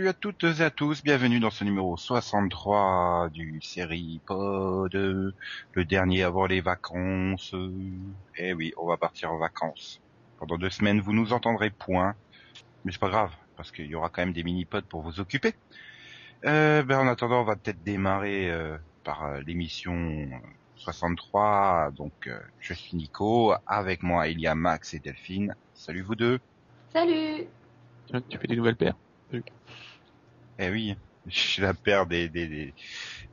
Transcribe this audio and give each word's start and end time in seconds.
salut 0.00 0.08
à 0.08 0.14
toutes 0.14 0.44
et 0.44 0.62
à 0.62 0.70
tous, 0.70 1.04
bienvenue 1.04 1.40
dans 1.40 1.50
ce 1.50 1.62
numéro 1.62 1.94
63 1.94 3.28
du 3.34 3.60
série 3.60 4.18
Pod, 4.24 4.94
le 4.94 5.84
dernier 5.84 6.22
avant 6.22 6.46
les 6.46 6.62
vacances. 6.62 7.54
Eh 8.38 8.54
oui, 8.54 8.72
on 8.78 8.86
va 8.86 8.96
partir 8.96 9.30
en 9.30 9.36
vacances. 9.36 10.00
Pendant 10.38 10.56
deux 10.56 10.70
semaines, 10.70 11.02
vous 11.02 11.12
nous 11.12 11.34
entendrez 11.34 11.68
point, 11.68 12.14
mais 12.82 12.92
c'est 12.92 13.00
pas 13.00 13.10
grave, 13.10 13.30
parce 13.58 13.70
qu'il 13.72 13.84
y 13.88 13.94
aura 13.94 14.08
quand 14.08 14.22
même 14.22 14.32
des 14.32 14.42
mini-pods 14.42 14.86
pour 14.88 15.02
vous 15.02 15.20
occuper. 15.20 15.52
Euh, 16.46 16.82
ben 16.82 17.00
en 17.00 17.06
attendant, 17.06 17.42
on 17.42 17.44
va 17.44 17.56
peut-être 17.56 17.84
démarrer 17.84 18.50
euh, 18.50 18.78
par 19.04 19.26
euh, 19.26 19.40
l'émission 19.46 20.30
63. 20.76 21.90
Donc, 21.94 22.26
euh, 22.26 22.40
je 22.58 22.72
suis 22.72 22.96
Nico, 22.96 23.52
avec 23.66 24.02
moi 24.02 24.28
il 24.28 24.40
y 24.40 24.46
a 24.46 24.54
Max 24.54 24.94
et 24.94 24.98
Delphine. 24.98 25.54
Salut 25.74 26.00
vous 26.00 26.14
deux. 26.14 26.40
Salut 26.90 27.48
tu 28.30 28.38
fais 28.38 28.48
des 28.48 28.56
nouvelles 28.56 28.76
paires? 28.76 28.96
Eh 30.62 30.68
oui, 30.70 30.94
je 31.26 31.38
suis 31.38 31.62
la 31.62 31.72
paire 31.74 32.06
des 32.06 32.28
des, 32.28 32.46
des, 32.46 32.74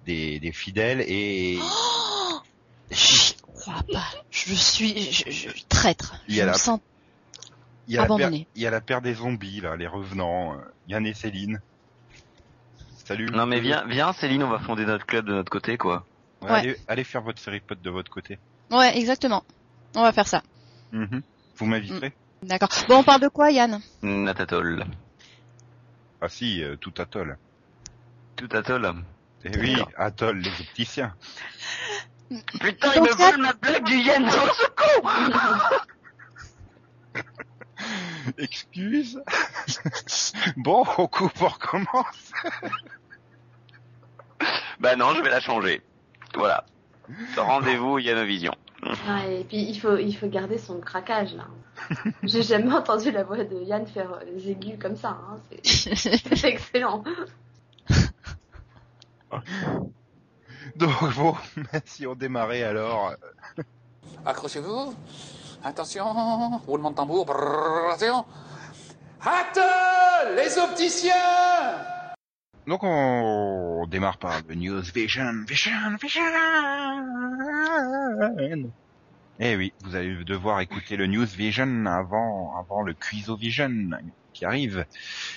des, 0.05 0.39
des 0.39 0.51
fidèles 0.53 1.01
et 1.01 1.59
Oh 1.61 2.39
J'y 2.89 3.35
crois 3.41 3.83
pas. 3.91 4.05
Je 4.31 4.53
suis 4.53 5.11
je, 5.11 5.29
je- 5.29 5.49
traître. 5.67 6.15
Il 6.29 6.35
y 6.35 6.37
Je 6.37 6.41
a 6.43 6.45
me 6.45 6.51
la- 6.51 6.57
sens 6.57 6.79
il 7.89 7.93
y 7.93 7.97
a 7.97 8.01
la 8.01 8.07
paire, 8.07 8.15
abandonné. 8.17 8.47
il 8.55 8.61
y 8.61 8.67
a 8.67 8.71
la 8.71 8.81
paire 8.81 9.01
des 9.01 9.13
zombies 9.13 9.61
là, 9.61 9.75
les 9.77 9.87
revenants, 9.87 10.57
Yann 10.87 11.05
et 11.05 11.13
Céline. 11.13 11.61
Salut. 13.05 13.27
Non 13.31 13.45
mais 13.45 13.59
viens, 13.61 13.85
viens 13.87 14.11
Céline, 14.13 14.43
on 14.43 14.49
va 14.49 14.59
fonder 14.59 14.85
notre 14.85 15.05
club 15.05 15.25
de 15.25 15.33
notre 15.33 15.49
côté 15.51 15.77
quoi. 15.77 16.05
Ouais, 16.41 16.49
Ouais. 16.51 16.59
Allez, 16.59 16.77
allez 16.87 17.03
faire 17.03 17.21
votre 17.21 17.41
série 17.41 17.59
pote 17.61 17.81
de 17.81 17.89
votre 17.89 18.11
côté. 18.11 18.37
Ouais, 18.71 18.97
exactement. 18.97 19.43
On 19.95 20.01
va 20.03 20.11
faire 20.13 20.27
ça. 20.27 20.43
Mhm. 20.91 21.21
Vous 21.57 21.65
m'inviterez 21.65 22.13
D'accord. 22.43 22.69
Bon, 22.87 22.97
on 22.99 23.03
parle 23.03 23.21
de 23.21 23.27
quoi, 23.29 23.49
Yann? 23.51 23.81
Natatol. 24.03 24.85
Ah 26.21 26.29
si, 26.29 26.63
euh, 26.63 26.75
tout 26.75 26.93
atoll. 26.97 27.37
Tout 28.35 28.49
atoll. 28.51 28.91
Eh 29.43 29.57
oui, 29.59 29.77
atoll, 29.97 30.39
les 30.39 30.61
opticiens. 30.61 31.13
Putain, 32.59 32.93
il 32.95 33.01
me 33.03 33.15
vole 33.15 33.37
ma 33.37 33.53
blague 33.53 33.85
du 33.85 33.97
Yen, 33.97 34.29
ce 34.29 34.67
con 34.75 35.07
Excuse. 38.37 39.21
bon, 40.57 40.83
au 40.97 41.07
coup, 41.07 41.29
on 41.39 41.47
recommence. 41.47 42.31
Bah 44.79 44.95
non, 44.95 45.13
je 45.15 45.21
vais 45.21 45.29
la 45.29 45.39
changer. 45.39 45.81
Voilà. 46.35 46.65
Rendez-vous 47.37 47.99
Yanovision. 47.99 48.53
Ouais, 48.83 49.41
et 49.41 49.43
puis 49.43 49.57
il 49.57 49.79
faut, 49.79 49.97
il 49.97 50.13
faut 50.13 50.27
garder 50.27 50.57
son 50.57 50.79
craquage 50.79 51.33
là. 51.33 51.47
J'ai 52.23 52.43
jamais 52.43 52.73
entendu 52.73 53.11
la 53.11 53.23
voix 53.23 53.43
de 53.43 53.63
Yann 53.63 53.87
faire 53.87 54.13
euh, 54.13 54.23
les 54.25 54.51
aigus 54.51 54.77
comme 54.79 54.95
ça. 54.95 55.09
Hein. 55.09 55.39
C'est 55.63 55.95
c'est 56.35 56.47
excellent. 56.47 57.03
Donc 60.75 61.15
bon, 61.15 61.35
si 61.85 62.05
on 62.05 62.13
démarrait 62.15 62.63
alors. 62.63 63.13
Accrochez-vous. 64.25 64.93
Attention. 65.63 66.59
Roulement 66.67 66.91
de 66.91 66.95
tambour. 66.95 67.25
Brrr, 67.25 67.93
attention. 67.93 68.25
Halte 69.21 69.59
Les 70.35 70.57
opticiens 70.57 71.13
Donc 72.67 72.81
on, 72.83 73.87
démarre 73.87 74.17
par 74.17 74.41
le 74.45 74.55
News 74.55 74.81
Vision, 74.93 75.45
Vision, 75.47 75.95
Vision. 76.01 76.21
Eh 79.39 79.55
oui, 79.55 79.71
vous 79.83 79.95
allez 79.95 80.21
devoir 80.25 80.59
écouter 80.59 80.97
le 80.97 81.07
News 81.07 81.25
Vision 81.25 81.85
avant, 81.85 82.59
avant 82.59 82.81
le 82.81 82.93
Quizo 82.93 83.37
Vision 83.37 83.91
qui 84.33 84.43
arrive. 84.43 84.85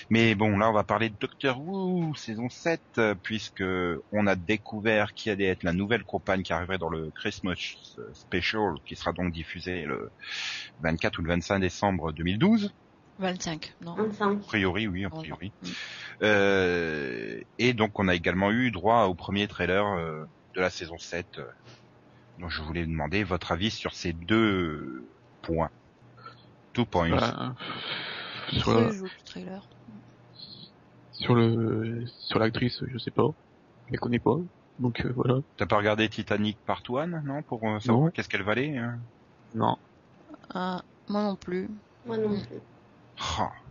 Mais 0.09 0.35
bon, 0.35 0.57
là 0.57 0.69
on 0.69 0.73
va 0.73 0.83
parler 0.83 1.07
de 1.07 1.15
Doctor 1.17 1.61
Who 1.61 2.13
saison 2.15 2.49
7 2.49 2.81
euh, 2.97 3.15
puisque 3.15 3.63
on 4.11 4.27
a 4.27 4.35
découvert 4.35 5.13
qui 5.13 5.29
allait 5.29 5.45
être 5.45 5.63
la 5.63 5.71
nouvelle 5.71 6.03
compagne 6.03 6.43
qui 6.43 6.51
arriverait 6.51 6.79
dans 6.79 6.89
le 6.89 7.11
Christmas 7.11 7.77
Special 8.13 8.73
qui 8.85 8.97
sera 8.97 9.13
donc 9.13 9.31
diffusé 9.31 9.83
le 9.83 10.11
24 10.81 11.19
ou 11.19 11.21
le 11.21 11.29
25 11.29 11.59
décembre 11.59 12.11
2012. 12.11 12.73
25, 13.19 13.75
non 13.81 13.95
25. 13.95 14.39
A 14.41 14.45
priori, 14.47 14.87
oui, 14.87 15.05
a 15.05 15.09
priori. 15.09 15.53
non. 15.61 15.69
Euh, 16.23 17.41
et 17.57 17.73
donc 17.73 17.99
on 17.99 18.07
a 18.07 18.15
également 18.15 18.51
eu 18.51 18.71
droit 18.71 19.03
au 19.05 19.15
premier 19.15 19.47
trailer 19.47 19.85
euh, 19.85 20.25
de 20.55 20.61
la 20.61 20.69
saison 20.69 20.97
7. 20.97 21.25
euh. 21.39 21.45
Donc 22.37 22.49
je 22.49 22.61
voulais 22.61 22.85
demander 22.85 23.23
votre 23.23 23.51
avis 23.51 23.71
sur 23.71 23.93
ces 23.93 24.13
deux 24.13 25.09
points. 25.41 25.69
Two 26.73 26.85
points. 26.85 27.09
Voilà. 27.09 27.55
Je 28.51 28.59
Sur, 28.59 28.73
la- 28.73 28.87
le 28.91 29.09
trailer? 29.25 29.67
sur 31.13 31.35
le, 31.35 32.05
sur 32.07 32.39
l'actrice, 32.39 32.81
je 32.87 32.97
sais 32.97 33.11
pas. 33.11 33.27
Je 33.87 33.93
la 33.93 33.97
connais 33.99 34.19
pas. 34.19 34.37
Donc 34.79 35.01
euh, 35.05 35.11
voilà. 35.15 35.35
T'as 35.57 35.65
pas 35.67 35.77
regardé 35.77 36.09
Titanic 36.09 36.57
Part 36.65 36.81
1, 36.89 37.07
non, 37.07 37.43
pour 37.43 37.61
savoir 37.81 38.11
qu'est-ce 38.13 38.29
qu'elle 38.29 38.43
valait 38.43 38.77
hein? 38.77 38.99
Non. 39.53 39.77
Ah, 40.53 40.81
moi 41.09 41.23
non 41.23 41.35
plus. 41.35 41.69
Moi 42.05 42.17
non 42.17 42.39
plus. 42.39 42.59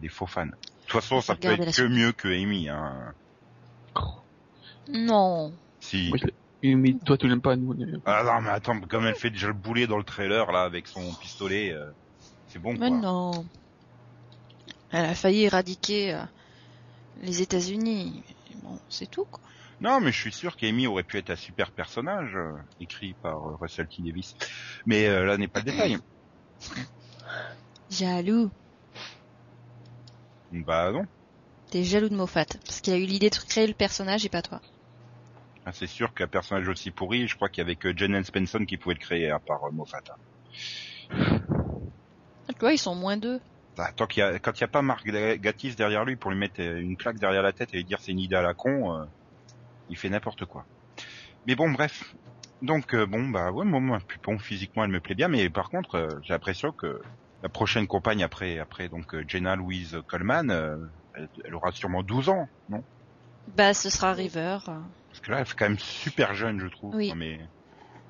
Des 0.01 0.09
faux 0.09 0.27
fans. 0.27 0.47
De 0.47 0.53
toute 0.87 1.01
façon, 1.01 1.21
ça 1.21 1.35
peut 1.37 1.49
être 1.49 1.65
que 1.67 1.71
suite. 1.73 1.91
mieux 1.91 2.13
que 2.13 2.29
Amy. 2.29 2.69
Hein. 2.69 3.15
Non. 4.89 5.53
Si. 5.81 6.13
Mais, 6.63 6.75
mais 6.75 6.95
toi 7.05 7.17
tu 7.17 7.29
l'aimes 7.29 7.41
pas, 7.41 7.57
nous. 7.57 7.75
Ah 8.05 8.23
non, 8.25 8.41
mais 8.43 8.51
attends, 8.51 8.79
comme 8.81 9.07
elle 9.07 9.15
fait 9.15 9.31
déjà 9.31 9.47
le 9.49 9.53
boulet 9.55 9.87
dans 9.87 9.97
le 9.99 10.05
trailer 10.05 10.51
là 10.53 10.63
avec 10.63 10.87
son 10.89 11.15
pistolet, 11.15 11.73
euh, 11.73 11.91
c'est 12.49 12.59
bon 12.59 12.73
Mais 12.73 12.89
quoi. 12.89 12.91
non. 12.91 13.47
Elle 14.91 15.05
a 15.05 15.15
failli 15.15 15.45
éradiquer 15.45 16.15
euh, 16.15 16.23
les 17.23 17.41
États-Unis. 17.43 18.23
Bon, 18.63 18.79
c'est 18.89 19.09
tout, 19.11 19.25
quoi. 19.25 19.41
Non, 19.81 20.01
mais 20.01 20.13
je 20.13 20.21
suis 20.21 20.33
sûr 20.33 20.57
qu'Amy 20.57 20.87
aurait 20.87 21.05
pu 21.05 21.17
être 21.17 21.31
un 21.31 21.37
super 21.37 21.71
personnage, 21.71 22.35
euh, 22.35 22.53
écrit 22.81 23.15
par 23.23 23.59
Russell 23.59 23.87
T. 23.87 24.03
Davis. 24.03 24.37
Mais 24.85 25.07
euh, 25.07 25.25
là 25.25 25.39
n'est 25.39 25.49
pas 25.49 25.61
le 25.61 25.67
détail. 25.67 25.99
Jaloux. 27.91 28.51
Bah 30.53 30.91
non. 30.93 31.07
T'es 31.71 31.85
jaloux 31.85 32.09
de 32.09 32.17
Moffat. 32.17 32.47
Parce 32.65 32.81
qu'il 32.81 32.93
a 32.93 32.99
eu 32.99 33.05
l'idée 33.07 33.31
de 33.31 33.37
créer 33.37 33.67
le 33.67 33.75
personnage 33.75 34.25
et 34.27 34.29
pas 34.29 34.43
toi. 34.43 34.61
Ah, 35.65 35.73
c'est 35.73 35.87
sûr 35.87 36.13
qu'un 36.15 36.27
personnage 36.27 36.69
aussi 36.69 36.91
pourri, 36.91 37.29
je 37.29 37.37
crois 37.37 37.49
qu'il 37.49 37.63
y 37.63 37.65
avait 37.65 37.77
que 37.77 37.97
Jen 37.97 38.25
Spencer 38.25 38.65
qui 38.67 38.77
pouvait 38.77 38.95
le 38.95 39.01
créer, 39.01 39.31
à 39.31 39.39
part 39.39 39.65
euh, 39.65 39.71
Moffat. 39.71 40.01
hein. 40.11 41.39
Tu 42.49 42.59
vois, 42.59 42.73
ils 42.73 42.79
sont 42.79 42.95
moins 42.95 43.17
deux. 43.17 43.41
Bah, 43.77 43.91
tant 43.95 44.07
qu'il 44.07 44.21
y 44.21 44.23
a, 44.25 44.39
quand 44.39 44.53
il 44.59 44.63
n'y 44.63 44.65
a 44.65 44.69
pas 44.69 44.83
Marc 44.83 45.07
Gatiss 45.07 45.77
derrière 45.77 46.05
lui 46.05 46.17
pour 46.17 46.31
lui 46.31 46.39
mettre 46.39 46.61
euh, 46.61 46.81
une 46.81 46.97
claque 46.97 47.19
derrière 47.19 47.43
la 47.43 47.53
tête 47.53 47.73
et 47.73 47.79
lui 47.79 47.85
dire 47.85 47.99
c'est 48.01 48.11
une 48.13 48.19
idée 48.19 48.37
à 48.37 48.43
la 48.43 48.53
con, 48.53 48.95
euh, 48.95 49.05
il 49.89 49.97
fait 49.97 50.09
n'importe 50.11 50.45
quoi. 50.45 50.65
Mais 51.47 51.55
bon, 51.55 51.71
bref. 51.71 52.15
Donc 52.63 52.95
euh, 52.95 53.07
bon, 53.07 53.29
bah 53.29 53.53
ouais, 53.53 53.65
moi, 53.65 53.81
moi, 53.81 53.99
puis 54.07 54.19
bon, 54.23 54.39
physiquement 54.39 54.85
elle 54.85 54.91
me 54.91 55.01
plaît 55.01 55.15
bien, 55.15 55.29
mais 55.29 55.49
par 55.49 55.71
contre, 55.71 56.19
j'ai 56.23 56.35
l'impression 56.35 56.73
que 56.73 57.01
la 57.43 57.49
prochaine 57.49 57.87
compagne 57.87 58.23
après, 58.23 58.59
après 58.59 58.89
donc 58.89 59.15
euh, 59.15 59.25
Jenna 59.27 59.57
Louise 59.57 59.99
Coleman, 60.09 60.51
euh, 60.51 60.77
elle, 61.15 61.29
elle 61.45 61.55
aura 61.55 61.73
sûrement 61.73 62.03
12 62.03 62.29
ans, 62.29 62.47
non? 62.69 62.85
Bah, 63.55 63.75
ce 63.75 63.91
sera 63.91 64.13
River. 64.13 64.59
Parce 64.65 65.21
que 65.23 65.31
là, 65.33 65.41
elle 65.41 65.47
fait 65.47 65.57
quand 65.57 65.69
même 65.69 65.79
super 65.79 66.35
jeune, 66.35 66.61
je 66.61 66.67
trouve. 66.69 66.95
Oui. 66.95 67.09
Non, 67.09 67.17
mais 67.17 67.41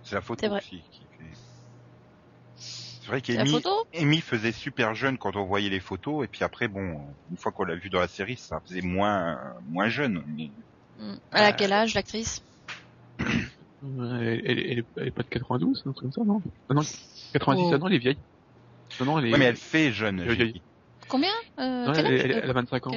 c'est 0.03 0.15
la 0.17 0.21
photo 0.21 0.47
aussi 0.55 0.83
qui 0.91 1.07
fait. 1.17 1.33
C'est 2.57 3.07
vrai 3.07 3.23
qu'Amy 3.23 3.63
Amy 3.95 4.21
faisait 4.21 4.53
super 4.53 4.95
jeune 4.95 5.17
quand 5.17 5.35
on 5.37 5.47
voyait 5.47 5.71
les 5.71 5.81
photos, 5.81 6.25
et 6.25 6.29
puis 6.29 6.45
après, 6.45 6.69
bon, 6.69 7.17
une 7.31 7.39
fois 7.39 7.53
qu'on 7.53 7.65
l'a 7.65 7.75
vu 7.75 7.89
dans 7.89 8.01
la 8.01 8.09
série, 8.09 8.37
ça 8.37 8.61
faisait 8.61 8.83
moins 8.83 9.39
moins 9.67 9.89
jeune. 9.89 10.23
Mais 10.27 10.51
Hmm. 10.99 11.15
Elle 11.31 11.45
a 11.45 11.49
Euh, 11.49 11.53
quel 11.57 11.73
âge, 11.73 11.95
l'actrice? 11.95 12.43
Euh, 13.21 14.19
Elle, 14.21 14.43
elle, 14.45 14.59
elle, 14.59 14.79
est- 14.81 14.87
elle 14.97 15.07
est 15.09 15.11
pas 15.13 15.23
de 15.23 15.29
92, 15.29 15.83
un 15.87 15.93
truc 15.93 16.13
comme 16.13 16.13
ça, 16.13 16.25
non? 16.25 16.43
Ah, 16.69 16.75
Non, 16.75 16.83
90, 17.33 17.63
Oh. 17.65 17.71
ah 17.75 17.79
non, 17.79 17.87
elle 17.89 17.95
est 17.95 17.99
vieille. 17.99 18.19
Non, 18.99 19.07
non, 19.07 19.19
elle 19.19 19.27
est... 19.27 19.33
ouais, 19.33 19.39
mais 19.39 19.45
elle 19.47 19.57
fait 19.57 19.93
jeune. 19.93 20.21
Oui, 20.21 20.35
j'ai 20.37 20.45
oui. 20.45 20.53
dit. 20.55 20.63
Combien 21.09 21.31
euh, 21.59 21.87
non, 21.87 21.95
elle, 21.95 22.07
âge 22.07 22.21
elle- 22.25 22.41
elle 22.43 22.51
a 22.51 22.53
25 22.53 22.87
ans. 22.89 22.93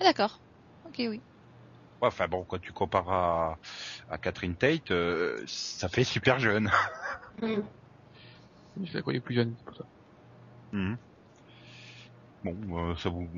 Ah, 0.00 0.04
d'accord. 0.04 0.40
Ok, 0.84 0.96
oui. 0.98 1.22
Ouais, 2.00 2.06
enfin 2.08 2.28
bon, 2.28 2.44
quand 2.44 2.60
tu 2.60 2.72
compares 2.72 3.10
à, 3.10 3.58
à 4.08 4.18
Catherine 4.18 4.56
Tate, 4.56 4.90
euh, 4.92 5.42
ça 5.46 5.88
fait 5.88 6.04
super 6.04 6.38
jeune. 6.38 6.70
Mm. 7.42 7.62
Je 8.84 8.92
la 8.94 9.02
croyais 9.02 9.20
plus 9.20 9.34
jeune, 9.34 9.54
c'est 9.56 9.64
pour 9.64 9.76
ça. 9.76 9.84
Mhm. 10.72 10.98
Bon, 12.44 12.90
euh, 12.90 12.96
ça 12.96 13.08
vous 13.08 13.28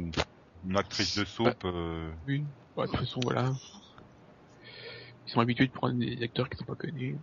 une 0.62 0.76
actrice 0.76 1.16
de 1.16 1.24
soap. 1.24 1.64
euh, 1.64 2.12
Oui. 2.26 2.46
Bah, 2.76 2.86
de 2.86 2.90
toute 2.90 3.00
façon, 3.00 3.20
voilà. 3.22 3.54
Ils 5.26 5.32
sont 5.32 5.40
habitués 5.40 5.66
de 5.66 5.72
prendre 5.72 5.94
des 5.98 6.22
acteurs 6.22 6.48
qui 6.48 6.56
sont 6.58 6.64
pas 6.64 6.76
connus. 6.76 7.18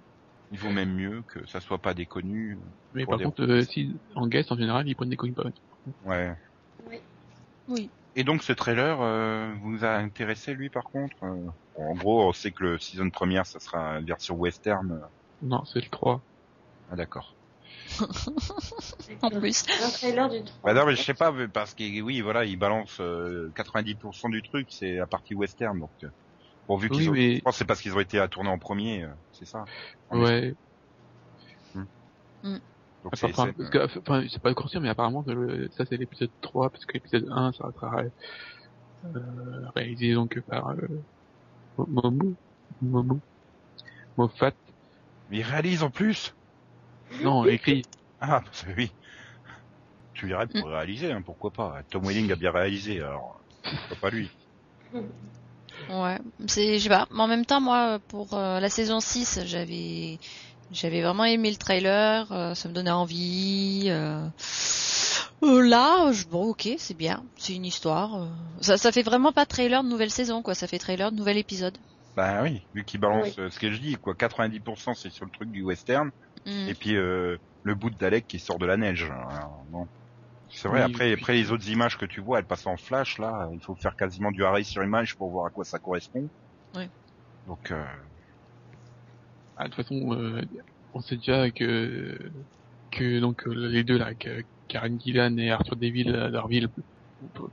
Il 0.51 0.59
vaut 0.59 0.69
même 0.69 0.93
mieux 0.93 1.23
que 1.27 1.45
ça 1.47 1.59
soit 1.59 1.77
pas 1.77 1.93
des 1.93 2.05
connus. 2.05 2.57
Mais 2.93 3.05
par 3.05 3.17
des 3.17 3.25
contre, 3.25 3.43
euh, 3.43 3.61
si, 3.63 3.95
en 4.15 4.27
guest, 4.27 4.51
en 4.51 4.57
général, 4.57 4.87
ils 4.87 4.95
prennent 4.95 5.09
des 5.09 5.17
connus 5.17 5.33
pas. 5.33 5.43
Ouais. 6.05 6.33
Oui. 7.67 7.89
Et 8.15 8.23
donc 8.23 8.43
ce 8.43 8.53
trailer 8.53 8.99
euh, 9.01 9.53
vous 9.61 9.83
a 9.85 9.91
intéressé 9.91 10.53
lui 10.53 10.69
par 10.69 10.85
contre 10.85 11.15
Euh, 11.23 11.49
En 11.77 11.93
gros, 11.93 12.27
on 12.27 12.33
sait 12.33 12.51
que 12.51 12.63
le 12.63 12.79
season 12.79 13.09
première, 13.09 13.45
ça 13.45 13.59
sera 13.59 13.99
une 13.99 14.05
version 14.05 14.35
western. 14.35 15.01
Non, 15.41 15.63
c'est 15.65 15.81
le 15.81 15.89
3. 15.89 16.21
Ah 16.91 16.95
d'accord. 16.95 17.35
En 19.21 19.29
plus. 19.29 19.65
Un 19.83 19.89
trailer 19.89 20.29
du 20.29 20.43
3. 20.43 20.59
Bah 20.63 20.73
non, 20.73 20.85
mais 20.87 20.95
je 20.95 21.03
sais 21.03 21.13
pas 21.13 21.33
parce 21.53 21.73
que 21.73 22.01
oui, 22.01 22.21
voilà, 22.21 22.45
ils 22.45 22.57
balancent 22.57 23.01
euh, 23.01 23.51
90% 23.55 24.31
du 24.31 24.41
truc, 24.41 24.67
c'est 24.71 24.95
la 24.95 25.07
partie 25.07 25.35
western 25.35 25.79
donc. 25.79 26.11
Bon, 26.67 26.75
vu 26.77 26.89
qu'ils 26.89 27.03
Oui, 27.03 27.09
ont, 27.09 27.13
mais- 27.13 27.35
je 27.37 27.41
pense 27.41 27.55
que 27.55 27.59
c'est 27.59 27.65
parce 27.65 27.81
qu'ils 27.81 27.95
ont 27.95 27.99
été 27.99 28.19
à 28.19 28.27
tourner 28.27 28.49
en 28.49 28.59
premier, 28.59 29.03
euh, 29.03 29.13
c'est 29.31 29.45
ça. 29.45 29.63
En 30.09 30.19
Ouais. 30.21 30.53
Donc 33.03 33.13
Enfin, 33.13 33.27
c'est- 33.27 33.61
enfin, 34.01 34.21
enfin, 34.21 34.39
pas 34.41 34.53
confirmé, 34.53 34.85
mais 34.85 34.89
apparemment, 34.89 35.23
que 35.23 35.31
le- 35.31 35.69
ça 35.71 35.85
c'est 35.85 35.95
l'épisode 35.95 36.31
3, 36.41 36.69
parce 36.69 36.83
que 36.85 36.93
l'épisode 36.93 37.25
1, 37.31 37.53
ça 37.53 37.71
sera 37.73 38.01
euh, 39.05 39.69
réalisé 39.75 40.13
donc 40.13 40.41
par 40.41 40.69
euh, 40.69 40.87
Mo- 41.77 41.87
Momo, 41.87 42.35
Momo, 42.81 43.21
Moffat, 44.17 44.51
Mais 45.29 45.37
ils 45.37 45.43
réalisent 45.43 45.83
en 45.83 45.91
plus. 45.91 46.35
non, 47.21 47.45
écrit, 47.47 47.83
Ah, 48.19 48.41
parce 48.43 48.63
que 48.63 48.71
oui. 48.71 48.91
Tu 50.13 50.25
dirais 50.25 50.47
pour 50.47 50.67
réaliser, 50.67 51.11
hein, 51.11 51.21
pourquoi 51.21 51.51
pas. 51.51 51.83
Tom 51.89 52.03
Welling 52.05 52.31
a 52.31 52.35
bien 52.35 52.51
réalisé, 52.51 52.99
alors 52.99 53.39
pourquoi 53.61 53.97
pas 54.01 54.09
lui? 54.09 54.29
Ouais, 55.89 56.19
c'est, 56.47 56.77
je 56.79 56.83
sais 56.83 56.89
pas. 56.89 57.07
Mais 57.11 57.21
en 57.21 57.27
même 57.27 57.45
temps, 57.45 57.61
moi, 57.61 57.99
pour 58.07 58.33
euh, 58.33 58.59
la 58.59 58.69
saison 58.69 58.99
6, 58.99 59.39
j'avais, 59.45 60.19
j'avais 60.71 61.01
vraiment 61.01 61.23
aimé 61.25 61.49
le 61.49 61.57
trailer, 61.57 62.31
euh, 62.31 62.53
ça 62.55 62.67
me 62.69 62.73
donnait 62.73 62.91
envie. 62.91 63.85
euh. 63.87 64.27
Euh, 65.43 65.61
là, 65.61 66.11
je- 66.11 66.25
bon, 66.25 66.45
ok, 66.49 66.67
c'est 66.77 66.97
bien, 66.97 67.23
c'est 67.37 67.53
une 67.55 67.65
histoire. 67.65 68.23
euh. 68.23 68.27
Ça, 68.61 68.77
ça 68.77 68.91
fait 68.91 69.03
vraiment 69.03 69.31
pas 69.31 69.45
trailer 69.45 69.83
de 69.83 69.89
nouvelle 69.89 70.09
saison, 70.11 70.41
quoi. 70.41 70.55
Ça 70.55 70.67
fait 70.67 70.79
trailer 70.79 71.11
de 71.11 71.17
nouvel 71.17 71.37
épisode. 71.37 71.77
Bah 72.15 72.41
oui, 72.41 72.63
vu 72.73 72.83
qu'il 72.83 72.99
balance 72.99 73.33
ce 73.35 73.59
que 73.59 73.71
je 73.71 73.77
dis, 73.79 73.95
quoi. 73.95 74.15
90% 74.15 74.95
c'est 74.95 75.11
sur 75.11 75.25
le 75.25 75.31
truc 75.31 75.51
du 75.51 75.61
western, 75.63 76.09
Hmm. 76.45 76.67
et 76.69 76.73
puis 76.75 76.95
euh, 76.95 77.37
le 77.63 77.75
bout 77.75 77.89
de 77.89 77.97
Dalek 77.97 78.25
qui 78.27 78.39
sort 78.39 78.57
de 78.57 78.65
la 78.65 78.77
neige. 78.77 79.03
Alors, 79.03 79.65
bon. 79.69 79.87
C'est 80.49 80.67
vrai, 80.67 80.83
Oui, 80.85 80.91
après, 80.91 81.13
puis- 81.13 81.23
après 81.23 81.33
les 81.33 81.51
autres 81.51 81.67
images 81.69 81.97
que 81.97 82.05
tu 82.05 82.21
vois, 82.21 82.39
elles 82.39 82.45
passent 82.45 82.67
en 82.67 82.77
flash, 82.77 83.17
là, 83.19 83.49
il 83.53 83.61
faut 83.63 83.75
faire 83.75 83.95
quasiment 83.95 84.31
du 84.31 84.43
arrêt 84.43 84.63
sur 84.63 84.83
image 84.83 85.15
pour 85.15 85.31
voir 85.31 85.45
à 85.45 85.49
quoi 85.49 85.65
ça 85.65 85.79
correspond. 85.79 86.29
Ouais. 86.75 86.89
Donc, 87.45 87.71
euh, 87.71 87.85
ah, 89.55 89.65
de 89.65 89.69
toute 89.73 89.83
façon, 89.83 90.13
euh, 90.13 90.41
on 90.93 91.01
sait 91.01 91.17
déjà 91.17 91.49
que, 91.51 92.31
que 92.91 93.19
donc 93.19 93.47
euh, 93.47 93.53
les 93.69 93.83
deux 93.83 93.97
là, 93.97 94.15
que 94.15 94.45
Karen 94.67 94.99
Gillan 94.99 95.37
et 95.37 95.51
Arthur 95.51 95.75
Deville, 95.75 96.09
euh, 96.15 96.29
Darville, 96.31 96.69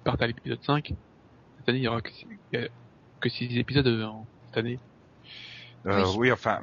partent 0.05 0.23
à 0.23 0.26
l'épisode 0.26 0.62
5. 0.64 0.93
Cette 1.56 1.69
année, 1.69 1.79
il 1.79 1.85
y 1.85 1.88
aura 1.88 2.02
que, 2.02 2.11
six- 2.12 2.29
que 3.20 3.29
6 3.29 3.56
épisodes 3.58 3.87
euh, 3.87 4.05
en- 4.05 4.29
cette 4.47 4.58
année. 4.58 4.81
euh, 5.87 6.05
Oui. 6.11 6.14
oui, 6.19 6.32
enfin, 6.32 6.61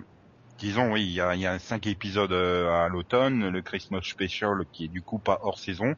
disons, 0.59 0.91
oui, 0.93 1.03
il 1.05 1.11
y 1.13 1.21
a, 1.21 1.35
y 1.35 1.45
a 1.45 1.59
cinq 1.59 1.87
épisodes 1.87 2.31
euh, 2.31 2.69
à 2.71 2.89
l'automne, 2.89 3.49
le 3.49 3.61
Christmas 3.61 4.01
Special 4.03 4.65
qui 4.71 4.85
est 4.85 4.89
du 4.89 5.01
coup 5.03 5.19
pas 5.19 5.39
hors 5.41 5.59
saison, 5.59 5.95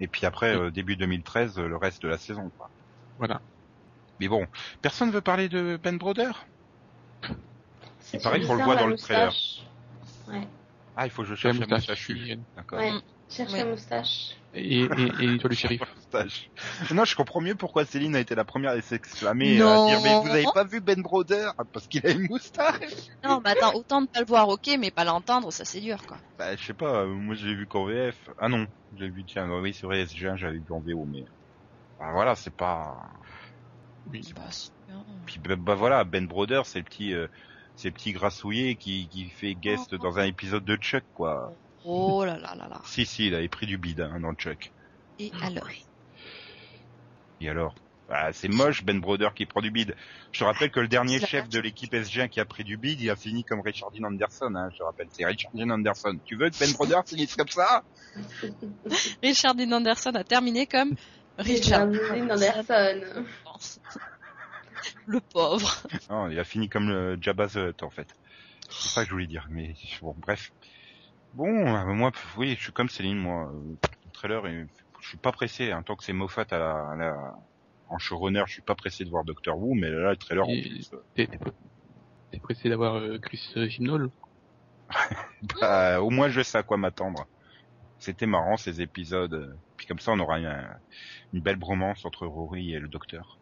et 0.00 0.08
puis 0.08 0.26
après, 0.26 0.56
Oui. 0.56 0.62
euh, 0.62 0.70
début 0.70 0.96
2013, 0.96 1.58
euh, 1.58 1.68
le 1.68 1.76
reste 1.76 2.02
de 2.02 2.08
la 2.08 2.18
saison, 2.18 2.50
quoi. 2.56 2.70
Voilà. 3.18 3.40
Mais 4.18 4.28
bon, 4.28 4.46
personne 4.82 5.10
veut 5.10 5.20
parler 5.20 5.48
de 5.48 5.78
Ben 5.82 5.96
Broder? 5.96 6.30
C'est 8.00 8.18
Il 8.18 8.22
paraît 8.22 8.40
qu'on 8.42 8.54
le 8.54 8.64
voit 8.64 8.76
dans 8.76 8.86
le 8.86 8.96
trailer. 8.96 9.32
Ouais. 10.28 10.46
Ah, 10.96 11.06
il 11.06 11.10
faut 11.10 11.22
que 11.22 11.28
je 11.28 11.34
cherche 11.34 11.58
la 11.58 11.66
moustache. 11.66 12.10
moustache. 12.10 12.38
D'accord. 12.56 12.78
Ouais. 12.78 12.92
Cherche 13.30 13.52
Ouais. 13.52 13.58
la 13.60 13.64
moustache. 13.66 14.36
Et, 14.54 14.80
et, 14.80 14.82
et 14.82 14.86
l'étoile 15.26 15.50
du 15.52 15.56
shérif. 15.56 15.80
Moustache. 15.94 16.50
Non, 16.92 17.04
je 17.04 17.14
comprends 17.14 17.40
mieux 17.40 17.54
pourquoi 17.54 17.84
Céline 17.84 18.16
a 18.16 18.20
été 18.20 18.34
la 18.34 18.44
première 18.44 18.72
à 18.72 18.80
s'exclamer, 18.80 19.56
Non. 19.58 19.84
à 19.86 19.90
dire 19.90 20.00
mais 20.02 20.20
vous 20.20 20.34
avez 20.34 20.46
pas 20.52 20.64
vu 20.64 20.80
Ben 20.80 21.00
Broder? 21.00 21.50
Parce 21.72 21.86
qu'il 21.86 22.04
a 22.06 22.10
une 22.10 22.26
moustache. 22.28 22.82
Non, 23.22 23.40
mais 23.44 23.50
attends, 23.50 23.74
autant 23.74 24.00
ne 24.00 24.06
pas 24.06 24.18
le 24.20 24.26
voir, 24.26 24.48
ok, 24.48 24.68
mais 24.80 24.90
pas 24.90 25.04
l'entendre, 25.04 25.52
ça 25.52 25.64
c'est 25.64 25.80
dur, 25.80 26.04
quoi. 26.06 26.16
Bah, 26.38 26.56
je 26.56 26.64
sais 26.64 26.74
pas, 26.74 27.02
euh, 27.02 27.06
moi 27.06 27.36
je 27.36 27.46
l'ai 27.46 27.54
vu 27.54 27.66
qu'en 27.68 27.84
VF. 27.86 28.16
Ah 28.38 28.48
non, 28.48 28.66
j'ai 28.98 29.08
vu 29.08 29.24
tiens, 29.24 29.48
oui 29.48 29.72
c'est 29.72 29.86
vrai 29.86 30.04
SG1 30.04 30.36
j'avais 30.36 30.58
vu 30.58 30.64
en 30.70 30.80
VO 30.80 31.04
mais 31.06 31.24
bah 32.00 32.10
voilà 32.12 32.34
c'est 32.34 32.52
pas. 32.54 32.96
Oui. 34.10 34.22
C'est 34.24 34.34
pas 34.34 34.50
sûr. 34.50 34.72
Puis 35.26 35.38
bah, 35.38 35.54
bah, 35.56 35.74
voilà 35.76 36.02
Ben 36.02 36.26
Broder 36.26 36.62
c'est 36.64 36.78
le 36.80 36.84
petit 36.84 37.14
euh, 37.14 37.28
c'est 37.76 37.88
le 37.88 37.94
petit 37.94 38.12
grassouillet 38.12 38.74
qui 38.74 39.06
qui 39.08 39.30
fait 39.30 39.54
guest 39.54 39.94
dans 39.94 40.18
un 40.18 40.24
épisode 40.24 40.64
de 40.64 40.74
Chuck 40.76 41.04
quoi. 41.14 41.52
Oh 41.84 42.24
là 42.24 42.38
là 42.38 42.54
là 42.54 42.68
là. 42.68 42.80
Si 42.84 43.06
si 43.06 43.28
il 43.28 43.34
avait 43.34 43.48
pris 43.48 43.66
du 43.66 43.78
bide 43.78 44.00
hein, 44.00 44.20
dans 44.20 44.34
Chuck. 44.34 44.72
Et 45.18 45.32
alors 45.42 45.68
Et 47.40 47.48
alors? 47.48 47.74
Bah, 48.10 48.32
c'est 48.32 48.48
moche 48.48 48.82
Ben 48.82 48.98
Broder 48.98 49.28
qui 49.36 49.46
prend 49.46 49.60
du 49.60 49.70
bide. 49.70 49.94
Je 50.32 50.40
te 50.40 50.44
rappelle 50.44 50.72
que 50.72 50.80
le 50.80 50.88
dernier 50.88 51.20
chef 51.20 51.48
de 51.48 51.60
l'équipe 51.60 51.92
SG1 51.92 52.28
qui 52.28 52.40
a 52.40 52.44
pris 52.44 52.64
du 52.64 52.76
bide, 52.76 53.00
il 53.00 53.08
a 53.08 53.14
fini 53.14 53.44
comme 53.44 53.60
Richard 53.60 53.92
Dean 53.92 54.02
Anderson. 54.04 54.52
Hein, 54.56 54.68
je 54.72 54.78
te 54.78 54.82
rappelle, 54.82 55.06
c'est 55.12 55.24
Richard 55.24 55.52
Dean 55.54 55.70
Anderson. 55.70 56.18
Tu 56.24 56.34
veux 56.34 56.50
que 56.50 56.58
Ben 56.58 56.72
Broder 56.72 56.98
finisse 57.06 57.36
comme 57.36 57.48
ça? 57.48 57.84
Richard 59.22 59.54
Dean 59.54 59.70
Anderson 59.70 60.10
a 60.16 60.24
terminé 60.24 60.66
comme 60.66 60.96
Richard 61.38 61.86
Dean 61.86 62.30
Anderson. 62.30 63.24
Le 65.06 65.20
pauvre. 65.20 65.72
Non, 66.10 66.28
il 66.28 66.38
a 66.38 66.44
fini 66.44 66.68
comme 66.68 66.88
le 66.88 67.16
Jabba 67.20 67.46
the 67.46 67.56
Hutt, 67.56 67.82
en 67.84 67.90
fait. 67.90 68.08
C'est 68.68 68.88
ça 68.88 69.02
que 69.02 69.08
je 69.08 69.12
voulais 69.12 69.28
dire, 69.28 69.46
mais 69.50 69.76
bon, 70.02 70.16
bref. 70.18 70.52
Bon, 71.34 71.46
euh, 71.48 71.94
moi, 71.94 72.10
oui, 72.36 72.54
je 72.56 72.62
suis 72.62 72.72
comme 72.72 72.88
Céline, 72.88 73.18
moi. 73.18 73.50
euh, 73.52 73.76
Le 74.04 74.10
trailer, 74.12 74.44
euh, 74.46 74.64
je 75.00 75.08
suis 75.08 75.18
pas 75.18 75.32
pressé, 75.32 75.70
hein, 75.70 75.82
tant 75.82 75.96
que 75.96 76.04
c'est 76.04 76.12
Moffat 76.12 76.46
à 76.50 76.58
la, 76.58 76.72
à 76.90 76.96
la- 76.96 77.34
en 77.88 77.98
showrunner, 77.98 78.42
je 78.46 78.52
suis 78.54 78.62
pas 78.62 78.74
pressé 78.74 79.04
de 79.04 79.10
voir 79.10 79.24
Doctor 79.24 79.58
Who, 79.58 79.74
mais 79.74 79.90
là, 79.90 80.10
le 80.10 80.16
trailer, 80.16 80.46
en 80.46 80.50
Et- 80.50 80.62
plus, 80.62 80.90
euh, 80.92 80.96
T'es 81.14 81.26
t'es 81.26 81.38
pas- 81.38 81.50
t'es 82.30 82.38
pressé 82.40 82.68
d'avoir 82.68 82.96
euh, 82.96 83.18
Chris 83.18 83.40
Gimnall 83.68 84.10
bah, 85.60 86.02
au 86.02 86.10
moins, 86.10 86.28
je 86.28 86.42
sais 86.42 86.58
à 86.58 86.62
quoi 86.62 86.76
m'attendre. 86.76 87.26
C'était 87.98 88.26
marrant, 88.26 88.56
ces 88.56 88.80
épisodes. 88.80 89.56
Puis 89.76 89.86
comme 89.86 89.98
ça, 90.00 90.12
on 90.12 90.18
aura 90.20 90.38
une, 90.40 90.68
une 91.32 91.40
belle 91.40 91.56
bromance 91.56 92.04
entre 92.04 92.26
Rory 92.26 92.72
et 92.72 92.80
le 92.80 92.88
Docteur. 92.88 93.38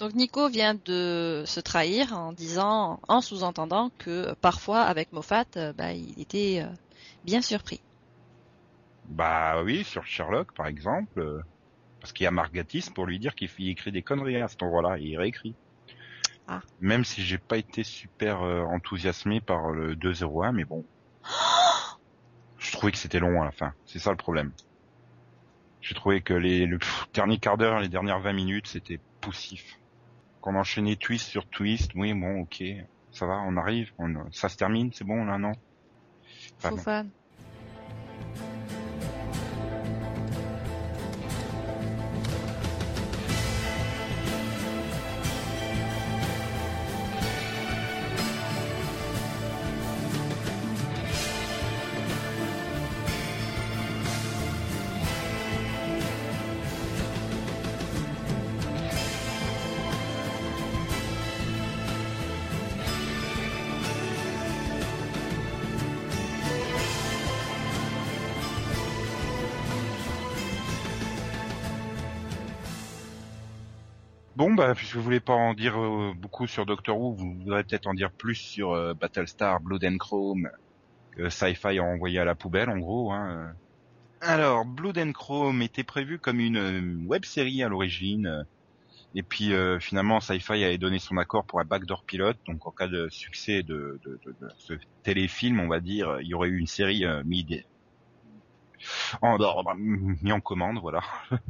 Donc 0.00 0.14
Nico 0.14 0.48
vient 0.48 0.74
de 0.74 1.44
se 1.46 1.60
trahir 1.60 2.12
en 2.16 2.32
disant, 2.32 2.98
en 3.08 3.20
sous-entendant 3.20 3.90
que 3.98 4.34
parfois 4.40 4.80
avec 4.80 5.12
Moffat, 5.12 5.44
bah, 5.76 5.92
il 5.92 6.20
était 6.20 6.62
euh, 6.64 6.72
bien 7.24 7.42
surpris. 7.42 7.80
Bah 9.06 9.62
oui, 9.62 9.84
sur 9.84 10.06
Sherlock, 10.06 10.54
par 10.54 10.66
exemple. 10.66 11.20
euh, 11.20 11.42
Parce 12.00 12.12
qu'il 12.12 12.24
y 12.24 12.26
a 12.26 12.30
Margatis 12.30 12.90
pour 12.94 13.06
lui 13.06 13.18
dire 13.18 13.34
qu'il 13.34 13.50
écrit 13.68 13.92
des 13.92 14.02
conneries 14.02 14.40
à 14.40 14.48
cet 14.48 14.62
endroit-là, 14.62 14.98
et 14.98 15.02
il 15.02 15.18
réécrit. 15.18 15.54
Ah. 16.48 16.60
Même 16.80 17.04
si 17.04 17.22
j'ai 17.22 17.38
pas 17.38 17.58
été 17.58 17.84
super 17.84 18.42
euh, 18.42 18.62
enthousiasmé 18.62 19.40
par 19.40 19.70
le 19.70 19.96
201, 19.96 20.52
mais 20.52 20.64
bon. 20.64 20.84
Je 22.58 22.72
trouvais 22.72 22.92
que 22.92 22.98
c'était 22.98 23.20
long 23.20 23.40
à 23.40 23.44
la 23.44 23.52
fin. 23.52 23.72
C'est 23.86 23.98
ça 23.98 24.10
le 24.10 24.16
problème. 24.16 24.52
J'ai 25.80 25.94
trouvé 25.94 26.20
que 26.20 26.34
les, 26.34 26.66
le 26.66 26.78
pff, 26.78 27.08
dernier 27.14 27.38
quart 27.38 27.56
d'heure, 27.56 27.80
les 27.80 27.88
dernières 27.88 28.20
20 28.20 28.32
minutes, 28.32 28.66
c'était 28.66 29.00
poussif. 29.20 29.78
Qu'on 30.40 30.54
enchaînait 30.56 30.96
twist 30.96 31.26
sur 31.28 31.46
twist, 31.46 31.92
oui, 31.94 32.12
bon, 32.14 32.40
ok. 32.42 32.62
Ça 33.12 33.26
va, 33.26 33.42
on 33.46 33.56
arrive, 33.56 33.92
on, 33.98 34.30
ça 34.30 34.48
se 34.48 34.56
termine, 34.56 34.92
c'est 34.92 35.04
bon, 35.04 35.24
là, 35.24 35.38
non? 35.38 35.52
Enfin, 36.62 36.76
Faux 36.76 36.82
bah, 74.70 74.74
puisque 74.76 74.94
vous 74.94 75.02
voulez 75.02 75.18
pas 75.20 75.32
en 75.34 75.52
dire 75.54 75.76
euh, 75.80 76.12
beaucoup 76.16 76.46
sur 76.46 76.64
Doctor 76.64 76.96
Who, 76.96 77.16
vous 77.16 77.34
voudrez 77.40 77.64
peut-être 77.64 77.88
en 77.88 77.94
dire 77.94 78.12
plus 78.12 78.36
sur 78.36 78.72
euh, 78.72 78.94
Battlestar, 78.94 79.60
Blood 79.60 79.84
and 79.84 79.96
Chrome, 79.98 80.48
que 81.12 81.28
Sci-Fi 81.28 81.78
a 81.78 81.82
envoyé 81.82 82.20
à 82.20 82.24
la 82.24 82.36
poubelle, 82.36 82.70
en 82.70 82.78
gros. 82.78 83.12
Hein. 83.12 83.30
euh. 83.30 83.52
Alors, 84.20 84.64
Blood 84.64 84.96
and 84.98 85.10
Chrome 85.12 85.60
était 85.62 85.82
prévu 85.82 86.20
comme 86.20 86.38
une 86.38 86.56
euh, 86.56 86.96
web-série 87.06 87.64
à 87.64 87.68
l'origine, 87.68 88.26
euh, 88.28 88.42
et 89.16 89.24
puis 89.24 89.52
euh, 89.54 89.80
finalement, 89.80 90.20
Sci-Fi 90.20 90.62
avait 90.62 90.78
donné 90.78 91.00
son 91.00 91.16
accord 91.16 91.44
pour 91.46 91.58
un 91.58 91.64
backdoor 91.64 92.04
pilote, 92.04 92.38
donc 92.46 92.64
en 92.64 92.70
cas 92.70 92.86
de 92.86 93.08
succès 93.10 93.64
de, 93.64 94.00
de, 94.04 94.20
de- 94.24 94.36
de 94.40 94.48
ce 94.56 94.74
téléfilm, 95.02 95.58
on 95.58 95.66
va 95.68 95.80
dire, 95.80 96.20
il 96.20 96.28
y 96.28 96.34
aurait 96.34 96.48
eu 96.48 96.58
une 96.58 96.68
série 96.68 97.04
euh, 97.04 97.22
mid 97.24 97.64
en, 99.20 99.36
en- 99.40 99.74
mis 99.74 100.32
en 100.32 100.40
commande, 100.40 100.78
voilà. 100.78 101.00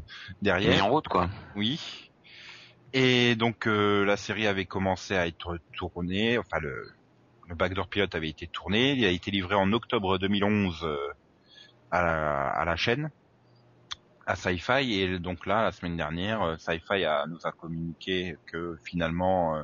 Derrière. 0.42 0.74
Mis 0.74 0.80
en 0.80 0.90
route, 0.90 1.08
quoi. 1.08 1.28
Oui. 1.54 2.09
Et 2.92 3.36
donc 3.36 3.66
euh, 3.66 4.04
la 4.04 4.16
série 4.16 4.46
avait 4.46 4.64
commencé 4.64 5.16
à 5.16 5.26
être 5.26 5.58
tournée, 5.76 6.38
enfin 6.38 6.58
le, 6.60 6.90
le 7.48 7.54
backdoor 7.54 7.88
pilote 7.88 8.14
avait 8.14 8.28
été 8.28 8.46
tourné, 8.48 8.92
il 8.92 9.04
a 9.04 9.10
été 9.10 9.30
livré 9.30 9.54
en 9.54 9.72
octobre 9.72 10.18
2011 10.18 10.84
euh, 10.84 10.96
à, 11.90 12.02
la, 12.02 12.48
à 12.48 12.64
la 12.64 12.76
chaîne, 12.76 13.10
à 14.26 14.36
Sci-Fi, 14.36 14.92
et 14.92 15.18
donc 15.18 15.46
là, 15.46 15.64
la 15.64 15.72
semaine 15.72 15.96
dernière, 15.96 16.42
euh, 16.42 16.56
Sci-Fi 16.56 17.04
a, 17.04 17.26
nous 17.26 17.44
a 17.44 17.52
communiqué 17.52 18.36
que 18.46 18.78
finalement, 18.84 19.56
euh, 19.56 19.62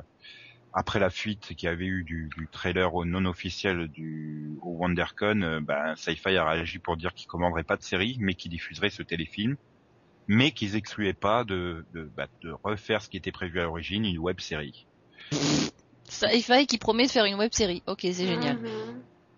après 0.73 0.99
la 0.99 1.09
fuite 1.09 1.55
qu'il 1.55 1.67
y 1.67 1.71
avait 1.71 1.85
eu 1.85 2.03
du, 2.03 2.29
du 2.37 2.47
trailer 2.47 2.93
au 2.93 3.05
non 3.05 3.25
officiel 3.25 3.87
du 3.87 4.57
au 4.61 4.71
WonderCon, 4.77 5.41
euh, 5.41 5.59
ben, 5.61 5.95
Sci-Fi 5.95 6.35
a 6.35 6.49
réagi 6.49 6.79
pour 6.79 6.97
dire 6.97 7.13
qu'il 7.13 7.27
commanderait 7.27 7.63
pas 7.63 7.77
de 7.77 7.83
série, 7.83 8.17
mais 8.19 8.35
qu'il 8.35 8.51
diffuserait 8.51 8.89
ce 8.89 9.03
téléfilm 9.03 9.57
mais 10.27 10.51
qu'ils 10.51 10.75
excluaient 10.75 11.13
pas 11.13 11.43
de, 11.43 11.85
de, 11.93 12.09
bah, 12.15 12.27
de 12.41 12.51
refaire 12.63 13.01
ce 13.01 13.09
qui 13.09 13.17
était 13.17 13.31
prévu 13.31 13.59
à 13.59 13.63
l'origine, 13.63 14.05
une 14.05 14.19
web 14.19 14.39
série. 14.39 14.85
Sci-Fi 16.09 16.67
qui 16.67 16.77
promet 16.77 17.05
de 17.05 17.11
faire 17.11 17.25
une 17.25 17.35
web 17.35 17.51
série. 17.53 17.83
Ok, 17.87 17.99
c'est 18.01 18.27
génial. 18.27 18.57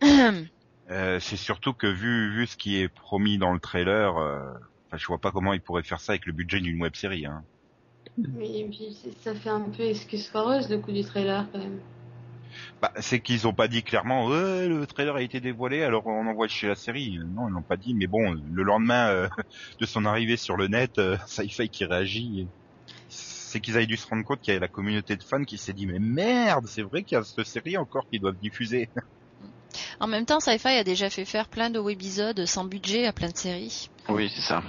Mhm. 0.01 0.48
Euh, 0.91 1.19
c'est 1.19 1.38
surtout 1.38 1.74
que 1.74 1.86
vu, 1.86 2.34
vu 2.34 2.48
ce 2.48 2.58
qui 2.58 2.81
est 2.81 2.88
promis 2.88 3.38
dans 3.38 3.53
le 3.53 3.60
trailer, 3.60 4.17
euh, 4.17 4.41
je 4.91 5.05
vois 5.05 5.19
pas 5.19 5.31
comment 5.31 5.53
ils 5.53 5.62
pourraient 5.62 5.84
faire 5.84 6.00
ça 6.00 6.13
avec 6.13 6.25
le 6.25 6.34
budget 6.34 6.60
d'une 6.60 6.81
web 6.81 6.96
série. 6.96 7.27
Hein. 7.27 7.43
Oui, 8.17 8.62
et 8.62 8.65
puis 8.65 8.98
ça 9.22 9.36
fait 9.36 9.50
un 9.50 9.62
peu 9.69 9.84
excuse 9.84 10.27
foireuse 10.27 10.67
le 10.67 10.79
coup 10.79 10.91
du 10.91 11.03
trailer 11.03 11.46
quand 11.51 11.60
même. 11.60 11.79
Bah, 12.82 12.92
c'est 13.00 13.20
qu'ils 13.22 13.48
ont 13.48 13.54
pas 13.54 13.68
dit 13.68 13.84
clairement, 13.84 14.28
ouais, 14.28 14.68
le 14.68 14.86
trailer 14.88 15.16
a 15.16 15.22
été 15.22 15.39
dévoilé, 15.39 15.84
alors 15.84 16.06
on 16.08 16.28
envoie 16.28 16.48
chez 16.48 16.68
la 16.68 16.75
série. 16.75 17.18
Non, 17.34 17.48
ils 17.48 17.51
l'ont 17.51 17.63
pas 17.63 17.78
dit, 17.78 17.94
mais 17.94 18.08
bon, 18.08 18.32
le 18.34 18.63
lendemain 18.63 19.10
euh, 19.10 19.30
de 19.80 19.86
son 19.86 20.06
arrivée 20.06 20.38
sur 20.38 20.56
le 20.56 20.68
net, 20.68 20.98
euh, 20.98 21.18
Sci-Fi 21.28 21.70
qui 21.70 21.86
réagit. 21.86 22.48
C'est 23.08 23.60
qu'ils 23.62 23.75
avaient 23.75 23.88
dû 23.88 23.98
se 23.98 24.08
rendre 24.08 24.24
compte 24.24 24.39
qu'il 24.42 24.54
y 24.54 24.56
avait 24.56 24.66
la 24.66 24.68
communauté 24.68 25.16
de 25.16 25.24
fans 25.24 25.44
qui 25.44 25.58
s'est 25.58 25.74
dit, 25.74 25.88
mais 25.88 26.00
merde, 26.00 26.68
c'est 26.68 26.84
vrai 26.84 27.04
qu'il 27.04 27.18
y 27.18 27.20
a 27.20 27.24
cette 27.24 27.46
série 27.46 27.78
encore 27.78 28.08
qu'ils 28.10 28.22
doivent 28.22 28.38
diffuser. 28.38 28.89
En 30.00 30.08
même 30.08 30.25
temps, 30.25 30.39
Sci-Fi 30.39 30.68
a 30.70 30.84
déjà 30.84 31.10
fait 31.10 31.25
faire 31.25 31.48
plein 31.48 31.70
de 31.70 31.80
webisodes 31.80 32.46
sans 32.46 32.66
budget 32.66 33.06
à 33.06 33.13
plein 33.13 33.30
de 33.30 33.38
séries. 33.38 33.89
Oui, 34.08 34.32
c'est 34.34 34.42
ça. 34.42 34.63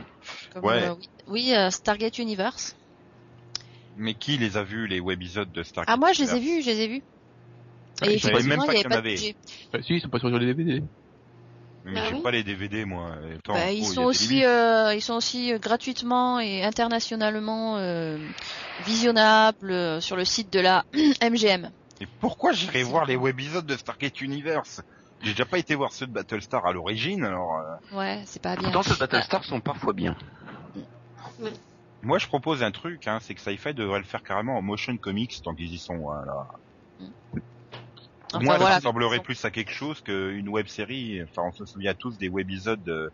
Comme, 0.53 0.65
Ouais. 0.65 0.83
euh, 0.83 0.95
oui, 0.95 1.09
oui, 1.27 1.55
euh, 1.55 1.71
Stargate 1.71 2.19
Universe. 2.19 2.77
Mais 3.97 4.15
qui 4.15 4.39
les 4.39 4.57
a 4.57 4.63
vus, 4.63 4.87
les 4.87 5.01
webisodes 5.01 5.51
de 5.53 5.63
Star 5.63 5.85
Ah 5.89 5.97
moi, 5.97 6.13
je 6.13 6.23
les 6.23 6.35
ai 6.35 6.41
vus, 6.41 6.63
je 6.63 6.71
les 6.71 6.81
ai 6.81 6.89
vus. 6.89 7.03
Et 8.03 8.19
je 8.19 8.27
savais 8.27 8.43
même 8.43 8.59
pas 8.59 8.75
qu'il 8.75 8.83
y 8.83 8.87
en 8.87 8.91
de 8.91 8.95
avait. 8.95 9.37
Bah, 9.73 9.79
si, 9.83 9.95
ils 9.95 10.01
sont 10.01 10.09
pas 10.09 10.19
sur 10.19 10.29
les 10.31 10.47
DVD. 10.47 10.83
Mais 11.85 11.99
Ah 11.99 12.05
j'ai 12.09 12.15
oui 12.17 12.23
pas 12.23 12.31
les 12.31 12.45
DVD, 12.45 12.85
moi. 12.85 13.13
Attends, 13.37 13.55
Bah, 13.55 13.61
oh, 13.69 13.73
ils 13.73 13.87
sont 13.87 14.03
aussi, 14.03 14.45
euh, 14.45 14.95
ils 14.95 15.01
sont 15.01 15.15
aussi 15.15 15.53
euh, 15.53 15.59
gratuitement 15.59 16.39
et 16.39 16.63
internationalement 16.63 17.79
euh, 17.79 18.19
visionnables 18.85 19.71
euh, 19.71 20.01
sur 20.01 20.17
le 20.17 20.25
site 20.25 20.53
de 20.53 20.61
la 20.61 20.85
MGM. 21.23 21.71
Et 22.03 22.07
pourquoi 22.21 22.53
j'irais 22.53 22.83
voir 22.83 23.07
les 23.07 23.17
webisodes 23.17 23.67
de 23.67 23.77
Stargate 23.77 24.21
Universe? 24.21 24.83
J'ai 25.23 25.33
déjà 25.33 25.45
pas 25.45 25.59
été 25.59 25.75
voir 25.75 25.93
ceux 25.93 26.07
de 26.07 26.13
Battlestar 26.13 26.65
à 26.67 26.73
l'origine, 26.73 27.25
alors... 27.25 27.59
euh, 27.59 27.97
Ouais, 27.97 28.23
c'est 28.27 28.41
pas 28.43 28.57
bien. 28.57 28.71
Pourtant, 28.71 28.83
ces 28.83 28.99
Battlestars 28.99 29.45
sont 29.45 29.61
parfois 29.61 29.93
bien. 29.93 30.17
Moi, 32.03 32.19
je 32.19 32.27
propose 32.27 32.63
un 32.63 32.71
truc, 32.71 33.07
hein, 33.07 33.19
c'est 33.21 33.35
que 33.35 33.41
Sci-Fi 33.41 33.75
devrait 33.75 33.99
le 33.99 34.07
faire 34.07 34.23
carrément 34.23 34.57
en 34.57 34.63
motion 34.63 34.97
comics 34.97 35.43
tant 35.43 35.55
qu'ils 35.55 35.75
y 35.75 35.79
sont. 35.79 35.97
Voilà. 35.99 36.47
Enfin, 38.33 38.45
Moi, 38.45 38.59
voilà. 38.59 38.77
ça 38.77 38.81
semblerait 38.83 39.21
plus 39.21 39.45
à 39.45 39.51
quelque 39.51 39.73
chose 39.73 40.01
qu'une 40.01 40.49
web 40.49 40.67
série. 40.67 41.21
Enfin, 41.23 41.43
on 41.47 41.53
se 41.53 41.65
souvient 41.65 41.95
tous 41.95 42.17
des 42.19 42.29
webisodes 42.29 42.89
euh, 42.89 43.11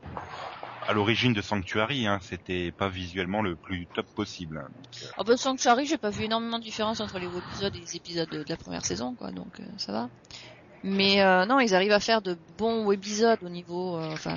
à 0.87 0.92
l'origine 0.92 1.32
de 1.32 1.40
Sanctuary. 1.42 2.06
Hein, 2.06 2.18
C'était 2.23 2.70
pas 2.73 2.88
visuellement 2.88 3.42
le 3.42 3.56
plus 3.56 3.87
top 3.94 4.06
possible. 4.14 4.58
hein. 4.58 4.68
Oh, 5.18 5.25
bah, 5.25 5.37
Sanctuary, 5.37 5.87
j'ai 5.87 5.99
pas 5.99 6.11
vu 6.11 6.25
énormément 6.25 6.58
de 6.58 6.64
différence 6.64 7.00
entre 7.00 7.18
les 7.18 7.26
webisodes 7.26 7.75
et 7.75 7.80
les 7.80 7.96
épisodes 7.96 8.28
de, 8.30 8.38
de 8.42 8.49
la 8.49 8.56
première 8.56 8.85
saison, 8.85 9.14
quoi, 9.14 9.32
donc 9.32 9.58
euh, 9.61 9.64
ça 9.78 9.92
va. 9.92 10.08
Mais 10.82 11.23
euh, 11.23 11.46
non, 11.46 11.58
ils 11.58 11.75
arrivent 11.75 11.92
à 11.92 12.00
faire 12.00 12.23
de 12.23 12.37
bons 12.58 12.87
webisodes 12.88 13.42
au 13.42 13.49
niveau, 13.49 13.96
euh, 13.96 14.12
enfin, 14.12 14.37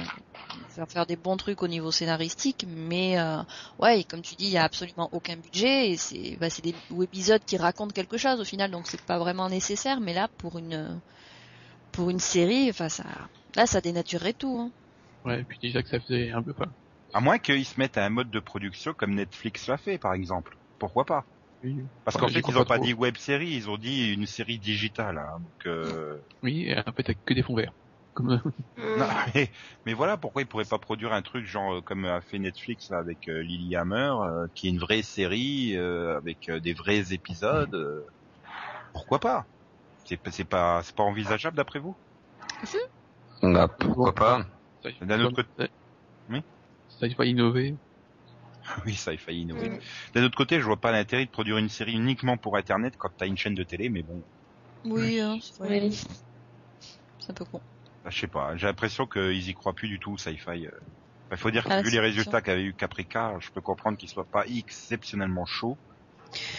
faire 0.69 0.87
faire 0.87 1.05
des 1.05 1.15
bons 1.15 1.37
trucs 1.37 1.61
au 1.63 1.67
niveau 1.67 1.91
scénaristique, 1.91 2.65
mais 2.67 3.19
euh, 3.19 3.41
ouais, 3.79 4.01
et 4.01 4.03
comme 4.03 4.21
tu 4.21 4.35
dis, 4.35 4.45
il 4.45 4.51
y 4.51 4.57
a 4.57 4.63
absolument 4.63 5.09
aucun 5.11 5.37
budget 5.37 5.91
et 5.91 5.97
c'est, 5.97 6.37
bah, 6.39 6.49
c'est 6.49 6.63
des 6.63 6.75
webisodes 6.91 7.43
qui 7.45 7.57
racontent 7.57 7.93
quelque 7.93 8.17
chose 8.17 8.39
au 8.39 8.45
final, 8.45 8.71
donc 8.71 8.87
c'est 8.87 9.01
pas 9.01 9.17
vraiment 9.17 9.49
nécessaire. 9.49 9.99
Mais 9.99 10.13
là, 10.13 10.27
pour 10.37 10.57
une, 10.57 10.99
pour 11.91 12.09
une 12.09 12.19
série, 12.19 12.69
enfin 12.69 12.89
ça, 12.89 13.05
là, 13.55 13.65
ça 13.65 13.81
dénaturerait 13.81 14.33
tout. 14.33 14.57
Hein. 14.59 14.71
Ouais, 15.25 15.41
et 15.41 15.43
puis 15.43 15.59
déjà 15.61 15.81
que 15.81 15.89
ça 15.89 15.99
faisait 15.99 16.31
un 16.31 16.41
peu 16.41 16.53
pas. 16.53 16.67
À 17.13 17.21
moins 17.21 17.39
qu'ils 17.39 17.65
se 17.65 17.79
mettent 17.79 17.97
à 17.97 18.05
un 18.05 18.09
mode 18.09 18.29
de 18.29 18.39
production 18.39 18.93
comme 18.93 19.15
Netflix 19.15 19.67
l'a 19.67 19.77
fait, 19.77 19.97
par 19.97 20.13
exemple. 20.13 20.55
Pourquoi 20.77 21.05
pas? 21.05 21.25
Oui, 21.63 21.83
Parce 22.05 22.15
qu'en 22.15 22.29
fait, 22.29 22.41
ils 22.47 22.57
ont 22.57 22.63
pas 22.63 22.79
dit 22.79 22.93
web 22.93 23.17
série, 23.17 23.49
ils 23.49 23.69
ont 23.69 23.77
dit 23.77 24.13
une 24.13 24.25
série 24.25 24.59
digitale. 24.59 25.17
Hein, 25.17 25.39
donc, 25.39 25.65
euh... 25.65 26.17
oui, 26.41 26.65
et 26.67 26.77
en 26.77 26.91
fait, 26.93 27.03
t'as 27.03 27.13
que 27.13 27.33
des 27.33 27.43
fonds 27.43 27.55
verts. 27.55 27.73
Comme, 28.19 28.41
non, 28.77 29.07
mais, 29.33 29.49
mais 29.85 29.93
voilà, 29.93 30.17
pourquoi 30.17 30.41
ils 30.41 30.47
pourraient 30.47 30.65
pas 30.65 30.77
produire 30.79 31.13
un 31.13 31.21
truc 31.21 31.45
genre 31.45 31.75
euh, 31.75 31.81
comme 31.81 32.03
a 32.03 32.19
fait 32.21 32.37
Netflix 32.37 32.89
là, 32.89 32.97
avec 32.97 33.29
euh, 33.29 33.41
Lily 33.41 33.75
Hammer, 33.77 34.13
euh, 34.21 34.47
qui 34.55 34.67
est 34.67 34.71
une 34.71 34.79
vraie 34.79 35.03
série 35.03 35.77
euh, 35.77 36.17
avec 36.17 36.49
euh, 36.49 36.59
des 36.59 36.73
vrais 36.73 37.13
épisodes. 37.13 37.73
euh, 37.75 38.05
pourquoi 38.93 39.19
pas? 39.19 39.47
C'est 40.05 40.17
pas- 40.17 40.31
c'est 40.31 40.43
pas 40.45 40.81
c'est 40.83 40.95
pas 40.95 41.03
envisageable 41.03 41.55
d'après 41.55 41.79
vous? 41.79 41.95
Bah, 43.41 43.69
pourquoi 43.79 44.13
pas? 44.13 44.45
Ça, 44.83 44.89
D'un 45.05 45.21
autre 45.23 45.35
côté- 45.35 45.49
ça- 45.57 45.67
Oui. 46.29 46.41
Ça, 46.89 47.07
il 47.07 47.15
faut 47.15 47.23
innover. 47.23 47.77
Oui, 48.85 48.95
ça 48.95 49.13
il 49.13 49.19
failli 49.19 49.41
innover. 49.43 49.71
D'un 50.13 50.23
autre 50.23 50.37
côté, 50.37 50.59
je 50.59 50.65
vois 50.65 50.79
pas 50.79 50.91
l'intérêt 50.91 51.25
de 51.25 51.31
produire 51.31 51.57
une 51.57 51.69
série 51.69 51.93
uniquement 51.93 52.37
pour 52.37 52.57
Internet 52.57 52.95
quand 52.97 53.09
t'as 53.17 53.25
une 53.27 53.37
chaîne 53.37 53.55
de 53.55 53.63
télé, 53.63 53.89
mais 53.89 54.03
bon, 54.03 54.23
Oui, 54.83 55.19
hein, 55.19 55.37
c'est 55.41 55.57
vrai. 55.63 55.79
Oui. 55.81 55.99
C'est 57.19 57.31
un 57.31 57.33
peu 57.33 57.45
con. 57.45 57.61
Bah, 58.03 58.09
je 58.11 58.19
sais 58.19 58.27
pas. 58.27 58.55
J'ai 58.57 58.67
l'impression 58.67 59.05
qu'ils 59.07 59.49
y 59.49 59.53
croient 59.53 59.73
plus 59.73 59.87
du 59.89 59.99
tout, 59.99 60.17
Sci-Fi. 60.17 60.67
euh. 60.67 60.71
Il 61.31 61.37
faut 61.37 61.51
dire 61.51 61.63
que 61.63 61.69
Ah, 61.71 61.81
vu 61.81 61.91
les 61.91 61.99
résultats 61.99 62.41
qu'avait 62.41 62.63
eu 62.63 62.73
Caprica, 62.73 63.35
je 63.39 63.49
peux 63.53 63.61
comprendre 63.61 63.97
qu'il 63.97 64.09
soit 64.09 64.25
pas 64.25 64.45
exceptionnellement 64.47 65.45
chaud. 65.45 65.77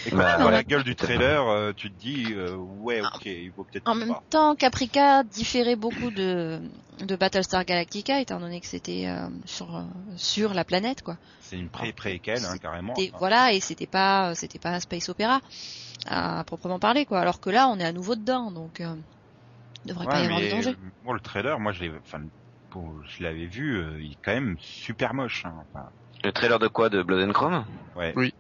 Et 0.07 0.11
quand 0.11 0.17
Bah, 0.19 0.33
tu 0.37 0.43
vois 0.43 0.47
ouais. 0.47 0.57
la 0.57 0.63
gueule 0.65 0.85
du 0.85 0.95
trailer, 0.97 1.47
euh, 1.49 1.73
tu 1.73 1.91
te 1.93 1.97
dis, 1.99 2.27
euh, 2.35 2.55
ouais, 2.57 3.01
ok, 3.01 3.25
il 3.27 3.51
vaut 3.51 3.65
peut-être 3.65 3.89
En 3.89 3.93
pas. 3.93 3.99
même 4.05 4.15
temps, 4.29 4.55
Caprica 4.57 5.23
différait 5.25 5.77
beaucoup 5.77 6.11
de, 6.11 6.61
de 7.01 7.17
Battlestar 7.17 7.65
Galactica, 7.65 8.21
étant 8.21 8.39
donné 8.41 8.61
que 8.61 8.67
c'était 8.67 9.07
euh, 9.09 9.29
sur, 9.45 9.85
sur 10.17 10.55
la 10.55 10.65
planète, 10.65 11.03
quoi. 11.03 11.17
C'est 11.41 11.57
une 11.57 11.69
pré-préquelle, 11.69 12.45
hein, 12.45 12.59
carrément. 12.59 12.95
Et 12.99 13.13
voilà, 13.19 13.53
et 13.53 13.61
c'était 13.61 13.87
pas, 13.89 14.35
c'était 14.37 14.59
pas 14.61 14.71
un 14.71 14.81
space 14.81 15.09
opéra 15.09 15.41
à 16.07 16.43
proprement 16.45 16.79
parler, 16.79 17.07
quoi. 17.07 17.21
Alors 17.21 17.41
que 17.41 17.51
là, 17.51 17.69
on 17.69 17.79
est 17.79 17.85
à 17.85 17.93
nouveau 17.93 18.15
dedans, 18.17 18.51
donc 18.53 18.81
euh, 18.81 18.95
il 19.85 19.89
devrait 19.89 20.07
pas 20.07 20.21
y 20.21 20.25
avoir 20.25 20.41
de 20.41 20.49
danger. 20.51 20.71
euh, 20.71 20.91
moi 21.03 21.15
le 21.15 21.21
trailer, 21.21 21.59
moi 21.61 21.73
je 21.73 21.83
l'ai, 21.85 21.93
enfin, 21.99 22.23
pour- 22.71 23.03
je 23.05 23.23
l'avais 23.23 23.47
vu, 23.47 23.77
euh, 23.79 24.01
il 24.03 24.13
est 24.13 24.19
quand 24.23 24.33
même 24.35 24.57
super 24.61 25.15
moche. 25.15 25.45
Hein, 25.45 25.65
enfin, 25.73 25.89
Le 26.25 26.33
trailer 26.33 26.59
de 26.59 26.69
quoi? 26.69 26.89
De 26.91 27.03
Blood 27.03 27.29
and 27.29 27.33
Chrome? 27.33 27.65
Ouais. 27.97 28.13
Oui. 28.17 28.33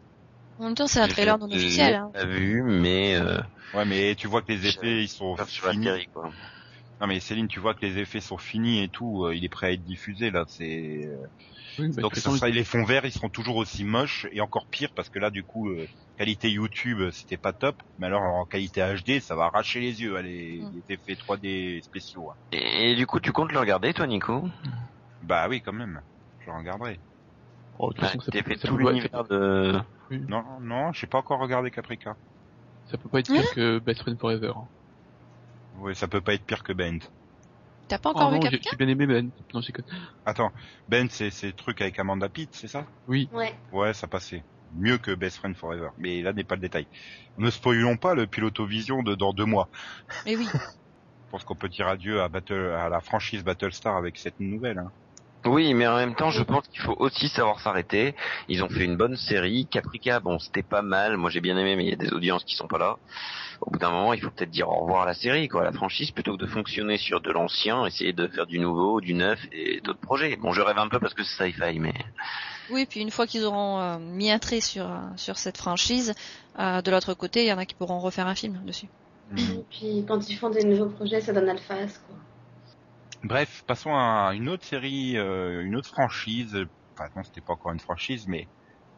En 0.59 0.64
même 0.64 0.75
temps, 0.75 0.87
c'est 0.87 1.00
un 1.00 1.09
trailer 1.09 1.38
non 1.38 1.50
officiel. 1.50 1.94
Hein. 1.94 2.11
Pas 2.12 2.26
vu, 2.26 2.62
mais 2.62 3.14
euh, 3.16 3.40
ouais, 3.75 3.85
mais 3.87 4.14
tu 4.14 4.26
vois 4.26 4.42
que 4.42 4.52
les 4.52 4.66
effets 4.66 5.02
ils 5.04 5.09
sont 5.09 5.37
finis. 5.47 5.85
série, 5.85 6.06
quoi. 6.09 6.30
Non 7.00 7.06
mais 7.06 7.18
Céline, 7.18 7.49
tu 7.49 7.61
vois 7.61 7.73
que 7.73 7.85
les 7.87 7.97
effets 7.99 8.20
sont 8.20 8.37
finis 8.37 8.82
et 8.82 8.90
tout, 8.90 9.25
euh, 9.25 9.35
il 9.35 9.42
est 9.42 9.49
prêt 9.49 9.68
à 9.68 9.73
être 9.73 9.82
diffusé 9.82 10.30
là. 10.30 10.44
C'est 10.49 11.06
euh, 11.06 11.26
Oui, 11.80 11.88
bah, 11.94 12.02
donc 12.02 12.14
de 12.14 12.20
ça 12.20 12.30
sera- 12.30 12.49
les 12.49 12.64
fonds 12.64 12.84
verts, 12.84 13.04
ils 13.04 13.12
seront 13.12 13.28
toujours 13.30 13.56
aussi 13.56 13.84
moches 13.84 14.26
et 14.32 14.40
encore 14.40 14.66
pire 14.70 14.90
parce 14.94 15.08
que 15.08 15.18
là 15.18 15.30
du 15.30 15.44
coup 15.44 15.68
euh, 15.68 15.87
qualité 16.16 16.50
YouTube 16.50 17.00
euh, 17.00 17.10
c'était 17.10 17.37
pas 17.38 17.52
top, 17.52 17.76
mais 17.99 18.06
alors 18.06 18.22
en 18.22 18.44
qualité 18.46 18.80
HD 18.82 19.20
ça 19.20 19.34
va 19.34 19.44
arracher 19.46 19.80
les 19.80 20.00
yeux 20.02 20.16
hein, 20.16 20.22
les, 20.22 20.60
Mm. 20.62 20.70
les 20.75 20.94
effets 20.94 21.14
3D 21.14 21.82
spéciaux. 21.82 22.30
hein. 22.30 22.34
Et, 22.52 22.94
du 22.96 23.06
coup, 23.06 23.20
tu 23.20 23.32
comptes 23.32 23.52
le 23.52 23.58
regarder, 23.60 23.94
toi, 23.94 24.06
Nico? 24.06 24.49
Bah 25.22 25.46
oui 25.49 25.62
quand 25.62 25.72
même, 25.72 26.02
je 26.40 26.50
regarderai. 26.50 27.00
oh, 27.78 27.92
de 27.92 28.00
peut, 28.00 28.42
fait 28.42 28.56
tout 28.56 28.76
l'univers 28.76 29.25
de... 29.25 29.80
Non 30.10 30.42
non, 30.60 30.92
j'ai 30.92 31.06
pas 31.06 31.18
encore 31.18 31.40
regardé 31.40 31.70
Caprica. 31.70 32.16
ça 32.90 32.99
peut 32.99 33.08
pas 33.08 33.20
être 33.20 33.32
pire 33.32 33.50
que 33.54 33.78
Best 33.78 34.00
Friend 34.02 34.18
Forever. 34.18 34.52
hein. 34.56 34.68
Ouais, 35.75 35.94
ça 35.94 36.08
peut 36.08 36.20
pas 36.20 36.34
être 36.34 36.44
pire 36.44 36.62
que 36.62 36.72
Bent. 36.72 36.99
T'as 37.90 37.99
pas 37.99 38.12
Oh 38.14 38.18
encore 38.18 38.30
vu 38.30 38.61
j'ai 38.62 38.76
bien 38.76 38.87
aimé 38.87 39.04
Ben. 39.04 39.30
Non, 39.52 39.61
j'ai 39.61 39.73
que... 39.73 39.82
Attends, 40.25 40.52
Ben, 40.88 41.09
c'est 41.11 41.30
c'est 41.30 41.49
le 41.49 41.52
truc 41.54 41.80
avec 41.80 41.99
Amanda 41.99 42.28
Pitt, 42.28 42.49
c'est 42.52 42.68
ça? 42.68 42.87
Oui. 43.09 43.28
Ouais. 43.32 43.52
Ouais, 43.73 43.92
ça 43.94 44.06
passait. 44.06 44.44
Mieux 44.76 44.97
que 44.97 45.12
Best 45.12 45.38
Friend 45.38 45.56
Forever. 45.56 45.88
Mais 45.99 46.23
là 46.23 46.32
n'est 46.32 46.44
pas 46.44 46.54
le 46.54 46.61
détail. 46.61 46.87
Ne 47.37 47.50
spoilons 47.50 47.97
pas 47.97 48.14
le 48.14 48.28
pilotovision 48.28 49.02
de 49.02 49.16
dans 49.16 49.32
deux 49.32 49.44
mois. 49.44 49.68
Mais 50.25 50.37
oui. 50.37 50.47
Je 50.54 51.30
pense 51.32 51.42
qu'on 51.42 51.56
peut 51.56 51.68
dire 51.68 51.88
adieu 51.88 52.23
à 52.23 52.28
Battle, 52.28 52.76
à 52.78 52.88
la 52.88 53.00
franchise 53.00 53.42
Battlestar 53.42 53.97
avec 53.97 54.18
cette 54.18 54.38
nouvelle. 54.38 54.78
Hein. 54.78 54.92
Oui, 55.47 55.73
mais 55.73 55.87
en 55.87 55.97
même 55.97 56.14
temps, 56.14 56.30
je 56.30 56.42
pense 56.42 56.68
qu'il 56.68 56.82
faut 56.82 56.97
aussi 56.99 57.28
savoir 57.28 57.61
s'arrêter. 57.61 58.14
Ils 58.49 58.62
ont 58.62 58.68
fait 58.68 58.85
une 58.85 58.97
bonne 58.97 59.16
série. 59.16 59.66
Caprica, 59.66 60.20
bon, 60.20 60.38
c'était 60.38 60.62
pas 60.62 60.82
mal. 60.82 61.16
Moi, 61.16 61.30
j'ai 61.30 61.40
bien 61.40 61.56
aimé, 61.56 61.76
mais 61.76 61.85
il 61.85 61.90
y 61.90 61.92
a 61.94 61.97
des 61.97 62.12
audiences 62.12 62.44
qui 62.44 62.56
sont 62.56 62.68
pas 62.68 62.78
là. 62.78 62.97
Au 63.62 63.70
bout 63.70 63.78
d'un 63.78 63.90
moment, 63.90 64.12
il 64.12 64.20
faut 64.20 64.30
peut-être 64.30 64.50
dire 64.50 64.68
au 64.68 64.80
revoir 64.80 65.02
à 65.02 65.06
la 65.06 65.14
série, 65.14 65.49
quoi, 65.49 65.62
à 65.62 65.64
la 65.64 65.73
franchise, 65.73 66.11
plutôt 66.11 66.37
que 66.37 66.42
de 66.42 66.47
fonctionner 66.47 66.99
sur 66.99 67.20
de 67.20 67.30
l'ancien, 67.30 67.87
essayer 67.87 68.12
de 68.12 68.26
faire 68.26 68.47
du 68.47 68.59
nouveau, 68.59 69.00
du 69.00 69.14
neuf 69.14 69.38
et 69.52 69.80
d'autres 69.80 70.00
projets. 70.00 70.37
Bon, 70.37 70.52
je 70.52 70.61
rêve 70.61 70.78
un 70.78 70.88
peu 70.88 70.99
parce 70.99 71.14
que 71.14 71.23
c'est 71.25 71.50
sci-fi, 71.50 71.78
mais 71.78 71.94
Oui, 72.70 72.87
puis 72.87 73.00
une 73.00 73.11
fois 73.11 73.26
qu'ils 73.26 73.44
auront 73.44 73.80
euh, 73.80 73.99
mis 73.99 74.30
un 74.30 74.38
trait 74.38 74.61
sur, 74.61 74.85
euh, 74.85 74.99
sur 75.16 75.38
cette 75.38 75.56
franchise, 75.56 76.14
euh, 76.59 76.82
de 76.82 76.90
l'autre 76.90 77.14
côté, 77.14 77.44
il 77.44 77.49
y 77.49 77.52
en 77.52 77.59
a 77.59 77.64
qui 77.64 77.75
pourront 77.75 77.99
refaire 77.99 78.26
un 78.26 78.35
film 78.35 78.61
dessus. 78.64 78.88
Et 79.37 79.64
puis 79.70 80.04
quand 80.06 80.28
ils 80.28 80.37
font 80.37 80.50
des 80.50 80.64
nouveaux 80.64 80.90
projets, 80.90 81.20
ça 81.20 81.32
donne 81.32 81.49
à 81.49 81.54
le 81.54 81.61
face, 81.61 81.99
quoi. 82.06 82.16
Bref, 83.22 83.62
passons 83.66 83.94
à 83.94 84.32
une 84.34 84.48
autre 84.48 84.64
série, 84.66 85.16
euh, 85.16 85.62
une 85.64 85.76
autre 85.76 85.88
franchise. 85.88 86.56
Enfin 86.98 87.08
non, 87.16 87.22
c'était 87.22 87.40
pas 87.40 87.52
encore 87.52 87.72
une 87.72 87.80
franchise, 87.80 88.26
mais 88.26 88.48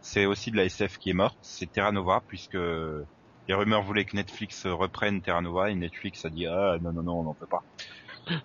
c'est 0.01 0.27
aussi 0.27 0.51
de 0.51 0.57
la 0.57 0.65
SF 0.65 0.99
qui 0.99 1.11
est 1.11 1.15
morte. 1.15 1.39
C'est 1.43 1.71
Terra 1.71 1.93
Nova, 1.93 2.23
puisque 2.29 2.55
les 2.55 3.55
rumeurs 3.55 3.83
voulaient 3.83 4.05
que 4.05 4.17
Netflix 4.17 4.67
reprenne 4.67 5.21
Terra 5.23 5.41
Nova 5.41 5.71
et 5.71 5.75
Netflix 5.75 6.25
a 6.25 6.31
dit 6.31 6.47
ah 6.47 6.77
non 6.81 6.93
non 6.93 7.03
non 7.03 7.21
on 7.21 7.23
n'en 7.25 7.35
peut 7.35 7.47
pas. 7.49 7.65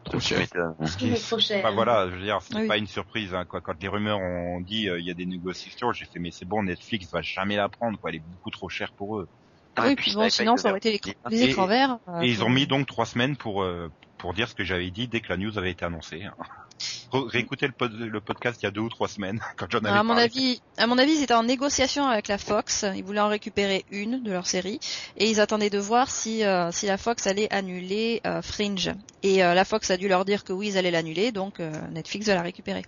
Trop 0.06 0.20
cher. 0.20 0.48
trop 0.48 1.40
cher. 1.40 1.60
Enfin, 1.60 1.72
voilà, 1.72 2.10
je 2.10 2.16
veux 2.16 2.24
dire, 2.24 2.42
c'était 2.42 2.62
Oui. 2.62 2.68
pas 2.68 2.78
une 2.78 2.88
surprise 2.88 3.34
hein, 3.36 3.46
quoi. 3.46 3.62
Quand 3.62 3.76
les 3.80 3.88
rumeurs 3.88 4.20
ont 4.20 4.60
dit 4.62 4.90
euh, 4.90 5.00
il 5.00 5.06
y 5.06 5.12
a 5.12 5.14
des 5.14 5.28
négociations, 5.28 5.92
j'ai 5.92 6.06
fait 6.06 6.20
mais 6.20 6.32
c'est 6.32 6.46
bon, 6.46 6.64
Netflix 6.64 7.12
va 7.12 7.22
jamais 7.22 7.56
la 7.56 7.70
prendre 7.70 8.00
quoi. 8.00 8.10
Elle 8.10 8.18
est 8.18 8.24
beaucoup 8.26 8.50
trop 8.50 8.70
chère 8.70 8.92
pour 8.94 9.20
eux. 9.20 9.30
Ah, 9.76 9.84
oui, 9.86 9.92
et 9.92 9.96
puis 9.96 10.06
puis 10.06 10.16
bon, 10.16 10.28
sinon 10.30 10.58
ça 10.58 10.70
aurait 10.70 10.80
été 10.80 10.92
les, 11.06 11.14
les 11.30 11.44
Et- 11.44 11.50
écrans 11.52 11.68
verts. 11.68 12.00
euh, 12.08 12.22
Et 12.22 12.30
ils 12.30 12.44
ont 12.44 12.50
mis 12.50 12.66
donc 12.66 12.88
trois 12.88 13.06
semaines 13.06 13.38
pour 13.38 13.62
euh, 13.62 13.90
pour 14.18 14.34
dire 14.34 14.48
ce 14.50 14.56
que 14.56 14.64
j'avais 14.64 14.90
dit 14.92 15.08
dès 15.08 15.22
que 15.22 15.30
la 15.30 15.38
news 15.38 15.58
avait 15.58 15.72
été 15.72 15.86
annoncée. 15.86 16.26
Réécoutez 17.12 17.66
le, 17.68 17.74
pod- 17.74 17.94
le 17.98 18.22
podcast 18.22 18.62
il 18.62 18.66
y 18.66 18.68
a 18.68 18.72
deux 18.72 18.82
ou 18.82 18.90
trois 18.90 19.08
semaines 19.08 19.40
quand 19.58 19.66
j'en 19.72 19.80
avais 19.80 19.90
à 19.90 20.04
mon 20.04 20.10
parlé. 20.10 20.24
avis, 20.24 20.62
à 20.78 20.86
mon 20.88 20.98
avis, 20.98 21.14
ils 21.14 21.24
étaient 21.24 21.34
en 21.34 21.44
négociation 21.44 22.06
avec 22.08 22.28
la 22.28 22.38
Fox. 22.38 22.86
Ils 22.96 23.04
voulaient 23.04 23.22
en 23.22 23.30
récupérer 23.30 23.86
une 23.92 24.22
de 24.22 24.32
leur 24.32 24.46
série 24.46 24.80
et 25.18 25.30
ils 25.30 25.40
attendaient 25.40 25.70
de 25.70 25.80
voir 25.80 26.10
si 26.10 26.44
euh, 26.44 26.72
si 26.72 26.86
la 26.86 26.98
Fox 26.98 27.26
allait 27.26 27.52
annuler 27.54 28.22
euh, 28.28 28.42
Fringe. 28.42 28.92
Et 29.24 29.44
euh, 29.44 29.54
la 29.54 29.66
Fox 29.66 29.90
a 29.90 29.98
dû 29.98 30.08
leur 30.08 30.26
dire 30.26 30.44
que 30.44 30.54
oui, 30.54 30.68
ils 30.68 30.78
allaient 30.78 30.92
l'annuler, 30.92 31.32
donc 31.32 31.60
euh, 31.60 31.72
Netflix 31.92 32.28
va 32.28 32.36
la 32.36 32.42
récupérer. 32.42 32.84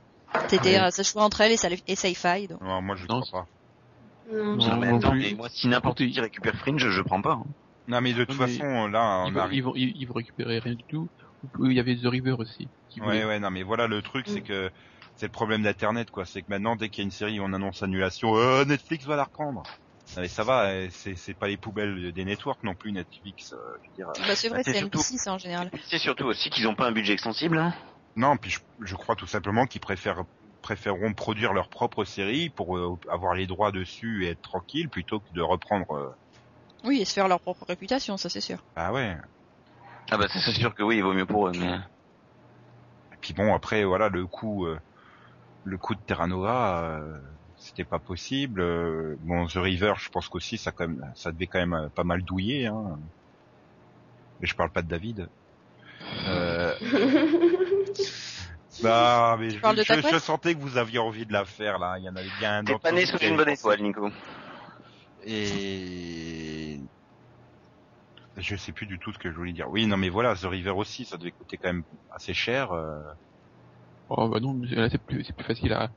C'était 0.50 0.78
euh, 0.80 0.92
ce 0.92 1.02
choix 1.02 1.24
entre 1.24 1.42
elle 1.42 1.54
et, 1.54 1.58
et 1.88 1.96
Sci-Fi. 1.96 2.48
Donc. 2.48 2.62
Non, 2.62 2.82
moi 2.82 2.96
je 2.96 3.06
Non, 3.08 3.22
crois 3.22 3.42
pas. 3.44 4.36
Non, 4.36 4.56
Non, 4.58 4.78
mais 4.78 4.92
non 4.92 4.98
attends, 4.98 5.10
plus. 5.12 5.22
mais 5.22 5.34
moi, 5.34 5.50
si 5.50 5.68
n'importe 5.68 5.98
qui 6.08 6.20
récupère 6.20 6.54
Fringe, 6.56 6.88
je 6.90 7.02
prends 7.02 7.22
pas. 7.22 7.32
hein. 7.34 7.46
Non 7.90 8.00
mais 8.02 8.14
de 8.14 8.24
toute 8.24 8.38
façon 8.38 8.88
là 8.88 9.26
Ils 9.28 9.34
vont, 9.34 9.40
arrive. 9.42 9.54
ils, 9.58 9.62
vont, 9.64 9.74
ils, 9.76 10.06
vont 10.08 10.14
récupérer 10.14 10.60
rien 10.60 10.76
du 10.76 10.84
tout. 10.84 11.10
Il 11.64 11.74
y 11.74 11.80
avait 11.80 11.96
The 11.98 12.06
River 12.06 12.36
aussi. 12.38 12.68
Ouais 12.98 13.04
voulait- 13.04 13.26
ouais 13.26 13.40
non 13.40 13.50
mais 13.50 13.64
voilà 13.64 13.88
le 13.88 14.02
truc 14.02 14.26
c'est 14.28 14.42
Mm. 14.42 14.44
que 14.44 14.72
c'est 15.16 15.26
le 15.26 15.32
problème 15.32 15.64
d'internet 15.64 16.12
quoi. 16.12 16.24
C'est 16.26 16.42
que 16.42 16.48
maintenant 16.50 16.76
dès 16.76 16.90
qu'il 16.90 17.00
y 17.00 17.04
a 17.04 17.06
une 17.06 17.12
série 17.12 17.40
on 17.40 17.52
annonce 17.54 17.84
annulation, 17.84 18.36
euh, 18.38 18.64
Netflix 18.66 19.06
va 19.06 19.16
la 19.18 19.24
reprendre. 19.26 19.64
Non, 20.16 20.22
mais 20.24 20.28
ça 20.28 20.44
va, 20.44 20.64
euh, 20.70 20.88
c'est 20.92 21.16
c'est 21.16 21.34
pas 21.36 21.48
les 21.48 21.58
poubelles 21.58 22.12
des 22.12 22.26
networks 22.26 22.64
non 22.64 22.74
plus 22.74 22.92
Netflix. 22.92 23.54
euh, 23.54 23.58
je 23.84 23.90
veux 23.90 23.96
dire. 23.96 24.08
Bah, 24.28 24.36
c'est 24.36 24.50
vrai, 24.50 24.64
c'est 24.64 24.74
c'est 24.74 24.80
surtout- 24.80 24.98
NBC 25.00 25.18
ça 25.18 25.34
en 25.34 25.38
général. 25.38 25.70
C'est 25.84 26.00
surtout 26.00 26.26
aussi 26.26 26.50
qu'ils 26.50 26.68
ont 26.68 26.74
pas 26.76 26.88
un 26.88 26.92
budget 26.92 27.14
extensible. 27.14 27.58
Hein. 27.58 27.74
Non 28.16 28.36
puis 28.38 28.50
je, 28.52 28.60
je 28.82 28.96
crois 28.96 29.16
tout 29.16 29.28
simplement 29.28 29.66
qu'ils 29.66 29.82
préfèrent 29.82 30.24
préféreront 30.62 31.14
produire 31.14 31.54
leur 31.54 31.70
propre 31.70 32.04
série 32.04 32.50
pour 32.50 32.78
euh, 32.78 32.98
avoir 33.10 33.34
les 33.34 33.48
droits 33.48 33.72
dessus 33.72 34.26
et 34.26 34.30
être 34.32 34.42
tranquille 34.42 34.90
plutôt 34.90 35.20
que 35.22 35.32
de 35.34 35.42
reprendre. 35.42 36.16
Oui, 36.84 37.02
et 37.02 37.06
se 37.06 37.14
faire 37.14 37.28
leur 37.28 37.40
propre 37.40 37.66
réputation, 37.68 38.18
ça 38.18 38.30
c'est 38.30 38.42
sûr. 38.42 38.64
Ah 38.76 38.94
ouais. 38.94 39.18
Ah 40.12 40.18
bah 40.18 40.28
c'est 40.30 40.52
sûr 40.52 40.74
que 40.74 40.84
oui, 40.84 40.98
il 40.98 41.04
vaut 41.04 41.14
mieux 41.14 41.26
pour 41.26 41.48
eux. 41.48 41.52
Mais... 41.58 41.76
Et 41.76 43.18
puis 43.22 43.34
bon, 43.34 43.54
après, 43.54 43.84
voilà, 43.84 44.10
le 44.10 44.26
coup, 44.26 44.66
euh, 44.66 44.80
le 45.66 45.78
coup 45.78 45.94
de 45.94 46.00
Terra 46.00 46.28
Nova, 46.28 46.84
euh, 46.84 47.20
c'était 47.60 47.84
pas 47.84 48.00
possible. 48.00 48.62
Euh, 48.62 49.16
bon, 49.22 49.46
The 49.46 49.58
River, 49.58 49.94
je 49.98 50.10
pense 50.10 50.30
qu'aussi, 50.30 50.58
ça 50.58 50.72
quand 50.72 50.88
même, 50.88 51.12
ça 51.16 51.32
devait 51.32 51.48
quand 51.48 51.60
même 51.60 51.74
euh, 51.74 51.90
pas 51.90 52.04
mal 52.04 52.24
douiller. 52.24 52.68
Hein. 52.68 52.98
Mais 54.40 54.48
je 54.48 54.56
parle 54.56 54.72
pas 54.72 54.82
de 54.82 54.88
David. 54.88 55.28
Euh, 56.26 56.74
bah, 58.82 59.38
mais 59.40 59.50
je, 59.50 60.20
sentais 60.20 60.56
que 60.56 60.60
vous 60.60 60.78
aviez 60.78 61.00
envie 61.00 61.26
de 61.26 61.34
la 61.34 61.46
faire 61.46 61.78
là. 61.78 61.98
Il 62.00 62.06
y 62.06 62.10
en 62.10 62.16
avait 62.16 62.32
bien 62.40 62.60
un 62.60 62.64
T'es 62.64 62.80
pas 62.80 62.92
né 62.92 63.06
sous 63.06 63.18
une 63.18 63.36
bonne 63.36 63.50
étoile, 63.50 63.82
Nico. 63.82 64.10
Et 65.26 66.80
je 68.38 68.56
sais 68.56 68.72
plus 68.72 68.86
du 68.86 69.00
tout 69.00 69.12
ce 69.14 69.20
que 69.20 69.32
je 69.32 69.36
voulais 69.36 69.54
dire. 69.54 69.70
Oui, 69.70 69.86
non, 69.86 69.98
mais 69.98 70.10
voilà, 70.10 70.36
The 70.36 70.44
River 70.46 70.72
aussi, 70.72 71.06
ça 71.06 71.18
devait 71.18 71.32
coûter 71.32 71.58
quand 71.58 71.68
même 71.70 71.84
assez 72.12 72.34
cher. 72.34 72.72
euh. 72.72 73.02
Oh 74.10 74.28
bah 74.28 74.40
non, 74.40 74.54
mais 74.54 74.68
là 74.70 74.90
c'est 74.90 74.98
plus, 74.98 75.24
facile 75.46 75.74
à, 75.74 75.92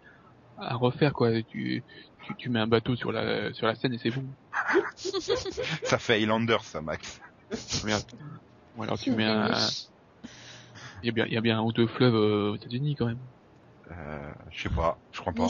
à 0.58 0.74
refaire 0.74 1.12
quoi. 1.14 1.30
Tu, 1.44 1.84
tu, 2.24 2.34
tu 2.36 2.50
mets 2.50 2.60
un 2.60 2.66
bateau 2.66 2.94
sur 2.94 3.10
la, 3.10 3.52
sur 3.54 3.66
la 3.66 3.74
scène 3.74 3.94
et 3.94 3.98
c'est 3.98 4.10
bon. 4.10 4.24
Ça 5.84 5.98
fait 5.98 6.16
Highlander, 6.16 6.58
ça, 6.62 6.82
Max. 6.82 7.20
Regarde. 7.82 8.04
Ou 8.76 8.82
alors 8.82 8.98
tu 8.98 9.10
mets 9.12 9.24
un, 9.24 9.50
il 11.02 11.06
y 11.06 11.08
a 11.08 11.12
bien, 11.12 11.26
il 11.26 11.32
y 11.32 11.36
a 11.36 11.40
bien 11.40 11.58
un 11.58 11.62
ou 11.62 11.72
deux 11.72 11.86
fleuves 11.86 12.14
euh, 12.14 12.50
aux 12.52 12.56
États-Unis 12.56 12.96
quand 12.96 13.06
même. 13.06 13.20
Euh, 13.90 14.32
je 14.50 14.62
sais 14.62 14.74
pas, 14.74 14.98
je 15.10 15.20
crois 15.20 15.32
pas. 15.32 15.42
hein. 15.44 15.48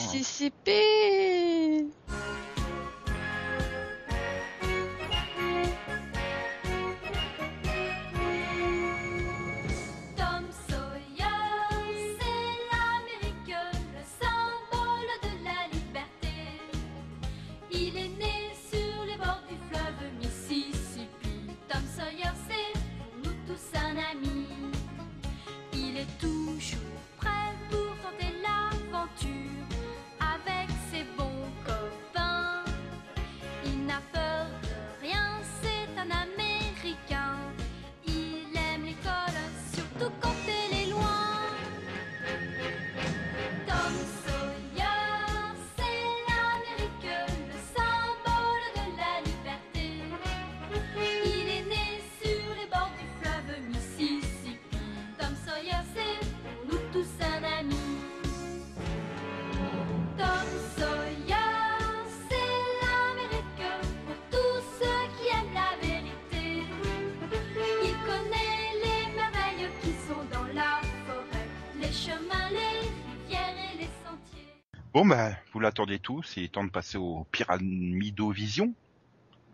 Vous 75.63 75.67
l'attendiez 75.67 76.01
tous, 76.01 76.37
il 76.37 76.43
est 76.43 76.53
temps 76.53 76.65
de 76.65 76.71
passer 76.71 76.99
au 76.99 77.25
Pyramidovision. 77.31 78.75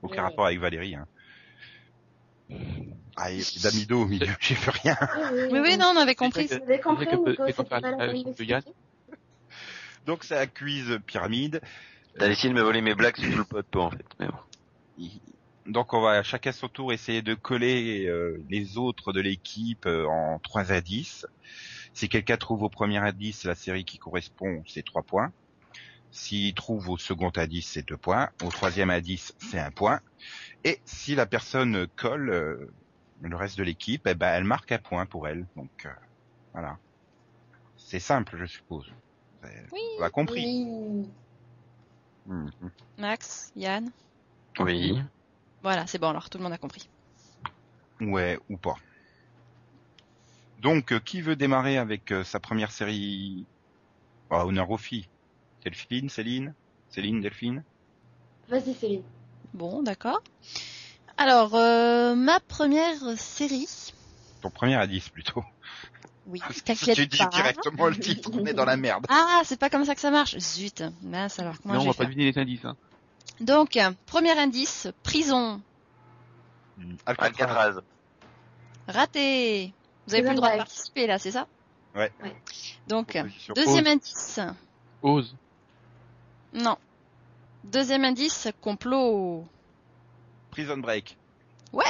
Aucun 0.03 0.15
Oui. 0.15 0.21
rapport 0.31 0.47
avec 0.47 0.59
Valérie, 0.59 0.95
hein. 0.95 1.07
Ah, 3.17 3.31
il 3.31 3.41
y 3.41 3.43
a 3.43 3.71
d'Amido 3.71 4.03
au 4.03 4.07
milieu, 4.07 4.27
j'ai 4.41 4.55
fait 4.55 4.71
rien. 4.71 4.97
Oui, 5.51 5.59
oui, 5.61 5.77
non, 5.77 5.93
on 5.95 5.99
avait 5.99 6.15
compris. 6.15 6.49
C'est 6.49 6.61
la 6.67 6.67
la 7.91 8.07
de. 8.13 8.65
Donc, 10.07 10.25
c'est 10.25 10.39
un 10.39 10.47
quiz 10.47 10.99
pyramide. 11.07 11.61
T'as 12.19 12.29
essayé 12.31 12.49
de 12.49 12.55
me 12.59 12.63
voler 12.63 12.81
mes 12.81 12.95
blagues 12.95 13.19
sur 13.19 13.31
tout 13.31 13.37
le 13.37 13.45
pod, 13.45 13.67
toi, 13.71 13.85
en 13.85 13.91
fait. 13.91 14.07
Mais 14.19 14.29
bon. 14.29 14.39
Il- 14.97 15.21
Donc, 15.67 15.93
on 15.93 16.01
va 16.01 16.23
chacun 16.23 16.53
son 16.53 16.69
tour 16.69 16.95
essayer 16.95 17.21
de 17.21 17.35
coller 17.35 18.07
euh, 18.07 18.43
les 18.49 18.79
autres 18.79 19.13
de 19.13 19.21
l'équipe 19.21 19.85
euh, 19.85 20.07
en 20.07 20.39
trois 20.39 20.73
indices. 20.73 21.27
Si 21.93 22.09
quelqu'un 22.09 22.39
trouve 22.39 22.63
au 22.63 22.71
premier 22.71 22.97
indice 22.99 23.45
la 23.45 23.55
série 23.55 23.85
qui 23.85 23.99
correspond, 23.99 24.63
c'est 24.67 24.85
trois 24.85 25.03
points. 25.03 25.33
S'il 26.11 26.55
trouve 26.55 26.89
au 26.89 26.97
second 26.99 27.31
indice, 27.37 27.71
c'est 27.73 27.87
deux 27.87 27.97
points. 27.97 28.31
Au 28.43 28.51
troisième 28.51 28.91
indice, 28.91 29.35
c'est 29.39 29.59
un 29.59 29.71
point. 29.71 30.01
Et 30.65 30.81
si 30.85 31.15
la 31.15 31.27
personne 31.27 31.87
colle 31.97 32.31
euh, 32.31 32.73
le 33.21 33.37
reste 33.37 33.59
de 33.59 33.63
l'équipe, 33.63 34.07
eh 34.07 34.15
ben, 34.15 34.29
elle 34.35 34.45
marque 34.45 34.73
un 34.73 34.79
point 34.79 35.07
pour 35.07 35.29
elle. 35.29 35.47
Donc, 35.55 35.71
euh, 35.85 35.91
voilà. 36.53 36.79
C'est 37.77 38.01
simple, 38.01 38.37
je 38.39 38.47
suppose. 38.47 38.87
Vous 39.41 39.47
avez- 39.49 39.67
Oui. 39.73 39.81
vous 39.97 40.03
avez 40.03 40.11
compris. 40.13 40.45
Oui. 40.45 41.09
Mhm. 42.27 42.71
Max, 42.99 43.53
Yann? 43.55 43.91
Oui. 44.59 45.01
Voilà, 45.63 45.87
c'est 45.87 45.99
bon 45.99 46.09
alors, 46.09 46.29
tout 46.31 46.39
le 46.39 46.45
monde 46.45 46.53
a 46.53 46.59
compris. 46.59 46.89
Ouais, 48.01 48.39
ou 48.49 48.57
pas. 48.57 48.77
Donc, 50.61 50.93
euh, 50.93 51.01
qui 51.01 51.21
veut 51.21 51.37
démarrer 51.37 51.79
avec 51.79 52.13
euh, 52.13 52.25
sa 52.25 52.41
première 52.41 52.71
série? 52.73 53.47
Oh, 54.31 54.37
honneur 54.37 54.71
aux 54.71 54.77
filles. 54.79 55.09
Delphine, 55.65 56.09
Céline 56.09 56.55
Céline, 56.91 57.21
Delphine 57.21 57.63
Vas-y, 58.49 58.75
Céline. 58.75 59.03
Bon, 59.55 59.83
d'accord. 59.83 60.23
Alors, 61.17 61.55
euh, 61.55 62.15
ma 62.15 62.41
première 62.41 62.97
série. 63.17 63.69
Ton 64.41 64.51
premier 64.51 64.77
indice 64.77 65.09
plutôt. 65.09 65.45
Oui, 66.27 66.41
Si 66.75 66.95
tu 66.95 67.07
dis 67.07 67.19
pas. 67.19 67.27
directement 67.27 67.89
le 67.89 67.97
titre, 67.99 68.31
on 68.33 68.45
est 68.47 68.55
dans 68.55 68.65
la 68.65 68.77
merde. 68.77 69.07
Ah, 69.09 69.43
c'est 69.45 69.59
pas 69.59 69.71
comme 69.71 69.85
ça 69.85 69.95
que 69.95 70.01
ça 70.01 70.11
marche. 70.11 70.39
Zut. 70.39 70.83
Mince, 71.03 71.39
alors 71.39 71.57
comment 71.61 71.75
non, 71.75 71.81
on 71.81 71.87
va 71.87 71.95
pas 71.95 72.05
deviner 72.05 72.31
les 72.31 72.39
indices. 72.39 72.65
Hein. 72.65 72.77
Donc, 73.41 73.79
premier 74.07 74.39
indice, 74.39 74.89
prison. 75.03 75.61
Hmm, 76.77 76.95
Alcatraz. 77.07 77.81
Raté. 78.87 79.73
Vous 80.07 80.15
avez 80.15 80.23
plus 80.23 80.31
le 80.31 80.37
droit 80.37 80.53
de 80.53 80.57
participer 80.57 81.07
là, 81.07 81.19
c'est 81.19 81.33
ça? 81.33 81.47
Ouais. 81.95 82.11
Ouais. 82.23 82.35
Donc, 82.87 83.19
deuxième 83.55 83.87
indice. 83.87 84.41
Ose. 85.03 85.37
Non. 86.63 86.77
Deuxième 87.65 88.05
indice, 88.05 88.49
complot. 88.61 89.45
Prison 90.51 90.79
Break. 90.79 91.17
Ouais. 91.73 91.85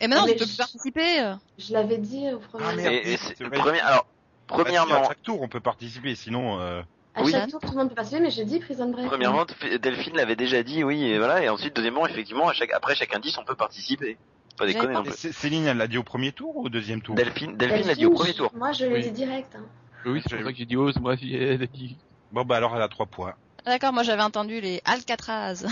Et 0.00 0.08
maintenant, 0.08 0.26
Mais 0.26 0.32
tu 0.32 0.38
peux 0.38 0.44
je- 0.44 0.48
plus 0.50 0.56
participer. 0.56 1.20
euh. 1.20 1.34
Je 1.58 1.72
l'avais 1.72 1.98
dit 1.98 2.32
au 2.32 2.38
premier. 2.38 2.64
Ah, 2.68 2.74
merde. 2.74 2.92
Et, 2.92 3.12
et 3.12 3.16
c'est 3.16 3.36
c'est- 3.36 3.44
vrai. 3.44 3.58
premier, 3.58 3.80
alors, 3.80 4.06
Bah, 4.48 4.54
si, 4.56 4.60
à 4.60 4.64
premièrement, 4.64 5.04
chaque 5.08 5.22
tour, 5.22 5.40
on 5.42 5.48
peut 5.48 5.60
participer, 5.60 6.14
sinon... 6.14 6.60
Euh... 6.60 6.82
À 7.14 7.22
Oui. 7.22 7.32
chaque 7.32 7.50
tour, 7.50 7.60
tout 7.60 7.70
le 7.70 7.76
monde 7.76 7.88
peut 7.88 7.94
participer, 7.94 8.22
mais 8.22 8.30
j'ai 8.30 8.44
dit 8.44 8.58
Prison 8.60 8.88
Break. 8.90 9.06
premièrement, 9.06 9.44
Delphine 9.80 10.16
l'avait 10.16 10.36
déjà 10.36 10.62
dit, 10.62 10.82
oui, 10.84 11.04
et 11.04 11.18
voilà, 11.18 11.42
et 11.42 11.48
ensuite, 11.48 11.74
deuxièmement, 11.76 12.06
effectivement, 12.06 12.48
à 12.48 12.52
chaque, 12.52 12.72
après 12.72 12.94
chaque 12.94 13.14
indice, 13.14 13.36
on 13.38 13.44
peut 13.44 13.54
participer. 13.56 14.16
Pas 14.56 14.64
J'avais 14.66 14.72
déconner 14.74 14.92
pas- 14.92 14.98
non 15.00 15.04
plus. 15.04 15.14
C- 15.14 15.32
Céline, 15.32 15.66
elle 15.66 15.76
l'a 15.76 15.86
dit 15.88 15.98
au 15.98 16.02
premier 16.02 16.32
tour 16.32 16.56
ou 16.56 16.66
au 16.66 16.68
deuxième 16.68 17.00
tour? 17.02 17.14
Delphine, 17.14 17.56
Delphine 17.56 17.86
l'a 17.86 17.94
dit 17.94 18.06
au 18.06 18.10
premier 18.10 18.34
tour. 18.34 18.50
Moi, 18.54 18.72
je 18.72 18.84
l'ai 18.84 18.94
Oui. 18.94 19.02
dit 19.02 19.10
direct. 19.12 19.54
Hein. 19.56 19.64
Oui, 20.06 20.20
c'est 20.26 20.34
pour 20.36 20.44
ça 20.44 20.52
que 20.52 20.58
j'ai 20.58 20.66
dit 20.66 20.76
si 21.18 21.34
elle 21.34 21.62
a 21.62 21.66
dit. 21.66 21.96
Bon, 22.32 22.44
bah 22.44 22.56
alors 22.56 22.76
elle 22.76 22.82
a 22.82 22.88
trois 22.88 23.06
points. 23.06 23.34
D'accord, 23.64 23.92
moi 23.92 24.02
j'avais 24.02 24.22
entendu 24.22 24.60
les 24.60 24.80
Alcatraz. 24.84 25.64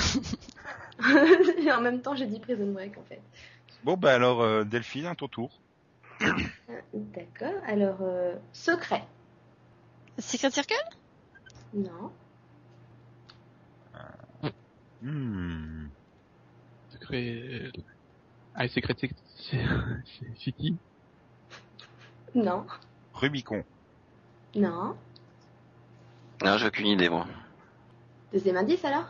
Et 1.58 1.72
en 1.72 1.80
même 1.80 2.00
temps, 2.02 2.14
j'ai 2.14 2.26
dit 2.26 2.40
Prison 2.40 2.70
Break, 2.72 2.96
en 2.98 3.02
fait. 3.08 3.20
Bon, 3.84 3.96
bah 3.96 4.14
alors, 4.14 4.40
euh, 4.42 4.64
Delphine, 4.64 5.06
à 5.06 5.14
ton 5.14 5.28
tour. 5.28 5.50
Euh, 6.20 6.74
D'accord. 6.92 7.62
Alors, 7.66 7.98
euh, 8.02 8.34
secret. 8.52 9.04
Secret 10.18 10.50
Circle? 10.50 10.74
Non. 11.72 12.12
Hmm. 15.02 15.86
Secret. 16.90 17.70
Ah, 18.54 18.66
Secret 18.68 18.94
Sec- 18.94 19.14
City? 20.38 20.76
Non. 22.34 22.66
Rubicon. 23.14 23.64
Non. 24.56 24.96
Non, 26.44 26.58
j'ai 26.58 26.66
aucune 26.66 26.86
idée, 26.88 27.08
moi. 27.08 27.26
Deuxième 28.32 28.56
indice, 28.56 28.84
alors? 28.84 29.06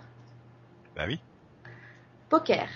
Bah 0.95 1.05
oui. 1.07 1.21
Poker. 2.29 2.69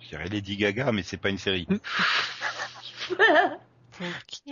Je 0.00 0.08
dirais 0.08 0.28
Lady 0.28 0.56
Gaga, 0.56 0.92
mais 0.92 1.02
c'est 1.02 1.16
pas 1.18 1.28
une 1.30 1.38
série. 1.38 1.66
Poker. 3.08 3.58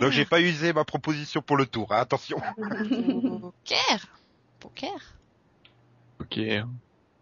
Donc 0.01 0.11
j'ai 0.11 0.25
pas 0.25 0.41
usé 0.41 0.73
ma 0.73 0.83
proposition 0.83 1.41
pour 1.41 1.57
le 1.57 1.65
tour, 1.65 1.91
hein, 1.91 1.97
attention. 1.99 2.37
Poker. 2.39 4.07
Poker. 4.59 4.99
Poker. 6.17 6.67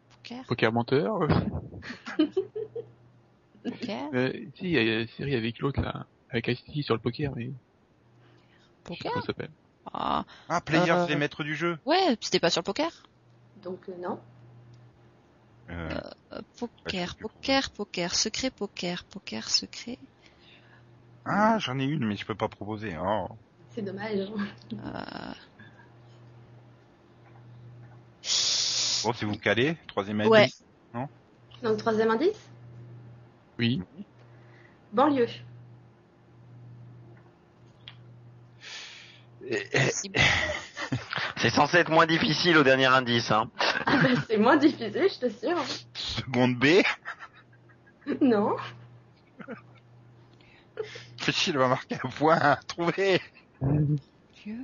Poker. 0.09 0.43
Poker 0.47 0.73
menteur. 0.73 1.19
Poker. 3.63 4.09
Euh, 4.13 4.33
si, 4.55 4.63
il 4.65 4.71
y 4.71 4.77
a 4.77 5.01
une 5.01 5.07
série 5.07 5.35
avec 5.35 5.59
l'autre, 5.59 5.81
là. 5.81 6.05
Avec 6.29 6.47
Ice-T 6.47 6.81
sur 6.81 6.95
le 6.95 6.99
poker, 6.99 7.31
mais. 7.35 7.45
Je 7.45 7.49
sais 7.49 7.53
pas 8.83 8.89
Poker. 8.89 9.11
comment 9.11 9.21
ça 9.21 9.27
s'appelle. 9.27 9.51
Ah, 9.93 10.25
Ah, 10.49 10.61
Players, 10.61 10.91
Euh, 10.91 11.07
les 11.07 11.15
maîtres 11.15 11.43
du 11.43 11.55
jeu. 11.55 11.77
ouais, 11.85 12.17
c'était 12.21 12.39
pas 12.39 12.49
sur 12.49 12.61
le 12.61 12.65
poker? 12.65 12.91
Donc, 13.63 13.79
euh, 13.89 13.93
non. 14.01 14.19
Euh, 15.69 15.89
Euh, 16.33 16.41
poker, 16.57 17.15
poker, 17.15 17.69
poker, 17.71 18.15
secret 18.15 18.51
poker, 18.51 19.03
poker, 19.05 19.49
secret. 19.49 19.97
Ah, 21.25 21.57
j'en 21.59 21.79
ai 21.79 21.85
une, 21.85 22.05
mais 22.05 22.17
je 22.17 22.25
peux 22.25 22.35
pas 22.35 22.49
proposer. 22.49 22.95
Oh. 22.99 23.27
C'est 23.73 23.81
dommage. 23.81 24.27
Euh... 24.73 25.33
Bon, 29.03 29.13
si 29.13 29.25
vous 29.25 29.37
calez, 29.37 29.77
troisième 29.87 30.21
indice. 30.21 30.63
Ouais. 30.93 31.05
Donc, 31.63 31.77
troisième 31.77 32.11
indice? 32.11 32.37
Oui. 33.57 33.81
Banlieue. 34.93 35.27
Eh, 35.27 35.33
eh, 35.33 35.41
possible. 39.34 39.34
C'est 41.37 41.49
censé 41.49 41.77
être 41.77 41.91
moins 41.91 42.05
difficile 42.05 42.57
au 42.57 42.63
dernier 42.63 42.85
indice, 42.85 43.31
hein. 43.31 43.49
Ah 43.85 43.97
bah, 43.97 44.09
c'est 44.27 44.37
moins 44.37 44.57
difficile, 44.57 44.91
je 44.93 45.19
t'assure. 45.19 45.63
seconde 45.93 46.57
B. 46.57 46.65
Non. 48.21 48.55
Fichi, 51.17 51.49
il 51.49 51.57
va 51.57 51.67
marquer 51.67 51.95
un 52.03 52.09
point. 52.09 52.57
Trouvé. 52.67 53.19
Dieu. 54.43 54.59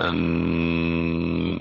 Euh... 0.00 1.56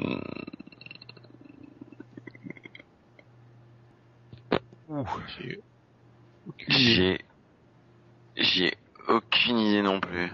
J'ai, 6.68 7.20
j'ai 8.36 8.76
aucune 9.08 9.60
idée 9.60 9.82
non 9.84 10.00
plus. 10.00 10.32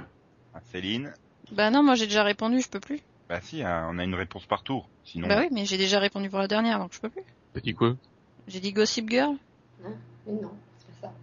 Ah, 0.54 0.61
Céline. 0.72 1.14
Bah 1.52 1.70
non, 1.70 1.84
moi 1.84 1.96
j'ai 1.96 2.06
déjà 2.06 2.24
répondu, 2.24 2.62
je 2.62 2.70
peux 2.70 2.80
plus. 2.80 3.02
Bah 3.30 3.40
si, 3.42 3.64
hein, 3.64 3.88
on 3.92 4.00
a 4.00 4.04
une 4.04 4.16
réponse 4.16 4.46
par 4.46 4.64
tour. 4.64 4.90
Sinon. 5.04 5.28
Bah 5.28 5.40
oui, 5.40 5.50
mais 5.52 5.66
j'ai 5.66 5.78
déjà 5.78 6.00
répondu 6.00 6.30
pour 6.30 6.40
la 6.40 6.48
dernière, 6.48 6.80
donc 6.80 6.94
je 6.94 7.00
peux 7.00 7.10
plus. 7.10 7.24
T'as 7.54 7.60
dit 7.60 7.74
quoi 7.74 7.96
J'ai 8.48 8.60
dit 8.60 8.72
Gossip 8.72 9.10
Girl. 9.10 9.36
Mais 10.26 10.34
non, 10.34 10.52
c'est 10.80 11.02
pas 11.02 11.08
ça. 11.08 11.14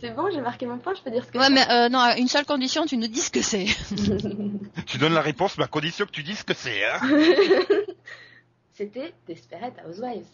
C'est 0.00 0.10
bon, 0.10 0.30
j'ai 0.32 0.40
marqué 0.40 0.66
mon 0.66 0.78
point, 0.78 0.94
je 0.94 1.02
peux 1.02 1.10
dire 1.10 1.24
ce 1.24 1.30
que 1.30 1.38
Ouais, 1.38 1.50
mais 1.50 1.68
euh, 1.70 1.88
non, 1.88 1.98
à 1.98 2.16
une 2.18 2.28
seule 2.28 2.46
condition, 2.46 2.86
tu 2.86 2.96
nous 2.96 3.08
dis 3.08 3.20
ce 3.20 3.30
que 3.30 3.42
c'est. 3.42 3.66
Tu 4.86 4.98
donnes 4.98 5.14
la 5.14 5.22
réponse, 5.22 5.58
mais 5.58 5.64
à 5.64 5.68
condition 5.68 6.06
que 6.06 6.10
tu 6.10 6.22
dises 6.22 6.38
ce 6.38 6.44
que 6.44 6.54
c'est, 6.54 6.84
hein. 6.84 7.00
C'était 8.74 9.12
Desperate 9.26 9.74
Housewives. 9.86 10.26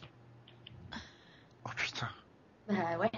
Oh 1.65 1.71
putain. 1.77 2.09
Bah 2.69 2.99
ouais. 2.99 3.11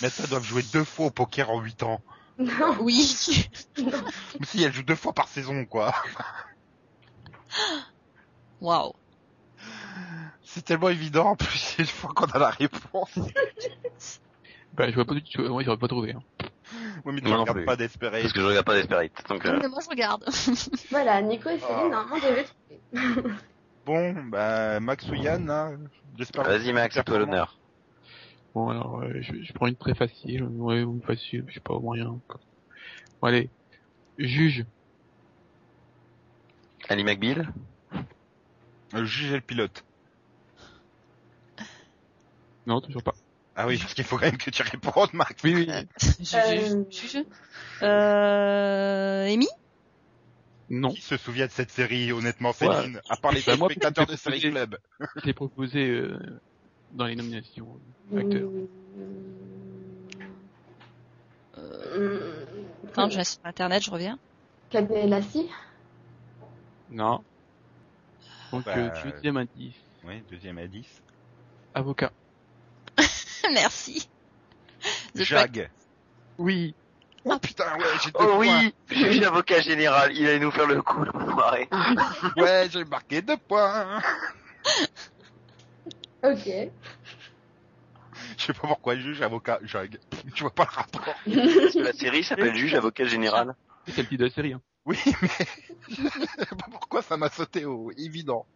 Mais 0.00 0.10
ça 0.10 0.26
doivent 0.26 0.44
jouer 0.44 0.62
deux 0.72 0.84
fois 0.84 1.06
au 1.06 1.10
poker 1.10 1.50
en 1.50 1.60
huit 1.60 1.82
ans. 1.82 2.00
Non, 2.38 2.76
Oui. 2.80 3.46
Mais 3.78 4.46
si, 4.46 4.62
elle 4.62 4.72
joue 4.72 4.82
deux 4.82 4.94
fois 4.96 5.12
par 5.12 5.28
saison, 5.28 5.64
quoi. 5.64 5.92
Waouh. 8.60 8.92
C'est 10.42 10.64
tellement 10.64 10.88
évident, 10.90 11.28
en 11.30 11.36
plus, 11.36 11.76
une 11.78 11.86
fois 11.86 12.10
qu'on 12.14 12.26
a 12.26 12.38
la 12.38 12.50
réponse. 12.50 13.18
Bah, 14.74 14.88
je 14.88 14.94
vois 14.94 15.04
pas 15.04 15.12
du 15.12 15.22
tout. 15.22 15.42
Moi, 15.42 15.62
j'aurais 15.62 15.76
pas 15.76 15.86
trouvé. 15.86 16.14
Hein. 16.14 16.22
Oui, 17.04 17.12
mais 17.12 17.20
tu 17.20 17.26
Moi 17.28 17.36
non 17.36 17.42
regardes 17.42 17.58
plus. 17.58 17.66
pas 17.66 17.76
Desperate. 17.76 18.22
Parce 18.22 18.32
que 18.32 18.40
je 18.40 18.46
regarde 18.46 18.64
pas 18.64 18.74
Desperate. 18.74 19.12
Donc, 19.28 19.44
euh, 19.44 19.58
Mais 19.60 19.68
moi 19.68 19.80
je 19.84 19.88
regarde. 19.90 20.24
voilà, 20.90 21.20
Nico 21.20 21.50
et 21.50 21.58
Céline, 21.58 21.76
Oh. 21.84 21.88
normalement, 21.90 22.16
j'avais 22.16 22.44
trouvé. 22.44 23.34
Bon, 23.84 24.14
bah, 24.30 24.80
Max 24.80 25.06
ou 25.10 25.14
Yann, 25.14 25.50
hein, 25.50 25.76
j'espère. 26.16 26.44
vas-y 26.44 26.72
Max, 26.72 26.96
à 26.96 27.04
toi 27.04 27.18
l'honneur. 27.18 27.58
Bon, 28.54 28.68
alors, 28.68 29.00
euh, 29.00 29.14
je, 29.20 29.32
je 29.42 29.52
prends 29.54 29.66
une 29.66 29.76
très 29.76 29.94
facile. 29.94 30.42
Ouais, 30.44 30.82
ou 30.82 30.92
une 30.94 31.02
facile, 31.02 31.44
je 31.48 31.54
sais 31.54 31.60
pas, 31.60 31.74
au 31.74 31.80
moyen. 31.80 32.20
quoi. 32.28 32.40
Bon, 33.20 33.28
allez. 33.28 33.48
Juge. 34.18 34.64
Ali 36.88 37.04
McBeal 37.04 37.48
Euh, 38.94 39.04
Juger 39.04 39.36
le 39.36 39.40
pilote. 39.40 39.84
Non, 42.66 42.80
toujours 42.80 43.02
pas. 43.02 43.14
Ah 43.56 43.66
oui, 43.66 43.78
parce 43.78 43.94
qu'il 43.94 44.04
faut 44.04 44.16
quand 44.16 44.26
même 44.26 44.36
que 44.38 44.50
tu 44.50 44.62
répondes, 44.62 45.12
Max. 45.14 45.34
Oui, 45.44 45.54
oui. 45.54 45.66
Juge. 46.20 46.34
Euh, 46.34 46.84
Juge. 46.90 47.24
Euh... 47.82 49.26
Amy? 49.32 49.48
Non. 50.70 50.90
Qui 50.90 51.02
se 51.02 51.16
souvient 51.16 51.46
de 51.46 51.50
cette 51.50 51.70
série, 51.70 52.12
honnêtement, 52.12 52.50
Ouais. 52.50 52.54
Céline 52.82 53.00
À 53.08 53.16
part 53.16 53.32
les 53.32 53.42
Bah, 53.46 53.56
spectateurs 53.56 54.06
de 54.06 54.16
série 54.16 54.40
club. 54.40 54.78
Je 55.16 55.26
l'ai 55.26 55.34
proposé 55.34 55.88
euh, 55.88 56.18
dans 56.92 57.06
les 57.06 57.16
nominations. 57.16 57.68
Acteur. 58.16 58.48
Euh, 61.58 62.44
Attends, 62.88 63.10
je 63.10 63.18
reste 63.18 63.32
sur 63.40 63.46
internet, 63.48 63.82
je 63.82 63.90
reviens. 63.90 64.18
Cadet 64.70 65.06
Lassie 65.06 65.48
Non. 66.90 67.22
Donc, 68.52 68.64
Bah, 68.64 68.76
euh, 68.76 69.10
deuxième 69.10 69.36
indice. 69.38 69.74
Oui, 70.04 70.22
deuxième 70.30 70.58
indice. 70.58 71.02
Avocat. 71.74 72.12
Merci. 73.52 74.08
The 75.14 75.22
Jag. 75.22 75.70
Oui. 76.38 76.74
Oh 77.24 77.38
putain, 77.38 77.76
ouais, 77.78 77.84
j'ai 78.02 78.10
deux 78.10 78.18
Oh 78.18 78.34
points. 78.34 78.38
oui, 78.38 78.74
juge 78.90 79.22
avocat 79.22 79.60
général, 79.60 80.10
il 80.16 80.26
allait 80.26 80.40
nous 80.40 80.50
faire 80.50 80.66
le 80.66 80.82
coup, 80.82 81.04
l'enfoiré. 81.04 81.68
Ouais, 82.36 82.68
j'ai 82.68 82.84
marqué 82.84 83.22
deux 83.22 83.36
points. 83.36 84.00
Ok. 86.22 86.46
Je 88.38 88.44
sais 88.44 88.52
pas 88.52 88.68
pourquoi 88.68 88.96
juge, 88.96 89.20
avocat, 89.22 89.58
jag. 89.62 89.98
Tu 90.34 90.42
vois 90.42 90.54
pas 90.54 90.64
le 90.64 90.70
rapport. 90.70 91.04
Parce 91.04 91.24
que 91.24 91.78
la 91.78 91.92
série 91.92 92.22
s'appelle 92.24 92.54
Juge 92.54 92.74
Avocat 92.74 93.04
Général. 93.04 93.54
C'est 93.86 93.98
le 94.02 94.08
titre 94.08 94.20
de 94.20 94.24
la 94.26 94.30
série. 94.30 94.52
Hein. 94.52 94.60
Oui, 94.84 94.98
mais 95.22 95.28
je 95.88 95.94
sais 96.44 96.56
pas 96.56 96.66
pourquoi 96.70 97.02
ça 97.02 97.16
m'a 97.16 97.28
sauté 97.30 97.64
au 97.64 97.90
évident. 97.92 98.46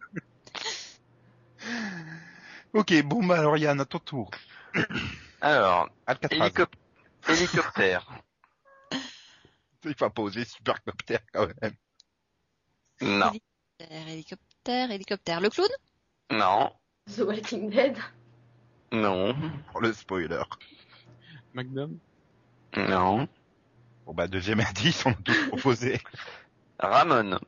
Ok, 2.73 2.93
bon 3.03 3.25
bah 3.25 3.39
alors 3.39 3.57
Yann, 3.57 3.81
à 3.81 3.85
ton 3.85 3.99
tour. 3.99 4.31
Alors, 5.41 5.89
Alcatraz. 6.07 6.37
hélicop- 6.49 6.75
hélicoptère. 7.29 8.07
Il 9.85 9.95
va 9.99 10.11
pas 10.11 10.23
oser 10.23 10.45
supercoptère 10.45 11.21
quand 11.33 11.47
même. 11.63 11.75
Non. 13.01 13.31
Hélicoptère, 13.31 14.09
hélicoptère, 14.09 14.91
hélicoptère. 14.91 15.41
Le 15.41 15.49
clown? 15.49 15.69
Non. 16.31 16.73
The 17.15 17.21
Walking 17.21 17.71
Dead. 17.71 17.97
Non. 18.93 19.35
Pour 19.71 19.81
le 19.81 19.93
spoiler. 19.93 20.43
Magnum? 21.55 21.99
Non. 22.77 23.29
Bon 24.05 24.13
bah 24.13 24.27
deuxième 24.27 24.61
indice, 24.61 25.07
on 25.07 25.11
a 25.11 25.15
tous 25.15 25.49
proposé. 25.49 26.01
Ramon. 26.79 27.39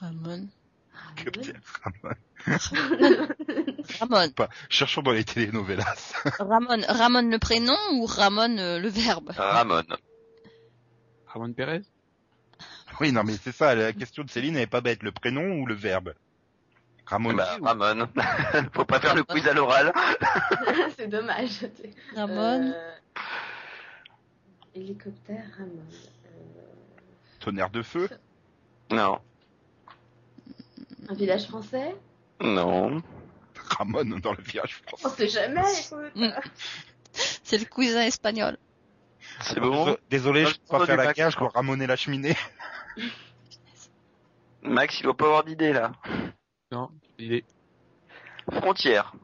Ramon. 0.00 0.48
Ramon. 0.90 2.14
Ramon? 4.00 4.30
Pas. 4.30 4.48
Cherchons 4.68 5.02
dans 5.02 5.12
les 5.12 5.24
telenovelas. 5.24 6.12
Ramon. 6.38 6.82
Ramon 6.88 7.30
le 7.30 7.38
prénom 7.38 7.76
ou 7.92 8.06
Ramon 8.06 8.58
euh, 8.58 8.78
le 8.78 8.88
verbe? 8.88 9.30
Ramon. 9.36 9.84
Ramon 11.26 11.52
Perez. 11.52 11.82
Oui, 13.00 13.12
non 13.12 13.24
mais 13.24 13.36
c'est 13.42 13.52
ça, 13.52 13.74
la 13.74 13.92
question 13.92 14.22
de 14.24 14.30
Céline 14.30 14.54
n'est 14.54 14.66
pas 14.66 14.80
bête, 14.80 15.02
le 15.02 15.12
prénom 15.12 15.60
ou 15.60 15.66
le 15.66 15.74
verbe? 15.74 16.14
Ramon. 17.12 17.34
Bah, 17.34 17.58
Ramon. 17.60 18.08
Faut 18.72 18.86
pas 18.86 18.98
faire 18.98 19.14
le 19.14 19.22
quiz 19.22 19.46
à 19.46 19.52
l'oral. 19.52 19.92
c'est 20.96 21.08
dommage. 21.08 21.66
Ramon. 22.16 22.72
Euh, 22.72 22.92
Hélicoptère 24.74 25.44
Ramon. 25.58 25.84
Euh, 26.24 26.30
Tonnerre 27.38 27.68
de 27.68 27.82
feu 27.82 28.08
Non. 28.90 29.18
Un 31.10 31.14
village 31.14 31.48
français? 31.48 31.94
Non. 32.40 33.02
Ramon 33.76 34.18
dans 34.22 34.32
le 34.32 34.42
village 34.42 34.80
On 34.94 34.96
français. 34.96 35.28
sait 35.28 35.28
jamais. 35.28 35.60
Mm. 36.14 36.28
C'est 37.12 37.58
le 37.58 37.66
cousin 37.66 38.04
espagnol. 38.04 38.56
C'est 39.42 39.60
bon? 39.60 39.98
Désolé, 40.08 40.46
je 40.46 40.54
peux 40.54 40.78
pas 40.78 40.86
faire 40.86 40.96
la 40.96 41.04
bac. 41.06 41.16
cage 41.16 41.36
pour 41.36 41.52
ramoner 41.52 41.86
la 41.86 41.96
cheminée. 41.96 42.36
Max, 44.62 44.98
il 45.00 45.02
doit 45.02 45.16
pas 45.16 45.26
avoir 45.26 45.44
d'idée 45.44 45.74
là. 45.74 45.92
Non. 46.72 46.90
Il 47.18 47.34
est. 47.34 47.44
Frontière. 48.50 49.14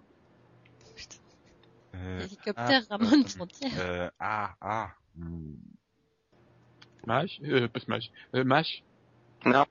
Euh, 1.94 2.20
Hélicoptère 2.20 2.82
ah, 2.90 2.96
Ramon 2.96 3.22
euh, 3.24 3.26
Frontière. 3.26 3.72
euh, 3.78 4.10
ah, 4.20 4.54
ah. 4.60 4.90
hmm. 5.16 5.54
Smash. 7.02 7.40
Euh, 7.44 7.66
pas 7.68 7.80
Smash. 7.80 8.10
Euh, 8.34 8.44
Mash. 8.44 8.84
Non. 9.46 9.64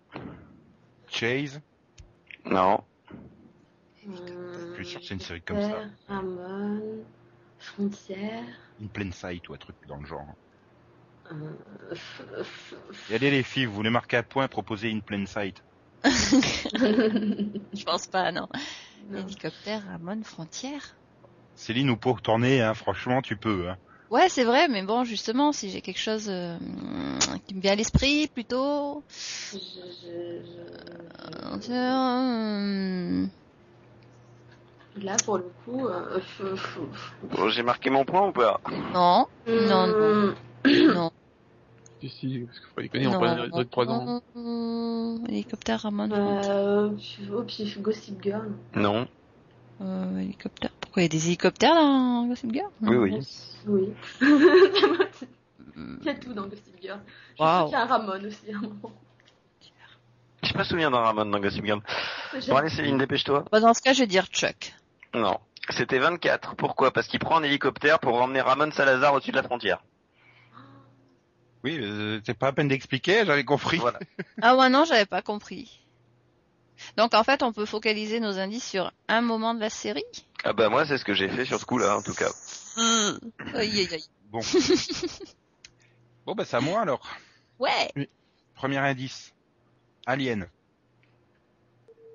Chase 1.08 1.62
Non. 2.46 2.84
Je 4.04 4.74
suis 4.76 4.86
sûr 4.86 5.00
que 5.00 5.06
c'est 5.06 5.14
une 5.14 5.20
série 5.20 5.42
comme 5.42 5.62
ça. 5.62 5.84
Ramon. 6.08 7.06
Frontière. 7.60 8.44
In 8.82 8.88
plain 8.88 9.12
sight 9.12 9.48
ou 9.50 9.54
un 9.54 9.58
truc 9.58 9.76
dans 9.88 9.98
le 9.98 10.06
genre. 10.08 10.34
Euh, 11.32 11.94
allez 13.12 13.32
les 13.32 13.44
filles, 13.44 13.66
vous 13.66 13.74
voulez 13.74 13.90
marquer 13.90 14.18
un 14.18 14.24
point, 14.24 14.48
proposer 14.48 14.92
in 14.92 15.00
plain 15.00 15.26
sight. 15.26 15.62
Je 16.04 17.84
pense 17.84 18.08
pas, 18.08 18.32
non. 18.32 18.48
non. 19.10 19.20
Hélicoptère 19.20 19.84
Ramon 19.86 20.24
Frontière. 20.24 20.96
Céline 21.56 21.90
ou 21.90 21.98
pour 21.98 22.22
tourner, 22.22 22.62
hein, 22.62 22.74
franchement, 22.74 23.22
tu 23.22 23.36
peux. 23.36 23.70
Hein. 23.70 23.78
Ouais, 24.10 24.30
c'est 24.30 24.46
vrai, 24.46 24.68
mais 24.70 24.84
bon, 24.84 25.04
justement, 25.04 25.52
si 25.52 25.70
j'ai 25.70 25.82
quelque 25.82 26.00
chose 26.00 26.30
euh, 26.30 26.58
qui 27.48 27.56
me 27.56 27.62
vient 27.62 27.74
à 27.74 27.76
l'esprit, 27.76 28.28
plutôt. 28.28 29.04
Je, 29.52 29.58
je, 29.58 30.42
je- 30.44 30.58
Euh, 31.28 31.58
tiens, 31.60 32.62
euh, 32.62 33.28
Là, 35.02 35.16
pour 35.26 35.38
le 35.38 35.52
coup, 35.66 35.88
euh, 35.88 36.20
Bon, 37.24 37.50
j'ai 37.50 37.64
marqué 37.64 37.90
mon 37.90 38.06
point 38.06 38.28
ou 38.28 38.32
pas? 38.32 38.60
Non, 38.94 39.28
non, 39.46 39.88
non, 39.88 40.34
Hmm, 40.66 40.94
non. 40.94 41.12
Si, 42.02 42.10
si, 42.10 42.40
parce 42.46 42.60
qu'il 42.60 42.68
faut 42.68 42.76
pas 42.76 42.82
déconner, 42.84 43.08
on 43.08 43.12
non, 43.14 43.20
parle 43.20 43.52
de 43.52 43.64
3 43.64 43.88
ans. 43.88 44.22
non. 44.36 45.24
Hélicoptère 45.28 45.82
Ramon. 45.82 46.10
Euh, 46.12 46.90
puis- 46.90 47.28
oh, 47.34 47.42
puis 47.44 47.76
Gossip 47.80 48.22
Girl. 48.22 48.52
Non. 48.76 49.08
Euh, 49.82 50.20
hélicoptère. 50.20 50.72
Pourquoi 50.80 51.02
il 51.02 51.06
y 51.06 51.08
a 51.08 51.10
des 51.10 51.28
hélicoptères 51.28 51.74
dans 51.76 52.28
Gossip 52.28 52.52
Girl? 52.54 52.70
Oui, 52.82 52.96
oui. 52.98 53.28
Oui. 53.68 53.94
Hmm. 55.76 55.98
Il 56.02 56.06
y 56.06 56.10
a 56.10 56.16
tout 56.16 56.34
dans 56.34 56.48
Gossip 56.48 56.76
Girl. 56.82 57.00
Je 57.38 57.44
Waouh. 57.44 57.60
sais 57.60 57.66
qu'il 57.66 57.74
y 57.74 57.76
a 57.76 57.84
un 57.84 57.86
Ramon 57.86 58.26
aussi 58.26 58.52
à 58.52 58.58
un 58.58 58.62
moment. 58.62 58.92
Je 60.44 60.54
pas 60.54 60.64
souvenir 60.64 60.90
d'un 60.92 61.00
Ramon 61.00 61.26
dans 61.26 61.40
Gossip 61.40 61.66
Girl. 61.66 61.82
Bon 62.48 62.56
allez 62.56 62.70
Céline, 62.70 62.98
dépêche-toi. 62.98 63.46
Bah, 63.52 63.60
dans 63.60 63.74
ce 63.74 63.82
cas, 63.82 63.94
je 63.94 64.00
vais 64.00 64.08
dire 64.08 64.26
Chuck. 64.28 64.74
Non. 65.14 65.38
C'était 65.70 66.00
24. 66.00 66.56
Pourquoi? 66.56 66.92
Parce 66.92 67.08
qu'il 67.08 67.20
prend 67.20 67.38
un 67.38 67.44
hélicoptère 67.44 68.00
pour 68.00 68.20
emmener 68.22 68.42
Ramon 68.42 68.72
Salazar 68.72 69.14
au-dessus 69.14 69.32
de 69.32 69.36
la 69.36 69.44
frontière. 69.44 69.84
Oui, 71.68 71.78
euh, 71.82 72.22
c'est 72.26 72.34
pas 72.38 72.48
à 72.48 72.52
peine 72.54 72.70
d'expliquer, 72.70 73.26
j'avais 73.26 73.44
compris. 73.44 73.76
Voilà. 73.78 74.00
Ah 74.42 74.56
ouais, 74.56 74.70
non, 74.70 74.86
j'avais 74.86 75.06
pas 75.06 75.22
compris. 75.22 75.82
Donc 76.96 77.14
en 77.14 77.26
fait, 77.26 77.44
on 77.44 77.52
peut 77.52 77.66
focaliser 77.66 78.22
nos 78.22 78.38
indices 78.40 78.66
sur 78.70 78.94
un 79.10 79.20
moment 79.20 79.54
de 79.54 79.60
la 79.60 79.70
série? 79.70 80.06
Ah 80.46 80.54
bah 80.54 80.70
moi 80.70 80.86
c'est 80.86 80.98
ce 80.98 81.04
que 81.04 81.14
j'ai 81.14 81.28
fait 81.28 81.44
sur 81.44 81.60
ce 81.60 81.66
coup-là 81.66 81.98
en 81.98 82.02
tout 82.02 82.14
cas. 82.14 82.30
Aïe, 82.78 83.80
aïe, 83.82 83.90
aïe. 83.92 84.04
Bon. 84.32 84.40
bon, 86.26 86.36
bah 86.36 86.46
c'est 86.46 86.56
à 86.56 86.62
moi 86.62 86.82
alors. 86.82 87.02
Ouais. 87.60 87.92
Premier 88.56 88.78
indice. 88.78 89.34
Alien. 90.06 90.48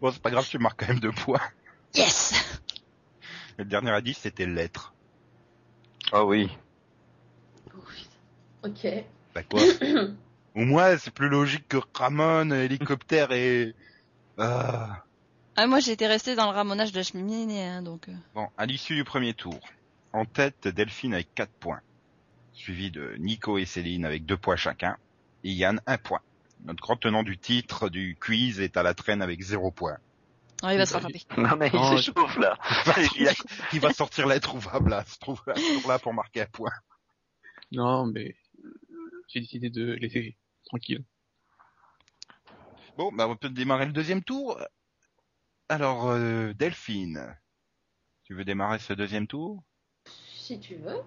bon, 0.00 0.10
c'est 0.12 0.22
pas 0.22 0.30
grave, 0.30 0.46
tu 0.48 0.58
marques 0.58 0.80
quand 0.80 0.88
même 0.88 1.00
deux 1.00 1.12
points. 1.12 1.40
Yes 1.94 2.34
Le 3.58 3.64
dernier 3.64 3.90
indice, 3.90 4.18
c'était 4.18 4.46
lettre. 4.46 4.94
Ah 6.12 6.24
oui. 6.24 6.48
Oh. 7.74 7.78
Ok. 8.64 8.86
Bah 9.34 9.42
quoi 9.42 9.60
Au 10.54 10.64
moins, 10.64 10.96
c'est 10.98 11.12
plus 11.12 11.28
logique 11.28 11.66
que 11.68 11.78
Ramon, 11.94 12.50
hélicoptère 12.52 13.32
et... 13.32 13.74
Ah. 14.38 15.04
Ah, 15.56 15.66
moi, 15.66 15.80
j'étais 15.80 16.06
resté 16.06 16.34
dans 16.34 16.50
le 16.50 16.56
ramonage 16.56 16.92
de 16.92 16.98
la 16.98 17.02
cheminée, 17.02 17.66
hein, 17.66 17.82
donc... 17.82 18.08
euh. 18.08 18.12
Bon, 18.34 18.48
à 18.56 18.66
l'issue 18.66 18.94
du 18.96 19.04
premier 19.04 19.34
tour, 19.34 19.58
en 20.12 20.24
tête, 20.24 20.66
Delphine 20.68 21.14
avec 21.14 21.34
4 21.34 21.50
points, 21.50 21.80
suivi 22.52 22.90
de 22.90 23.14
Nico 23.18 23.58
et 23.58 23.64
Céline 23.64 24.04
avec 24.04 24.24
2 24.26 24.36
points 24.36 24.56
chacun, 24.56 24.96
et 25.44 25.50
Yann 25.52 25.80
1 25.86 25.98
point. 25.98 26.20
Notre 26.64 26.82
grand 26.82 26.96
tenant 26.96 27.22
du 27.22 27.38
titre 27.38 27.88
du 27.88 28.16
quiz 28.20 28.60
est 28.60 28.76
à 28.76 28.82
la 28.82 28.92
traîne 28.94 29.22
avec 29.22 29.40
0 29.40 29.70
point. 29.70 29.96
Ah, 30.62 30.74
il 30.74 30.78
va 30.78 30.84
se 30.84 30.92
rattraper. 30.94 31.22
Non 31.38 31.56
mais 31.56 31.70
il 31.72 31.98
s'échauffe 32.02 32.36
là. 32.36 32.58
Il 33.16 33.28
a- 33.28 33.32
Il 33.72 33.80
va 33.80 33.92
sortir 33.94 34.26
l'introuvable 34.26 34.90
là, 34.90 35.04
se 35.06 35.18
trouve 35.18 35.40
là, 35.46 35.54
toujours 35.54 35.88
là 35.88 35.98
pour 35.98 36.12
marquer 36.12 36.42
un 36.42 36.46
point. 36.46 36.70
Non, 37.72 38.06
mais 38.06 38.36
j'ai 39.28 39.40
décidé 39.40 39.70
de 39.70 39.92
laisser 39.92 40.36
tranquille. 40.66 41.02
Bon, 42.98 43.10
bah 43.12 43.26
on 43.28 43.36
peut 43.36 43.48
démarrer 43.48 43.86
le 43.86 43.92
deuxième 43.92 44.22
tour. 44.22 44.60
Alors, 45.70 46.08
euh, 46.10 46.52
Delphine, 46.52 47.34
tu 48.24 48.34
veux 48.34 48.44
démarrer 48.44 48.78
ce 48.80 48.92
deuxième 48.92 49.26
tour? 49.26 49.62
Si 50.34 50.58
tu 50.60 50.74
veux. 50.74 51.00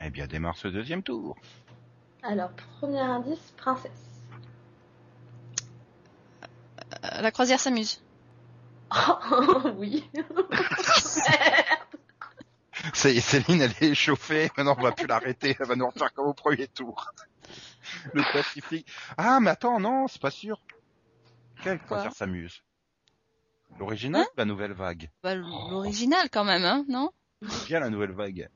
Eh 0.00 0.10
bien, 0.10 0.26
démarre 0.26 0.56
ce 0.56 0.68
deuxième 0.68 1.02
tour. 1.02 1.36
Alors, 2.22 2.50
premier 2.80 3.00
indice, 3.00 3.52
princesse. 3.56 4.10
Euh, 7.04 7.20
la 7.20 7.30
croisière 7.30 7.60
s'amuse. 7.60 8.02
Oh, 8.94 9.60
oui. 9.76 10.08
Ça 12.94 13.10
y 13.10 13.16
est, 13.16 13.20
Céline, 13.20 13.62
elle 13.62 13.72
est 13.80 13.90
échauffée. 13.90 14.50
Maintenant, 14.56 14.76
on 14.78 14.82
va 14.82 14.92
plus 14.92 15.06
l'arrêter. 15.06 15.56
Elle 15.58 15.66
va 15.66 15.76
nous 15.76 15.88
refaire 15.88 16.12
comme 16.12 16.26
au 16.26 16.34
premier 16.34 16.68
tour. 16.68 17.12
Le 18.12 18.22
Pacifique. 18.32 18.86
Ah, 19.16 19.40
mais 19.40 19.50
attends, 19.50 19.80
non, 19.80 20.06
c'est 20.08 20.20
pas 20.20 20.30
sûr. 20.30 20.60
Quel 21.62 21.78
Quoi 21.80 21.96
concert 21.96 22.12
s'amuse? 22.12 22.62
L'original 23.78 24.22
Hein 24.22 24.26
ou 24.34 24.38
la 24.38 24.44
nouvelle 24.44 24.72
vague? 24.72 25.10
Bah, 25.22 25.34
l'original 25.34 26.28
quand 26.30 26.44
même, 26.44 26.64
hein, 26.64 26.84
non? 26.88 27.10
Bien 27.66 27.80
la 27.80 27.90
nouvelle 27.90 28.12
vague. 28.12 28.48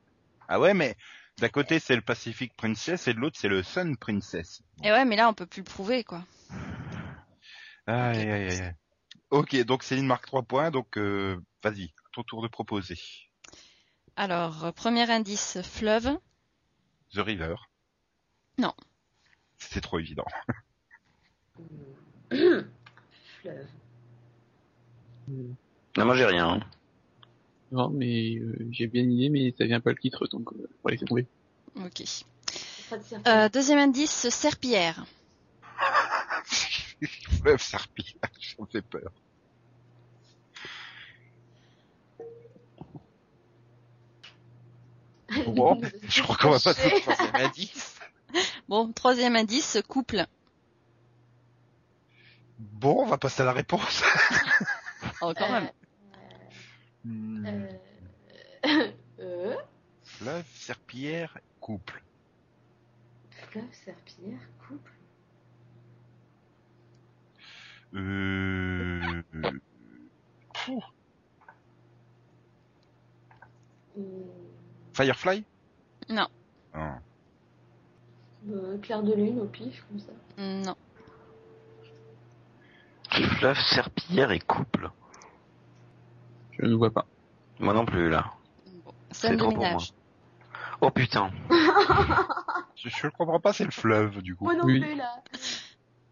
Ah 0.48 0.61
ouais, 0.61 0.74
mais 0.74 0.96
d'un 1.40 1.48
côté, 1.48 1.79
c'est 1.79 1.96
le 1.96 2.03
Pacific 2.03 2.55
Princess 2.55 3.09
et 3.09 3.14
de 3.14 3.18
l'autre, 3.18 3.37
c'est 3.38 3.48
le 3.48 3.62
Sun 3.62 3.96
Princess. 3.96 4.62
Et 4.85 4.92
ouais, 4.92 5.05
mais 5.05 5.16
là, 5.16 5.29
on 5.29 5.35
peut 5.35 5.46
plus 5.46 5.61
le 5.62 5.64
prouver, 5.70 6.05
quoi. 6.05 6.22
Aïe, 7.87 8.18
aïe, 8.18 8.31
aïe, 8.31 8.61
aïe. 8.62 8.74
Ok, 9.31 9.57
donc 9.64 9.83
Céline 9.83 10.07
marque 10.07 10.26
3 10.26 10.42
points, 10.42 10.70
donc 10.70 10.98
euh, 10.98 11.40
vas-y, 11.62 11.92
ton 12.12 12.22
tour 12.24 12.42
de 12.42 12.48
proposer. 12.48 12.98
Alors, 14.16 14.64
euh, 14.66 14.72
premier 14.72 15.11
indice, 15.11 15.62
fleuve. 15.62 16.18
The 17.14 17.18
River. 17.18 17.55
Non. 18.59 18.74
C'était 19.59 19.81
trop 19.81 19.98
évident. 19.98 20.26
Fleuve. 22.31 23.66
Non, 25.96 26.05
moi 26.05 26.14
j'ai 26.16 26.26
rien. 26.26 26.48
hein. 26.55 26.61
Non, 27.72 27.88
mais 27.90 28.37
euh, 28.37 28.66
j'ai 28.70 28.87
bien 28.88 29.02
une 29.02 29.12
idée, 29.12 29.28
mais 29.28 29.54
ça 29.56 29.64
vient 29.64 29.80
pas 29.80 29.90
le 29.90 29.96
titre, 29.96 30.26
donc 30.26 30.52
euh, 30.52 30.68
on 30.83 30.88
va 30.88 30.92
laisser 30.92 31.04
tomber. 31.04 31.26
Ok. 31.76 32.02
Euh, 33.28 33.48
deuxième 33.48 33.78
indice, 33.78 34.28
serpillière. 34.28 35.04
Fleuve 37.40 37.62
Serpillère, 37.62 38.14
ça 38.22 38.62
me 38.62 38.66
fait 38.66 38.83
peur. 38.83 39.12
Bon, 45.46 45.80
je 46.09 46.22
crois 46.22 46.37
qu'on 46.37 46.50
va 46.50 46.59
passer 46.59 46.92
au 46.92 47.00
troisième 47.00 47.37
indice. 47.37 47.96
Bon, 48.68 48.92
troisième 48.92 49.37
indice, 49.37 49.78
couple. 49.87 50.26
Bon, 52.59 53.02
on 53.02 53.06
va 53.06 53.16
passer 53.16 53.42
à 53.42 53.44
la 53.46 53.52
réponse. 53.52 54.02
Oh, 55.22 55.33
quand 55.37 55.50
même. 55.50 55.70
Hmm, 57.04 57.46
Euh... 57.46 58.90
euh... 59.20 59.56
Fleuve 60.02 60.46
Serpillère, 60.54 61.38
couple. 61.60 62.02
Fleuve, 63.30 63.72
serpillière, 63.84 64.40
couple. 64.68 64.92
Euh... 67.94 69.22
Ouh, 70.68 70.82
Hmm, 73.96 74.02
Firefly? 74.94 75.44
Non. 76.08 76.28
Ah. 76.72 76.98
euh, 78.48 78.78
clair 78.78 79.02
de 79.02 79.12
lune 79.14 79.40
au 79.40 79.46
pif, 79.46 79.84
comme 79.88 79.98
ça. 79.98 80.12
Non. 80.38 80.76
Fleuve, 83.10 83.58
serpillière 83.74 84.30
et 84.30 84.38
couple. 84.38 84.90
Je 86.60 86.66
ne 86.66 86.74
vois 86.74 86.90
pas. 86.90 87.06
Moi 87.58 87.72
non 87.74 87.84
plus, 87.86 88.08
là. 88.10 88.32
Bon. 88.84 88.92
Scène 89.12 89.32
de 89.36 89.38
trop 89.38 89.52
pour 89.52 89.62
ménage. 89.64 89.92
Oh 90.80 90.90
putain. 90.90 91.30
Je, 92.76 92.88
je 92.88 93.08
comprends 93.08 93.40
pas, 93.40 93.52
c'est 93.52 93.64
le 93.64 93.70
fleuve, 93.70 94.22
du 94.22 94.34
coup. 94.36 94.44
Moi 94.44 94.54
non 94.54 94.64
Oui. 94.64 94.80
plus, 94.80 94.94
là. 94.94 95.22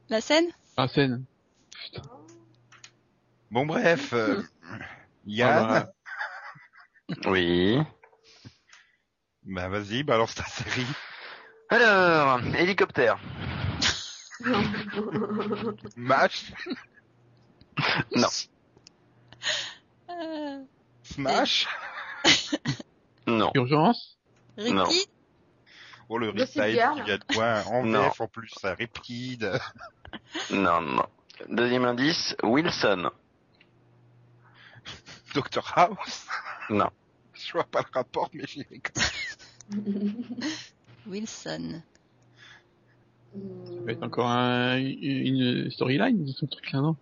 La 0.09 0.21
scène? 0.21 0.47
Ah, 0.77 0.89
scène. 0.89 1.25
Bon, 3.51 3.67
bref. 3.67 4.13
euh, 4.13 4.43
Yann, 5.27 5.65
Ah 5.71 5.85
bah. 7.09 7.19
Oui. 7.27 7.79
bah 9.45 9.69
vas-y, 9.69 10.03
balance 10.03 10.35
ta 10.35 10.45
série. 10.45 10.87
Alors, 11.71 12.41
hélicoptère. 12.55 13.19
Match, 15.97 16.53
Non. 18.15 18.29
Euh, 20.21 20.63
Smash. 21.03 21.67
Non. 23.27 23.51
Urgence 23.55 24.19
Non. 24.57 24.85
Ricky 24.85 25.07
Oh, 26.09 26.17
le 26.17 26.31
restyle 26.31 26.73
Girl. 26.73 26.95
qui 26.97 27.03
vient 27.03 27.19
de 27.19 27.35
coin. 27.35 27.63
En 27.65 27.85
Non. 27.85 28.09
VF, 28.09 28.21
en 28.23 28.29
plus, 28.29 28.49
ça 28.61 28.75
ripkid. 28.75 29.51
Non, 30.51 30.81
non. 30.81 31.05
Deuxième 31.51 31.85
indice, 31.85 32.35
Wilson. 32.43 33.11
Dr 35.35 35.73
House. 35.77 36.27
Non. 36.71 36.89
Je 37.35 37.53
vois 37.53 37.65
pas 37.65 37.81
le 37.81 37.89
rapport, 37.93 38.31
mais 38.33 38.45
j'y 38.47 38.65
vais 38.65 38.79
quand 38.81 39.01
Wilson. 41.07 41.83
Ça 43.35 43.73
va 43.85 43.93
être 43.93 44.03
encore 44.03 44.29
un, 44.31 44.79
une 44.79 45.71
storyline, 45.71 46.27
ce 46.33 46.47
truc-là, 46.47 46.81
non? 46.81 46.97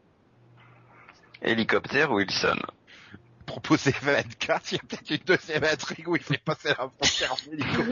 Hélicoptère, 1.43 2.11
Wilson. 2.11 2.59
Même. 3.57 3.63
Proposer 3.63 3.91
24, 4.03 4.73
il 4.73 4.75
y 4.75 4.79
a 4.79 4.83
peut-être 4.83 5.11
une 5.11 5.25
deuxième 5.27 5.65
intrigue 5.65 6.09
où 6.09 6.17
il 6.17 6.23
fait 6.23 6.39
passer 6.39 6.69
la 6.69 6.89
frontière 6.89 7.33
en 7.33 7.53
hélico. 7.53 7.83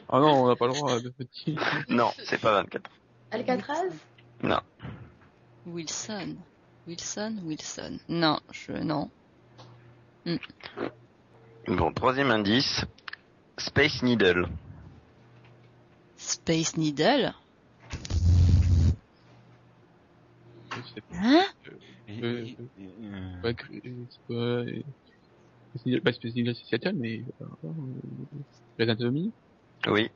Ah 0.08 0.20
non, 0.20 0.44
on 0.44 0.48
n'a 0.48 0.56
pas 0.56 0.66
le 0.66 0.72
droit 0.72 1.00
de 1.00 1.10
petit. 1.10 1.56
Non, 1.88 2.12
c'est 2.24 2.40
pas 2.40 2.52
24. 2.52 2.90
Alcatraz? 3.30 3.92
Non. 4.42 4.60
Wilson. 5.66 6.36
Wilson, 6.86 7.36
Wilson. 7.44 7.98
Non, 8.08 8.40
je, 8.50 8.72
non. 8.72 9.10
Bon, 11.66 11.92
troisième 11.92 12.30
indice, 12.30 12.84
Space 13.58 14.02
Needle. 14.02 14.48
Space 16.16 16.76
Needle? 16.76 17.34
Hein? 21.12 21.44
Euh, 22.08 22.46
Euh, 22.78 23.42
pas 23.42 23.52
que- 23.54 23.66
c'est 23.72 24.26
pas, 24.28 24.34
euh, 24.34 26.00
pas 26.00 26.12
Seattle, 26.12 26.94
mais, 26.96 27.22
euh, 27.40 27.44
euh, 27.64 27.68
Grey's 28.78 28.88
Anatomy. 28.90 29.32
Oui. 29.86 30.10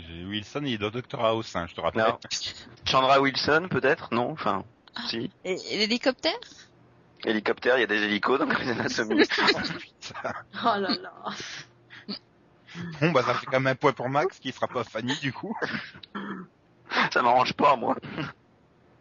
Wilson, 0.00 0.62
il 0.64 0.74
est 0.74 0.78
dans 0.78 0.90
Dr 0.90 1.24
House, 1.24 1.54
hein, 1.56 1.66
je 1.68 1.74
te 1.74 1.80
rappelle. 1.80 2.02
Non. 2.02 2.18
Chandra 2.84 3.20
Wilson, 3.20 3.68
peut-être 3.70 4.12
Non? 4.12 4.30
Enfin, 4.32 4.64
si. 5.06 5.30
Et, 5.44 5.56
et 5.70 5.78
l'hélicoptère? 5.78 6.32
Hélicoptère, 7.24 7.76
il 7.78 7.80
y 7.80 7.84
a 7.84 7.86
des 7.86 8.02
hélicos 8.02 8.38
dans 8.38 8.46
Grey's 8.46 8.68
Anatomy. 8.70 9.22
Putain. 9.26 10.32
Oh 10.64 10.78
là 10.80 10.88
là. 10.88 11.12
Bon, 13.00 13.10
bah 13.12 13.22
ça 13.22 13.34
fait 13.34 13.46
quand 13.46 13.52
même 13.60 13.68
un 13.68 13.74
point 13.74 13.92
pour 13.92 14.08
Max, 14.08 14.38
qui 14.38 14.52
sera 14.52 14.68
pas 14.68 14.84
Fanny, 14.84 15.14
du 15.20 15.32
coup. 15.32 15.56
Ça 17.10 17.22
m'arrange 17.22 17.54
pas, 17.54 17.74
moi. 17.76 17.96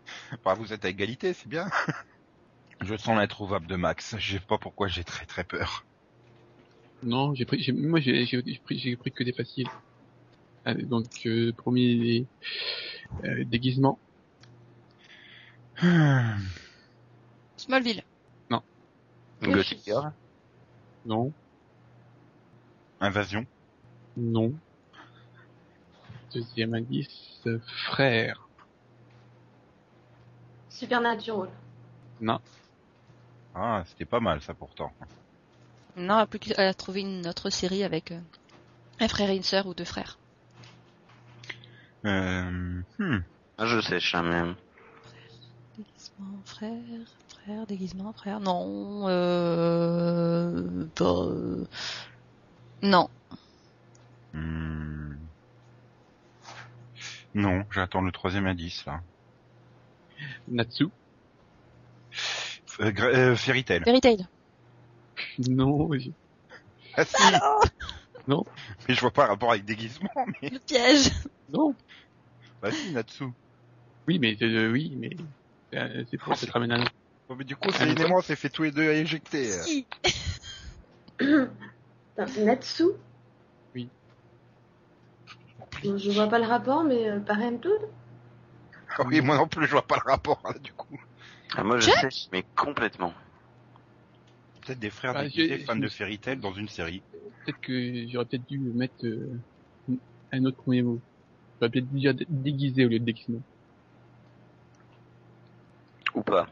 Bah, 0.44 0.54
vous 0.54 0.74
êtes 0.74 0.86
à 0.86 0.90
égalité, 0.90 1.34
c'est 1.34 1.48
bien. 1.50 1.70
Je 2.82 2.96
sens 2.98 3.18
l'introuvable 3.18 3.68
de 3.68 3.76
Max. 3.76 4.16
Je 4.20 4.34
sais 4.38 4.44
pas 4.44 4.58
pourquoi 4.58 4.88
j'ai 4.88 5.04
très 5.04 5.26
très 5.26 5.44
peur. 5.44 5.86
Non, 7.04 7.34
j'ai 7.34 7.46
pris, 7.46 7.62
j'ai- 7.62 7.72
moi 7.72 8.00
j'ai, 8.00 8.26
j'ai, 8.26 8.42
j'ai 8.46 8.60
pris, 8.60 8.80
j'ai 8.80 8.96
pris 8.96 9.12
que 9.12 9.24
des 9.24 9.34
faciles. 9.34 9.68
Allez, 10.66 10.84
donc, 10.84 11.06
euh, 11.26 11.54
premier, 11.54 12.26
euh, 13.24 13.46
déguisement. 13.46 14.00
Smallville. 17.58 18.04
Gothic 19.42 19.84
Girl. 19.86 20.12
Non, 21.06 21.34
Invasion. 23.00 23.46
non. 24.18 24.54
Deuxième 26.34 26.74
indice, 26.74 27.44
frère. 27.88 28.45
Supernatural. 30.76 31.48
Non. 32.20 32.40
Ah, 33.56 33.84
c'était 33.88 34.04
pas 34.04 34.20
mal 34.20 34.42
ça 34.42 34.54
pourtant. 34.54 34.92
Non, 35.96 36.26
plus 36.28 36.40
qu'à 36.40 36.74
trouver 36.74 37.00
une 37.00 37.26
autre 37.28 37.50
série 37.50 37.86
avec 37.86 38.12
euh, 38.12 38.20
un 39.00 39.08
frère 39.08 39.30
et 39.30 39.38
une 39.38 39.44
sœur 39.44 39.68
ou 39.68 39.74
deux 39.74 39.86
frères. 39.86 40.18
Euh, 42.04 42.82
hmm. 43.00 43.20
Ah, 43.58 43.66
Je 43.66 43.80
sais, 43.80 44.02
je 44.02 44.18
même. 44.18 44.56
Déguisement, 45.78 46.42
frère, 46.44 46.74
frère, 47.30 47.66
déguisement, 47.68 48.12
frère. 48.12 48.42
Non, 48.42 49.08
euh... 49.08 50.88
euh, 51.00 51.66
Non. 52.82 53.10
Hmm. 54.34 55.16
Non, 57.34 57.64
j'attends 57.72 58.02
le 58.02 58.12
troisième 58.12 58.48
indice 58.48 58.86
là. 58.86 59.00
Natsu. 60.48 60.88
Euh, 62.82 63.36
Fairy 63.36 63.64
Tail. 63.64 63.84
Fairy 63.84 64.02
Tail. 64.02 64.28
Non, 65.48 65.90
Ah 66.96 67.06
si 67.06 67.16
Non. 68.28 68.46
Mais 68.88 68.96
je 68.96 69.02
vois 69.02 69.12
pas 69.12 69.26
le 69.26 69.30
rapport 69.30 69.52
avec 69.52 69.66
déguisement, 69.66 70.10
mais... 70.42 70.50
Le 70.50 70.60
piège. 70.60 71.12
non. 71.54 71.76
Bah 72.62 72.72
si, 72.72 72.92
Natsu. 72.92 73.26
Oui, 74.08 74.20
mais, 74.20 74.38
euh, 74.42 74.72
oui, 74.72 74.94
mais, 74.98 75.16
euh, 75.74 76.04
c'est 76.10 76.18
pour 76.18 76.36
cette 76.36 76.52
ramène 76.52 76.72
à 76.72 76.86
Bon, 77.28 77.36
mais 77.36 77.44
du 77.44 77.56
coup, 77.56 77.72
Céline 77.72 78.00
et 78.00 78.08
moi, 78.08 78.20
on 78.20 78.22
s'est 78.22 78.36
fait 78.36 78.50
tous 78.50 78.64
les 78.64 78.72
deux 78.72 78.84
éjecter. 78.84 79.46
Si. 79.46 79.86
Putain, 81.18 81.48
Natsu 82.44 82.84
Oui. 83.74 83.90
Bon, 85.84 85.98
Je 85.98 86.12
vois 86.12 86.28
pas 86.28 86.38
le 86.38 86.46
rapport, 86.46 86.84
mais 86.84 87.10
euh, 87.10 87.20
Parenthood 87.20 87.82
Ah 87.82 88.05
oui, 89.06 89.22
moi 89.22 89.38
non 89.38 89.48
plus, 89.48 89.66
je 89.66 89.72
vois 89.72 89.86
pas 89.86 89.98
le 90.04 90.10
rapport, 90.12 90.42
là, 90.46 90.58
du 90.60 90.72
coup. 90.74 91.00
Ah, 91.56 91.64
moi, 91.64 91.80
je 91.80 91.86
Jack 91.90 92.12
sais, 92.12 92.28
mais 92.32 92.44
complètement. 92.56 93.14
Peut-être 94.66 94.80
des 94.80 94.90
frères 94.90 95.14
Ah, 95.16 95.28
j'ai- 95.28 95.60
fans 95.60 95.76
de 95.76 95.88
Fairy 95.88 96.18
Tail 96.18 96.38
dans 96.38 96.54
une 96.54 96.68
série. 96.70 97.04
Peut-être 97.46 97.60
que 97.62 98.08
j'aurais 98.10 98.26
peut-être 98.26 98.48
dû 98.48 98.58
mettre 98.60 99.06
euh, 99.06 99.42
un 100.32 100.46
autre 100.46 100.58
premier 100.58 100.82
mot. 100.82 101.02
J'aurais 101.60 101.70
peut-être 101.72 101.90
dû 101.92 102.00
dire 102.00 102.14
dé- 102.16 102.26
déguisé 102.28 102.86
au 102.86 102.90
lieu 102.90 103.00
de 103.00 103.06
déguisement. 103.06 103.42
Ou 106.16 106.22
pas. 106.22 106.48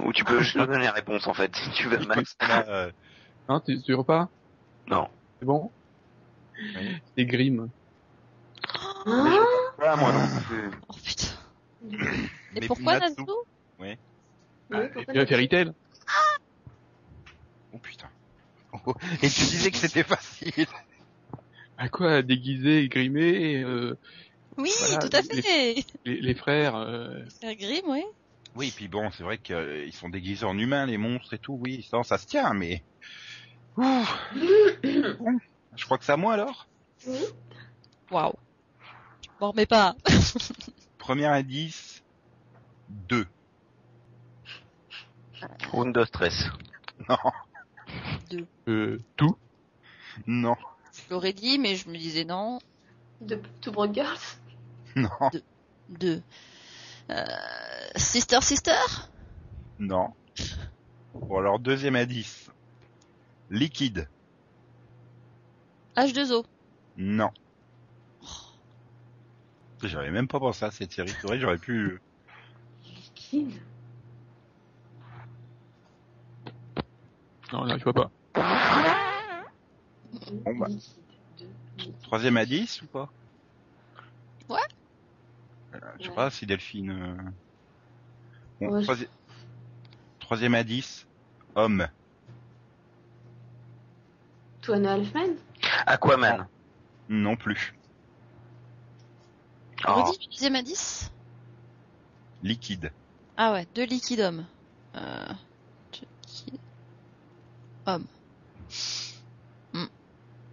Ou 0.00 0.12
tu 0.12 0.24
peux 0.24 0.40
juste 0.40 0.56
nous 0.56 0.66
donner 0.66 0.84
la 0.84 0.92
réponse, 0.92 1.26
en 1.26 1.34
fait, 1.34 1.54
si 1.56 1.70
tu 1.70 1.88
veux, 1.88 1.98
Max. 2.06 2.36
Euh, 2.42 2.90
Hein, 3.46 3.62
tu 3.66 3.80
tu 3.82 3.94
veux 3.94 4.02
pas? 4.04 4.30
Non. 4.86 5.08
C'est 5.38 5.44
bon? 5.46 5.70
Oui. 6.76 6.96
C'est 7.14 7.26
Grimm. 7.26 7.68
Hein 9.06 9.46
Pas 9.78 9.96
moi 9.96 10.12
non 10.12 10.26
plus. 10.46 10.70
Et 11.92 12.60
mais 12.60 12.66
pourquoi 12.66 12.98
Natsu- 12.98 13.20
Natsu 13.20 13.32
Oui, 13.78 13.96
Ah, 14.72 14.80
pourquoi 14.92 15.04
Tu 15.04 15.12
vois 15.18 15.26
Fairy 15.26 15.48
Tail? 15.48 15.72
Oh 17.72 17.78
putain. 17.78 18.10
Oh, 18.86 18.94
Et 19.22 19.28
tu 19.28 19.40
disais 19.42 19.70
que 19.70 19.76
c'était 19.76 20.02
facile. 20.04 20.66
À 21.76 21.88
quoi 21.88 22.22
Déguisé, 22.22 22.88
grimé, 22.88 23.62
euh, 23.62 23.98
Oui, 24.56 24.70
Voilà, 24.80 24.98
tout 25.08 25.16
à 25.16 25.20
les- 25.22 25.42
fait. 25.42 25.84
les, 26.04 26.20
les 26.20 26.34
frères... 26.34 26.76
Euh, 26.76 27.24
Faire 27.40 27.54
Grimm, 27.56 27.84
oui. 27.86 28.02
Oui, 28.56 28.72
puis 28.74 28.86
bon, 28.88 29.10
c'est 29.10 29.24
vrai 29.24 29.38
qu'ils 29.38 29.92
sont 29.92 30.08
déguisés 30.08 30.44
en 30.46 30.56
humains, 30.56 30.86
les 30.86 30.98
monstres 30.98 31.34
et 31.34 31.38
tout, 31.40 31.54
oui, 31.60 31.86
ça, 31.90 32.02
ça 32.04 32.18
se 32.18 32.26
tient, 32.26 32.54
mais... 32.54 32.84
Ouh. 33.76 34.04
Bon, 35.18 35.38
je 35.76 35.84
crois 35.84 35.98
que 35.98 36.04
c'est 36.04 36.12
à 36.12 36.16
moi 36.16 36.34
alors. 36.34 36.68
Oui. 37.06 37.18
Waouh. 38.12 38.34
Bon, 39.40 39.52
mais 39.56 39.66
pas. 39.66 39.96
Premier 41.04 41.26
indice, 41.26 42.02
2. 42.88 43.26
Round 45.70 45.94
de 45.94 46.04
stress. 46.06 46.44
Non, 47.08 47.18
euh, 48.68 48.98
tout 49.16 49.36
non, 50.26 50.56
Je 50.92 51.12
l'aurais 51.12 51.34
dit, 51.34 51.58
mais 51.58 51.74
je 51.76 51.90
me 51.90 51.98
disais 51.98 52.24
non. 52.24 52.58
De 53.20 53.38
Two 53.60 53.72
Broke 53.72 53.92
Girls 53.92 54.38
non, 54.96 55.10
Deux. 55.90 56.22
Euh, 57.10 57.24
sister, 57.96 58.40
sister? 58.40 58.72
Non. 59.78 60.14
Bon 61.12 61.38
alors, 61.38 61.58
deuxième 61.58 61.96
indice. 61.96 62.48
Liquide. 63.50 64.08
H2O. 65.96 66.44
Non. 66.96 67.30
J'avais 69.84 70.10
même 70.10 70.28
pas 70.28 70.38
pensé 70.40 70.64
à 70.64 70.70
cette 70.70 70.92
série, 70.92 71.10
c'est 71.10 71.26
vrai, 71.26 71.38
j'aurais 71.38 71.58
pu... 71.58 72.00
Liquide 72.84 73.52
Non, 77.52 77.64
là, 77.64 77.76
je 77.78 77.84
vois 77.84 77.92
pas. 77.92 78.10
Bon, 80.44 80.56
bah. 80.56 80.66
Troisième 82.02 82.36
indice 82.36 82.82
ou 82.82 82.86
pas? 82.86 83.08
Ouais. 84.48 84.56
Euh, 85.74 85.78
je 85.98 86.04
sais 86.04 86.08
Ouais. 86.08 86.14
pas 86.14 86.30
si 86.30 86.46
Delphine... 86.46 86.90
euh, 86.90 87.16
Bon, 88.60 88.72
Ouais, 88.72 88.80
je- 88.80 88.86
troisi- 88.86 89.08
Troisième 90.20 90.54
indice, 90.54 91.06
homme. 91.54 91.86
Two 94.62 94.72
and 94.74 94.84
a 94.86 94.92
Half 94.94 95.12
Men 95.14 95.36
Aquaman. 95.86 96.48
Non 97.08 97.36
plus. 97.36 97.74
Oh, 99.86 99.92
Redis 100.02 100.18
le 100.26 100.30
deuxième 100.32 100.56
indice 100.56 101.10
Liquide. 102.42 102.92
Ah 103.36 103.52
ouais, 103.52 103.66
deux 103.74 103.84
liquides 103.84 104.20
hommes. 104.20 104.44
Euh, 104.96 105.26
deux 105.92 106.06
liquides 106.26 106.60
hommes. 107.86 108.06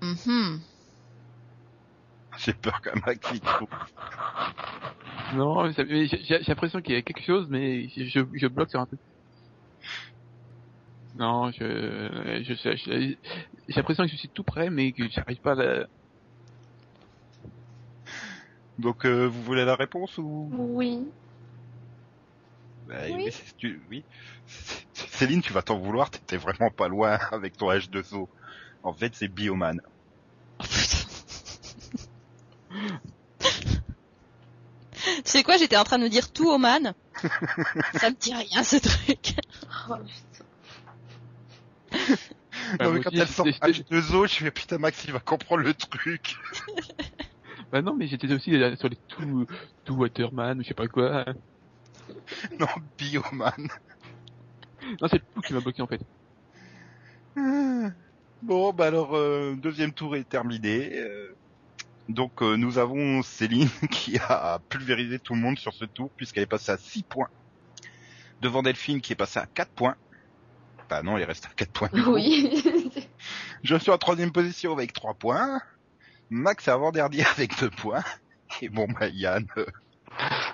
Hmm. 0.01 0.57
J'ai 2.37 2.53
peur 2.53 2.81
qu'un 2.81 2.99
Max 3.05 3.19
il 3.33 3.39
trouve. 3.39 3.69
Non, 5.35 5.71
j'ai 5.71 6.07
j'ai 6.07 6.39
l'impression 6.47 6.81
qu'il 6.81 6.95
y 6.95 6.97
a 6.97 7.01
quelque 7.01 7.23
chose, 7.23 7.47
mais 7.49 7.87
je, 7.89 8.25
je, 8.33 8.47
bloque 8.47 8.69
sur 8.69 8.79
un 8.79 8.85
truc. 8.85 8.99
Non, 11.15 11.51
je, 11.51 12.41
je 12.43 12.53
sais, 12.55 12.77
je- 12.77 13.15
j'ai 13.67 13.75
l'impression 13.75 14.05
que 14.05 14.11
je 14.11 14.17
suis 14.17 14.29
tout 14.29 14.43
prêt, 14.43 14.69
mais 14.69 14.91
que 14.91 15.07
j'arrive 15.09 15.39
pas 15.39 15.51
à 15.51 15.55
la... 15.55 15.87
Donc 18.81 19.05
euh, 19.05 19.25
vous 19.27 19.43
voulez 19.43 19.63
la 19.65 19.75
réponse 19.75 20.17
ou 20.17 20.49
Oui. 20.51 21.07
Bah, 22.87 22.95
Oui. 23.05 23.25
mais 23.25 23.33
tu- 23.57 24.03
Céline, 24.93 25.41
tu 25.41 25.53
vas 25.53 25.61
t'en 25.61 25.77
vouloir, 25.77 26.09
t'étais 26.09 26.37
vraiment 26.37 26.71
pas 26.71 26.87
loin 26.87 27.19
avec 27.31 27.55
ton 27.57 27.69
H2O. 27.71 28.27
En 28.83 28.93
fait, 28.93 29.13
c'est 29.15 29.27
Bioman. 29.27 29.79
Oh, 30.59 30.63
putain. 30.63 30.97
C'est 35.23 35.43
quoi 35.43 35.57
J'étais 35.57 35.77
en 35.77 35.83
train 35.83 35.97
de 35.99 36.03
me 36.03 36.09
dire 36.09 36.31
tout 36.31 36.49
Oman. 36.49 36.93
Ça 37.99 38.09
me 38.09 38.15
dit 38.19 38.33
rien 38.33 38.63
ce 38.63 38.77
truc. 38.77 39.35
Oh 39.89 39.95
putain. 39.97 40.45
Bah, 42.77 42.85
non, 42.85 42.91
mais 42.91 42.99
moi 42.99 43.03
quand 43.03 43.11
elle 43.13 43.27
sort 43.27 43.45
j'étais- 43.45 43.83
H2O, 43.83 44.27
je 44.27 44.35
fais 44.35 44.51
putain 44.51 44.77
Max, 44.77 45.03
il 45.05 45.11
va 45.11 45.19
comprendre 45.19 45.63
le 45.63 45.73
truc. 45.73 46.35
Bah 47.71 47.81
non, 47.81 47.95
mais 47.95 48.07
j'étais 48.07 48.31
aussi 48.33 48.51
sur 48.77 48.89
les 48.89 48.95
tout, 49.07 49.47
tout 49.85 49.95
Waterman, 49.95 50.59
ou 50.59 50.63
je 50.63 50.67
sais 50.69 50.73
pas 50.73 50.87
quoi. 50.87 51.25
non, 52.59 52.67
Bioman. 52.97 53.67
Non, 55.01 55.07
c'est 55.07 55.17
le 55.17 55.23
tout 55.33 55.41
qui 55.41 55.53
m'a 55.53 55.61
bloqué 55.61 55.81
en 55.81 55.87
fait. 55.87 56.01
Bon, 58.41 58.73
bah 58.73 58.87
alors, 58.87 59.15
euh, 59.15 59.55
deuxième 59.55 59.93
tour 59.93 60.15
est 60.15 60.27
terminé. 60.27 60.91
Euh, 60.99 61.35
Donc 62.09 62.41
euh, 62.41 62.57
nous 62.57 62.77
avons 62.79 63.21
Céline 63.23 63.69
qui 63.91 64.17
a 64.19 64.59
pulvérisé 64.69 65.19
tout 65.19 65.35
le 65.35 65.41
monde 65.41 65.59
sur 65.59 65.73
ce 65.73 65.85
tour 65.85 66.11
puisqu'elle 66.17 66.43
est 66.43 66.47
passée 66.47 66.71
à 66.71 66.77
6 66.77 67.03
points. 67.03 67.29
Devant 68.41 68.63
Delphine 68.63 69.01
qui 69.01 69.13
est 69.13 69.15
passée 69.15 69.39
à 69.39 69.47
4 69.47 69.71
points. 69.71 69.95
Bah 70.89 71.03
non, 71.03 71.17
il 71.17 71.23
reste 71.23 71.45
à 71.45 71.49
4 71.55 71.71
points. 71.71 71.89
Oui. 72.07 72.63
Je 73.63 73.75
suis 73.77 73.91
en 73.91 73.97
troisième 73.97 74.31
position 74.31 74.73
avec 74.73 74.93
3 74.93 75.13
points. 75.15 75.61
Max 76.31 76.67
est 76.67 76.71
avant-dernier 76.71 77.23
avec 77.37 77.59
2 77.59 77.69
points. 77.69 78.03
Et 78.61 78.69
bon, 78.69 78.87
bah 78.87 79.07
Yann, 79.09 79.45
euh, 79.57 79.65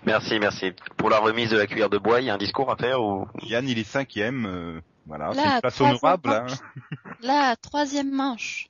Merci, 0.05 0.39
merci. 0.39 0.73
Pour 0.97 1.09
la 1.09 1.19
remise 1.19 1.49
de 1.51 1.57
la 1.57 1.67
cuillère 1.67 1.89
de 1.89 1.97
bois, 1.97 2.19
il 2.21 2.27
y 2.27 2.29
a 2.29 2.33
un 2.33 2.37
discours 2.37 2.71
à 2.71 2.75
faire 2.75 3.01
ou? 3.01 3.27
Yann 3.43 3.67
il 3.67 3.79
est 3.79 3.83
cinquième. 3.83 4.45
euh, 4.45 4.81
voilà, 5.05 5.31
c'est 5.33 5.43
une 5.45 5.59
place 5.61 5.81
honorable. 5.81 6.29
Hein. 6.29 6.47
La 7.21 7.55
troisième 7.55 8.11
manche. 8.11 8.67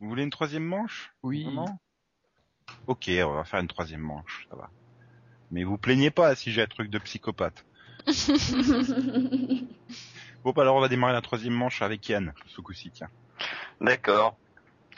Vous 0.00 0.08
voulez 0.08 0.22
une 0.22 0.30
troisième 0.30 0.64
manche? 0.64 1.12
Oui. 1.22 1.44
Vraiment 1.44 1.78
Ok, 2.86 3.08
on 3.08 3.34
va 3.34 3.44
faire 3.44 3.60
une 3.60 3.68
troisième 3.68 4.00
manche, 4.02 4.46
ça 4.50 4.56
va. 4.56 4.68
Mais 5.50 5.64
vous 5.64 5.78
plaignez 5.78 6.10
pas 6.10 6.34
si 6.34 6.52
j'ai 6.52 6.62
un 6.62 6.66
truc 6.66 6.90
de 6.90 6.98
psychopathe. 6.98 7.64
Bon, 10.44 10.52
bah 10.52 10.62
alors 10.62 10.76
on 10.76 10.80
va 10.80 10.88
démarrer 10.88 11.12
la 11.12 11.20
troisième 11.20 11.52
manche 11.52 11.82
avec 11.82 12.08
Yann, 12.08 12.32
ce 12.46 12.60
coup-ci, 12.60 12.90
tiens. 12.92 13.08
D'accord. 13.80 14.36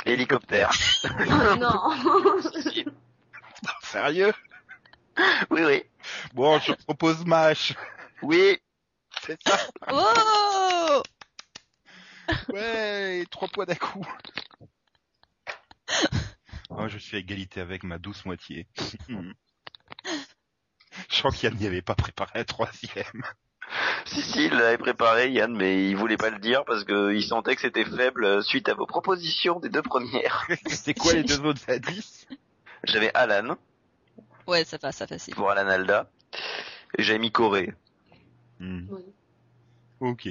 Hélicoptère. 0.05 0.71
non. 1.59 1.91
Sérieux? 3.83 4.33
Oui, 5.51 5.63
oui. 5.65 5.83
Bon, 6.33 6.59
je 6.59 6.73
propose 6.73 7.25
Mash. 7.25 7.75
Oui. 8.23 8.59
C'est 9.23 9.39
ça 9.47 9.59
Oh 9.91 11.03
Ouais, 12.49 13.25
trois 13.31 13.49
points 13.49 13.65
d'un 13.67 13.75
coup. 13.75 14.07
Oh, 16.71 16.87
je 16.89 16.99
suis 16.99 17.17
à 17.17 17.21
égalité 17.21 17.61
avec 17.61 17.83
ma 17.83 17.99
douce 17.99 18.25
moitié. 18.25 18.69
je 19.09 19.35
sens 21.11 21.37
qu'Yann 21.37 21.57
n'y 21.57 21.67
avait 21.67 21.83
pas 21.83 21.97
préparé 21.97 22.41
un 22.41 22.45
troisième. 22.45 23.25
Si, 24.07 24.23
si, 24.23 24.47
il 24.47 24.53
l'avait 24.53 24.79
préparé, 24.79 25.31
Yann, 25.31 25.55
mais 25.57 25.89
il 25.89 25.97
voulait 25.97 26.17
pas 26.17 26.31
le 26.31 26.39
dire 26.39 26.65
parce 26.65 26.85
qu'il 26.85 27.23
sentait 27.25 27.55
que 27.55 27.61
c'était 27.61 27.85
faible 27.85 28.25
euh, 28.25 28.43
suite 28.43 28.69
à 28.69 28.75
vos 28.75 28.87
propositions 28.87 29.61
des 29.61 29.69
deux 29.69 29.83
premières. 29.83 30.47
C'est 30.67 30.95
quoi 30.95 31.13
les 31.13 31.23
deux 31.23 31.41
autres 31.41 31.63
indices? 31.69 32.27
J'avais 32.85 33.11
Alan, 33.15 33.57
Ouais, 34.47 34.65
ça 34.65 34.79
va, 34.83 34.91
ça 34.91 35.07
facile. 35.07 35.35
pour 35.35 35.51
Alan 35.51 35.69
Alda, 35.69 36.11
et 36.99 37.03
j'avais 37.03 37.19
mis 37.19 37.31
Corée. 37.31 37.73
Hmm, 38.59 38.87
Oui. 38.91 39.03
Ok. 40.01 40.29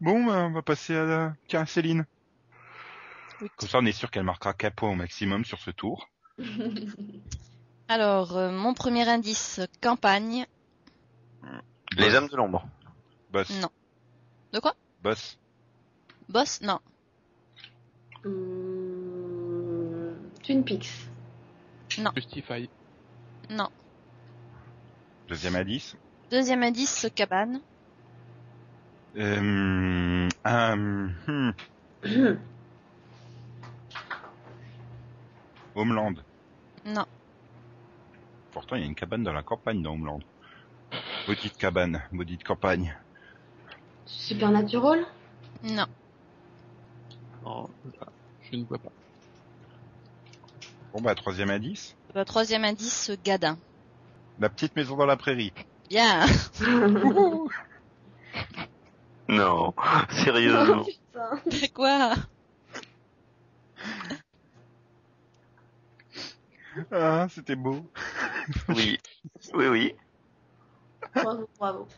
Bon, 0.00 0.24
bah, 0.24 0.38
on 0.38 0.50
va 0.52 0.62
passer 0.62 0.96
à 0.96 1.04
la... 1.04 1.32
Tiens, 1.46 1.66
Céline. 1.66 2.06
Oui. 3.40 3.48
Comme 3.56 3.68
ça, 3.68 3.78
on 3.78 3.86
est 3.86 3.92
sûr 3.92 4.10
qu'elle 4.10 4.24
marquera 4.24 4.54
4 4.54 4.74
points 4.74 4.90
au 4.90 4.94
maximum 4.94 5.44
sur 5.44 5.60
ce 5.60 5.70
tour. 5.70 6.08
Alors, 7.88 8.36
euh, 8.36 8.50
mon 8.50 8.72
premier 8.74 9.06
indice, 9.08 9.60
campagne. 9.80 10.46
Les 11.96 12.14
hommes 12.14 12.28
de 12.28 12.36
l'ombre. 12.36 12.66
Boss. 13.30 13.50
Non. 13.60 13.70
De 14.52 14.60
quoi? 14.60 14.74
Boss. 15.02 15.38
Boss? 16.28 16.60
Non. 16.62 16.78
Hum, 18.24 20.14
Twin 20.42 20.64
Peaks. 20.64 21.08
Justify. 22.14 22.68
Non. 23.50 23.68
Deuxième 25.28 25.56
indice. 25.56 25.96
Deuxième 26.30 26.62
indice, 26.62 27.06
cabane. 27.14 27.60
Euh, 29.16 30.28
euh, 30.46 30.76
hmm, 31.26 31.52
Homeland. 35.74 36.14
Non. 36.86 37.04
Pourtant, 38.52 38.76
il 38.76 38.80
y 38.80 38.84
a 38.84 38.86
une 38.86 38.94
cabane 38.94 39.22
dans 39.22 39.32
la 39.32 39.42
campagne 39.42 39.82
dans 39.82 39.92
Homeland. 39.92 40.20
Maudite 41.28 41.56
cabane, 41.56 42.02
maudite 42.10 42.44
campagne. 42.44 42.96
Supernatural? 44.06 45.06
Non. 45.62 45.86
Non, 47.44 47.70
voilà. 47.84 48.12
je 48.50 48.56
ne 48.56 48.64
vois 48.64 48.78
pas. 48.78 48.90
Bon 50.92 51.00
bah, 51.00 51.14
troisième 51.14 51.50
indice. 51.50 51.96
Le 52.14 52.24
troisième 52.24 52.64
indice, 52.64 53.12
gadin. 53.24 53.56
La 54.40 54.48
petite 54.48 54.74
maison 54.76 54.96
dans 54.96 55.06
la 55.06 55.16
prairie. 55.16 55.52
Bien. 55.88 56.26
Non, 59.28 59.72
sérieusement. 60.24 60.84
Putain. 60.84 61.68
Quoi? 61.74 62.14
Ah, 66.90 67.26
c'était 67.30 67.56
beau. 67.56 67.90
Oui, 68.68 68.98
oui, 69.54 69.66
oui. 69.68 69.94
Bravo, 71.14 71.48
bravo. 71.58 71.88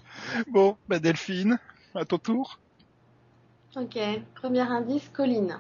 Bon, 0.49 0.77
bah 0.89 0.99
Delphine, 0.99 1.59
à 1.95 2.05
ton 2.05 2.19
tour. 2.19 2.59
Ok, 3.77 3.99
premier 4.35 4.61
indice, 4.61 5.09
colline. 5.13 5.59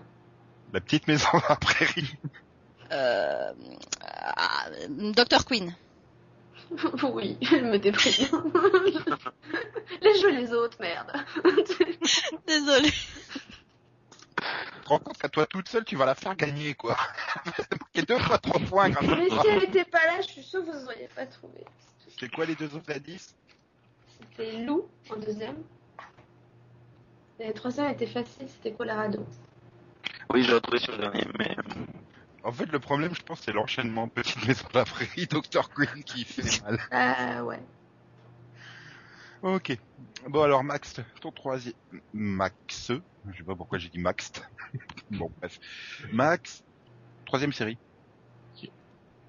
La 0.73 0.81
petite 0.81 1.07
maison 1.09 1.29
dans 1.33 1.49
la 1.49 1.57
prairie. 1.57 2.17
euh, 2.93 3.53
ah, 4.01 4.67
Dr. 4.89 5.45
Queen. 5.45 5.75
oui, 7.13 7.37
je 7.43 7.57
me 7.57 7.79
déprime. 7.79 8.53
Laisse 10.03 10.21
jouer 10.21 10.33
les 10.33 10.53
autres, 10.53 10.79
merde. 10.81 11.13
Désolée. 12.47 12.91
Tu 14.37 14.81
te 14.83 14.89
rends 14.89 14.99
compte 14.99 15.19
qu'à 15.19 15.29
toi 15.29 15.47
toute 15.47 15.69
seule, 15.69 15.85
tu 15.85 15.97
vas 15.97 16.07
la 16.07 16.15
faire 16.15 16.37
gagner, 16.37 16.75
quoi. 16.75 16.97
A 17.97 18.03
deux 18.03 18.19
fois 18.19 18.39
trois 18.39 18.61
points 18.61 18.91
grâce 18.91 19.09
à 19.09 19.17
Mais 19.17 19.31
si 19.31 19.49
elle 19.49 19.65
était 19.65 19.85
pas 19.85 20.05
là, 20.07 20.21
je 20.21 20.29
suis 20.29 20.43
sûre 20.43 20.65
que 20.65 20.71
vous 20.71 20.85
auriez 20.85 21.09
pas 21.15 21.27
trouvé. 21.27 21.65
C'est 22.19 22.31
quoi 22.31 22.45
les 22.45 22.55
deux 22.55 22.75
autres 22.75 22.93
indices? 22.93 23.35
C'était 24.37 24.65
Lou 24.65 24.89
en 25.11 25.17
deuxième. 25.17 25.57
Et 27.39 27.49
le 27.49 27.53
troisième 27.53 27.91
était 27.91 28.07
facile, 28.07 28.49
c'était 28.49 28.73
Colorado. 28.73 29.25
Oui, 30.33 30.43
j'ai 30.43 30.53
retrouvé 30.53 30.79
sur 30.79 30.93
le 30.93 30.99
dernier, 30.99 31.25
mais... 31.39 31.57
En 32.43 32.53
fait, 32.53 32.67
le 32.67 32.79
problème, 32.79 33.15
je 33.15 33.23
pense, 33.23 33.41
c'est 33.41 33.53
l'enchaînement 33.53 34.09
Petite 34.09 34.47
Maison 34.47 34.67
de 34.73 34.79
la 34.79 34.85
Prairie, 34.85 35.27
Dr. 35.27 35.71
Queen 35.71 36.05
qui 36.05 36.25
fait 36.25 36.63
mal. 36.63 36.79
Ah 36.91 37.45
ouais. 37.45 37.61
Ok. 39.43 39.79
Bon, 40.29 40.43
alors, 40.43 40.63
Max, 40.63 41.01
ton 41.21 41.31
troisième... 41.31 41.75
Max 42.13 42.93
Je 43.31 43.37
sais 43.37 43.45
pas 43.45 43.55
pourquoi 43.55 43.79
j'ai 43.79 43.89
dit 43.89 43.99
Max. 43.99 44.33
bon, 45.11 45.31
bref. 45.39 45.59
Max, 46.13 46.65
troisième 47.25 47.53
série. 47.53 47.79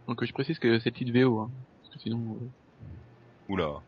Donc 0.08 0.24
je 0.24 0.34
précise 0.34 0.60
que 0.60 0.80
c'est 0.80 0.92
titre 0.92 1.12
VO, 1.12 1.40
hein. 1.40 1.52
Parce 1.82 1.96
que 1.96 2.00
sinon, 2.00 2.38
euh, 2.40 3.54
Oula. 3.54 3.82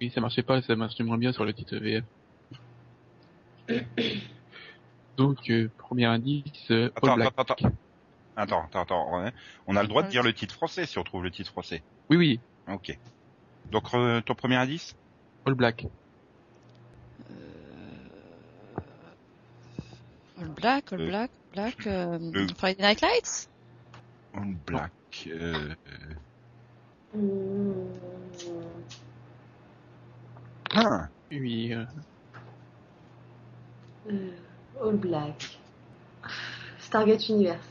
Oui, 0.00 0.10
ça 0.14 0.20
marchait 0.20 0.42
pas, 0.42 0.60
ça 0.62 0.76
marchait 0.76 1.02
moins 1.04 1.18
bien 1.18 1.32
sur 1.32 1.44
le 1.44 1.52
titre 1.54 1.76
VF. 1.76 2.04
Donc, 5.16 5.38
euh, 5.50 5.70
premier 5.78 6.04
indice, 6.04 6.42
euh, 6.70 6.90
Attends, 6.96 7.08
All 7.12 7.16
Black. 7.16 7.32
attends, 7.38 7.54
attends. 7.54 7.70
Attends, 8.38 8.64
attends, 8.66 8.82
attends. 8.82 9.22
ouais. 9.22 9.32
On 9.66 9.76
a 9.76 9.82
le 9.82 9.88
droit 9.88 10.02
de 10.02 10.08
dire 10.08 10.22
le 10.22 10.34
titre 10.34 10.54
français 10.54 10.84
si 10.84 10.98
on 10.98 11.04
trouve 11.04 11.24
le 11.24 11.30
titre 11.30 11.50
français. 11.50 11.82
Oui, 12.10 12.16
oui, 12.18 12.40
Ok. 12.68 12.98
Donc, 13.70 13.94
euh, 13.94 14.20
ton 14.20 14.34
premier 14.34 14.56
indice? 14.56 14.94
All 15.46 15.54
Black. 15.54 15.86
All 20.38 20.48
Black, 20.48 20.92
All 20.92 21.00
Euh, 21.00 21.06
Black, 21.08 21.30
Black, 21.54 21.86
euh, 21.86 22.18
le- 22.32 22.46
Friday 22.58 22.82
Night 22.82 23.00
Lights? 23.00 23.48
On 24.34 24.54
Black. 24.66 24.92
Euh... 25.28 25.74
Ah, 30.78 31.08
Oui, 31.30 31.72
euh, 31.72 31.84
Euh, 34.10 34.30
All 34.84 34.96
Black. 34.96 35.58
Stargate 36.78 37.28
Universe. 37.30 37.66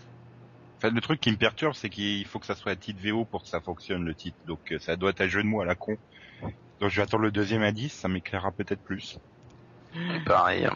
Enfin, 0.77 0.89
le 0.89 0.99
truc 1.01 1.21
qui 1.21 1.31
me 1.31 1.37
perturbe, 1.37 1.73
c'est 1.75 1.89
qu'il 1.89 2.25
faut 2.25 2.39
que 2.39 2.45
ça 2.47 2.55
soit 2.55 2.71
un 2.71 2.75
titre 2.75 2.99
VO 3.01 3.25
pour 3.25 3.43
que 3.43 3.47
ça 3.49 3.61
fonctionne, 3.61 4.03
le 4.03 4.15
titre. 4.15 4.37
Donc, 4.45 4.59
euh, 4.71 4.79
ça 4.79 4.95
doit 4.95 5.11
être 5.11 5.21
un 5.21 5.27
jeu 5.27 5.43
de 5.43 5.47
mots 5.47 5.61
à 5.61 5.65
la 5.65 5.75
con. 5.75 5.95
Donc, 6.81 6.89
je 6.89 6.95
vais 6.95 7.03
attendre 7.03 7.23
le 7.23 7.31
deuxième 7.31 7.61
indice, 7.61 7.93
ça 7.93 8.07
m'éclairera 8.07 8.51
peut-être 8.51 8.81
plus. 8.83 9.17
Pareil. 10.25 10.67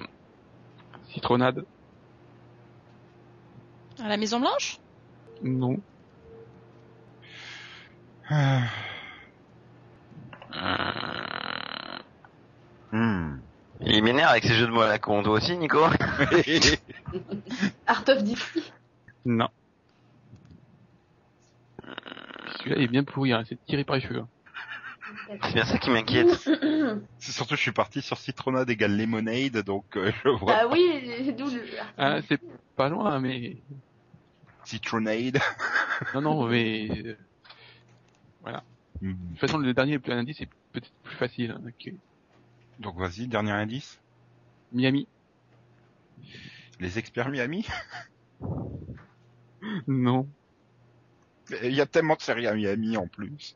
Citronade. 1.10 1.66
À 4.02 4.08
la 4.08 4.18
Maison 4.18 4.40
Blanche? 4.40 4.78
Non. 5.44 5.78
Ah. 8.30 8.70
Hum. 12.92 13.42
Hmm. 13.80 14.00
Avec 14.28 14.44
ces 14.44 14.54
jeux 14.56 14.66
de 14.68 14.72
mots 14.72 14.82
à 14.82 14.88
la 14.88 15.00
con. 15.00 15.24
Toi 15.24 15.34
aussi, 15.34 15.58
Nico 15.58 15.80
Art 17.88 18.04
of 18.08 18.24
Dixie. 18.24 18.72
Non. 19.26 19.50
Celui-là 22.60 22.78
est 22.82 22.88
bien 22.88 23.04
pourri, 23.04 23.32
hein. 23.34 23.44
c'est 23.48 23.64
tiré 23.66 23.84
par 23.84 23.96
les 23.96 24.02
cheveux. 24.02 24.20
hein. 24.20 24.28
C'est 25.44 25.54
bien 25.54 25.66
ça 25.66 25.78
qui 25.78 25.90
m'inquiète. 25.90 26.30
c'est 27.20 27.32
surtout, 27.32 27.56
je 27.56 27.62
suis 27.62 27.72
parti 27.72 28.02
sur 28.02 28.18
Citronade 28.18 28.70
égale 28.70 28.96
Lemonade, 28.98 29.58
donc 29.64 29.86
euh, 29.96 30.12
je 30.24 30.30
vois 30.30 30.54
Bah 30.54 30.68
oui, 30.72 31.34
d'où 31.38 31.46
le. 31.50 31.64
Ah, 31.98 32.20
c'est 32.28 32.40
pas 32.76 32.90
loin, 32.90 33.20
mais... 33.20 33.58
Citronade. 34.66 35.40
Non, 36.16 36.22
non, 36.22 36.48
mais... 36.48 36.88
euh, 37.06 37.18
Voilà. 38.42 38.64
Hmm. 39.02 39.12
De 39.12 39.30
toute 39.32 39.40
façon, 39.40 39.58
le 39.58 39.74
dernier 39.74 40.00
indice 40.08 40.40
est 40.42 40.50
peut-être 40.72 40.90
plus 41.04 41.16
facile. 41.18 41.52
hein, 41.52 41.72
que 41.84 41.90
Donc, 42.80 42.98
vas-y, 42.98 43.28
dernier 43.28 43.52
indice. 43.52 44.00
Miami. 44.72 45.08
Les 46.80 46.98
experts 46.98 47.30
Miami? 47.30 47.66
Non. 49.88 50.28
Il 51.64 51.74
y 51.74 51.82
a 51.82 51.86
tellement 51.86 52.16
de 52.16 52.22
séries 52.22 52.48
à 52.48 52.54
Miami 52.56 52.96
en 52.96 53.08
plus. 53.08 53.56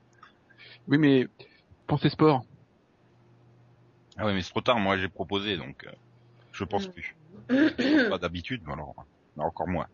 Oui, 0.87 0.97
mais... 0.97 1.27
Pensez 1.87 2.09
sport. 2.09 2.43
Ah 4.17 4.25
ouais, 4.25 4.33
mais 4.33 4.41
c'est 4.41 4.49
trop 4.49 4.61
tard, 4.61 4.79
moi 4.79 4.97
j'ai 4.97 5.07
proposé, 5.09 5.57
donc 5.57 5.85
euh, 5.85 5.91
je 6.51 6.63
pense 6.65 6.87
Mm. 6.87 6.91
plus. 6.91 7.15
Pas 8.09 8.17
d'habitude, 8.17 8.63
mais 8.65 8.73
alors, 8.73 8.93
mais 9.35 9.43
encore 9.43 9.67
moins. 9.67 9.87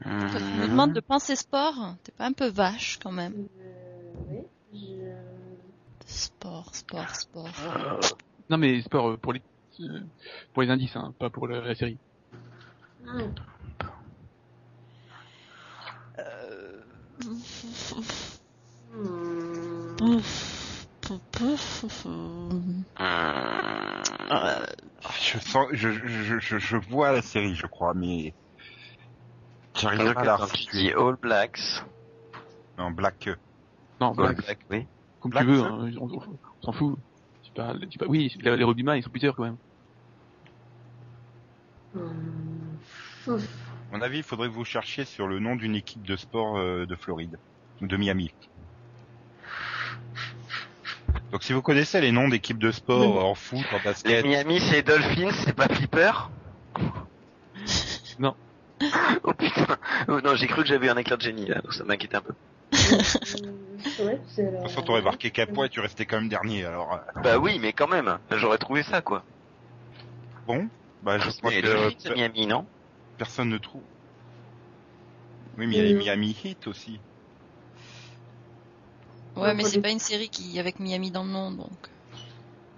Quand 0.00 0.28
tu 0.28 0.38
Hum. 0.44 0.58
me 0.60 0.68
demandes 0.68 0.92
de 0.92 1.00
penser 1.00 1.36
sport, 1.36 1.96
t'es 2.02 2.12
pas 2.12 2.26
un 2.26 2.32
peu 2.32 2.48
vache 2.48 2.98
quand 3.02 3.12
même 3.12 3.48
Euh, 3.60 4.12
oui, 4.72 4.96
je... 4.98 6.12
Sport, 6.12 6.74
sport, 6.74 7.14
sport. 7.14 7.48
Euh, 7.60 8.00
Non, 8.50 8.58
mais 8.58 8.82
sport 8.82 9.10
euh, 9.10 9.16
pour 9.16 9.32
les... 9.32 9.42
euh, 9.80 10.00
Pour 10.52 10.62
les 10.62 10.70
indices, 10.70 10.96
hein, 10.96 11.14
pas 11.18 11.30
pour 11.30 11.48
la, 11.48 11.60
la 11.60 11.74
série. 11.74 11.98
Euh... 13.04 13.30
Je 25.20 25.38
sens, 25.38 25.68
je, 25.72 25.90
je, 25.90 26.38
je, 26.38 26.58
je 26.58 26.76
vois 26.76 27.12
la 27.12 27.22
série, 27.22 27.54
je 27.54 27.66
crois, 27.66 27.94
mais 27.94 28.34
j'arrive 29.76 30.12
pas 30.14 30.20
à 30.20 30.24
la 30.24 30.46
dis 30.72 30.92
All 30.92 31.16
Blacks. 31.20 31.84
Non, 32.78 32.90
Black. 32.90 33.28
euh, 33.28 33.36
Non, 34.00 34.12
Black, 34.12 34.36
Black, 34.36 34.60
oui. 34.70 34.86
comme 35.20 35.30
Black, 35.30 35.44
tu 35.44 35.50
veux, 35.50 35.60
ça 35.60 35.66
hein, 35.66 35.90
on- 36.00 36.10
on 36.10 36.62
s'en 36.62 36.72
fout. 36.72 36.98
Oui, 38.08 38.34
les, 38.40 38.56
les 38.56 38.64
rugbyman, 38.64 38.96
ils 38.96 39.02
sont 39.02 39.10
plusieurs 39.10 39.36
quand 39.36 39.44
même. 39.44 39.56
Ouf. 43.26 43.38
À 43.92 43.96
mon 43.96 44.02
avis, 44.02 44.18
il 44.18 44.22
faudrait 44.24 44.48
que 44.48 44.54
vous 44.54 44.64
cherchiez 44.64 45.04
sur 45.04 45.28
le 45.28 45.38
nom 45.38 45.54
d'une 45.56 45.74
équipe 45.74 46.06
de 46.06 46.16
sport 46.16 46.56
euh, 46.56 46.86
de 46.86 46.96
Floride, 46.96 47.36
ou 47.80 47.86
de 47.86 47.96
Miami. 47.96 48.30
Donc 51.30 51.42
si 51.42 51.52
vous 51.52 51.62
connaissez 51.62 52.00
les 52.00 52.12
noms 52.12 52.28
d'équipes 52.28 52.58
de 52.58 52.70
sport 52.70 53.16
Oui. 53.16 53.22
en 53.22 53.34
foot, 53.34 53.64
en 53.72 53.76
Les 53.76 53.82
basket, 53.84 54.24
Miami, 54.24 54.60
c'est 54.60 54.82
Dolphins, 54.82 55.30
c'est 55.44 55.54
pas 55.54 55.68
Flipper 55.68 56.12
Non. 58.18 58.34
Oh 59.22 59.32
putain. 59.32 59.76
Oh, 60.08 60.20
non, 60.20 60.34
j'ai 60.34 60.48
cru 60.48 60.62
que 60.62 60.68
j'avais 60.68 60.88
un 60.88 60.96
éclat 60.96 61.16
de 61.16 61.22
génie 61.22 61.46
là, 61.46 61.60
donc 61.60 61.72
ça 61.72 61.84
m'inquiétait 61.84 62.16
un 62.16 62.20
peu. 62.20 62.32
Ouais, 63.98 64.20
c'est 64.28 64.44
de 64.44 64.50
la- 64.50 64.62
toute 64.62 64.70
façon 64.70 64.82
t'aurais 64.82 65.02
marqué 65.02 65.30
qu'un 65.30 65.46
point 65.46 65.66
et 65.66 65.68
tu 65.68 65.80
restais 65.80 66.06
quand 66.06 66.16
même 66.20 66.28
dernier. 66.28 66.64
Alors 66.64 66.92
euh, 66.94 66.98
Bah 67.22 67.38
oui, 67.38 67.58
mais 67.58 67.72
quand 67.72 67.88
même, 67.88 68.18
j'aurais 68.30 68.58
trouvé 68.58 68.82
ça 68.82 69.02
quoi. 69.02 69.24
bon, 70.46 70.68
Bah, 71.02 71.18
je 71.18 71.30
crois 71.30 71.50
que 71.52 71.66
le 71.66 72.14
Miami, 72.14 72.46
non? 72.46 72.66
personne 73.16 73.48
ne 73.48 73.58
trouve. 73.58 73.84
Oui, 75.56 75.66
mais 75.66 75.74
il 75.74 75.76
y 75.76 75.80
a 75.80 75.84
les 75.84 75.94
Mm. 75.94 75.98
Miami 75.98 76.36
Heat 76.44 76.66
aussi. 76.66 77.00
Ouais, 79.36 79.42
Ouais, 79.42 79.54
mais 79.54 79.64
c'est 79.64 79.80
pas 79.80 79.90
une 79.90 79.98
série 79.98 80.28
qui 80.28 80.58
avec 80.58 80.78
Miami 80.78 81.10
dans 81.10 81.24
le 81.24 81.30
nom, 81.30 81.50
donc. 81.52 81.88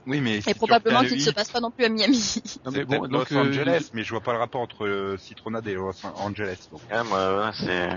Oui, 0.07 0.21
mais 0.21 0.41
Et 0.47 0.55
probablement 0.55 1.03
qu'il 1.05 1.17
ne 1.17 1.23
se 1.23 1.31
passe 1.31 1.51
pas 1.51 1.61
non 1.61 1.71
plus 1.71 1.85
à 1.85 1.89
Miami. 1.89 2.35
Non, 2.65 2.71
C'est 2.73 2.79
mais 2.79 2.85
bon, 2.85 3.05
Los 3.05 3.33
euh, 3.33 3.41
Angeles, 3.41 3.91
mais 3.93 4.05
je 4.05 4.11
vois 4.11 4.23
pas 4.23 4.33
le 4.33 4.39
rapport 4.39 4.61
entre 4.61 4.87
euh, 4.87 5.17
Citronade 5.19 5.67
et 5.67 5.75
Los 5.75 6.05
Angeles. 6.05 6.67
Donc, 6.71 6.83
Ah, 6.91 7.05
moi, 7.05 7.45
ouais, 7.47 7.53
c'est... 7.53 7.91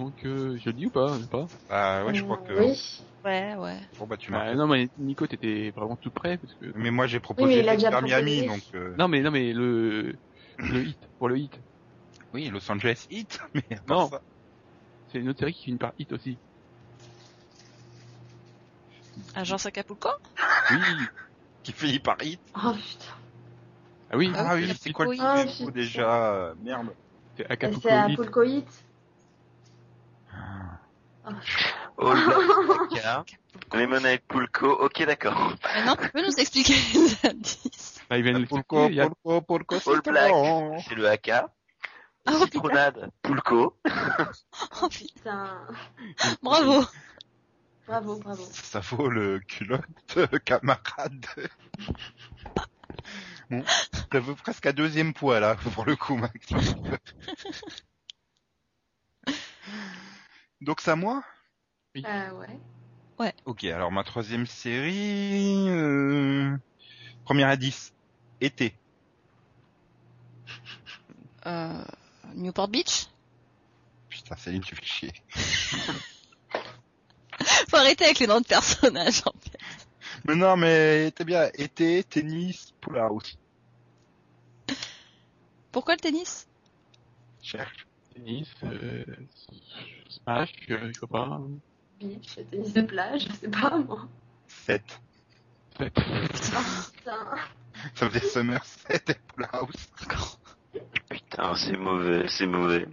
donc 0.00 0.24
euh, 0.24 0.56
je 0.58 0.70
le 0.70 0.72
dis 0.72 0.86
ou 0.86 0.90
pas, 0.90 1.16
je 1.16 1.22
sais 1.22 1.28
pas. 1.28 1.46
ah 1.68 2.04
ouais, 2.04 2.14
je 2.14 2.22
crois 2.22 2.38
que. 2.38 2.52
Oui. 2.58 3.00
Ouais, 3.24 3.54
ouais. 3.56 3.78
Bon 3.98 4.06
bah 4.06 4.16
tu 4.16 4.30
Bah, 4.32 4.38
m'as. 4.38 4.54
non, 4.54 4.66
mais 4.66 4.88
Nico, 4.96 5.26
t'étais 5.26 5.70
vraiment 5.72 5.96
tout 5.96 6.10
près 6.10 6.38
parce 6.38 6.54
que. 6.54 6.72
Mais 6.74 6.90
moi 6.90 7.06
j'ai 7.06 7.18
Oui, 7.18 7.22
proposé 7.22 7.54
mais 7.56 7.60
il 7.60 7.68
a 7.68 7.74
déjà 7.74 7.90
vers 7.90 8.02
Miami, 8.02 8.42
proposé. 8.42 8.46
donc. 8.46 8.62
euh, 8.74 8.94
Non, 8.96 9.08
mais 9.08 9.20
non, 9.20 9.30
mais 9.30 9.52
le 9.52 10.14
le 10.58 10.84
hit 10.84 10.98
pour 11.18 11.28
le 11.28 11.38
hit, 11.38 11.52
Oui, 12.32 12.48
Los 12.48 12.70
Angeles 12.70 13.06
Heat, 13.10 13.38
mais 13.54 13.62
à 13.76 13.80
part 13.82 13.98
Non. 13.98 14.08
ça- 14.08 14.22
c'est 15.12 15.18
une 15.18 15.28
autre 15.28 15.40
série 15.40 15.52
qui 15.52 15.64
finit 15.64 15.78
par 15.78 15.92
hit 15.98 16.12
aussi. 16.12 16.38
Agence 19.34 19.66
Acapulco 19.66 20.08
Oui. 20.70 20.78
qui 21.62 21.72
finit 21.72 21.98
par 21.98 22.16
Heat. 22.22 22.40
Oh 22.54 22.72
putain. 22.72 23.04
Ah 24.12 24.16
oui. 24.16 24.32
Ah 24.34 24.54
oui, 24.54 24.66
c'est- 24.68 24.82
c'est 24.84 24.92
quoi 24.92 25.04
le 25.04 25.10
oui. 25.10 25.18
Ah, 25.20 25.44
titre 25.46 25.58
putain. 25.58 25.70
déjà 25.72 26.32
euh, 26.34 26.54
Merde. 26.62 26.88
C'est 27.36 27.46
Acapulco 27.50 27.80
C'est 27.82 27.94
un 27.94 28.08
Hit. 28.08 28.16
Pulco 28.16 28.42
Hit. 28.42 28.66
Vodka, 31.96 33.24
Lemonade 33.72 34.20
Pulco, 34.28 34.68
ok 34.70 35.04
d'accord. 35.06 35.54
Maintenant, 35.74 35.96
tu 35.96 36.08
peux 36.10 36.26
nous 36.26 36.34
expliquer 36.38 36.74
les 36.94 37.28
indices 37.30 38.00
Bah, 38.08 38.16
il 38.18 38.22
vient 38.24 38.38
de 38.38 38.44
Pulco, 38.46 38.84
a- 38.84 38.88
Pulco, 38.88 39.40
Pulco, 39.42 39.76
All 39.90 40.00
Black, 40.02 40.32
c'est 40.88 40.94
le 40.94 41.08
AK. 41.08 41.28
Ah, 41.30 41.44
oh, 42.26 42.32
putain. 42.32 42.44
Citronade, 42.46 43.10
Pulco. 43.22 43.76
Oh, 44.82 44.88
putain. 44.88 44.88
Putain. 44.88 46.36
Bravo. 46.42 46.84
Bravo, 47.86 48.16
bravo. 48.20 48.46
Ça 48.52 48.78
vaut 48.80 49.08
le 49.08 49.40
culotte, 49.40 49.82
euh, 50.16 50.26
camarade. 50.44 51.26
Bon, 53.50 53.64
ça 54.12 54.20
vaut 54.20 54.36
presque 54.36 54.66
à 54.66 54.72
deuxième 54.72 55.12
poids 55.12 55.40
là, 55.40 55.56
pour 55.74 55.84
le 55.84 55.96
coup, 55.96 56.14
Max. 56.16 56.34
Donc 60.60 60.80
c'est 60.80 60.90
à 60.90 60.96
moi? 60.96 61.22
Euh, 61.96 62.30
ouais. 63.18 63.34
Ok, 63.44 63.64
alors 63.64 63.90
ma 63.92 64.04
troisième 64.04 64.46
série... 64.46 65.68
Euh... 65.68 66.56
Premier 67.24 67.44
indice, 67.44 67.92
été. 68.40 68.74
Euh, 71.46 71.84
Newport 72.34 72.68
Beach? 72.68 73.06
Putain, 74.08 74.36
Céline, 74.36 74.62
tu 74.62 74.74
fais 74.74 74.84
chier. 74.84 75.12
Faut 77.68 77.76
arrêter 77.76 78.04
avec 78.04 78.18
les 78.18 78.26
noms 78.26 78.40
de 78.40 78.46
personnages, 78.46 79.22
en 79.26 79.32
fait. 79.40 79.58
Mais 80.24 80.34
non, 80.34 80.56
mais 80.56 81.10
t'es 81.12 81.24
bien, 81.24 81.50
été, 81.54 82.04
tennis, 82.04 82.74
pull 82.80 82.98
house. 82.98 83.38
Pourquoi 85.72 85.94
le 85.94 86.00
tennis? 86.00 86.48
Cherche. 87.42 87.86
Tennis, 88.14 88.48
euh, 88.64 89.04
smash, 90.08 90.52
euh, 90.70 90.90
je 90.92 91.00
vois 91.00 91.08
pas. 91.08 91.40
Beach, 91.98 92.38
tennis 92.50 92.72
de 92.72 92.82
plage, 92.82 93.26
je 93.28 93.32
sais 93.32 93.48
pas 93.48 93.76
moi. 93.78 94.08
7. 94.46 94.82
Fait. 95.76 95.90
Putain. 95.90 96.60
Ça 97.94 98.10
faisait 98.10 98.26
Summer 98.26 98.64
7 98.64 99.10
et 99.10 99.14
pull 99.14 99.48
house. 99.52 99.90
Putain, 101.08 101.54
c'est 101.54 101.76
mauvais, 101.76 102.26
c'est 102.28 102.46
mauvais. 102.46 102.86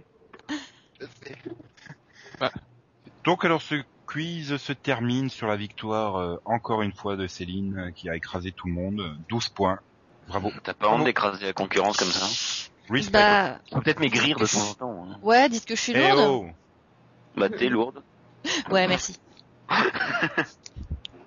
Je 1.00 1.06
sais. 1.06 1.36
Bah. 2.40 2.50
Donc 3.24 3.44
alors 3.44 3.62
ce 3.62 3.82
quiz 4.06 4.56
se 4.56 4.72
termine 4.72 5.28
sur 5.28 5.48
la 5.48 5.56
victoire 5.56 6.16
euh, 6.16 6.40
encore 6.44 6.82
une 6.82 6.92
fois 6.92 7.16
de 7.16 7.26
Céline 7.26 7.78
euh, 7.78 7.90
qui 7.90 8.08
a 8.08 8.16
écrasé 8.16 8.52
tout 8.52 8.66
le 8.68 8.72
monde. 8.72 9.00
euh, 9.00 9.14
12 9.28 9.48
points. 9.50 9.78
Bravo. 10.28 10.50
T'as 10.62 10.74
pas 10.74 10.88
honte 10.88 11.04
d'écraser 11.04 11.46
la 11.46 11.52
concurrence 11.52 11.96
comme 11.96 12.08
ça 12.08 12.67
Respect. 12.90 13.12
Bah, 13.12 13.58
Faut 13.72 13.80
peut-être 13.80 14.00
maigrir 14.00 14.38
de 14.38 14.46
temps 14.46 14.70
en 14.70 14.74
temps. 14.74 15.06
Hein. 15.10 15.18
ouais, 15.22 15.48
dites 15.48 15.64
que 15.66 15.76
je 15.76 15.80
suis 15.80 15.92
Eh 15.94 16.10
lourde. 16.10 16.18
oh 16.28 16.46
Bah 17.36 17.48
t'es 17.50 17.68
lourde. 17.68 18.02
Ouais, 18.70 18.86
merci. 18.88 19.18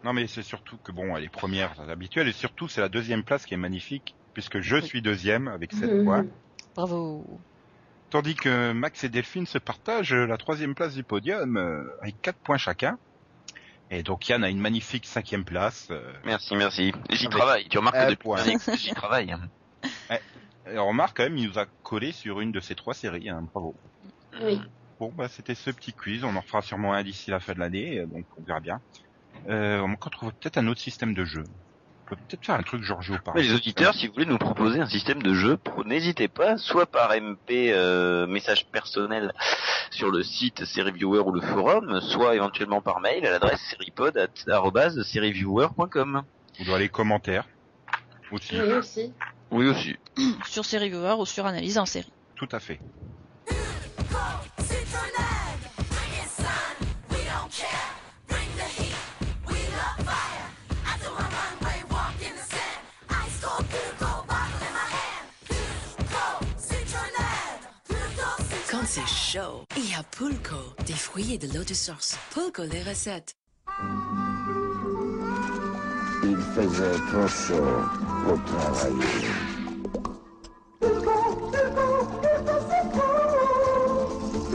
Non 0.03 0.13
mais 0.13 0.25
c'est 0.25 0.41
surtout 0.41 0.77
que 0.83 0.91
bon, 0.91 1.15
elle 1.15 1.23
est 1.25 1.29
première, 1.29 1.73
c'est 1.75 1.89
habituel, 1.91 2.27
et 2.27 2.31
surtout 2.31 2.67
c'est 2.67 2.81
la 2.81 2.89
deuxième 2.89 3.23
place 3.23 3.45
qui 3.45 3.53
est 3.53 3.57
magnifique, 3.57 4.15
puisque 4.33 4.59
je 4.59 4.77
suis 4.77 5.03
deuxième 5.03 5.47
avec 5.47 5.71
7 5.73 5.91
Mhm. 5.91 6.03
points, 6.05 6.25
Bravo. 6.75 7.23
tandis 8.09 8.33
que 8.33 8.71
Max 8.71 9.03
et 9.03 9.09
Delphine 9.09 9.45
se 9.45 9.59
partagent 9.59 10.13
la 10.15 10.37
troisième 10.37 10.73
place 10.73 10.95
du 10.95 11.03
podium 11.03 11.55
euh, 11.57 11.83
avec 12.01 12.19
4 12.21 12.37
points 12.39 12.57
chacun. 12.57 12.97
Et 13.91 14.01
donc 14.01 14.27
Yann 14.27 14.43
a 14.43 14.49
une 14.49 14.59
magnifique 14.61 15.05
cinquième 15.05 15.43
place. 15.45 15.89
euh, 15.91 16.01
Merci, 16.25 16.55
merci. 16.55 16.93
J'y 17.11 17.25
Avec 17.27 17.29
travaille. 17.37 17.67
Tu 17.69 17.77
remarques 17.77 17.97
que 17.97 18.09
depuis 18.09 18.77
j'y 18.77 18.93
travaille. 18.93 19.35
Et 20.67 20.77
on 20.77 20.89
remarque 20.89 21.17
quand 21.17 21.23
même, 21.23 21.37
il 21.37 21.47
nous 21.47 21.57
a 21.59 21.65
collé 21.83 22.11
sur 22.11 22.41
une 22.41 22.51
de 22.51 22.59
ces 22.59 22.75
trois 22.75 22.93
séries, 22.93 23.29
hein, 23.29 23.43
bravo. 23.53 23.73
Oui. 24.41 24.61
Bon, 24.99 25.11
bah, 25.15 25.27
c'était 25.27 25.55
ce 25.55 25.71
petit 25.71 25.93
quiz. 25.93 26.23
On 26.23 26.35
en 26.35 26.43
fera 26.43 26.61
sûrement 26.61 26.93
un 26.93 27.01
d'ici 27.03 27.31
la 27.31 27.39
fin 27.39 27.53
de 27.53 27.59
l'année, 27.59 27.97
euh, 27.99 28.05
donc 28.05 28.25
on 28.37 28.43
verra 28.43 28.59
bien. 28.59 28.79
Euh, 29.49 29.79
on 29.79 29.95
retrouve 29.99 30.31
peut-être 30.33 30.57
un 30.57 30.67
autre 30.67 30.79
système 30.79 31.15
de 31.15 31.25
jeu. 31.25 31.43
On 32.05 32.09
peut 32.09 32.15
peut-être 32.27 32.45
faire 32.45 32.53
un 32.55 32.61
truc 32.61 32.83
genre 32.83 33.01
Géopard. 33.01 33.33
Mais 33.33 33.41
les 33.41 33.53
auditeurs, 33.53 33.95
si 33.95 34.05
vous 34.07 34.13
voulez 34.13 34.27
nous 34.27 34.37
proposer 34.37 34.79
un 34.79 34.85
système 34.85 35.23
de 35.23 35.33
jeu, 35.33 35.57
n'hésitez 35.85 36.27
pas, 36.27 36.57
soit 36.57 36.85
par 36.85 37.15
MP, 37.15 37.71
euh, 37.71 38.27
message 38.27 38.67
personnel 38.67 39.33
sur 39.89 40.11
le 40.11 40.21
site 40.21 40.63
Serieviewer 40.65 41.21
ou 41.21 41.31
le 41.31 41.41
forum, 41.41 41.99
soit 42.01 42.35
éventuellement 42.35 42.81
par 42.81 42.99
mail 42.99 43.25
à 43.25 43.31
l'adresse 43.31 43.61
seriepod@serieviewer.com. 43.71 46.23
Ou 46.59 46.65
dans 46.65 46.77
les 46.77 46.89
commentaires. 46.89 47.47
Aussi. 48.31 48.61
Oui 48.61 48.73
aussi. 48.73 49.11
Oui 49.51 49.67
aussi. 49.67 49.95
Sur 50.47 50.65
série 50.65 50.89
viewer 50.89 51.15
ou 51.19 51.25
sur 51.25 51.45
analyse 51.45 51.77
en 51.77 51.85
série. 51.85 52.11
Tout 52.35 52.49
à 52.51 52.59
fait. 52.59 52.79
Quand 68.69 68.85
c'est 68.85 69.05
chaud, 69.05 69.65
il 69.75 69.91
y 69.91 69.93
a 69.93 70.03
Pulco, 70.03 70.55
des 70.85 70.93
fruits 70.93 71.33
et 71.33 71.37
de 71.37 71.47
l'eau 71.53 71.63
de 71.63 71.73
source. 71.73 72.17
Pulco 72.33 72.63
les 72.63 72.81
recettes. 72.83 73.35
Il 76.23 76.37
faisait 76.37 76.97
trop 77.11 77.27
chaud 77.27 77.81
pour 78.23 78.43
travailler. 78.45 79.40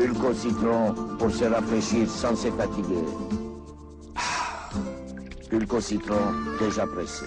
Pulco 0.06 0.32
citron 0.34 0.94
pour 1.18 1.32
se 1.32 1.46
rafraîchir 1.46 2.08
sans 2.08 2.36
se 2.36 2.48
fatiguer. 2.52 3.02
Ah. 4.14 4.70
Pulco 5.50 5.80
citron 5.80 6.32
déjà 6.60 6.86
pressé. 6.86 7.26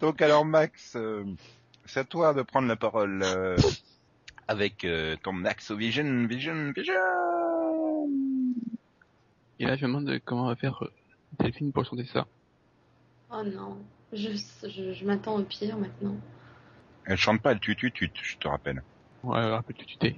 Donc 0.00 0.22
alors 0.22 0.46
Max, 0.46 0.96
euh, 0.96 1.24
c'est 1.84 2.00
à 2.00 2.04
toi 2.04 2.32
de 2.32 2.40
prendre 2.40 2.68
la 2.68 2.76
parole 2.76 3.22
euh, 3.22 3.54
avec 4.48 4.86
euh, 4.86 5.14
ton 5.22 5.34
Max 5.34 5.72
Vision, 5.72 6.26
Vision, 6.26 6.72
Vision. 6.74 6.94
Et 9.58 9.66
là, 9.66 9.76
je 9.76 9.84
me 9.84 9.88
demande 9.88 10.20
comment 10.24 10.46
va 10.46 10.56
faire 10.56 10.82
Delphine 11.38 11.70
pour 11.70 11.84
chanter 11.84 12.06
ça. 12.06 12.26
Oh 13.30 13.42
non. 13.44 13.76
Je, 14.14 14.30
je, 14.62 14.94
je 14.94 15.04
m'attends 15.04 15.36
au 15.36 15.42
pire 15.42 15.76
maintenant. 15.76 16.16
Elle 17.04 17.18
chante 17.18 17.42
pas, 17.42 17.52
elle 17.52 17.60
tue, 17.60 17.76
tue, 17.76 17.92
je 18.22 18.38
te 18.38 18.48
rappelle. 18.48 18.82
Ouais, 19.22 19.44
rappelle-toi 19.50 19.84
tu 19.86 20.14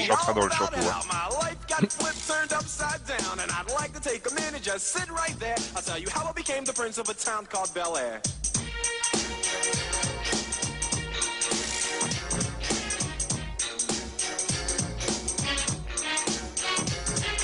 chantera 0.00 0.32
dans 0.34 0.44
le 0.44 0.50
chanteau. 0.50 0.76
hein. 0.80 1.00
My 1.08 1.28
life 1.38 1.66
got 1.68 1.92
flipped, 1.92 2.26
turned 2.28 2.52
upside 2.52 3.00
down, 3.06 3.38
and 3.38 3.50
I'd 3.50 3.70
like 3.72 3.92
to 3.92 4.00
take 4.00 4.28
a 4.30 4.34
minute, 4.34 4.62
just 4.62 4.88
sit 4.88 5.08
right 5.10 5.38
there. 5.38 5.56
I'll 5.76 5.82
tell 5.82 5.98
you 5.98 6.08
how 6.10 6.28
I 6.28 6.32
became 6.32 6.64
the 6.64 6.72
prince 6.72 6.98
of 6.98 7.08
a 7.08 7.14
town 7.14 7.46
called 7.46 7.72
Bel 7.74 7.96
Air. 7.96 8.20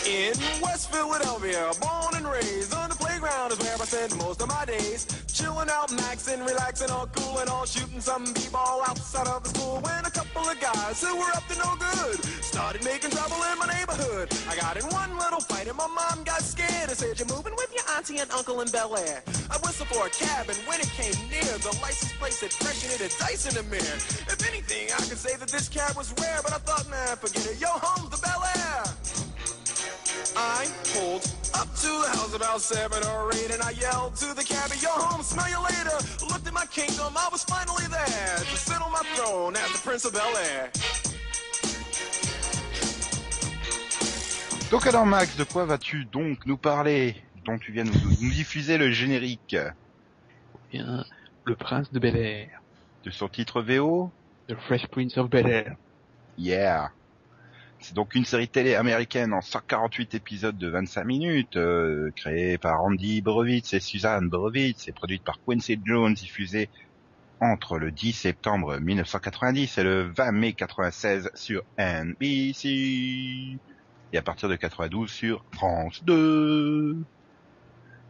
In 0.06 0.32
West 0.62 0.90
Philadelphia, 0.90 1.70
born 1.80 2.14
and 2.16 2.26
raised 2.26 2.74
on 2.74 2.88
the 2.88 2.96
playground 3.18 3.52
is 3.52 3.58
where 3.58 3.74
I 3.74 3.84
spend 3.84 4.16
most 4.18 4.40
of 4.42 4.48
my 4.48 4.64
days. 4.64 5.06
Chilling 5.26 5.68
out, 5.70 5.88
maxing, 5.90 6.46
relaxing, 6.46 6.90
all 6.90 7.06
cool 7.06 7.38
and 7.38 7.50
all 7.50 7.64
shooting 7.64 8.00
some 8.00 8.24
b-ball 8.32 8.82
outside 8.86 9.26
of 9.26 9.42
the 9.42 9.50
school 9.50 9.80
when 9.80 10.04
a 10.04 10.10
couple 10.10 10.42
of 10.48 10.60
guys 10.60 11.02
who 11.02 11.16
were 11.16 11.30
up 11.34 11.46
to 11.48 11.58
no 11.58 11.74
good 11.76 12.24
started 12.42 12.84
making 12.84 13.10
trouble 13.10 13.36
in 13.50 13.58
my 13.58 13.66
neighborhood. 13.66 14.28
I 14.48 14.56
got 14.56 14.76
in 14.76 14.84
one 14.90 15.16
little 15.18 15.40
fight 15.40 15.66
and 15.66 15.76
my 15.76 15.86
mom 15.86 16.24
got 16.24 16.42
scared 16.42 16.88
and 16.88 16.96
said, 16.96 17.18
You're 17.18 17.28
moving 17.28 17.54
with 17.56 17.72
your 17.74 17.84
auntie 17.96 18.18
and 18.18 18.30
uncle 18.30 18.60
in 18.60 18.68
Bel 18.70 18.96
Air. 18.96 19.22
I 19.50 19.56
whistled 19.64 19.88
for 19.88 20.06
a 20.06 20.10
cab 20.10 20.48
and 20.48 20.58
when 20.66 20.80
it 20.80 20.90
came 20.94 21.14
near, 21.30 21.58
the 21.58 21.76
license 21.82 22.12
plate 22.18 22.32
said 22.32 22.52
fresh 22.52 22.84
and 22.84 22.92
it 22.94 23.00
had 23.00 23.14
dice 23.18 23.46
in 23.48 23.54
the 23.54 23.64
mirror. 23.70 23.98
If 24.30 24.38
anything, 24.48 24.88
I 24.94 25.02
could 25.08 25.18
say 25.18 25.36
that 25.36 25.48
this 25.48 25.68
cab 25.68 25.96
was 25.96 26.14
rare, 26.20 26.40
but 26.42 26.52
I 26.52 26.58
thought, 26.58 26.88
man, 26.90 27.16
forget 27.16 27.46
it. 27.46 27.60
Yo, 27.60 27.68
home's 27.68 28.10
the 28.10 28.20
Bel 28.22 28.42
Air. 28.56 28.97
I 30.38 30.68
pulled 30.94 31.24
up 31.54 31.66
to 31.74 31.90
the 32.02 32.10
house 32.14 32.32
about 32.32 32.60
seven 32.60 33.02
or 33.08 33.32
eight 33.34 33.50
and 33.50 33.60
I 33.60 33.72
yelled 33.72 34.14
to 34.16 34.34
the 34.34 34.44
cabbie, 34.44 34.78
yo 34.80 34.90
home, 34.90 35.22
smell 35.22 35.48
you 35.48 35.60
later. 35.60 35.98
Looked 36.30 36.46
at 36.46 36.54
my 36.54 36.66
kingdom, 36.66 37.12
I 37.16 37.28
was 37.32 37.42
finally 37.42 37.86
there 37.90 38.36
to 38.38 38.56
sit 38.56 38.80
on 38.80 38.92
my 38.92 39.02
throne 39.16 39.56
as 39.56 39.72
the 39.72 39.78
Prince 39.82 40.04
of 40.04 40.12
Bel 40.12 40.36
Air. 40.36 40.70
Donc 44.70 44.86
alors 44.86 45.06
Max, 45.06 45.36
de 45.36 45.44
quoi 45.44 45.64
vas-tu 45.64 46.04
donc 46.04 46.46
nous 46.46 46.56
parler? 46.56 47.16
Dont 47.44 47.58
tu 47.58 47.72
viens 47.72 47.84
nous, 47.84 47.92
nous 48.20 48.30
diffuser 48.30 48.78
le 48.78 48.92
générique 48.92 49.56
Bien, 50.70 51.04
le 51.46 51.56
prince 51.56 51.90
de 51.90 51.98
Bel 51.98 52.16
Air, 52.16 52.60
de 53.02 53.10
son 53.10 53.28
titre 53.28 53.60
VO 53.62 54.12
The 54.48 54.54
Fresh 54.54 54.86
Prince 54.86 55.18
of 55.18 55.30
Bel 55.30 55.46
Air. 55.46 55.76
Yeah. 56.36 56.90
C'est 57.80 57.94
donc 57.94 58.14
une 58.14 58.24
série 58.24 58.48
télé 58.48 58.74
américaine 58.74 59.32
en 59.32 59.40
148 59.40 60.14
épisodes 60.14 60.58
de 60.58 60.68
25 60.68 61.04
minutes, 61.04 61.56
euh, 61.56 62.10
créée 62.16 62.58
par 62.58 62.82
Andy 62.82 63.22
Borowitz 63.22 63.72
et 63.72 63.80
Suzanne 63.80 64.28
Borowitz 64.28 64.88
et 64.88 64.92
produite 64.92 65.22
par 65.22 65.38
Quincy 65.46 65.80
Jones, 65.84 66.14
diffusée 66.14 66.68
entre 67.40 67.78
le 67.78 67.92
10 67.92 68.12
septembre 68.12 68.78
1990 68.78 69.78
et 69.78 69.82
le 69.84 70.02
20 70.02 70.32
mai 70.32 70.52
96 70.54 71.30
sur 71.34 71.62
NBC 71.78 73.58
et 74.12 74.18
à 74.18 74.22
partir 74.22 74.48
de 74.48 74.56
92 74.56 75.08
sur 75.08 75.44
France 75.52 76.02
2. 76.04 76.96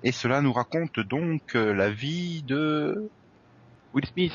Et 0.03 0.13
cela 0.13 0.41
nous 0.41 0.53
raconte 0.53 1.01
donc 1.01 1.57
euh, 1.57 1.75
la 1.75 1.91
vie 1.91 2.43
de... 2.43 3.11
Will 3.93 4.07
Smith. 4.07 4.33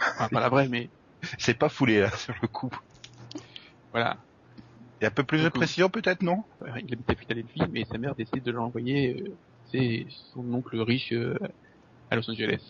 Enfin, 0.00 0.28
pas 0.28 0.40
la 0.40 0.48
vraie, 0.48 0.68
mais 0.68 0.88
C'est 1.38 1.54
pas 1.54 1.68
foulé 1.68 2.00
là 2.00 2.10
sur 2.10 2.34
le 2.42 2.48
coup. 2.48 2.70
voilà. 3.92 4.16
A 5.02 5.06
un 5.06 5.10
peu 5.10 5.24
plus 5.24 5.38
de 5.38 5.44
Beaucoup. 5.44 5.58
précision 5.58 5.88
peut-être, 5.90 6.22
non? 6.22 6.44
Euh, 6.62 6.80
Il 6.84 6.92
habite 6.92 7.10
à 7.10 7.14
Philadelphie, 7.16 7.62
mais 7.70 7.84
sa 7.84 7.98
mère 7.98 8.14
décide 8.14 8.42
de 8.42 8.50
l'envoyer, 8.52 9.20
euh, 9.20 9.38
c'est 9.64 10.06
son 10.32 10.52
oncle 10.52 10.78
riche 10.80 11.12
euh, 11.12 11.34
à 12.10 12.16
Los 12.16 12.30
Angeles. 12.30 12.62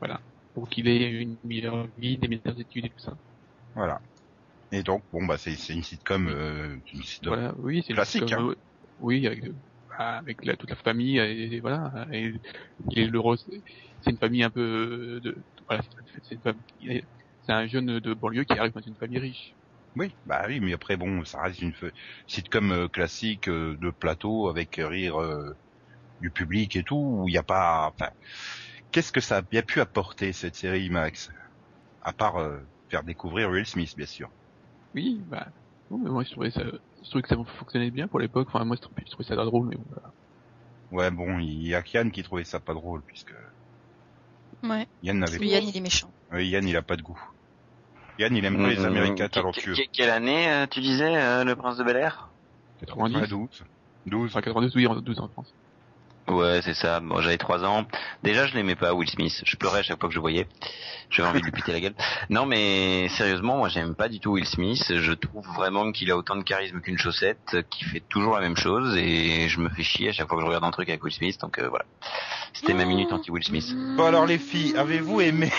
Voilà. 0.00 0.20
Pour 0.54 0.68
qu'il 0.70 0.88
ait 0.88 1.10
une 1.10 1.38
meilleure 1.44 1.86
vie, 1.98 2.16
des 2.16 2.28
meilleures 2.28 2.58
études 2.58 2.86
et 2.86 2.90
tout 2.90 2.98
ça. 3.00 3.16
Voilà. 3.74 4.00
Et 4.72 4.82
donc, 4.82 5.04
bon 5.12 5.24
bah 5.26 5.36
c'est 5.38 5.52
une 5.52 5.82
sitcom, 5.82 6.28
euh, 6.28 6.76
une 6.92 7.02
sitcom 7.02 7.34
Voilà, 7.34 7.54
oui, 7.58 7.84
c'est 7.86 7.92
Classique, 7.92 8.32
hein. 8.32 8.48
euh, 8.48 8.54
oui, 8.98 9.26
avec, 9.26 9.44
euh, 9.44 9.54
avec 9.98 10.44
la- 10.44 10.56
toute 10.56 10.70
la 10.70 10.76
famille 10.76 11.18
et, 11.18 11.54
et 11.56 11.60
voilà. 11.60 12.06
Et, 12.12 12.32
il 12.90 12.98
est 12.98 13.06
le. 13.06 13.20
C'est 14.02 14.10
une 14.10 14.18
famille 14.18 14.42
un 14.42 14.50
peu 14.50 14.60
euh, 14.60 15.20
de, 15.20 15.44
voilà, 15.68 15.82
c'est 16.22 17.52
un 17.52 17.66
jeune 17.66 18.00
de 18.00 18.14
banlieue 18.14 18.44
qui 18.44 18.54
arrive 18.54 18.72
dans 18.72 18.80
une 18.80 18.96
famille 18.96 19.18
riche. 19.18 19.56
Oui, 19.96 20.14
bah 20.26 20.44
oui, 20.46 20.60
mais 20.60 20.74
après 20.74 20.96
bon, 20.96 21.24
ça 21.24 21.40
reste 21.42 21.60
une 21.62 21.72
sitcom 22.26 22.70
euh, 22.70 22.88
classique 22.88 23.48
euh, 23.48 23.76
de 23.80 23.90
plateau 23.90 24.48
avec 24.48 24.76
rire 24.76 25.20
euh, 25.20 25.56
du 26.20 26.30
public 26.30 26.76
et 26.76 26.84
tout, 26.84 26.96
où 26.96 27.28
il 27.28 27.32
n'y 27.32 27.38
a 27.38 27.42
pas. 27.42 27.90
Enfin, 27.94 28.10
qu'est-ce 28.92 29.10
que 29.12 29.20
ça 29.22 29.38
a 29.38 29.42
bien 29.42 29.62
pu 29.62 29.80
apporter 29.80 30.32
cette 30.34 30.56
série, 30.56 30.90
Max? 30.90 31.30
À 32.02 32.12
part 32.12 32.36
euh, 32.36 32.60
faire 32.90 33.04
découvrir 33.04 33.50
Will 33.50 33.66
Smith, 33.66 33.96
bien 33.96 34.06
sûr. 34.06 34.30
Oui, 34.94 35.22
bah, 35.26 35.48
non, 35.90 35.98
mais 35.98 36.10
moi 36.10 36.24
je 36.24 36.30
trouvais 36.30 36.50
ça, 36.50 36.62
je 36.62 37.08
trouvais 37.08 37.22
que 37.22 37.28
ça 37.28 37.36
fonctionnait 37.58 37.90
bien 37.90 38.06
pour 38.06 38.20
l'époque. 38.20 38.48
Enfin, 38.48 38.64
moi 38.66 38.76
je 38.76 38.82
trouvais, 38.82 39.02
je 39.06 39.12
trouvais 39.12 39.28
ça 39.28 39.36
drôle, 39.36 39.68
mais 39.68 39.76
bon, 39.76 39.84
voilà. 39.88 40.12
Ouais, 40.90 41.10
bon, 41.10 41.38
il 41.38 41.66
y 41.66 41.74
a 41.74 41.82
Yann 41.92 42.12
qui 42.12 42.22
trouvait 42.22 42.44
ça 42.44 42.60
pas 42.60 42.74
drôle 42.74 43.02
puisque 43.02 43.34
Ouais. 44.62 44.86
Yann 45.02 45.18
n'avait 45.18 45.44
Yann, 45.46 45.64
il 45.64 45.76
est 45.76 45.80
méchant. 45.80 46.12
Euh, 46.32 46.42
Yann, 46.42 46.66
il 46.66 46.76
a 46.76 46.82
pas 46.82 46.96
de 46.96 47.02
goût. 47.02 47.20
Yann, 48.18 48.34
il 48.36 48.44
aime 48.44 48.56
pas 48.56 48.68
les 48.68 48.76
Mmh, 48.78 48.84
Américains 48.84 49.28
que- 49.28 49.32
talentueux. 49.34 49.74
que- 49.74 49.82
Quelle 49.92 50.10
année, 50.10 50.48
euh, 50.50 50.66
tu 50.66 50.80
disais, 50.80 51.16
euh, 51.16 51.44
le 51.44 51.54
prince 51.56 51.76
de 51.76 51.84
Bel 51.84 51.96
Air? 51.96 52.28
90, 52.80 53.14
92. 53.14 53.48
12. 54.06 54.30
enfin 54.30 54.40
92, 54.40 54.74
oui, 54.76 54.86
en 54.86 54.94
12 54.96 55.18
en 55.20 55.28
France. 55.28 55.52
Ouais, 56.28 56.60
c'est 56.62 56.74
ça. 56.74 56.98
Bon, 57.00 57.20
j'avais 57.20 57.36
trois 57.38 57.64
ans. 57.64 57.86
Déjà, 58.24 58.46
je 58.46 58.54
l'aimais 58.54 58.74
pas, 58.74 58.92
Will 58.94 59.08
Smith. 59.08 59.42
Je 59.44 59.56
pleurais 59.56 59.78
à 59.80 59.82
chaque 59.84 60.00
fois 60.00 60.08
que 60.08 60.12
je 60.12 60.18
le 60.18 60.22
voyais. 60.22 60.48
J'avais 61.08 61.28
envie 61.28 61.38
de 61.40 61.44
lui 61.44 61.52
péter 61.52 61.72
la 61.72 61.78
gueule. 61.80 61.94
Non, 62.30 62.46
mais 62.46 63.06
sérieusement, 63.10 63.58
moi, 63.58 63.68
j'aime 63.68 63.94
pas 63.94 64.08
du 64.08 64.18
tout 64.18 64.32
Will 64.32 64.44
Smith. 64.44 64.92
Je 64.92 65.12
trouve 65.12 65.46
vraiment 65.54 65.92
qu'il 65.92 66.10
a 66.10 66.16
autant 66.16 66.34
de 66.34 66.42
charisme 66.42 66.80
qu'une 66.80 66.98
chaussette, 66.98 67.56
qu'il 67.70 67.86
fait 67.86 68.02
toujours 68.08 68.34
la 68.34 68.40
même 68.40 68.56
chose, 68.56 68.96
et 68.96 69.48
je 69.48 69.60
me 69.60 69.68
fais 69.68 69.84
chier 69.84 70.08
à 70.08 70.12
chaque 70.12 70.26
fois 70.26 70.36
que 70.36 70.42
je 70.42 70.46
regarde 70.48 70.64
un 70.64 70.72
truc 70.72 70.88
avec 70.88 71.02
Will 71.04 71.12
Smith. 71.14 71.38
Donc 71.40 71.58
euh, 71.60 71.68
voilà. 71.68 71.84
C'était 72.52 72.74
ma 72.74 72.86
minute 72.86 73.12
anti-Will 73.12 73.44
Smith. 73.44 73.72
Bon 73.96 74.06
alors 74.06 74.26
les 74.26 74.38
filles, 74.38 74.74
avez-vous 74.76 75.20
aimé 75.20 75.52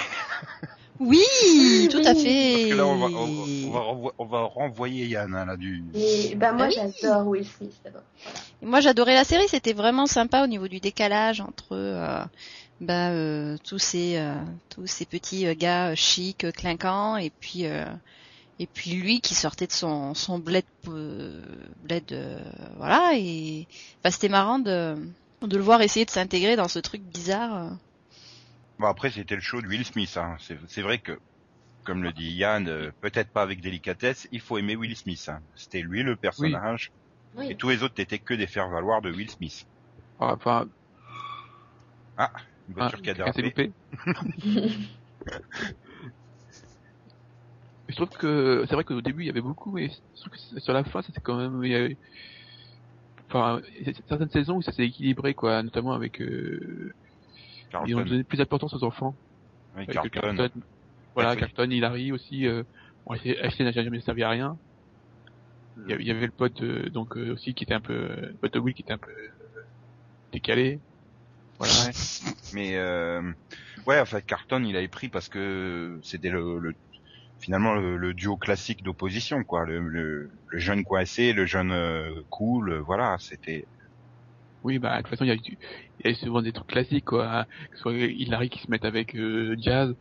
Oui, 1.00 1.88
tout 1.92 2.02
à 2.04 2.16
fait. 2.16 2.54
Parce 2.54 2.66
que 2.70 2.74
là, 2.76 2.86
on 2.88 2.98
va, 2.98 3.08
on, 3.16 3.68
on 3.68 3.72
va, 3.72 3.80
renvo- 3.80 4.12
on 4.18 4.26
va 4.26 4.42
renvoyer 4.44 5.06
Yann 5.08 5.34
hein, 5.36 5.46
là 5.46 5.56
du. 5.58 5.84
Et 5.94 6.36
bah 6.36 6.52
moi 6.54 6.68
Ah 6.70 6.70
oui. 6.70 6.92
j'adore 7.02 7.28
Will 7.28 7.46
Smith 7.46 7.76
d'abord. 7.84 8.02
Et 8.62 8.66
Moi, 8.66 8.80
j'adorais 8.82 9.14
la 9.14 9.24
série. 9.24 9.48
C'était 9.48 9.74
vraiment 9.74 10.08
sympa 10.08 10.44
au 10.44 10.48
niveau 10.48 10.68
du 10.68 10.80
décalage 10.80 11.42
entre 11.42 11.74
euh, 11.74 12.24
bah, 12.82 13.10
euh, 13.12 13.58
tous 13.64 13.80
ces 13.80 14.18
euh, 14.18 14.36
tous 14.70 14.88
ces 14.88 15.06
petits 15.06 15.46
euh, 15.48 15.54
gars 15.56 15.90
euh, 15.90 15.96
chics, 15.96 16.44
euh, 16.44 16.52
clinquants, 16.52 17.18
et 17.18 17.30
puis 17.30 17.66
euh, 17.66 17.86
et 18.60 18.66
puis 18.66 18.92
lui 18.92 19.22
qui 19.22 19.36
sortait 19.36 19.68
de 19.68 19.72
son 19.72 20.14
son 20.16 20.40
bled 20.40 20.66
euh, 20.88 21.42
bled 21.84 22.12
euh, 22.12 22.40
voilà. 22.78 23.12
Et 23.16 23.68
enfin, 24.00 24.12
c'était 24.12 24.30
marrant 24.30 24.60
de 24.60 24.96
de 25.44 25.56
le 25.58 25.64
voir 25.64 25.82
essayer 25.84 26.06
de 26.06 26.10
s'intégrer 26.12 26.56
dans 26.56 26.68
ce 26.68 26.80
truc 26.80 27.02
bizarre. 27.04 27.72
Bon 28.80 28.88
après 28.88 29.10
c'était 29.12 29.36
le 29.36 29.42
show 29.42 29.62
de 29.62 29.68
Will 29.68 29.86
Smith. 29.86 30.18
Hein. 30.18 30.36
C'est, 30.40 30.58
c'est 30.68 30.82
vrai 30.82 31.00
que, 31.00 31.20
comme 31.86 32.04
le 32.04 32.12
dit 32.14 32.32
Yann, 32.34 32.68
euh, 32.68 32.92
peut-être 33.02 33.32
pas 33.32 33.42
avec 33.42 33.62
délicatesse, 33.62 34.28
il 34.32 34.42
faut 34.42 34.58
aimer 34.58 34.76
Will 34.76 34.96
Smith. 34.96 35.28
Hein. 35.30 35.40
C'était 35.56 35.82
lui 35.82 36.04
le 36.04 36.16
personnage, 36.16 36.92
et 37.40 37.40
Oui. 37.40 37.56
tous 37.56 37.70
les 37.70 37.84
autres 37.84 37.96
n'étaient 37.98 38.20
que 38.20 38.34
des 38.34 38.48
faire-valoir 38.48 39.02
de 39.02 39.12
Will 39.12 39.30
Smith. 39.32 39.66
Enfin, 40.20 40.68
Une 42.68 42.74
ah, 42.80 42.90
voiture 42.90 43.02
qui 43.02 43.10
a 43.10 43.14
quelqu'un 43.16 43.34
s'est 43.34 43.42
dérapé. 43.42 43.66
loupé. 43.66 43.74
je 47.90 47.96
trouve 47.96 48.10
que 48.10 48.66
c'est 48.68 48.76
vrai 48.76 48.84
qu'au 48.84 49.02
début 49.02 49.24
il 49.24 49.28
y 49.28 49.30
avait 49.30 49.42
beaucoup, 49.42 49.72
mais 49.72 49.90
je 49.90 50.20
trouve 50.22 50.34
que 50.34 50.60
sur 50.60 50.74
la 50.74 50.84
fin 50.84 51.02
c'était 51.02 51.22
quand 51.22 51.38
même, 51.38 51.64
il 51.64 51.72
y 51.72 51.76
avait- 51.76 51.98
enfin, 53.30 53.62
certaines 54.08 54.30
saisons 54.30 54.58
où 54.58 54.62
ça 54.62 54.72
s'est 54.72 54.86
équilibré 54.86 55.34
quoi, 55.34 55.64
notamment 55.64 55.94
avec, 55.94 56.22
euh, 56.22 56.94
ils 57.72 57.76
ont 57.76 57.98
Carlton. 57.98 58.10
donné 58.10 58.24
plus 58.24 58.38
d'importance 58.38 58.74
aux 58.74 58.84
enfants. 58.84 59.16
Oui, 59.76 59.84
Avec 59.84 59.94
Carlton. 59.94 60.22
Carlton. 60.36 60.62
Voilà, 61.16 61.32
Ouais, 61.32 61.38
Carlton, 61.38 61.70
Hilary 61.72 62.12
aussi. 62.12 62.46
Euh, 62.48 62.64
bon, 63.06 63.14
Ashley 63.16 63.64
n'a 63.66 63.72
jamais 63.72 64.02
servi 64.02 64.24
à 64.24 64.30
rien. 64.30 64.58
Il 65.78 65.92
y 65.92 65.94
avait, 65.94 66.04
il 66.04 66.08
y 66.08 66.12
avait 66.12 66.26
le 66.26 66.32
pote 66.32 66.62
euh, 66.64 66.90
donc 66.90 67.16
euh, 67.18 67.34
aussi 67.34 67.54
qui 67.54 67.64
était 67.64 67.74
un 67.76 67.82
peu, 67.82 67.94
euh, 67.94 68.16
le 68.32 68.38
pote 68.42 68.54
de 68.54 68.60
Will 68.60 68.74
qui 68.74 68.82
était 68.82 68.94
un 68.94 68.98
peu 68.98 69.12
euh, 69.12 69.30
décalé. 70.32 70.80
Voilà. 71.60 71.74
Mais 72.54 72.76
euh, 72.78 73.22
ouais, 73.86 74.00
en 74.00 74.06
fait, 74.06 74.26
Carton, 74.26 74.64
il 74.64 74.76
avait 74.76 74.88
pris 74.88 75.10
parce 75.10 75.28
que 75.30 76.00
c'était 76.04 76.30
le, 76.30 76.60
le- 76.60 76.74
finalement 77.40 77.76
le, 77.76 77.98
le 77.98 78.14
duo 78.14 78.38
classique 78.38 78.84
d'opposition, 78.84 79.44
quoi. 79.44 79.66
Le, 79.66 79.80
le, 79.80 80.32
le 80.48 80.60
jeune 80.60 80.84
coincé, 80.84 81.34
le 81.34 81.46
jeune 81.46 81.72
euh, 81.72 82.22
cool, 82.30 82.72
euh, 82.72 82.82
voilà, 82.82 83.18
c'était. 83.20 83.68
Oui, 84.68 84.80
bah 84.80 84.98
de 84.98 85.02
toute 85.04 85.10
façon 85.12 85.24
il 85.24 85.30
y 85.30 85.32
a, 85.32 85.36
il 85.36 86.12
y 86.12 86.14
a 86.14 86.16
souvent 86.16 86.42
des 86.42 86.52
trucs 86.52 86.68
classiques 86.68 87.06
quoi. 87.06 87.26
hein. 87.42 87.46
Que 87.72 87.78
ce 87.78 87.82
soit 87.84 87.94
Hilary 87.94 88.50
qui 88.50 88.60
se 88.60 88.70
mette 88.70 88.84
avec 88.84 89.16
euh, 89.16 89.56
Jazz. 89.60 89.96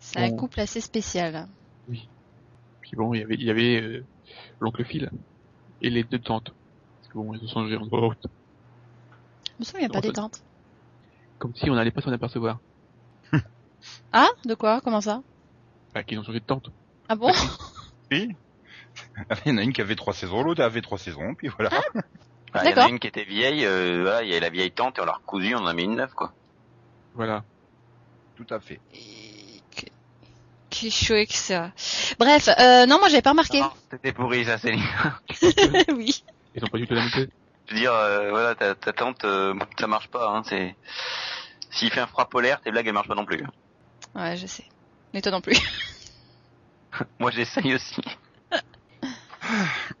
C'est 0.00 0.18
un 0.18 0.36
couple 0.36 0.60
assez 0.60 0.82
spécial. 0.82 1.48
Puis 1.88 2.96
bon, 2.96 3.14
il 3.14 3.20
y 3.20 3.22
avait, 3.22 3.34
il 3.36 3.42
y 3.44 3.50
avait 3.50 3.80
euh, 3.80 4.04
l'oncle 4.60 4.84
Phil 4.84 5.08
et 5.80 5.88
les 5.88 6.04
deux 6.04 6.18
tantes. 6.18 6.50
Parce 6.50 7.08
que 7.08 7.14
bon, 7.18 7.32
ils 7.32 7.42
ont 7.42 7.48
changé 7.48 7.76
en 7.76 7.86
gros. 7.86 8.12
Je 8.22 8.28
me 9.60 9.64
souviens 9.64 9.88
pas 9.88 9.94
Non, 9.94 10.00
des 10.02 10.08
ça- 10.08 10.12
tantes. 10.14 10.42
Comme 11.38 11.54
si 11.54 11.70
on 11.70 11.74
n'allait 11.74 11.90
pas 11.90 12.02
s'en 12.02 12.12
apercevoir. 12.12 12.60
Ah, 14.12 14.28
de 14.44 14.54
quoi? 14.54 14.80
Comment 14.82 15.00
ça? 15.00 15.22
Bah, 15.94 16.04
qu'ils 16.04 16.18
ont 16.18 16.22
changé 16.22 16.38
de 16.40 16.44
tante. 16.44 16.68
Ah 17.08 17.16
bon? 17.16 17.32
Oui. 18.10 18.28
Il 19.46 19.48
y 19.48 19.50
en 19.52 19.56
a 19.58 19.62
une 19.62 19.72
qui 19.72 19.80
avait 19.80 19.96
trois 19.96 20.12
saisons, 20.12 20.42
l'autre 20.42 20.62
avait 20.62 20.82
trois 20.82 20.98
saisons, 20.98 21.34
puis 21.34 21.48
voilà. 21.48 21.70
Ah, 21.72 22.00
il 22.54 22.70
y 22.70 22.74
en 22.74 22.76
a 22.78 22.88
une 22.88 22.98
qui 22.98 23.06
était 23.06 23.24
vieille, 23.24 23.64
euh, 23.64 24.02
voilà, 24.02 24.22
il 24.22 24.28
y 24.30 24.34
a 24.36 24.40
la 24.40 24.50
vieille 24.50 24.72
tante 24.72 24.98
et 24.98 25.00
on 25.00 25.04
l'a 25.06 25.12
recousue, 25.12 25.54
on 25.54 25.60
en 25.60 25.66
a 25.66 25.72
mis 25.74 25.84
une 25.84 25.96
neuve, 25.96 26.12
quoi. 26.14 26.32
Voilà. 27.14 27.44
Tout 28.36 28.46
à 28.50 28.60
fait. 28.60 28.80
Et 28.94 29.60
que- 29.76 29.86
Qui 30.70 30.90
chouette 30.90 31.28
que 31.28 31.34
ça. 31.34 31.70
Bref, 32.18 32.48
euh, 32.48 32.86
non, 32.86 32.98
moi 32.98 33.08
j'avais 33.08 33.22
pas 33.22 33.30
remarqué. 33.30 33.62
C'était 33.90 34.12
pourri, 34.12 34.44
ça, 34.44 34.58
Céline. 34.58 34.82
oui. 35.96 36.24
Ils 36.54 36.64
ont 36.64 36.68
pas 36.68 36.78
du 36.78 36.86
tout 36.86 36.94
la 36.94 37.00
même. 37.02 37.10
Je 37.66 37.74
veux 37.74 37.80
dire, 37.80 37.92
euh, 37.92 38.30
voilà, 38.30 38.54
ta, 38.54 38.74
ta 38.74 38.92
tante, 38.92 39.24
euh, 39.24 39.54
ça 39.78 39.86
marche 39.86 40.08
pas, 40.08 40.28
hein, 40.28 40.42
c'est, 40.46 40.74
S'il 41.70 41.90
fait 41.90 42.00
un 42.00 42.06
froid 42.06 42.28
polaire, 42.28 42.60
tes 42.60 42.70
blagues 42.70 42.86
elles 42.86 42.92
marchent 42.92 43.08
pas 43.08 43.14
non 43.14 43.24
plus. 43.24 43.42
Ouais, 44.14 44.36
je 44.36 44.46
sais. 44.46 44.64
Mais 45.14 45.22
toi 45.22 45.32
non 45.32 45.40
plus. 45.40 45.56
Moi 47.18 47.30
j'essaye 47.30 47.74
aussi. 47.74 48.02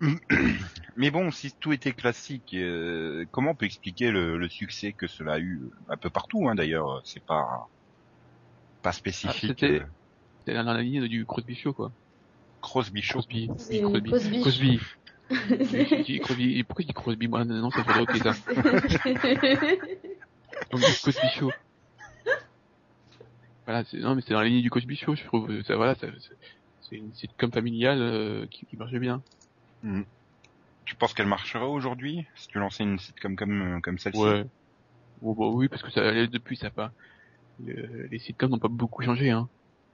Mais 0.96 1.10
bon, 1.10 1.30
si 1.30 1.52
tout 1.60 1.72
était 1.72 1.92
classique, 1.92 2.54
euh, 2.54 3.24
comment 3.30 3.52
on 3.52 3.54
peut 3.54 3.66
expliquer 3.66 4.10
le, 4.10 4.36
le 4.36 4.48
succès 4.48 4.92
que 4.92 5.06
cela 5.06 5.34
a 5.34 5.38
eu 5.38 5.70
un 5.88 5.96
peu 5.96 6.10
partout 6.10 6.48
hein, 6.48 6.54
d'ailleurs 6.54 7.00
C'est 7.04 7.24
pas 7.24 7.68
pas 8.82 8.92
spécifique. 8.92 9.60
c'était- 9.60 9.80
euh, 9.80 9.86
C'est 10.46 10.54
dans 10.54 10.62
la 10.64 10.82
ligne 10.82 11.06
du 11.06 11.24
Crosby 11.24 11.54
Show, 11.54 11.72
quoi. 11.72 11.92
Crosby 12.60 13.00
Show. 13.02 13.20
Crosby. 13.20 13.48
C'est 13.58 13.80
Crosby. 13.80 14.10
Cosby. 14.10 14.40
Crosby. 14.40 14.80
J'ai 15.30 16.02
dit 16.02 16.20
Crosby. 16.20 16.64
Pourquoi 16.64 16.82
il 16.82 16.86
dit 16.88 16.92
Crosby? 16.92 17.28
Moi, 17.28 17.44
non, 17.44 17.70
ça 17.70 17.84
fait 17.84 18.00
ok, 18.00 18.16
ça. 18.18 18.34
Donc, 20.70 20.80
du 20.80 20.86
Cosby 21.02 21.28
Show. 21.38 21.50
Voilà, 23.66 23.84
c'est, 23.84 23.98
non, 23.98 24.14
mais 24.16 24.22
c'est 24.22 24.32
dans 24.34 24.40
la 24.40 24.48
ligne 24.48 24.62
du 24.62 24.70
Cosby 24.70 24.96
Show, 24.96 25.14
je 25.14 25.24
trouve. 25.24 25.62
Ça, 25.62 25.76
voilà, 25.76 25.94
ça, 25.94 26.08
c'est- 26.18 26.34
c'est 26.80 26.96
une 26.96 27.14
sitcom 27.14 27.52
familiale 27.52 28.02
euh, 28.02 28.46
qui, 28.50 28.66
qui 28.66 28.76
marche 28.76 28.92
bien. 28.94 29.22
Hmm. 29.82 30.02
Tu 30.84 30.96
penses 30.96 31.14
qu'elle 31.14 31.26
marcherait 31.26 31.64
aujourd'hui 31.64 32.26
si 32.36 32.48
tu 32.48 32.58
lançais 32.58 32.82
une 32.84 32.98
sitcom 32.98 33.36
comme 33.36 33.80
comme 33.82 33.98
celle-ci? 33.98 34.20
Ouais. 34.20 34.44
Oh, 35.20 35.34
bah 35.34 35.46
oui, 35.48 35.68
parce 35.68 35.82
que 35.82 35.90
ça 35.90 36.12
depuis, 36.26 36.56
ça 36.56 36.70
pas. 36.70 36.92
le- 37.64 38.06
les 38.06 38.18
sitcoms 38.18 38.50
n'ont 38.50 38.58
pas 38.58 38.68
beaucoup 38.68 39.02
changé, 39.02 39.30
hein. 39.30 39.48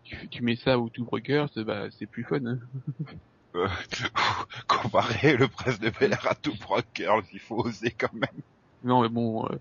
Tu, 0.04 0.28
tu 0.28 0.42
mets 0.42 0.56
ça 0.56 0.78
au 0.78 0.88
Two 0.88 1.04
Brokers, 1.04 1.50
bah, 1.56 1.88
c'est 1.90 2.06
plus 2.06 2.24
fun. 2.24 2.44
Hein. 2.44 2.58
Euh, 3.54 3.66
comparer 4.68 5.38
le 5.38 5.48
presse 5.48 5.80
de 5.80 5.88
Bel 5.88 6.12
Air 6.12 6.26
à 6.30 6.34
tout 6.34 6.52
Girls, 6.94 7.24
il 7.32 7.40
faut 7.40 7.56
oser 7.56 7.90
quand 7.90 8.12
même. 8.12 8.42
Non, 8.84 9.00
mais 9.00 9.08
bon, 9.08 9.46
euh, 9.46 9.58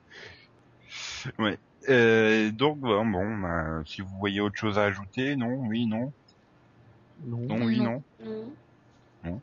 Ouais. 1.40 1.58
Euh, 1.90 2.52
donc 2.52 2.80
bon, 2.80 3.06
bon 3.06 3.38
bah, 3.38 3.82
si 3.86 4.02
vous 4.02 4.18
voyez 4.20 4.42
autre 4.42 4.58
chose 4.58 4.78
à 4.78 4.84
ajouter, 4.84 5.38
non, 5.38 5.54
oui, 5.68 5.86
non, 5.86 6.12
non. 7.26 7.40
non, 7.48 7.66
oui, 7.66 7.80
Non. 7.80 8.04
non. 9.24 9.42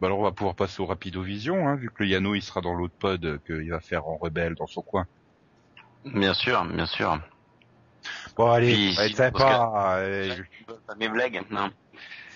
Bah 0.00 0.08
alors 0.08 0.18
on 0.18 0.24
va 0.24 0.32
pouvoir 0.32 0.54
passer 0.54 0.82
au 0.82 0.86
Rapidovision, 0.86 1.68
hein, 1.68 1.76
vu 1.76 1.88
que 1.88 2.02
le 2.02 2.08
Yano 2.10 2.34
il 2.34 2.42
sera 2.42 2.60
dans 2.60 2.74
l'autre 2.74 2.94
pod 2.98 3.24
euh, 3.24 3.38
qu'il 3.46 3.70
va 3.70 3.80
faire 3.80 4.06
en 4.06 4.18
rebelle 4.18 4.54
dans 4.54 4.66
son 4.66 4.82
coin. 4.82 5.06
Bien 6.04 6.34
sûr, 6.34 6.64
bien 6.66 6.86
sûr. 6.86 7.18
Bon 8.36 8.50
allez, 8.50 8.74
Puis, 8.74 9.14
sympa. 9.14 9.98
euh, 10.00 10.36
Pas 10.86 10.94
mes 10.96 11.08
blagues, 11.08 11.42
non. 11.50 11.70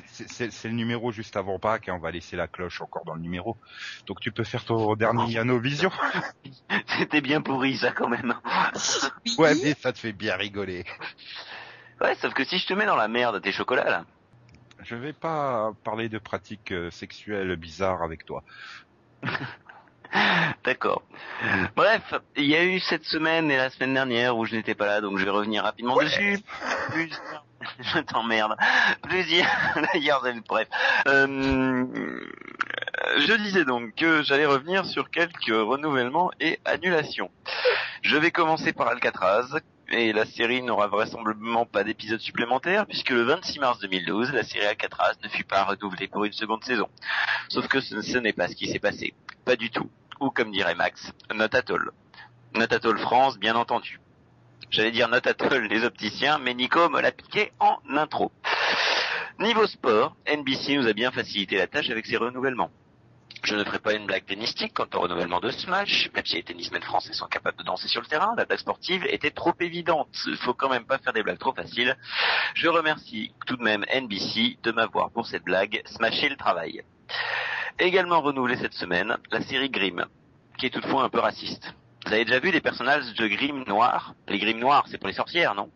c'est- 0.06 0.64
le 0.64 0.74
numéro 0.74 1.12
juste 1.12 1.36
avant 1.36 1.58
Pâques 1.58 1.88
et 1.88 1.90
on 1.90 1.98
va 1.98 2.10
laisser 2.10 2.36
la 2.36 2.48
cloche 2.48 2.80
encore 2.80 3.04
dans 3.04 3.14
le 3.14 3.20
numéro. 3.20 3.58
Donc 4.06 4.20
tu 4.20 4.32
peux 4.32 4.44
faire 4.44 4.64
ton 4.64 4.96
dernier 4.96 5.30
Yano 5.32 5.58
Vision. 5.58 5.90
C'était 6.98 7.20
bien 7.20 7.42
pourri 7.42 7.76
ça 7.76 7.92
quand 7.92 8.08
même. 8.08 8.34
Ouais, 9.38 9.54
mais 9.62 9.74
ça 9.74 9.92
te 9.92 9.98
fait 9.98 10.12
bien 10.12 10.36
rigoler. 10.36 10.84
Ouais, 12.00 12.14
sauf 12.16 12.32
que 12.32 12.44
si 12.44 12.58
je 12.58 12.66
te 12.66 12.72
mets 12.72 12.86
dans 12.86 12.96
la 12.96 13.08
merde 13.08 13.40
tes 13.42 13.52
chocolats 13.52 13.84
là. 13.90 14.06
Je 14.84 14.94
vais 14.94 15.12
pas 15.12 15.72
parler 15.84 16.08
de 16.08 16.18
pratiques 16.18 16.72
euh, 16.72 16.90
sexuelles 16.90 17.54
bizarres 17.56 18.02
avec 18.02 18.24
toi. 18.24 18.42
D'accord. 20.64 21.02
Bref, 21.76 22.14
il 22.36 22.46
y 22.46 22.56
a 22.56 22.64
eu 22.64 22.80
cette 22.80 23.04
semaine 23.04 23.50
et 23.50 23.56
la 23.56 23.70
semaine 23.70 23.94
dernière 23.94 24.36
où 24.36 24.44
je 24.44 24.56
n'étais 24.56 24.74
pas 24.74 24.86
là, 24.86 25.00
donc 25.00 25.18
je 25.18 25.24
vais 25.24 25.30
revenir 25.30 25.62
rapidement 25.62 25.96
dessus. 25.96 26.38
Plusieurs... 26.90 27.44
Je 27.80 27.98
t'emmerde. 28.00 28.56
Plusieurs... 29.02 29.46
D'ailleurs, 29.92 30.24
bref. 30.48 30.66
Euh, 31.06 31.84
Je 33.18 33.34
disais 33.34 33.64
donc 33.66 33.94
que 33.94 34.22
j'allais 34.22 34.46
revenir 34.46 34.86
sur 34.86 35.10
quelques 35.10 35.48
renouvellements 35.48 36.30
et 36.40 36.58
annulations. 36.64 37.30
Je 38.02 38.16
vais 38.16 38.30
commencer 38.30 38.72
par 38.72 38.88
Alcatraz, 38.88 39.60
et 39.90 40.12
la 40.12 40.24
série 40.24 40.62
n'aura 40.62 40.86
vraisemblablement 40.86 41.66
pas 41.66 41.84
d'épisode 41.84 42.20
supplémentaire, 42.20 42.86
puisque 42.86 43.10
le 43.10 43.22
26 43.22 43.58
mars 43.58 43.78
2012, 43.80 44.32
la 44.32 44.44
série 44.44 44.66
Alcatraz 44.66 45.14
ne 45.22 45.28
fut 45.28 45.44
pas 45.44 45.64
renouvelée 45.64 46.08
pour 46.08 46.24
une 46.24 46.32
seconde 46.32 46.64
saison. 46.64 46.88
Sauf 47.48 47.66
que 47.66 47.80
ce, 47.80 48.18
n'est 48.18 48.32
pas 48.32 48.48
ce 48.48 48.54
qui 48.54 48.68
s'est 48.68 48.78
passé. 48.78 49.14
Pas 49.44 49.56
du 49.56 49.70
tout. 49.70 49.90
Ou 50.20 50.30
comme 50.30 50.52
dirait 50.52 50.74
Max, 50.74 51.12
not 51.34 51.54
at 51.54 51.70
all. 51.70 51.90
Not 52.54 52.72
at 52.72 52.86
all 52.86 52.98
France, 52.98 53.38
bien 53.38 53.56
entendu. 53.56 54.00
J'allais 54.70 54.92
dire 54.92 55.08
not 55.08 55.26
at 55.26 55.42
all 55.42 55.66
les 55.66 55.84
opticiens, 55.84 56.38
mais 56.38 56.54
Nico 56.54 56.88
me 56.88 57.00
l'a 57.00 57.10
piqué 57.10 57.52
en 57.58 57.78
intro. 57.90 58.30
Niveau 59.40 59.66
sport, 59.66 60.14
NBC 60.26 60.76
nous 60.76 60.86
a 60.86 60.92
bien 60.92 61.10
facilité 61.10 61.56
la 61.56 61.66
tâche 61.66 61.90
avec 61.90 62.06
ses 62.06 62.16
renouvellements. 62.16 62.70
Je 63.42 63.54
ne 63.54 63.64
ferai 63.64 63.78
pas 63.78 63.94
une 63.94 64.06
blague 64.06 64.26
tennistique 64.26 64.74
quant 64.74 64.86
au 64.94 65.00
renouvellement 65.00 65.40
de 65.40 65.50
Smash, 65.50 66.10
même 66.14 66.26
si 66.26 66.36
les 66.36 66.42
tennismen 66.42 66.82
français 66.82 67.14
sont 67.14 67.26
capables 67.26 67.56
de 67.56 67.62
danser 67.62 67.88
sur 67.88 68.02
le 68.02 68.06
terrain, 68.06 68.34
la 68.36 68.44
blague 68.44 68.58
sportive 68.58 69.06
était 69.08 69.30
trop 69.30 69.54
évidente. 69.60 70.14
Il 70.26 70.36
faut 70.36 70.52
quand 70.52 70.68
même 70.68 70.84
pas 70.84 70.98
faire 70.98 71.14
des 71.14 71.22
blagues 71.22 71.38
trop 71.38 71.54
faciles. 71.54 71.96
Je 72.54 72.68
remercie 72.68 73.32
tout 73.46 73.56
de 73.56 73.62
même 73.62 73.84
NBC 73.92 74.58
de 74.62 74.72
m'avoir 74.72 75.10
pour 75.10 75.26
cette 75.26 75.44
blague 75.44 75.82
smashé 75.86 76.28
le 76.28 76.36
travail. 76.36 76.82
Également 77.78 78.20
renouvelé 78.20 78.56
cette 78.56 78.74
semaine, 78.74 79.16
la 79.30 79.40
série 79.40 79.70
Grimm, 79.70 80.04
qui 80.58 80.66
est 80.66 80.70
toutefois 80.70 81.04
un 81.04 81.08
peu 81.08 81.20
raciste. 81.20 81.74
Vous 82.06 82.12
avez 82.12 82.26
déjà 82.26 82.40
vu 82.40 82.50
les 82.50 82.60
personnages 82.60 83.14
de 83.14 83.26
Grimm 83.26 83.64
noirs? 83.66 84.14
Les 84.28 84.38
Grimm 84.38 84.58
noirs, 84.58 84.84
c'est 84.90 84.98
pour 84.98 85.08
les 85.08 85.14
sorcières, 85.14 85.54
non? 85.54 85.70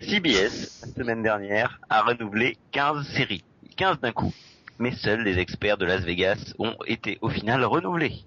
CBS, 0.00 0.82
la 0.82 0.92
semaine 1.04 1.22
dernière, 1.22 1.78
a 1.88 2.02
renouvelé 2.02 2.56
15 2.72 3.06
séries. 3.14 3.44
15 3.76 4.00
d'un 4.00 4.12
coup. 4.12 4.32
Mais 4.78 4.92
seuls 4.92 5.22
les 5.22 5.38
experts 5.38 5.78
de 5.78 5.86
Las 5.86 6.02
Vegas 6.02 6.54
ont 6.58 6.76
été 6.86 7.18
au 7.20 7.28
final 7.28 7.64
renouvelés. 7.64 8.24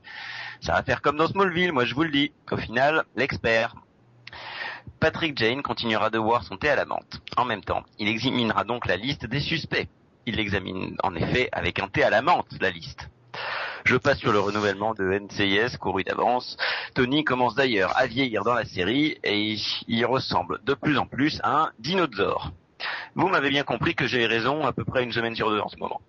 Ça 0.62 0.74
va 0.74 0.84
faire 0.84 1.02
comme 1.02 1.18
dans 1.18 1.28
Smallville, 1.28 1.72
moi 1.72 1.86
je 1.86 1.96
vous 1.96 2.04
le 2.04 2.12
dis. 2.12 2.32
Au 2.52 2.58
final, 2.58 3.04
l'expert. 3.16 3.76
Patrick 5.00 5.38
Jane 5.38 5.62
continuera 5.62 6.10
de 6.10 6.20
boire 6.20 6.44
son 6.44 6.58
thé 6.58 6.70
à 6.70 6.76
la 6.76 6.86
menthe. 6.86 7.22
En 7.38 7.46
même 7.46 7.64
temps, 7.64 7.84
il 8.00 8.08
examinera 8.08 8.64
donc 8.64 8.88
la 8.88 8.96
liste 8.96 9.26
des 9.26 9.40
suspects. 9.40 9.88
Il 10.26 10.38
l'examine 10.38 10.96
en 11.04 11.14
effet 11.16 11.50
avec 11.52 11.80
un 11.80 11.88
thé 11.88 12.04
à 12.04 12.10
la 12.10 12.22
menthe, 12.22 12.48
la 12.60 12.72
liste. 12.72 13.10
Je 13.84 13.98
passe 13.98 14.18
sur 14.18 14.32
le 14.32 14.40
renouvellement 14.40 14.96
de 14.96 15.04
NCIS 15.04 15.78
couru 15.78 16.04
d'avance. 16.04 16.58
Tony 16.96 17.24
commence 17.24 17.54
d'ailleurs 17.54 17.96
à 17.96 18.08
vieillir 18.08 18.44
dans 18.44 18.56
la 18.56 18.66
série 18.66 19.18
et 19.24 19.56
il 19.88 20.06
ressemble 20.06 20.60
de 20.64 20.74
plus 20.74 20.98
en 20.98 21.06
plus 21.06 21.40
à 21.44 21.64
un 21.64 21.72
dinosaure. 21.78 22.52
Vous 23.14 23.28
m'avez 23.28 23.50
bien 23.50 23.64
compris 23.64 23.94
que 23.94 24.08
j'ai 24.08 24.26
raison 24.26 24.66
à 24.66 24.74
peu 24.74 24.84
près 24.84 25.04
une 25.04 25.12
semaine 25.12 25.36
sur 25.36 25.52
deux 25.52 25.60
en 25.60 25.70
ce 25.70 25.78
moment. 25.78 26.02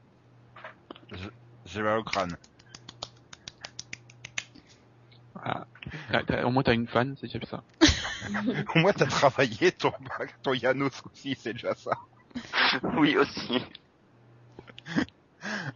J'ai 1.64 1.82
mal 1.82 1.98
au 1.98 2.04
crâne. 2.04 2.36
T'as- 6.10 6.24
t'as- 6.24 6.44
au 6.46 6.50
moins 6.50 6.62
t'as 6.62 6.74
une 6.74 6.88
fan, 6.88 7.14
c'est 7.20 7.26
déjà 7.26 7.46
ça. 7.46 7.62
Au 8.74 8.78
moins 8.78 8.92
t'as 8.92 9.06
travaillé 9.06 9.72
ton, 9.78 9.92
ton 10.42 10.54
Yano 10.54 10.90
ce 10.90 11.02
coup-ci, 11.02 11.36
c'est 11.40 11.52
déjà 11.52 11.74
ça. 11.74 11.92
Oui 12.98 13.16
aussi. 13.16 13.62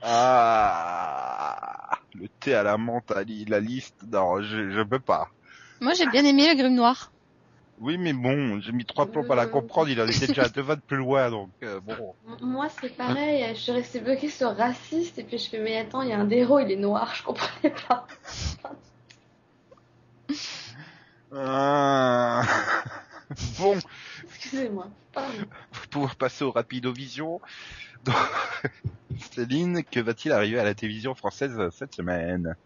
Ah, 0.03 1.91
le 2.15 2.29
thé 2.41 2.55
à 2.55 2.63
la 2.63 2.77
menthe, 2.77 3.11
la 3.11 3.61
liste, 3.61 4.03
non, 4.11 4.43
je, 4.43 4.71
je 4.71 4.83
peux 4.83 5.01
pas. 5.01 5.29
Moi, 5.81 5.95
j'ai 5.95 6.07
bien 6.09 6.25
aimé 6.25 6.49
le 6.49 6.57
Grim 6.61 6.75
Noir. 6.75 7.13
Oui, 7.81 7.97
mais 7.97 8.13
bon, 8.13 8.61
j'ai 8.61 8.73
mis 8.73 8.85
trois 8.85 9.07
plombs 9.07 9.31
à 9.31 9.35
la 9.35 9.47
comprendre, 9.47 9.89
il 9.89 9.99
en 10.03 10.07
était 10.07 10.27
déjà 10.27 10.51
deux 10.51 10.61
vannes 10.61 10.83
plus 10.87 10.99
loin, 10.99 11.31
donc 11.31 11.49
euh, 11.63 11.81
bon. 11.81 12.15
Moi, 12.43 12.69
c'est 12.79 12.95
pareil. 12.95 13.43
Je 13.55 13.59
suis 13.59 13.73
restée 13.73 14.01
bloquée 14.01 14.29
sur 14.29 14.55
raciste 14.55 15.19
et 15.19 15.25
puis 15.25 15.39
je 15.39 15.49
fais, 15.49 15.59
mais 15.59 15.79
attends, 15.79 16.03
il 16.03 16.11
y 16.11 16.13
a 16.13 16.19
un 16.19 16.27
des 16.27 16.37
héros, 16.37 16.59
il 16.59 16.71
est 16.71 16.77
noir, 16.77 17.15
je 17.15 17.23
comprenais 17.23 17.75
pas. 17.89 18.07
Ah. 21.35 22.43
Bon, 23.61 23.79
Excusez-moi. 24.25 24.89
Pardon. 25.13 25.33
pour 25.71 25.87
pouvoir 25.87 26.17
passer 26.17 26.43
au 26.43 26.51
Rapidovision. 26.51 27.41
Donc, 28.05 28.17
Céline, 29.33 29.85
que 29.85 30.01
va-t-il 30.01 30.33
arriver 30.33 30.59
à 30.59 30.65
la 30.65 30.75
télévision 30.75 31.15
française 31.15 31.55
euh, 31.57 31.71
cette 31.71 31.95
semaine? 31.95 32.57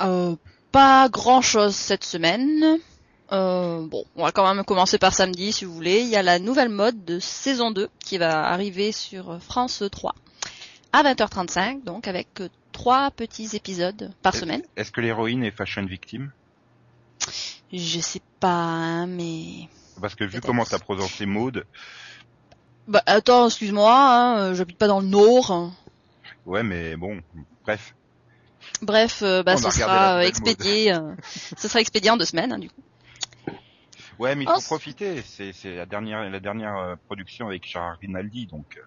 Euh, 0.00 0.34
pas 0.72 1.10
grand 1.10 1.42
chose 1.42 1.76
cette 1.76 2.04
semaine. 2.04 2.80
Euh, 3.32 3.86
bon, 3.86 4.04
on 4.16 4.24
va 4.24 4.32
quand 4.32 4.52
même 4.52 4.64
commencer 4.64 4.98
par 4.98 5.14
samedi 5.14 5.52
si 5.52 5.64
vous 5.64 5.72
voulez. 5.72 6.00
Il 6.00 6.08
y 6.08 6.16
a 6.16 6.22
la 6.22 6.38
nouvelle 6.38 6.68
mode 6.68 7.04
de 7.04 7.20
saison 7.20 7.70
2 7.70 7.88
qui 8.04 8.18
va 8.18 8.46
arriver 8.48 8.92
sur 8.92 9.40
France 9.40 9.82
3 9.90 10.14
à 10.92 11.02
20h35, 11.04 11.84
donc 11.84 12.08
avec 12.08 12.42
trois 12.72 13.10
petits 13.12 13.54
épisodes 13.54 14.12
par 14.22 14.34
semaine. 14.34 14.62
Est-ce 14.76 14.90
que 14.90 15.00
l'héroïne 15.00 15.44
est 15.44 15.52
fashion 15.52 15.84
victime? 15.84 16.32
Je 17.72 18.00
sais 18.00 18.22
pas, 18.40 18.48
hein, 18.48 19.06
mais... 19.06 19.68
Parce 20.00 20.16
que 20.16 20.24
vu 20.24 20.40
comment 20.40 20.64
t'as 20.64 20.78
prononcé 20.78 21.26
Maude, 21.26 21.64
Bah 22.88 23.02
attends, 23.06 23.46
excuse-moi, 23.46 23.92
hein, 23.94 24.54
j'habite 24.54 24.78
pas 24.78 24.88
dans 24.88 25.00
le 25.00 25.06
Nord. 25.06 25.72
ouais, 26.46 26.64
mais 26.64 26.96
bon, 26.96 27.20
bref. 27.62 27.94
Bref, 28.82 29.22
euh, 29.22 29.42
bah, 29.42 29.56
ce 29.56 29.70
sera 29.70 30.16
euh, 30.16 30.20
expédié, 30.22 30.92
ce 31.56 31.68
sera 31.68 31.80
expédié 31.80 32.10
en 32.10 32.16
deux 32.16 32.24
semaines, 32.24 32.52
hein, 32.52 32.58
du 32.58 32.68
coup. 32.68 32.82
Ouais, 34.20 34.34
mais 34.36 34.44
il 34.44 34.48
faut 34.48 34.60
profiter. 34.66 35.22
C'est 35.26 35.52
c'est 35.52 35.74
la 35.76 35.86
dernière 35.86 36.28
la 36.28 36.40
dernière 36.40 36.76
euh, 36.76 36.94
production 37.06 37.48
avec 37.48 37.66
Charles 37.66 37.96
Rinaldi, 38.00 38.46
donc. 38.46 38.78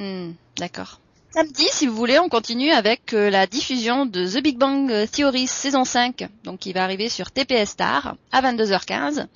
euh, 0.00 0.28
Hmm, 0.30 0.34
D'accord. 0.56 1.00
Samedi, 1.32 1.66
si 1.70 1.86
vous 1.86 1.94
voulez, 1.94 2.18
on 2.18 2.28
continue 2.28 2.70
avec 2.70 3.12
euh, 3.12 3.30
la 3.30 3.46
diffusion 3.46 4.06
de 4.06 4.26
The 4.26 4.42
Big 4.42 4.56
Bang 4.58 4.90
Theory 5.12 5.46
saison 5.46 5.84
5, 5.84 6.26
donc 6.44 6.58
qui 6.60 6.72
va 6.72 6.82
arriver 6.84 7.08
sur 7.08 7.30
TPS 7.30 7.70
Star 7.70 8.16
à 8.32 8.40
22h15 8.42 9.26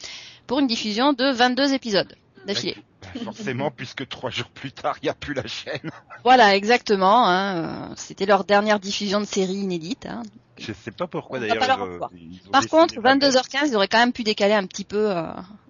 pour 0.47 0.59
une 0.61 0.67
diffusion 0.67 1.13
de 1.13 1.31
22 1.33 1.73
épisodes 1.75 2.17
d'affilée. 2.47 2.77
Forcément, 3.23 3.71
puisque 3.71 4.09
trois 4.09 4.31
jours 4.31 4.49
plus 4.51 4.73
tard, 4.73 4.97
il 5.03 5.05
n'y 5.07 5.11
a 5.11 5.15
plus 5.15 5.35
la 5.35 5.47
chaîne. 5.47 5.91
Voilà, 6.25 6.57
exactement. 6.57 7.29
hein, 7.29 7.91
C'était 7.97 8.27
leur 8.27 8.45
dernière 8.45 8.81
diffusion 8.81 9.21
de 9.21 9.27
série 9.27 9.55
inédite. 9.55 10.07
hein. 10.07 10.23
Je 10.59 10.73
sais 10.73 10.91
pas 10.93 11.07
pourquoi 11.07 11.39
d'ailleurs. 11.41 11.83
euh, 11.83 11.99
Par 11.99 12.11
décidé 12.63 12.69
contre, 12.69 12.95
de 12.97 13.01
la 13.03 13.15
mettre. 13.17 13.27
22h15, 13.27 13.69
ils 13.69 13.77
auraient 13.77 13.89
quand 13.89 13.99
même 13.99 14.13
pu 14.13 14.23
décaler 14.25 14.55
un 14.55 14.67
petit 14.67 14.85
peu 14.85 15.11
euh, 15.11 15.23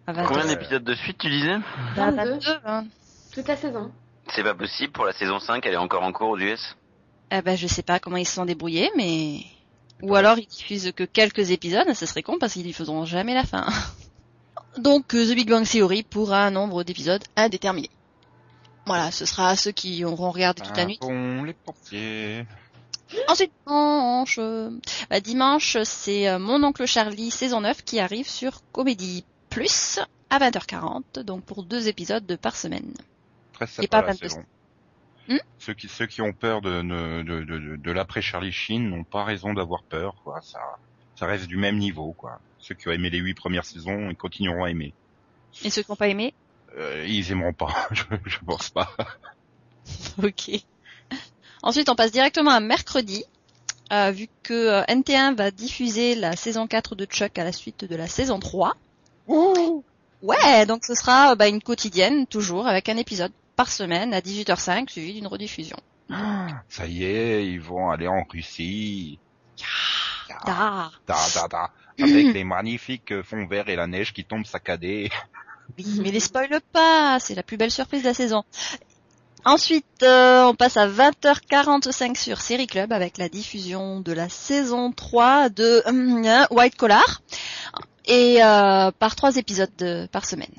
à 0.06 0.12
22h. 0.12 0.26
Combien 0.26 0.46
d'épisodes 0.46 0.84
de 0.84 0.94
suite 0.94 1.18
tu 1.18 1.30
disais? 1.30 1.56
Bah, 1.96 2.10
22, 2.10 2.32
22, 2.32 2.50
hein. 2.66 2.84
toute 3.32 3.48
la 3.48 3.56
saison. 3.56 3.90
C'est 4.34 4.42
pas 4.42 4.54
possible 4.54 4.92
pour 4.92 5.04
la 5.06 5.12
saison 5.12 5.38
5, 5.38 5.64
elle 5.66 5.74
est 5.74 5.76
encore 5.78 6.02
en 6.02 6.12
cours 6.12 6.30
aux 6.30 6.38
US. 6.38 6.76
Eh 7.30 7.40
ben, 7.42 7.56
je 7.56 7.66
sais 7.66 7.82
pas 7.82 7.98
comment 7.98 8.16
ils 8.18 8.26
se 8.26 8.34
sont 8.34 8.44
débrouillés, 8.44 8.90
mais... 8.96 9.40
Ou 10.02 10.14
alors 10.16 10.38
ils 10.38 10.46
diffusent 10.46 10.92
que 10.94 11.04
quelques 11.04 11.50
épisodes, 11.50 11.90
ce 11.94 12.04
serait 12.04 12.22
con 12.22 12.36
parce 12.38 12.52
qu'ils 12.54 12.62
diffuseront 12.64 13.04
jamais 13.06 13.32
la 13.32 13.44
fin. 13.44 13.66
Donc 14.78 15.14
euh, 15.14 15.24
The 15.30 15.34
Big 15.34 15.48
Bang 15.48 15.64
Theory 15.64 16.02
pour 16.02 16.32
un 16.32 16.50
nombre 16.50 16.82
d'épisodes 16.84 17.22
indéterminé. 17.36 17.90
Voilà, 18.86 19.10
ce 19.10 19.24
sera 19.24 19.50
à 19.50 19.56
ceux 19.56 19.72
qui 19.72 20.04
auront 20.04 20.30
regardé 20.30 20.62
toute 20.62 20.76
la 20.76 20.84
nuit. 20.84 20.98
Bon, 21.00 21.42
les 21.42 21.54
portiers. 21.54 22.44
Ensuite, 23.28 23.52
dimanche, 23.66 24.38
euh, 24.38 24.70
bah, 25.08 25.20
dimanche, 25.20 25.76
c'est 25.84 26.28
euh, 26.28 26.38
Mon 26.38 26.62
oncle 26.64 26.86
Charlie 26.86 27.30
saison 27.30 27.60
9 27.60 27.82
qui 27.82 28.00
arrive 28.00 28.28
sur 28.28 28.60
Comédie 28.72 29.24
Plus 29.50 30.00
à 30.30 30.38
20h40, 30.38 31.20
donc 31.20 31.44
pour 31.44 31.62
deux 31.62 31.88
épisodes 31.88 32.26
de 32.26 32.36
par 32.36 32.56
semaine. 32.56 32.92
Très 33.52 33.66
Et 33.82 33.88
pas 33.88 34.00
la 34.02 34.08
22. 34.08 34.28
saison. 34.28 34.44
Hmm 35.28 35.38
ceux 35.58 35.72
qui 35.72 35.88
ceux 35.88 36.06
qui 36.06 36.20
ont 36.20 36.34
peur 36.34 36.60
de 36.60 36.82
de 36.82 37.22
de, 37.22 37.44
de, 37.44 37.76
de 37.76 37.90
l'après 37.92 38.20
Charlie 38.20 38.52
Sheen 38.52 38.90
n'ont 38.90 39.04
pas 39.04 39.24
raison 39.24 39.54
d'avoir 39.54 39.82
peur 39.84 40.16
quoi. 40.22 40.40
Ça 40.42 40.58
ça 41.24 41.30
reste 41.30 41.46
du 41.46 41.56
même 41.56 41.78
niveau 41.78 42.12
quoi. 42.12 42.38
Ceux 42.58 42.74
qui 42.74 42.88
ont 42.88 42.92
aimé 42.92 43.08
les 43.08 43.18
huit 43.18 43.32
premières 43.32 43.64
saisons, 43.64 44.10
ils 44.10 44.16
continueront 44.16 44.64
à 44.64 44.70
aimer. 44.70 44.92
Et 45.64 45.70
ceux 45.70 45.82
qui 45.82 45.90
n'ont 45.90 45.96
pas 45.96 46.08
aimé 46.08 46.34
Euh, 46.76 47.06
ils 47.08 47.30
aimeront 47.32 47.54
pas, 47.54 47.74
je, 47.92 48.02
je 48.26 48.38
pense 48.46 48.68
pas. 48.70 48.90
Ok. 50.22 50.50
Ensuite, 51.62 51.90
on 51.90 51.94
passe 51.94 52.10
directement 52.10 52.52
à 52.52 52.60
mercredi, 52.60 53.24
euh, 53.92 54.10
vu 54.10 54.28
que 54.42 54.54
euh, 54.54 54.82
NT1 54.84 55.34
va 55.34 55.50
diffuser 55.50 56.14
la 56.14 56.36
saison 56.36 56.66
4 56.66 56.94
de 56.94 57.04
Chuck 57.04 57.38
à 57.38 57.44
la 57.44 57.52
suite 57.52 57.84
de 57.84 57.96
la 57.96 58.06
saison 58.06 58.38
3. 58.38 58.74
Ouais, 59.28 60.66
donc 60.66 60.86
ce 60.86 60.94
sera 60.94 61.34
bah, 61.34 61.48
une 61.48 61.60
quotidienne, 61.60 62.26
toujours, 62.26 62.66
avec 62.66 62.88
un 62.88 62.96
épisode 62.96 63.32
par 63.56 63.70
semaine 63.70 64.14
à 64.14 64.20
18h05, 64.20 64.88
suivi 64.88 65.14
d'une 65.14 65.26
rediffusion. 65.26 65.76
Ça 66.68 66.86
y 66.86 67.04
est, 67.04 67.46
ils 67.46 67.60
vont 67.60 67.90
aller 67.90 68.08
en 68.08 68.24
Russie. 68.30 69.18
Da, 71.06 71.18
da, 71.34 71.48
da. 71.48 71.70
Avec 72.02 72.32
les 72.34 72.44
magnifiques 72.44 73.12
euh, 73.12 73.22
fonds 73.22 73.46
verts 73.46 73.68
et 73.68 73.76
la 73.76 73.86
neige 73.86 74.12
qui 74.12 74.24
tombe 74.24 74.44
saccadée. 74.46 75.10
oui, 75.78 76.00
mais 76.02 76.10
les 76.10 76.20
spoile 76.20 76.60
pas, 76.72 77.18
c'est 77.20 77.34
la 77.34 77.42
plus 77.42 77.56
belle 77.56 77.70
surprise 77.70 78.02
de 78.02 78.08
la 78.08 78.14
saison. 78.14 78.42
Ensuite, 79.46 80.02
euh, 80.02 80.44
on 80.44 80.54
passe 80.54 80.76
à 80.78 80.88
20h45 80.88 82.16
sur 82.16 82.40
Série 82.40 82.66
Club 82.66 82.92
avec 82.92 83.18
la 83.18 83.28
diffusion 83.28 84.00
de 84.00 84.12
la 84.12 84.28
saison 84.30 84.90
3 84.90 85.50
de 85.50 85.82
euh, 85.86 86.46
White 86.50 86.76
Collar 86.76 87.22
et 88.06 88.42
euh, 88.42 88.90
par 88.92 89.14
trois 89.16 89.36
épisodes 89.36 89.70
de- 89.78 90.06
par 90.10 90.24
semaine. 90.24 90.54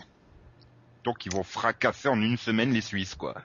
Donc 1.04 1.26
ils 1.26 1.32
vont 1.32 1.44
fracasser 1.44 2.08
en 2.10 2.22
une 2.22 2.38
semaine 2.38 2.72
les 2.74 2.82
Suisses 2.82 3.16
quoi. 3.16 3.36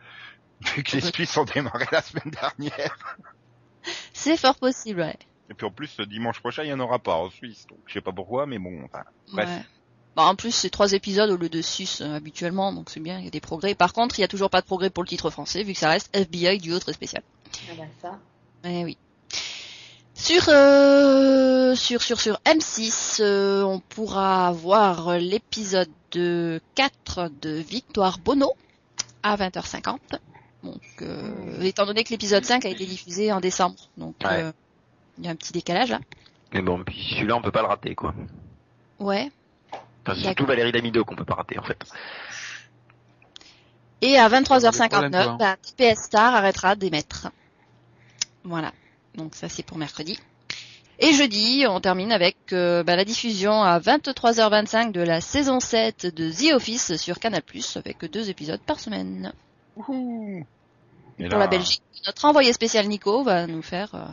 Vu 0.61 0.83
que 0.83 0.97
les 0.97 1.03
Suisses 1.03 1.37
ont 1.39 1.45
démarré 1.45 1.87
la 1.91 2.03
semaine 2.03 2.31
dernière. 2.31 2.97
C'est 4.13 4.37
fort 4.37 4.57
possible, 4.57 5.01
ouais. 5.01 5.19
Et 5.51 5.55
puis 5.55 5.67
en 5.67 5.71
plus, 5.71 5.89
ce 5.89 6.03
dimanche 6.03 6.41
prochain, 6.41 6.63
il 6.63 6.67
n'y 6.67 6.73
en 6.73 6.81
aura 6.81 6.99
pas 6.99 7.17
en 7.17 7.29
Suisse. 7.29 7.67
Donc 7.69 7.79
je 7.87 7.93
sais 7.95 8.01
pas 8.01 8.13
pourquoi, 8.13 8.47
mais 8.47 8.59
bon, 8.59 8.83
enfin, 8.85 9.05
bref. 9.33 9.49
Ouais. 9.49 9.63
Bah, 10.17 10.25
en 10.25 10.35
plus, 10.35 10.53
c'est 10.53 10.71
trois 10.71 10.93
épisodes 10.93 11.31
au 11.31 11.37
lieu 11.37 11.49
de 11.49 11.63
six 11.63 12.01
euh, 12.01 12.15
habituellement, 12.15 12.73
donc 12.73 12.91
c'est 12.91 13.01
bien, 13.01 13.19
il 13.19 13.25
y 13.25 13.29
a 13.29 13.31
des 13.31 13.41
progrès. 13.41 13.75
Par 13.75 13.93
contre, 13.93 14.19
il 14.19 14.23
y 14.23 14.25
a 14.25 14.29
toujours 14.29 14.51
pas 14.51 14.61
de 14.61 14.67
progrès 14.67 14.91
pour 14.91 15.03
le 15.03 15.09
titre 15.09 15.31
français, 15.31 15.63
vu 15.63 15.73
que 15.73 15.79
ça 15.79 15.91
reste 15.91 16.15
FBI 16.17 16.59
du 16.59 16.73
autre 16.73 16.93
spécial. 16.93 17.23
Ah 17.71 17.75
bah 17.79 17.85
ça. 18.01 18.19
Eh 18.65 18.85
oui. 18.85 18.97
Sur 20.15 20.43
euh, 20.49 21.75
sur 21.75 22.03
sur 22.03 22.21
sur 22.21 22.41
M6, 22.45 23.23
euh, 23.23 23.63
on 23.63 23.81
pourra 23.81 24.53
voir 24.53 25.19
l'épisode 25.19 25.89
de 26.13 26.61
4 26.75 27.31
de 27.41 27.51
Victoire 27.51 28.19
Bono 28.19 28.53
à 29.23 29.37
20h50. 29.37 29.99
Donc, 30.63 30.83
euh, 31.01 31.63
étant 31.63 31.87
donné 31.87 32.05
que 32.05 32.11
l'épisode 32.11 32.45
5 32.45 32.67
a 32.67 32.69
été 32.69 32.85
diffusé 32.85 33.33
en 33.33 33.41
décembre, 33.41 33.89
donc 33.97 34.17
Ouais. 34.25 34.53
Il 35.21 35.27
y 35.27 35.29
a 35.29 35.31
un 35.31 35.37
petit 35.37 35.53
décalage 35.53 35.91
là. 35.91 36.01
Mais 36.53 36.63
bon, 36.63 36.83
puis 36.83 37.15
celui-là 37.15 37.37
on 37.37 37.43
peut 37.43 37.53
pas 37.53 37.63
le 37.63 37.69
rater 37.69 37.95
quoi. 37.95 38.13
Ouais. 38.99 39.31
Enfin, 40.03 40.15
c'est 40.17 40.23
surtout 40.23 40.47
Valérie 40.47 40.73
Damido 40.73 41.05
qu'on 41.05 41.15
peut 41.15 41.25
pas 41.25 41.35
rater 41.37 41.59
en 41.59 41.63
fait. 41.63 41.79
Et 44.03 44.17
à 44.19 44.29
problème, 44.29 44.43
23h59, 44.43 45.11
toi. 45.25 45.37
bah, 45.39 45.57
TPS 45.57 46.05
Star 46.05 46.35
arrêtera 46.35 46.75
d'émettre. 46.75 47.29
Voilà. 48.45 48.73
Donc 49.15 49.35
ça 49.35 49.49
c'est 49.49 49.63
pour 49.63 49.77
mercredi. 49.79 50.19
Et 51.03 51.13
jeudi, 51.15 51.65
on 51.69 51.81
termine 51.81 52.13
avec 52.13 52.37
euh, 52.53 52.83
bah, 52.83 52.95
la 52.97 53.05
diffusion 53.07 53.63
à 53.63 53.79
23h25 53.79 54.93
de 54.93 55.01
la 55.01 55.21
saison 55.23 55.59
7 55.61 56.15
de 56.15 56.31
The 56.31 56.55
Office 56.55 56.97
sur 56.97 57.19
Canal+, 57.19 57.43
avec 57.77 58.05
deux 58.11 58.29
épisodes 58.29 58.61
par 58.61 58.79
semaine. 58.81 59.33
Pour 59.77 59.95
là- 61.19 61.39
la 61.39 61.47
Belgique, 61.47 61.83
notre 62.07 62.25
envoyé 62.27 62.53
spécial 62.53 62.87
Nico 62.87 63.23
va 63.23 63.47
nous 63.47 63.63
faire 63.63 63.95
euh, 63.95 64.05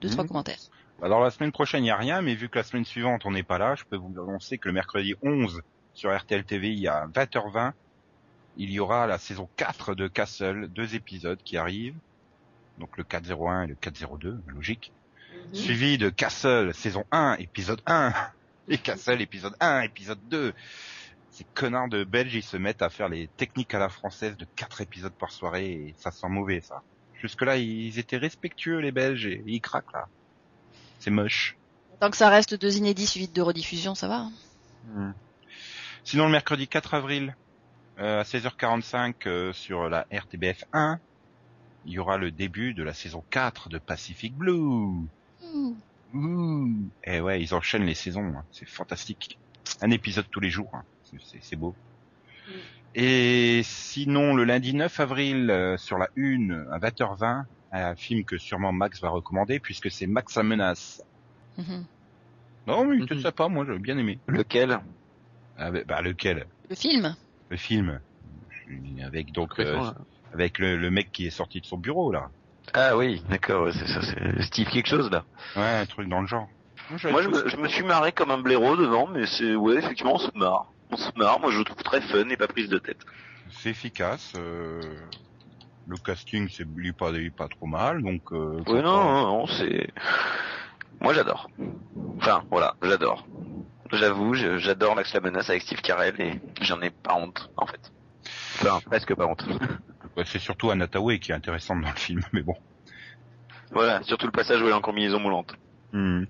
deux, 0.00 0.08
trois 0.10 0.24
Mhm. 0.24 0.28
commentaires. 0.28 0.58
Alors 1.02 1.20
la 1.20 1.30
semaine 1.30 1.52
prochaine, 1.52 1.80
il 1.80 1.84
n'y 1.84 1.90
a 1.90 1.96
rien, 1.96 2.20
mais 2.22 2.34
vu 2.34 2.48
que 2.48 2.58
la 2.58 2.64
semaine 2.64 2.84
suivante, 2.84 3.24
on 3.24 3.30
n'est 3.30 3.42
pas 3.42 3.58
là, 3.58 3.74
je 3.74 3.84
peux 3.88 3.96
vous 3.96 4.12
annoncer 4.20 4.58
que 4.58 4.68
le 4.68 4.74
mercredi 4.74 5.14
11 5.22 5.62
sur 5.94 6.14
RTL 6.16 6.44
TV, 6.44 6.68
il 6.72 6.78
y 6.80 6.88
a 6.88 7.06
20h20, 7.06 7.72
il 8.56 8.70
y 8.70 8.80
aura 8.80 9.06
la 9.06 9.18
saison 9.18 9.48
4 9.56 9.94
de 9.94 10.08
Castle, 10.08 10.68
deux 10.68 10.94
épisodes 10.94 11.40
qui 11.42 11.56
arrivent. 11.56 11.96
Donc 12.78 12.96
le 12.96 13.04
401 13.04 13.62
et 13.64 13.66
le 13.68 13.74
402, 13.76 14.42
logique. 14.46 14.92
Mhm. 15.32 15.54
Suivi 15.54 15.98
de 15.98 16.10
Castle, 16.10 16.74
saison 16.74 17.04
1, 17.10 17.36
épisode 17.38 17.80
1. 17.86 18.12
Et 18.68 18.78
Castle, 18.78 19.20
épisode 19.20 19.54
1, 19.60 19.82
épisode 19.82 20.20
2. 20.28 20.52
Ces 21.30 21.44
connards 21.54 21.88
de 21.88 22.04
Belges, 22.04 22.34
ils 22.34 22.42
se 22.42 22.56
mettent 22.56 22.82
à 22.82 22.90
faire 22.90 23.08
les 23.08 23.28
techniques 23.36 23.72
à 23.74 23.78
la 23.78 23.88
française 23.88 24.36
de 24.36 24.46
4 24.56 24.80
épisodes 24.80 25.14
par 25.16 25.30
soirée 25.32 25.70
et 25.72 25.94
ça 25.96 26.10
sent 26.10 26.28
mauvais, 26.28 26.60
ça. 26.60 26.82
Jusque-là, 27.20 27.56
ils 27.58 27.98
étaient 27.98 28.16
respectueux, 28.16 28.78
les 28.78 28.92
Belges, 28.92 29.26
et 29.26 29.42
ils 29.46 29.60
craquent, 29.60 29.92
là. 29.92 30.08
C'est 30.98 31.10
moche. 31.10 31.56
Tant 32.00 32.10
que 32.10 32.16
ça 32.16 32.28
reste 32.30 32.54
deux 32.54 32.76
inédits 32.78 33.06
suivis 33.06 33.28
de 33.28 33.32
deux 33.34 33.42
rediffusions, 33.42 33.94
ça 33.94 34.08
va. 34.08 34.26
hein. 34.96 35.14
Sinon, 36.04 36.26
le 36.26 36.32
mercredi 36.32 36.66
4 36.66 36.94
avril, 36.94 37.36
euh, 37.98 38.20
à 38.20 38.22
16h45 38.24 39.14
euh, 39.26 39.52
sur 39.52 39.90
la 39.90 40.06
RTBF 40.10 40.64
1, 40.72 40.98
il 41.84 41.92
y 41.92 41.98
aura 41.98 42.16
le 42.16 42.30
début 42.30 42.72
de 42.72 42.82
la 42.82 42.94
saison 42.94 43.22
4 43.30 43.68
de 43.68 43.78
Pacific 43.78 44.34
Blue. 44.34 45.06
Ouh. 46.14 46.72
Et 47.04 47.20
ouais, 47.20 47.40
ils 47.42 47.54
enchaînent 47.54 47.84
les 47.84 47.94
saisons, 47.94 48.32
hein. 48.36 48.44
c'est 48.50 48.66
fantastique. 48.68 49.38
Un 49.82 49.90
épisode 49.90 50.26
tous 50.30 50.40
les 50.40 50.50
jours, 50.50 50.70
hein. 50.74 50.84
C'est- 51.42 51.56
beau. 51.56 51.74
Mm. 52.94 52.98
Et 53.00 53.60
sinon, 53.64 54.34
le 54.34 54.44
lundi 54.44 54.74
9 54.74 54.98
avril, 55.00 55.50
euh, 55.50 55.76
sur 55.76 55.98
la 55.98 56.08
1, 56.16 56.50
à 56.72 56.78
20h20, 56.78 57.44
un 57.72 57.94
film 57.94 58.24
que 58.24 58.36
sûrement 58.38 58.72
Max 58.72 59.00
va 59.00 59.10
recommander, 59.10 59.60
puisque 59.60 59.90
c'est 59.90 60.06
Max 60.06 60.36
à 60.36 60.42
menace. 60.42 61.02
Mhm. 61.56 61.84
Non, 62.66 62.84
mais 62.84 62.96
il 62.96 63.04
était 63.04 63.14
Mhm. 63.14 63.20
sympa, 63.22 63.48
moi 63.48 63.64
j'avais 63.64 63.78
bien 63.78 63.96
aimé. 63.98 64.18
Lequel? 64.26 64.80
Ah, 65.56 65.70
bah, 65.70 66.02
lequel? 66.02 66.46
Le 66.68 66.76
film 66.76 67.16
Le 67.48 67.56
film. 67.56 68.00
Avec 69.04 69.32
donc 69.32 69.58
euh, 69.58 69.80
avec 70.32 70.58
le, 70.58 70.76
le 70.76 70.90
mec 70.90 71.10
qui 71.10 71.26
est 71.26 71.30
sorti 71.30 71.60
de 71.60 71.66
son 71.66 71.76
bureau 71.78 72.12
là. 72.12 72.30
Ah 72.72 72.96
oui, 72.96 73.20
d'accord, 73.28 73.64
ouais, 73.64 73.72
c'est 73.72 73.86
ça, 73.88 74.00
c'est 74.02 74.42
Steve 74.42 74.68
quelque 74.68 74.86
chose 74.86 75.10
là. 75.10 75.24
Ouais, 75.56 75.62
un 75.80 75.86
truc 75.86 76.08
dans 76.08 76.20
le 76.20 76.26
genre. 76.28 76.46
Moi 76.90 77.22
je 77.22 77.28
me, 77.28 77.48
je 77.48 77.56
me 77.56 77.66
suis 77.68 77.82
marré 77.82 78.12
comme 78.12 78.30
un 78.30 78.38
blaireau 78.38 78.76
devant, 78.76 79.08
mais 79.08 79.26
c'est 79.26 79.56
ouais 79.56 79.76
effectivement 79.76 80.14
on 80.14 80.18
se 80.18 80.30
marre. 80.36 80.72
On 80.90 80.96
se 80.96 81.10
marre, 81.16 81.40
moi 81.40 81.50
je 81.50 81.58
le 81.58 81.64
trouve 81.64 81.82
très 81.82 82.00
fun 82.00 82.28
et 82.28 82.36
pas 82.36 82.48
prise 82.48 82.68
de 82.68 82.78
tête. 82.78 83.00
C'est 83.50 83.70
efficace. 83.70 84.32
euh, 84.36 84.80
Le 85.86 85.96
casting, 85.96 86.48
c'est 86.48 86.66
pas, 86.96 87.10
pas 87.36 87.48
trop 87.48 87.66
mal, 87.66 88.02
donc. 88.02 88.22
Euh, 88.32 88.56
pourquoi- 88.58 88.82
non, 88.82 89.04
non, 89.04 89.22
non, 89.26 89.46
c'est... 89.46 89.88
Moi 91.00 91.14
j'adore. 91.14 91.48
Enfin 92.18 92.44
voilà, 92.50 92.74
j'adore. 92.82 93.26
J'avoue, 93.92 94.34
j'adore 94.34 94.94
Max 94.94 95.12
la 95.14 95.20
menace 95.20 95.50
avec 95.50 95.62
Steve 95.62 95.80
Carell 95.80 96.14
et 96.20 96.40
j'en 96.60 96.80
ai 96.80 96.90
pas 96.90 97.14
honte 97.16 97.50
en 97.56 97.66
fait. 97.66 97.80
Enfin, 98.60 98.80
presque 98.86 99.14
pas 99.14 99.26
honte. 99.26 99.44
Ouais, 100.16 100.24
c'est 100.26 100.40
surtout 100.40 100.70
Anataway 100.72 101.20
qui 101.20 101.30
est 101.30 101.34
intéressante 101.36 101.82
dans 101.82 101.88
le 101.88 101.94
film, 101.96 102.20
mais 102.32 102.42
bon. 102.42 102.56
voilà, 103.70 104.02
surtout 104.02 104.26
le 104.26 104.32
passage 104.32 104.60
où 104.60 104.64
elle 104.64 104.70
est 104.70 104.74
en 104.74 104.80
combinaison 104.80 105.20
moulante. 105.20 105.54
Hmm. 105.92 106.24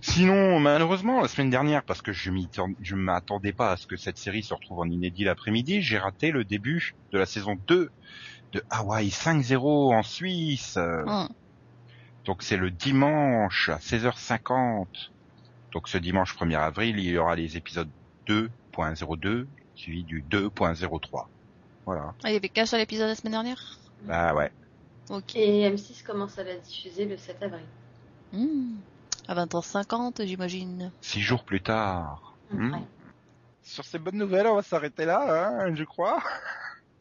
Sinon, 0.00 0.60
malheureusement, 0.60 1.20
la 1.20 1.28
semaine 1.28 1.50
dernière, 1.50 1.82
parce 1.82 2.02
que 2.02 2.12
je 2.12 2.30
je 2.80 2.94
m'attendais 2.94 3.52
pas 3.52 3.72
à 3.72 3.76
ce 3.76 3.86
que 3.86 3.96
cette 3.96 4.18
série 4.18 4.42
se 4.42 4.54
retrouve 4.54 4.80
en 4.80 4.86
inédit 4.86 5.24
l'après-midi, 5.24 5.82
j'ai 5.82 5.98
raté 5.98 6.30
le 6.30 6.44
début 6.44 6.94
de 7.12 7.18
la 7.18 7.26
saison 7.26 7.56
2 7.66 7.90
de 8.52 8.62
Hawaï 8.70 9.08
5-0 9.08 9.94
en 9.94 10.02
Suisse. 10.02 10.76
Hum. 10.76 11.28
Donc 12.24 12.42
c'est 12.42 12.56
le 12.56 12.70
dimanche 12.70 13.70
à 13.70 13.78
16h50. 13.78 14.86
Donc 15.72 15.88
ce 15.88 15.98
dimanche 15.98 16.36
1er 16.36 16.58
avril, 16.58 16.98
il 16.98 17.10
y 17.10 17.18
aura 17.18 17.34
les 17.36 17.56
épisodes 17.56 17.88
2.02 18.26 19.46
suivi 19.74 20.04
du 20.04 20.22
2.03. 20.30 21.26
Voilà. 21.86 22.14
Ah, 22.22 22.30
il 22.30 22.34
y 22.34 22.36
avait 22.36 22.48
qu'un 22.48 22.66
seul 22.66 22.80
épisode 22.80 23.08
la 23.08 23.14
semaine 23.14 23.32
dernière? 23.32 23.78
Bah 24.02 24.34
ouais. 24.34 24.50
Ok. 25.10 25.36
Et 25.36 25.68
M6 25.70 26.04
commence 26.04 26.38
à 26.38 26.44
la 26.44 26.56
diffuser 26.56 27.06
le 27.06 27.16
7 27.16 27.42
avril. 27.42 27.64
Hmm. 28.32 28.76
À 29.28 29.34
20h50, 29.34 30.24
j'imagine. 30.26 30.90
Six 31.00 31.20
jours 31.20 31.44
plus 31.44 31.60
tard. 31.60 32.34
Hmm. 32.50 32.72
Ouais. 32.74 32.80
Sur 33.62 33.84
ces 33.84 33.98
bonnes 33.98 34.16
nouvelles, 34.16 34.46
on 34.46 34.56
va 34.56 34.62
s'arrêter 34.62 35.04
là, 35.04 35.60
hein, 35.60 35.74
je 35.74 35.84
crois. 35.84 36.22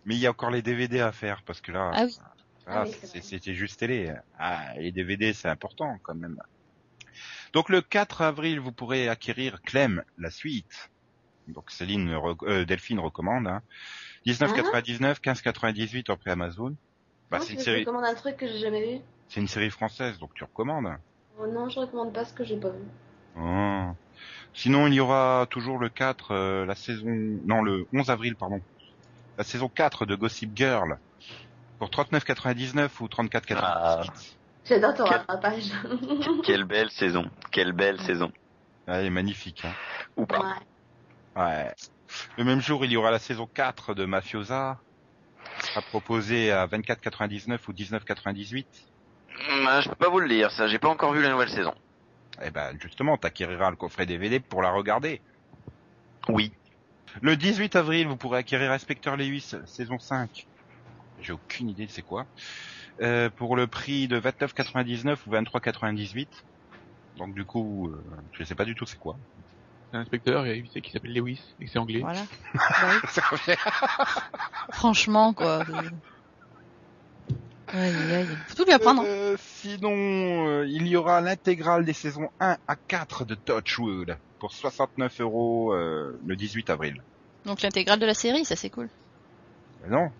Mais 0.05 0.15
il 0.15 0.19
y 0.19 0.27
a 0.27 0.31
encore 0.31 0.51
les 0.51 0.61
DVD 0.61 0.99
à 0.99 1.11
faire 1.11 1.41
parce 1.43 1.61
que 1.61 1.71
là, 1.71 1.91
Ah 1.93 2.03
oui. 2.05 2.17
Ah, 2.19 2.33
Ah 2.67 2.83
oui, 2.85 3.21
c'était 3.21 3.53
juste 3.53 3.79
télé. 3.79 4.13
Ah, 4.37 4.73
les 4.77 4.91
DVD, 4.91 5.31
c'est 5.31 5.47
important 5.47 5.97
quand 6.03 6.15
même. 6.15 6.37
Donc 7.53 7.69
le 7.69 7.81
4 7.81 8.21
avril, 8.21 8.59
vous 8.59 8.73
pourrez 8.73 9.07
acquérir 9.07 9.61
Clem, 9.61 10.03
la 10.17 10.29
suite. 10.29 10.89
Donc 11.47 11.71
Céline, 11.71 12.09
euh, 12.43 12.65
Delphine 12.65 12.99
recommande. 12.99 13.47
Hein. 13.47 13.61
19,99, 14.25 15.21
15,98 15.21 16.11
après 16.11 16.31
Amazon. 16.31 16.75
Bah, 17.31 17.39
c'est 17.39 17.47
tu 17.47 17.51
une 17.53 17.57
veux 17.57 17.57
que 17.57 17.59
je 17.61 17.63
série, 17.71 17.79
recommande 17.85 18.03
un 18.05 18.15
truc 18.15 18.35
que 18.35 18.47
j'ai 18.47 18.59
jamais 18.59 18.95
vu 18.95 19.01
c'est 19.29 19.41
une 19.41 19.47
série 19.47 19.69
française, 19.69 20.17
donc 20.19 20.33
tu 20.33 20.43
recommandes. 20.43 20.87
Oh 21.39 21.47
non, 21.47 21.69
je 21.69 21.79
recommande 21.79 22.13
pas 22.13 22.25
ce 22.25 22.33
que 22.33 22.43
j'ai 22.43 22.57
pas 22.57 22.69
vu. 22.69 22.83
Oh. 23.39 23.91
Sinon, 24.53 24.87
il 24.87 24.93
y 24.95 24.99
aura 24.99 25.45
toujours 25.49 25.77
le 25.77 25.89
4, 25.89 26.31
euh, 26.31 26.65
la 26.65 26.73
saison, 26.75 27.05
non, 27.45 27.61
le 27.61 27.85
11 27.93 28.09
avril, 28.09 28.35
pardon. 28.35 28.59
La 29.37 29.43
saison 29.43 29.69
4 29.69 30.05
de 30.05 30.15
Gossip 30.15 30.51
Girl. 30.55 30.97
Pour 31.77 31.89
39,99 31.89 32.89
ou 33.01 33.05
34,98. 33.07 33.57
Ah. 33.61 34.01
J'adore 34.65 34.95
ton 34.95 35.03
Quel- 35.05 35.13
rattrapage. 35.17 35.71
Quelle 36.43 36.63
belle 36.63 36.89
saison. 36.89 37.29
Quelle 37.51 37.71
belle 37.71 38.01
saison. 38.01 38.31
Ah, 38.87 38.99
elle 38.99 39.05
est 39.05 39.09
magnifique, 39.11 39.63
hein. 39.63 39.73
Ou 40.17 40.25
pas. 40.25 40.39
ouais. 40.39 41.41
Ouais. 41.43 41.75
Le 42.37 42.43
même 42.43 42.61
jour, 42.61 42.83
il 42.83 42.91
y 42.91 42.97
aura 42.97 43.11
la 43.11 43.19
saison 43.19 43.47
4 43.53 43.93
de 43.93 44.05
Mafiosa. 44.05 44.79
qui 45.59 45.67
sera 45.67 45.81
proposée 45.81 46.51
à 46.51 46.65
24,99 46.67 47.59
ou 47.67 47.73
19,98. 47.73 48.65
Hum, 49.49 49.81
Je 49.81 49.89
peux 49.89 49.95
pas 49.95 50.09
vous 50.09 50.19
le 50.19 50.27
dire, 50.27 50.51
ça. 50.51 50.67
J'ai 50.67 50.79
pas 50.79 50.89
encore 50.89 51.13
vu 51.13 51.21
la 51.21 51.29
nouvelle 51.29 51.49
saison. 51.49 51.73
Eh 52.43 52.51
ben, 52.51 52.77
justement, 52.79 53.17
t'acquériras 53.17 53.69
le 53.69 53.75
coffret 53.75 54.05
DVD 54.05 54.39
pour 54.39 54.61
la 54.61 54.71
regarder. 54.71 55.21
Oui. 56.29 56.51
Le 57.21 57.35
18 57.35 57.75
avril, 57.75 58.07
vous 58.07 58.17
pourrez 58.17 58.39
acquérir 58.39 58.71
Inspecteur 58.71 59.17
Lewis, 59.17 59.55
saison 59.65 59.97
5. 59.97 60.45
J'ai 61.21 61.33
aucune 61.33 61.69
idée 61.69 61.85
de 61.87 61.91
c'est 61.91 62.03
quoi. 62.03 62.25
Euh, 63.01 63.29
pour 63.29 63.55
le 63.55 63.67
prix 63.67 64.07
de 64.07 64.19
29,99 64.19 65.17
ou 65.27 65.31
23,98. 65.31 66.27
Donc 67.17 67.33
du 67.33 67.45
coup, 67.45 67.87
euh, 67.87 68.03
je 68.33 68.43
sais 68.43 68.55
pas 68.55 68.65
du 68.65 68.75
tout 68.75 68.85
c'est 68.85 68.99
quoi. 68.99 69.17
C'est 69.91 69.97
un 69.97 70.01
inspecteur 70.01 70.45
et 70.45 70.57
il 70.57 70.69
sait 70.69 70.81
qu'il 70.81 70.93
s'appelle 70.93 71.13
Lewis 71.13 71.41
et 71.59 71.65
que 71.65 71.71
c'est 71.71 71.79
anglais. 71.79 72.01
Voilà. 72.01 72.21
Bah 72.53 73.39
oui. 73.47 73.53
Franchement, 74.71 75.33
quoi. 75.33 75.63
Aïe, 77.69 77.93
aïe, 77.95 78.15
aïe. 78.15 78.27
Faut 78.47 78.55
tout 78.55 78.65
lui 78.65 78.73
apprendre. 78.73 79.03
Euh, 79.05 79.35
sinon, 79.39 80.47
euh, 80.47 80.65
il 80.67 80.87
y 80.87 80.95
aura 80.95 81.21
l'intégrale 81.21 81.83
des 81.85 81.93
saisons 81.93 82.29
1 82.39 82.57
à 82.67 82.75
4 82.75 83.25
de 83.25 83.35
Touchwood 83.35 84.17
pour 84.39 84.51
69 84.53 85.21
euros 85.21 85.73
euh, 85.73 86.19
le 86.25 86.35
18 86.35 86.69
avril. 86.69 87.01
Donc 87.45 87.61
l'intégrale 87.61 87.99
de 87.99 88.05
la 88.05 88.13
série, 88.13 88.45
ça 88.45 88.55
c'est 88.55 88.69
cool. 88.69 88.89
Mais 89.83 89.89
non, 89.95 90.11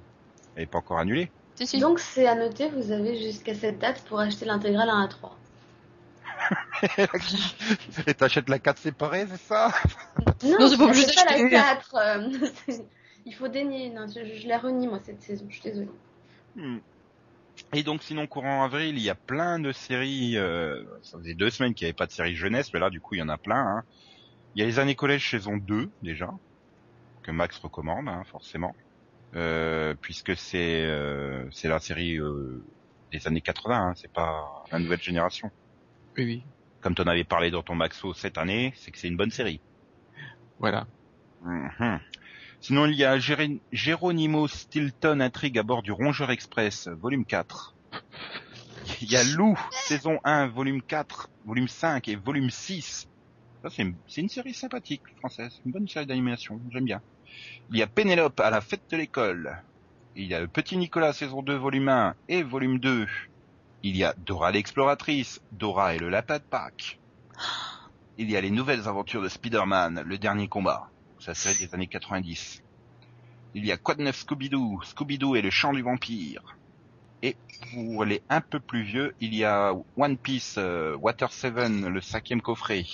elle 0.55 0.63
est 0.63 0.65
pas 0.67 0.79
encore 0.79 0.99
annulée. 0.99 1.29
Si, 1.55 1.67
si. 1.67 1.79
Donc 1.79 1.99
c'est 1.99 2.27
à 2.27 2.35
noter, 2.35 2.69
vous 2.69 2.91
avez 2.91 3.17
jusqu'à 3.21 3.53
cette 3.55 3.79
date 3.79 4.03
pour 4.07 4.19
acheter 4.19 4.45
l'intégrale 4.45 4.89
à 4.89 4.93
1 4.93 5.03
à 5.05 5.07
3. 5.07 5.37
Et 8.07 8.13
t'achètes 8.13 8.49
la 8.49 8.59
4 8.59 8.77
séparée, 8.79 9.25
c'est 9.29 9.41
ça? 9.41 9.71
Non, 10.43 10.67
c'est 10.69 10.77
pas 10.77 10.85
obligé 10.85 11.07
c'est 11.07 11.15
pas 11.15 11.25
la 11.25 11.37
d'acheter. 11.49 11.49
4. 11.49 11.95
euh, 11.95 12.47
c'est- 12.67 12.85
Il 13.25 13.33
faut 13.33 13.47
dénier. 13.47 13.89
Non, 13.89 14.05
je, 14.07 14.23
je 14.39 14.47
la 14.47 14.57
renie 14.57 14.87
moi 14.87 14.99
cette 15.03 15.21
saison, 15.21 15.45
je 15.49 15.55
suis 15.55 15.63
désolée. 15.63 15.89
Hmm. 16.55 16.77
Et 17.73 17.83
donc 17.83 18.01
sinon 18.03 18.27
courant 18.27 18.63
avril, 18.63 18.97
il 18.97 19.03
y 19.03 19.09
a 19.09 19.15
plein 19.15 19.59
de 19.59 19.71
séries. 19.71 20.37
Euh, 20.37 20.83
ça 21.03 21.17
faisait 21.17 21.33
deux 21.35 21.49
semaines 21.49 21.73
qu'il 21.73 21.85
n'y 21.85 21.89
avait 21.89 21.95
pas 21.95 22.05
de 22.07 22.11
série 22.11 22.35
jeunesse, 22.35 22.73
mais 22.73 22.79
là 22.79 22.89
du 22.89 23.01
coup 23.01 23.15
il 23.15 23.19
y 23.19 23.21
en 23.21 23.29
a 23.29 23.37
plein. 23.37 23.59
hein. 23.59 23.83
Il 24.55 24.61
y 24.61 24.63
a 24.63 24.65
les 24.65 24.79
années 24.79 24.95
collège 24.95 25.29
saison 25.29 25.57
2 25.57 25.91
déjà 26.01 26.29
que 27.23 27.31
Max 27.31 27.57
recommande 27.59 28.07
hein, 28.07 28.23
forcément, 28.25 28.73
euh, 29.35 29.93
puisque 30.01 30.35
c'est 30.37 30.83
euh, 30.85 31.45
c'est 31.51 31.67
la 31.67 31.79
série 31.79 32.17
euh, 32.17 32.63
des 33.11 33.27
années 33.27 33.41
80, 33.41 33.75
hein, 33.89 33.93
c'est 33.95 34.11
pas 34.11 34.45
la 34.71 34.79
nouvelle 34.79 35.01
génération. 35.01 35.51
Oui, 36.17 36.23
oui. 36.25 36.43
Comme 36.81 36.95
tu 36.95 37.01
en 37.01 37.07
avais 37.07 37.25
parlé 37.25 37.51
dans 37.51 37.63
ton 37.63 37.75
Maxo 37.75 38.13
cette 38.13 38.37
année, 38.37 38.73
c'est 38.77 38.91
que 38.91 38.97
c'est 38.97 39.09
une 39.09 39.17
bonne 39.17 39.31
série. 39.31 39.59
Voilà. 40.59 40.87
Mhm. 41.41 41.99
Sinon, 42.59 42.87
il 42.87 42.95
y 42.95 43.05
a 43.05 43.17
Geronimo 43.19 44.47
Stilton 44.47 45.19
Intrigue 45.19 45.59
à 45.59 45.63
bord 45.63 45.83
du 45.83 45.91
Rongeur 45.91 46.31
Express, 46.31 46.87
volume 46.87 47.23
4. 47.23 47.75
Il 49.01 49.11
y 49.11 49.15
a 49.15 49.23
Lou, 49.23 49.57
saison 49.71 50.19
1, 50.23 50.47
volume 50.47 50.81
4, 50.81 51.29
volume 51.45 51.67
5 51.67 52.07
et 52.07 52.15
volume 52.15 52.49
6. 52.49 53.07
Ça, 53.61 53.69
c'est 53.69 53.83
une, 53.83 53.95
c'est 54.07 54.21
une 54.21 54.29
série 54.29 54.55
sympathique 54.55 55.03
française, 55.19 55.61
une 55.65 55.71
bonne 55.71 55.87
série 55.87 56.07
d'animation, 56.07 56.59
j'aime 56.71 56.85
bien. 56.85 57.01
Il 57.71 57.77
y 57.77 57.83
a 57.83 57.87
Pénélope 57.87 58.39
à 58.39 58.49
la 58.49 58.61
fête 58.61 58.89
de 58.89 58.97
l'école. 58.97 59.61
Il 60.15 60.25
y 60.25 60.33
a 60.33 60.39
le 60.39 60.47
Petit 60.47 60.77
Nicolas, 60.77 61.13
saison 61.13 61.43
2, 61.43 61.55
volume 61.55 61.89
1 61.89 62.15
et 62.27 62.41
volume 62.41 62.79
2. 62.79 63.07
Il 63.83 63.95
y 63.95 64.03
a 64.03 64.15
Dora 64.25 64.51
l'exploratrice, 64.51 65.41
Dora 65.51 65.93
et 65.93 65.99
le 65.99 66.09
lapin 66.09 66.39
de 66.39 66.43
Pâques. 66.43 66.99
Il 68.17 68.31
y 68.31 68.35
a 68.35 68.41
les 68.41 68.49
nouvelles 68.49 68.87
aventures 68.87 69.21
de 69.21 69.29
Spider-Man, 69.29 70.01
le 70.03 70.17
dernier 70.17 70.47
combat. 70.47 70.89
Ça 71.27 71.33
série 71.33 71.67
des 71.67 71.75
années 71.75 71.87
90. 71.87 72.63
Il 73.53 73.65
y 73.65 73.73
a 73.73 73.77
Quoi 73.77 73.95
de 73.95 74.11
Scooby-Doo, 74.13 74.81
Scooby-Doo 74.81 75.35
et 75.35 75.41
le 75.41 75.49
chant 75.49 75.73
du 75.73 75.81
vampire. 75.81 76.55
Et 77.21 77.35
pour 77.73 78.05
les 78.05 78.21
un 78.29 78.39
peu 78.39 78.61
plus 78.61 78.83
vieux, 78.83 79.13
il 79.19 79.35
y 79.35 79.43
a 79.43 79.73
One 79.97 80.15
Piece 80.15 80.55
euh, 80.57 80.95
Water 80.95 81.33
7, 81.33 81.53
le 81.81 81.99
cinquième 81.99 82.41
coffret. 82.41 82.85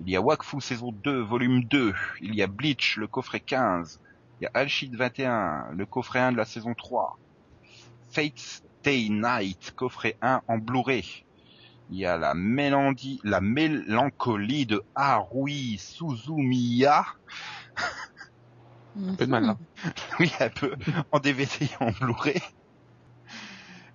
Il 0.00 0.10
y 0.10 0.16
a 0.16 0.20
Wakfu 0.20 0.60
saison 0.60 0.90
2, 0.90 1.20
volume 1.20 1.62
2. 1.62 1.94
Il 2.22 2.34
y 2.34 2.42
a 2.42 2.48
Bleach, 2.48 2.96
le 2.96 3.06
coffret 3.06 3.38
15. 3.38 4.00
Il 4.40 4.44
y 4.44 4.46
a 4.48 4.50
Alchid 4.54 4.96
21, 4.96 5.68
le 5.76 5.86
coffret 5.86 6.18
1 6.18 6.32
de 6.32 6.38
la 6.38 6.44
saison 6.44 6.74
3. 6.74 7.20
Fate's 8.10 8.64
Day 8.82 9.06
Night, 9.10 9.74
coffret 9.76 10.16
1 10.22 10.42
en 10.48 10.58
Blu-ray. 10.58 11.24
Il 11.90 11.98
y 11.98 12.06
a 12.06 12.18
la 12.18 12.34
mélodie, 12.34 13.20
la 13.24 13.40
mélancolie 13.40 14.66
de 14.66 14.82
Harui 14.94 15.78
Suzumiya. 15.78 17.06
Un 19.00 19.14
peu 19.14 19.26
de 19.26 19.30
mal, 19.30 19.44
là. 19.44 19.58
Oui, 20.20 20.30
un 20.40 20.48
peu. 20.48 20.74
En 21.12 21.20
DVD 21.20 21.48
et 21.62 21.82
en 21.82 21.90
Blu-ray. 21.90 22.40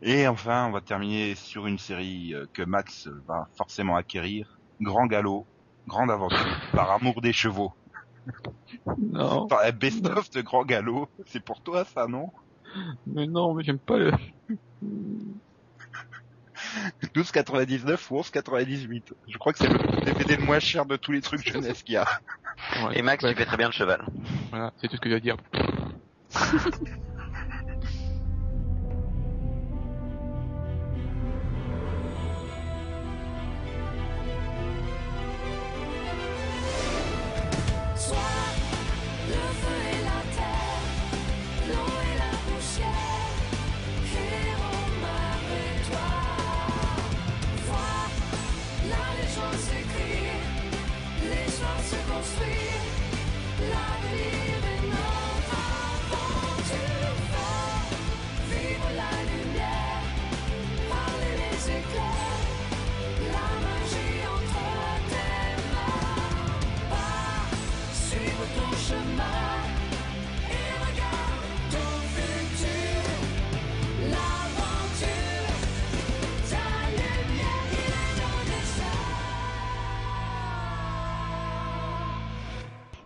Et 0.01 0.27
enfin, 0.27 0.67
on 0.67 0.71
va 0.71 0.81
terminer 0.81 1.35
sur 1.35 1.67
une 1.67 1.77
série 1.77 2.33
euh, 2.33 2.45
que 2.51 2.61
Max 2.61 3.07
va 3.28 3.47
forcément 3.55 3.95
acquérir. 3.95 4.59
Grand 4.82 5.05
galop, 5.05 5.45
grande 5.87 6.11
aventure, 6.11 6.59
par 6.74 6.91
amour 6.91 7.21
des 7.21 7.32
chevaux. 7.32 7.74
Non. 8.97 9.47
Enfin, 9.51 9.71
best-of 9.71 10.29
de 10.32 10.41
Grand 10.41 10.65
galop. 10.65 11.09
C'est 11.28 11.43
pour 11.43 11.61
toi, 11.61 11.86
ça, 11.86 12.07
non? 12.07 12.32
Mais 13.07 13.28
non, 13.28 13.53
mais 13.53 13.63
j'aime 13.63 13.79
pas 13.79 13.97
le... 13.97 14.11
12,99 17.16 18.08
ou 18.12 18.20
11,98. 18.21 19.04
Je 19.28 19.37
crois 19.37 19.54
que 19.54 19.59
c'est 19.59 19.67
le 19.67 20.05
DVD 20.05 20.37
le 20.37 20.43
moins 20.43 20.59
cher 20.59 20.86
de 20.86 20.95
tous 20.95 21.12
les 21.12 21.21
trucs 21.21 21.47
jeunesse 21.47 21.83
qu'il 21.83 21.95
y 21.95 21.97
a. 21.97 22.05
Ouais, 22.83 22.97
Et 22.97 23.01
Max, 23.01 23.24
ouais, 23.24 23.32
tu 23.32 23.37
fais 23.37 23.45
très 23.45 23.58
bien 23.58 23.67
le 23.67 23.74
cheval. 23.74 24.04
Voilà, 24.50 24.71
c'est 24.79 24.87
tout 24.87 24.95
ce 24.95 25.01
que 25.01 25.09
je 25.09 25.13
dois 25.16 25.20
dire. 25.20 25.37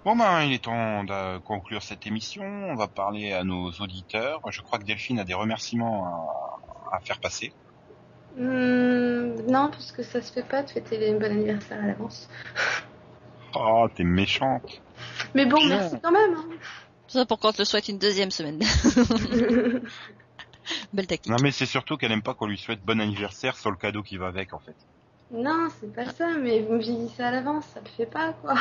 Bon 0.08 0.16
ben, 0.16 0.44
il 0.44 0.54
est 0.54 0.64
temps 0.64 1.04
de 1.04 1.38
conclure 1.40 1.84
cette 1.84 2.08
émission. 2.08 2.42
On 2.46 2.76
va 2.76 2.88
parler 2.88 3.34
à 3.34 3.44
nos 3.44 3.72
auditeurs. 3.72 4.40
Je 4.50 4.62
crois 4.62 4.80
que 4.80 4.86
Delphine 4.86 5.20
a 5.20 5.26
des 5.26 5.34
remerciements 5.34 6.06
à, 6.94 6.96
à 6.96 7.00
faire 7.02 7.20
passer. 7.20 7.52
Hum, 8.40 9.36
non, 9.50 9.70
parce 9.70 9.92
que 9.92 10.04
ça 10.04 10.22
se 10.22 10.32
fait 10.32 10.48
pas 10.48 10.64
de 10.64 10.70
fêter 10.70 10.98
les 10.98 11.12
bon 11.14 11.26
anniversaire 11.26 11.84
à 11.84 11.88
l'avance. 11.88 12.30
Oh, 13.54 13.90
t'es 13.94 14.06
méchante. 14.06 14.82
Mais 15.36 15.46
bon, 15.46 15.60
merci 15.68 15.98
quand 16.02 16.14
même. 16.14 16.36
hein. 16.36 16.46
Ça 17.10 17.26
pour 17.26 17.38
qu'on 17.40 17.52
te 17.52 17.58
le 17.60 17.66
souhaite 17.66 17.90
une 17.90 18.00
deuxième 18.00 18.32
semaine. 18.32 18.60
Belle 20.94 21.08
tactique. 21.08 21.30
Non 21.30 21.38
mais 21.44 21.52
c'est 21.52 21.66
surtout 21.66 21.98
qu'elle 21.98 22.14
aime 22.14 22.22
pas 22.24 22.34
qu'on 22.34 22.48
lui 22.48 22.58
souhaite 22.58 22.82
bon 22.82 23.02
anniversaire 23.02 23.58
sur 23.58 23.72
le 23.72 23.78
cadeau 23.78 24.04
qui 24.04 24.16
va 24.16 24.28
avec 24.28 24.54
en 24.54 24.60
fait. 24.60 24.76
non, 25.32 25.68
c'est 25.82 25.94
pas 25.94 26.06
ça, 26.06 26.30
mais 26.38 26.62
vous 26.62 26.76
me 26.76 26.80
vieillissez 26.80 27.24
à 27.24 27.32
l'avance, 27.32 27.66
ça 27.74 27.82
le 27.82 27.90
fait 27.90 28.06
pas, 28.06 28.32
quoi. 28.32 28.56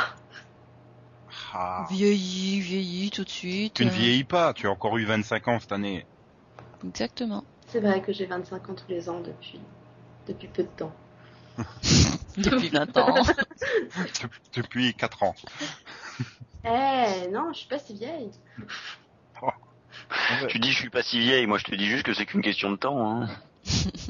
Ah. 1.54 1.86
Vieilli, 1.90 2.60
vieilli 2.60 3.10
tout 3.10 3.24
de 3.24 3.28
suite. 3.30 3.74
Tu 3.74 3.84
ne 3.84 3.90
euh, 3.90 3.94
vieillis 3.94 4.24
pas, 4.24 4.52
tu 4.52 4.66
as 4.66 4.70
encore 4.70 4.96
eu 4.98 5.04
25 5.04 5.48
ans 5.48 5.60
cette 5.60 5.72
année. 5.72 6.04
Exactement. 6.84 7.44
C'est 7.68 7.80
vrai 7.80 8.00
que 8.02 8.12
j'ai 8.12 8.26
25 8.26 8.70
ans 8.70 8.74
tous 8.74 8.88
les 8.88 9.08
ans 9.08 9.20
depuis, 9.20 9.60
depuis 10.26 10.48
peu 10.48 10.62
de 10.62 10.68
temps. 10.68 10.92
Depuis 12.36 12.68
20 12.68 12.96
ans. 12.98 13.14
Dep- 13.14 14.28
Depuis 14.54 14.92
4 14.92 15.22
ans. 15.22 15.34
Eh, 16.64 17.28
non, 17.32 17.50
je 17.54 17.60
suis 17.60 17.68
pas 17.68 17.78
si 17.78 17.94
vieille. 17.94 18.30
Tu 20.48 20.58
dis 20.58 20.70
je 20.72 20.78
suis 20.78 20.90
pas 20.90 21.02
si 21.02 21.18
vieille, 21.18 21.46
moi 21.46 21.56
je 21.56 21.64
te 21.64 21.74
dis 21.74 21.86
juste 21.86 22.02
que 22.04 22.12
c'est 22.12 22.26
qu'une 22.26 22.42
question 22.42 22.70
de 22.70 22.76
temps. 22.76 23.22
Hein. 23.22 23.28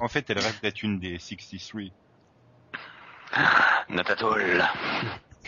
En 0.01 0.09
fait, 0.09 0.29
elle 0.29 0.39
rêve 0.41 0.61
d'être 0.61 0.83
une 0.83 0.99
des 0.99 1.19
63. 1.19 1.83
Not 3.89 4.03
at 4.11 4.23
all. 4.23 4.69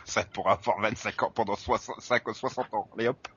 Ça 0.09 0.25
pourra 0.25 0.53
avoir 0.55 0.81
25 0.81 1.23
ans 1.23 1.31
pendant 1.35 1.55
65 1.55 2.29
ou 2.29 2.33
60 2.35 2.73
ans. 2.75 2.89
Allez 2.97 3.09
hop. 3.09 3.29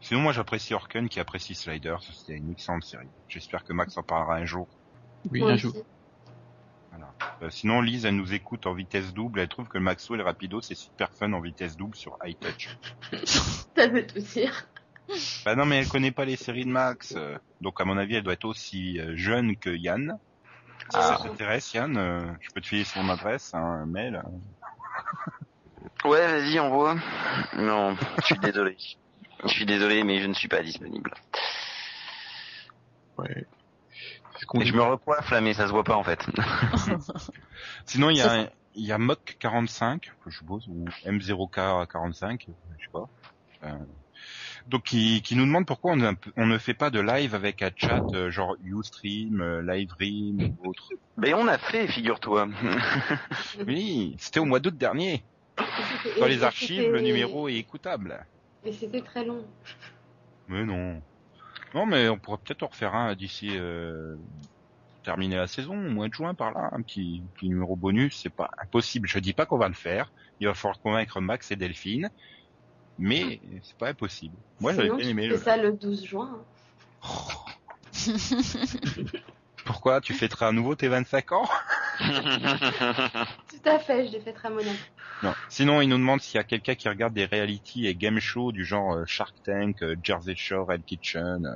Sinon, 0.00 0.20
moi, 0.20 0.32
j'apprécie 0.32 0.74
Orken 0.74 1.08
qui 1.08 1.18
apprécie 1.18 1.54
Sliders. 1.54 2.02
C'était 2.02 2.34
une 2.36 2.52
excellente 2.52 2.84
série. 2.84 3.08
J'espère 3.26 3.64
que 3.64 3.72
Max 3.72 3.96
en 3.96 4.02
parlera 4.02 4.36
un 4.36 4.44
jour. 4.44 4.68
Oui, 5.30 5.40
Moi 5.40 5.50
un 5.50 5.54
aussi. 5.54 5.62
jour. 5.62 5.74
Euh, 7.40 7.50
sinon, 7.50 7.80
Lise, 7.80 8.04
elle 8.04 8.16
nous 8.16 8.34
écoute 8.34 8.66
en 8.66 8.74
vitesse 8.74 9.14
double. 9.14 9.40
Elle 9.40 9.48
trouve 9.48 9.68
que 9.68 9.78
le 9.78 9.84
Maxo 9.84 10.14
et 10.14 10.18
le 10.18 10.24
Rapido, 10.24 10.60
c'est 10.60 10.74
super 10.74 11.12
fun 11.12 11.32
en 11.32 11.40
vitesse 11.40 11.76
double 11.76 11.94
sur 11.96 12.18
iTouch. 12.24 12.76
Ça 13.24 13.86
veut 13.86 14.06
tout 14.06 14.18
dire. 14.18 14.68
Bah 15.44 15.54
non, 15.54 15.64
mais 15.64 15.78
elle 15.78 15.88
connaît 15.88 16.10
pas 16.10 16.24
les 16.26 16.36
séries 16.36 16.64
de 16.64 16.70
Max. 16.70 17.14
euh, 17.16 17.38
donc, 17.62 17.80
à 17.80 17.84
mon 17.86 17.96
avis, 17.96 18.16
elle 18.16 18.24
doit 18.24 18.32
être 18.34 18.44
aussi 18.44 19.00
euh, 19.00 19.16
jeune 19.16 19.56
que 19.56 19.70
Yann. 19.70 20.18
Si 20.90 20.96
Ah. 20.98 21.16
ça 21.16 21.22
t'intéresse, 21.22 21.72
Yann, 21.74 21.96
euh, 21.96 22.20
je 22.40 22.50
peux 22.50 22.60
te 22.60 22.66
filer 22.66 22.84
son 22.84 23.08
adresse, 23.08 23.54
hein, 23.54 23.60
un 23.62 23.86
mail. 23.86 24.22
Ouais, 26.04 26.26
vas-y, 26.40 26.58
envoie. 26.58 26.96
Non, 27.56 27.96
je 28.20 28.26
suis 28.26 28.38
désolé. 28.38 28.76
Je 29.44 29.48
suis 29.48 29.66
désolé, 29.66 30.04
mais 30.04 30.20
je 30.20 30.26
ne 30.26 30.34
suis 30.34 30.48
pas 30.48 30.62
disponible. 30.62 31.12
Ouais. 33.18 33.46
Et 34.60 34.64
je 34.66 34.72
me 34.74 34.82
recoiffe 34.82 35.30
là, 35.30 35.40
mais 35.40 35.54
ça 35.54 35.66
se 35.66 35.72
voit 35.72 35.82
pas 35.84 35.96
en 35.96 36.04
fait. 36.04 36.24
Sinon, 37.86 38.10
il 38.10 38.16
y 38.18 38.20
a, 38.22 38.48
il 38.74 38.84
y 38.86 38.92
a 38.92 38.98
Mock45, 38.98 40.00
que 40.00 40.30
je 40.30 40.38
suppose, 40.38 40.66
ou 40.68 40.84
M0K45, 41.04 42.46
je 42.46 42.52
sais 42.52 42.90
pas. 42.92 43.08
Euh, 43.64 43.76
donc, 44.68 44.84
qui, 44.84 45.22
qui 45.22 45.34
nous 45.34 45.44
demande 45.44 45.66
pourquoi 45.66 45.92
on, 45.92 45.96
ne- 45.96 46.12
on 46.36 46.46
ne 46.46 46.58
fait 46.58 46.74
pas 46.74 46.90
de 46.90 47.00
live 47.00 47.34
avec 47.34 47.62
un 47.62 47.70
chat 47.76 48.02
euh, 48.12 48.30
genre 48.30 48.56
Ustream, 48.62 49.40
euh, 49.40 49.62
Liveream 49.62 50.54
ou 50.58 50.68
autre. 50.68 50.88
Mais 51.16 51.34
on 51.34 51.48
a 51.48 51.58
fait, 51.58 51.88
figure-toi. 51.88 52.48
Oui, 53.66 54.14
c'était 54.20 54.38
au 54.38 54.44
mois 54.44 54.60
d'août 54.60 54.76
dernier. 54.76 55.24
Dans 56.18 56.26
les 56.26 56.42
archives, 56.42 56.90
le 56.90 57.00
numéro 57.00 57.48
est 57.48 57.54
écoutable. 57.56 58.24
Et 58.64 58.72
c'était 58.72 59.02
très 59.02 59.24
long. 59.24 59.44
Mais 60.48 60.64
non. 60.64 61.00
Non, 61.74 61.86
mais 61.86 62.08
on 62.08 62.18
pourrait 62.18 62.38
peut-être 62.38 62.62
en 62.62 62.68
refaire 62.68 62.94
un 62.94 63.14
d'ici 63.14 63.50
euh, 63.52 64.16
terminer 65.04 65.36
la 65.36 65.46
saison, 65.46 65.74
au 65.74 65.90
mois 65.90 66.08
de 66.08 66.14
juin 66.14 66.34
par 66.34 66.52
là, 66.52 66.70
un 66.72 66.82
petit, 66.82 67.22
petit 67.34 67.48
numéro 67.48 67.76
bonus, 67.76 68.20
c'est 68.22 68.32
pas 68.32 68.50
impossible. 68.58 69.08
Je 69.08 69.18
dis 69.18 69.32
pas 69.32 69.46
qu'on 69.46 69.58
va 69.58 69.68
le 69.68 69.74
faire. 69.74 70.10
Il 70.40 70.46
va 70.46 70.54
falloir 70.54 70.80
convaincre 70.80 71.20
Max 71.20 71.50
et 71.50 71.56
Delphine, 71.56 72.10
mais 72.98 73.40
c'est 73.62 73.76
pas 73.76 73.88
impossible. 73.88 74.36
Moi, 74.60 74.72
j'avais 74.72 74.88
bien 74.88 74.98
tu 74.98 75.08
aimé. 75.08 75.22
fais 75.22 75.28
Le... 75.28 75.38
ça 75.38 75.56
le 75.56 75.72
12 75.72 76.04
juin. 76.04 76.42
Pourquoi? 79.64 80.00
Tu 80.00 80.14
fêteras 80.14 80.48
à 80.48 80.52
nouveau 80.52 80.74
tes 80.74 80.88
25 80.88 81.32
ans? 81.32 81.48
Tout 83.48 83.68
à 83.68 83.78
fait, 83.78 84.06
je 84.06 84.12
l'ai 84.12 84.20
fait 84.20 84.32
très. 84.32 84.48
Non. 85.22 85.34
Sinon, 85.48 85.80
il 85.80 85.88
nous 85.88 85.96
demande 85.98 86.20
s'il 86.20 86.36
y 86.36 86.40
a 86.40 86.44
quelqu'un 86.44 86.74
qui 86.74 86.88
regarde 86.88 87.12
des 87.14 87.24
reality 87.26 87.86
et 87.86 87.94
game 87.94 88.20
shows 88.20 88.52
du 88.52 88.64
genre 88.64 88.94
euh, 88.94 89.04
Shark 89.06 89.34
Tank, 89.44 89.82
euh, 89.82 89.96
Jersey 90.02 90.34
Shore, 90.36 90.72
Hell 90.72 90.82
Kitchen. 90.84 91.44
euh. 91.46 91.54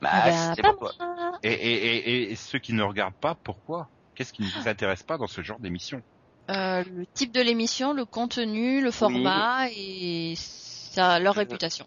bah, 0.00 0.10
bah, 0.24 0.54
c'est 0.54 0.62
pas 0.62 0.72
pour 0.74 0.94
toi. 0.94 1.06
moi. 1.06 1.38
Et, 1.42 1.52
et, 1.52 1.96
et, 1.96 2.32
et 2.32 2.36
ceux 2.36 2.58
qui 2.60 2.72
ne 2.72 2.82
regardent 2.82 3.14
pas, 3.20 3.34
pourquoi? 3.42 3.88
Qu'est-ce 4.14 4.32
qui 4.32 4.42
ne 4.42 4.48
vous 4.48 4.68
intéresse 4.68 5.02
pas 5.02 5.18
dans 5.18 5.26
ce 5.26 5.42
genre 5.42 5.58
d'émission? 5.58 6.02
Euh, 6.50 6.84
le 6.84 7.06
type 7.14 7.32
de 7.32 7.40
l'émission, 7.40 7.92
le 7.92 8.04
contenu, 8.04 8.80
le 8.82 8.90
format 8.90 9.68
et 9.70 10.34
ça, 10.36 11.18
leur 11.18 11.34
réputation. 11.34 11.86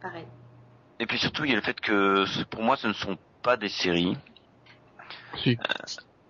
Pareil. 0.00 0.24
Et 0.98 1.06
puis 1.06 1.18
surtout, 1.18 1.44
il 1.44 1.50
y 1.50 1.52
a 1.52 1.56
le 1.56 1.62
fait 1.62 1.78
que 1.80 2.24
ce- 2.26 2.42
pour 2.44 2.62
moi, 2.62 2.76
ce 2.76 2.86
ne 2.88 2.92
sont 2.92 3.16
pas 3.42 3.56
des 3.56 3.68
séries. 3.68 4.16
Si. 5.42 5.56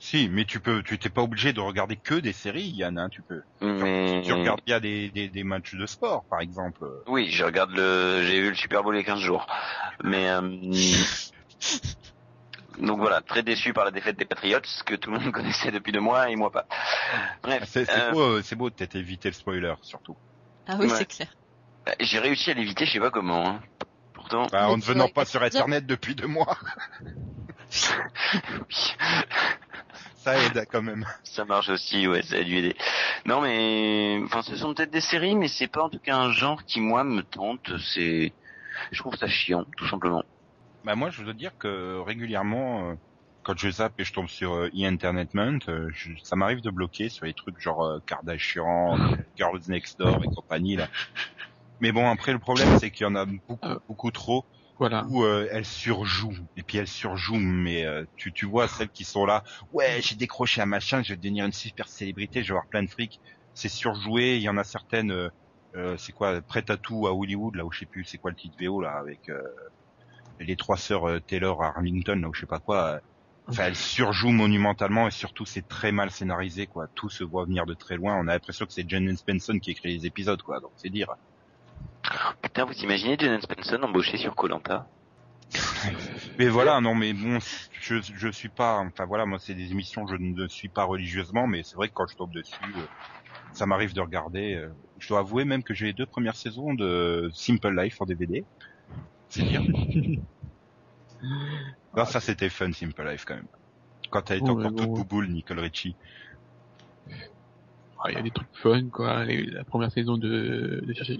Si, 0.02 0.30
mais 0.30 0.46
tu 0.46 0.60
peux, 0.60 0.82
tu 0.82 0.98
t'es 0.98 1.10
pas 1.10 1.20
obligé 1.22 1.52
de 1.52 1.60
regarder 1.60 1.96
que 1.96 2.14
des 2.14 2.32
séries, 2.32 2.70
Yann. 2.70 2.98
Hein, 2.98 3.08
tu 3.10 3.22
peux. 3.22 3.42
Mais 3.60 4.22
Tu 4.24 4.32
regardes 4.32 4.62
bien 4.64 4.80
des, 4.80 5.10
des, 5.10 5.28
des 5.28 5.44
matchs 5.44 5.74
de 5.74 5.84
sport, 5.86 6.24
par 6.30 6.40
exemple. 6.40 6.86
oui, 7.06 7.30
je 7.30 7.44
regarde 7.44 7.70
le, 7.72 8.22
j'ai 8.24 8.38
eu 8.38 8.48
le 8.48 8.54
Super 8.56 8.82
Bowl 8.82 8.94
il 8.94 8.98
y 8.98 9.02
a 9.02 9.04
15 9.04 9.20
jours. 9.20 9.46
Mais 10.02 10.30
euh, 10.30 10.40
donc 12.78 12.98
voilà, 12.98 13.20
très 13.20 13.42
déçu 13.42 13.74
par 13.74 13.84
la 13.84 13.90
défaite 13.90 14.16
des 14.16 14.24
Patriots 14.24 14.60
que 14.86 14.94
tout 14.94 15.10
le 15.10 15.18
monde 15.18 15.32
connaissait 15.32 15.70
depuis 15.70 15.92
deux 15.92 16.00
mois 16.00 16.30
et 16.30 16.36
moi 16.36 16.50
pas. 16.50 16.66
Bref, 17.42 17.64
C'est 17.66 17.90
euh, 17.90 18.12
beau, 18.12 18.20
euh, 18.38 18.42
c'est 18.42 18.56
beau 18.56 18.70
de 18.70 18.74
t'être 18.74 18.96
évité 18.96 19.28
le 19.28 19.34
spoiler, 19.34 19.74
surtout. 19.82 20.16
Ah 20.66 20.76
oui, 20.80 20.86
Ouais. 20.88 20.96
c'est 20.96 21.04
clair. 21.06 21.28
j'ai 22.00 22.18
réussi 22.20 22.50
à 22.50 22.54
l'éviter, 22.54 22.86
je 22.86 22.92
sais 22.92 23.00
pas 23.00 23.10
comment. 23.10 23.46
hein. 23.46 23.60
Pourtant, 24.14 24.46
Bah, 24.50 24.68
en 24.70 24.76
ne 24.78 24.82
tu 24.82 24.88
venant 24.88 25.08
pas 25.08 25.26
sur 25.26 25.40
tu 25.40 25.46
Internet 25.46 25.84
depuis 25.86 26.14
deux 26.14 26.26
mois, 26.26 26.56
ça 30.20 30.38
aide 30.38 30.66
quand 30.70 30.82
même. 30.82 31.04
Ça 31.24 31.44
marche 31.44 31.68
aussi, 31.68 32.08
ouais, 32.08 32.22
ça 32.22 32.36
a 32.36 32.42
dû 32.42 32.56
aider. 32.56 32.76
Non, 33.26 33.40
mais 33.40 34.20
enfin, 34.24 34.42
ce 34.42 34.56
sont 34.56 34.74
peut-être 34.74 34.90
des 34.90 35.00
séries, 35.00 35.36
mais 35.36 35.48
c'est 35.48 35.68
pas 35.68 35.84
en 35.84 35.90
tout 35.90 36.00
cas 36.00 36.16
un 36.16 36.32
genre 36.32 36.64
qui 36.64 36.80
moi 36.80 37.04
me 37.04 37.22
tente. 37.22 37.70
C'est, 37.78 38.34
je 38.92 38.98
trouve 38.98 39.16
ça 39.16 39.28
chiant, 39.28 39.64
tout 39.76 39.88
simplement. 39.88 40.24
Bah 40.84 40.94
moi, 40.96 41.10
je 41.10 41.22
dois 41.22 41.34
dire 41.34 41.56
que 41.58 42.00
régulièrement, 42.00 42.90
euh, 42.90 42.94
quand 43.42 43.56
je 43.58 43.70
zappe 43.70 43.98
et 44.00 44.04
je 44.04 44.12
tombe 44.12 44.28
sur 44.28 44.52
euh, 44.54 44.68
e-entertainment, 44.74 45.58
euh, 45.68 45.88
je- 45.92 46.12
ça 46.22 46.36
m'arrive 46.36 46.62
de 46.62 46.70
bloquer 46.70 47.08
sur 47.08 47.26
les 47.26 47.34
trucs 47.34 47.58
genre 47.60 48.00
Kardashian, 48.06 48.96
Girls 49.36 49.62
Next 49.68 49.98
Door 49.98 50.24
et 50.24 50.28
compagnie 50.28 50.76
là. 50.76 50.88
Mais 51.80 51.92
bon, 51.92 52.08
après 52.10 52.32
le 52.32 52.38
problème, 52.38 52.78
c'est 52.78 52.90
qu'il 52.90 53.04
y 53.04 53.08
en 53.08 53.14
a 53.14 53.24
beaucoup, 53.26 53.58
beaucoup 53.88 54.10
trop 54.10 54.46
Voilà. 54.80 55.06
où 55.10 55.24
euh, 55.24 55.48
elles 55.52 55.66
surjouent. 55.66 56.48
Et 56.56 56.64
puis 56.64 56.78
elles 56.78 56.88
surjouent, 56.88 57.36
mais 57.38 57.84
euh, 57.86 58.04
tu, 58.16 58.32
tu 58.32 58.46
vois 58.46 58.68
celles 58.68 58.90
qui 58.90 59.04
sont 59.04 59.26
là. 59.26 59.44
Ouais, 59.72 60.00
j'ai 60.02 60.16
décroché 60.16 60.62
un 60.62 60.66
machin, 60.66 61.02
je 61.02 61.10
vais 61.14 61.18
devenir 61.18 61.46
une 61.46 61.52
super 61.52 61.88
célébrité, 61.88 62.42
je 62.42 62.48
vais 62.48 62.52
avoir 62.56 62.68
plein 62.68 62.82
de 62.82 62.90
fric. 62.90 63.20
C'est 63.54 63.68
surjoué. 63.68 64.36
Il 64.38 64.42
y 64.42 64.48
en 64.50 64.58
a 64.58 64.64
certaines. 64.64 65.12
euh, 65.76 65.96
c'est 65.98 66.12
quoi, 66.12 66.42
prête 66.42 66.70
à 66.70 66.78
tout 66.78 67.06
à 67.06 67.12
Hollywood 67.14 67.56
là 67.56 67.64
où 67.66 67.72
je 67.72 67.80
sais 67.80 67.86
plus, 67.86 68.04
c'est 68.04 68.18
quoi 68.18 68.30
le 68.32 68.36
titre 68.36 68.56
VO 68.60 68.80
là 68.82 68.92
avec 68.98 69.28
euh, 69.28 69.42
les 70.40 70.56
trois 70.56 70.76
sœurs 70.76 71.20
Taylor 71.26 71.62
à 71.62 71.68
Arlington 71.76 72.16
là 72.16 72.28
où 72.28 72.34
je 72.34 72.40
sais 72.40 72.46
pas 72.46 72.60
quoi. 72.60 73.00
Enfin, 73.48 73.64
elles 73.66 73.76
surjouent 73.76 74.30
monumentalement 74.32 75.08
et 75.08 75.10
surtout 75.12 75.44
c'est 75.46 75.66
très 75.68 75.92
mal 75.92 76.10
scénarisé 76.10 76.66
quoi. 76.68 76.88
Tout 76.94 77.10
se 77.10 77.24
voit 77.24 77.44
venir 77.46 77.66
de 77.66 77.74
très 77.74 77.96
loin. 77.96 78.16
On 78.18 78.28
a 78.28 78.32
l'impression 78.34 78.66
que 78.66 78.72
c'est 78.72 78.88
Jen 78.88 79.16
Spencer 79.16 79.60
qui 79.60 79.72
écrit 79.72 79.88
les 79.96 80.06
épisodes 80.06 80.42
quoi. 80.42 80.60
Donc 80.60 80.72
c'est 80.76 80.90
dire. 80.90 81.14
Putain, 82.42 82.64
vous 82.64 82.72
imaginez 82.72 83.16
Janet 83.18 83.42
Spencer 83.42 83.78
embauché 83.82 84.16
sur 84.16 84.34
Colanta 84.34 84.86
Mais 86.38 86.48
voilà, 86.48 86.80
non, 86.80 86.94
mais 86.94 87.12
bon, 87.12 87.38
je 87.80 88.00
je 88.00 88.28
suis 88.28 88.48
pas, 88.48 88.78
enfin 88.78 89.04
voilà, 89.04 89.26
moi 89.26 89.38
c'est 89.40 89.54
des 89.54 89.72
émissions, 89.72 90.06
je 90.06 90.14
ne 90.16 90.46
suis 90.48 90.68
pas 90.68 90.84
religieusement, 90.84 91.46
mais 91.46 91.62
c'est 91.62 91.74
vrai 91.76 91.88
que 91.88 91.94
quand 91.94 92.06
je 92.06 92.16
tombe 92.16 92.32
dessus, 92.32 92.54
euh, 92.76 92.86
ça 93.52 93.66
m'arrive 93.66 93.92
de 93.92 94.00
regarder. 94.00 94.54
euh, 94.54 94.68
je 94.98 95.08
dois 95.08 95.20
avouer 95.20 95.44
même 95.44 95.62
que 95.62 95.74
j'ai 95.74 95.86
les 95.86 95.92
deux 95.92 96.06
premières 96.06 96.36
saisons 96.36 96.74
de 96.74 97.30
Simple 97.32 97.74
Life 97.74 98.00
en 98.00 98.06
DVD. 98.06 98.44
C'est 99.28 99.42
dire. 99.42 99.62
non, 101.22 102.04
ça 102.04 102.20
c'était 102.20 102.48
fun 102.48 102.72
Simple 102.72 103.04
Life 103.08 103.24
quand 103.26 103.34
même. 103.34 103.48
Quand 104.10 104.30
elle 104.30 104.38
était 104.38 104.50
encore 104.50 104.74
toute 104.74 104.86
bon. 104.86 104.94
bouboule, 104.94 105.28
Nicole 105.28 105.60
Richie. 105.60 105.96
Ah, 108.02 108.10
Il 108.10 108.14
y 108.14 108.18
a 108.18 108.22
des 108.22 108.30
trucs 108.30 108.48
fun, 108.54 108.88
quoi. 108.90 109.24
La 109.24 109.64
première 109.64 109.90
saison 109.92 110.16
de, 110.16 110.82
de 110.86 110.92
chercher, 110.94 111.18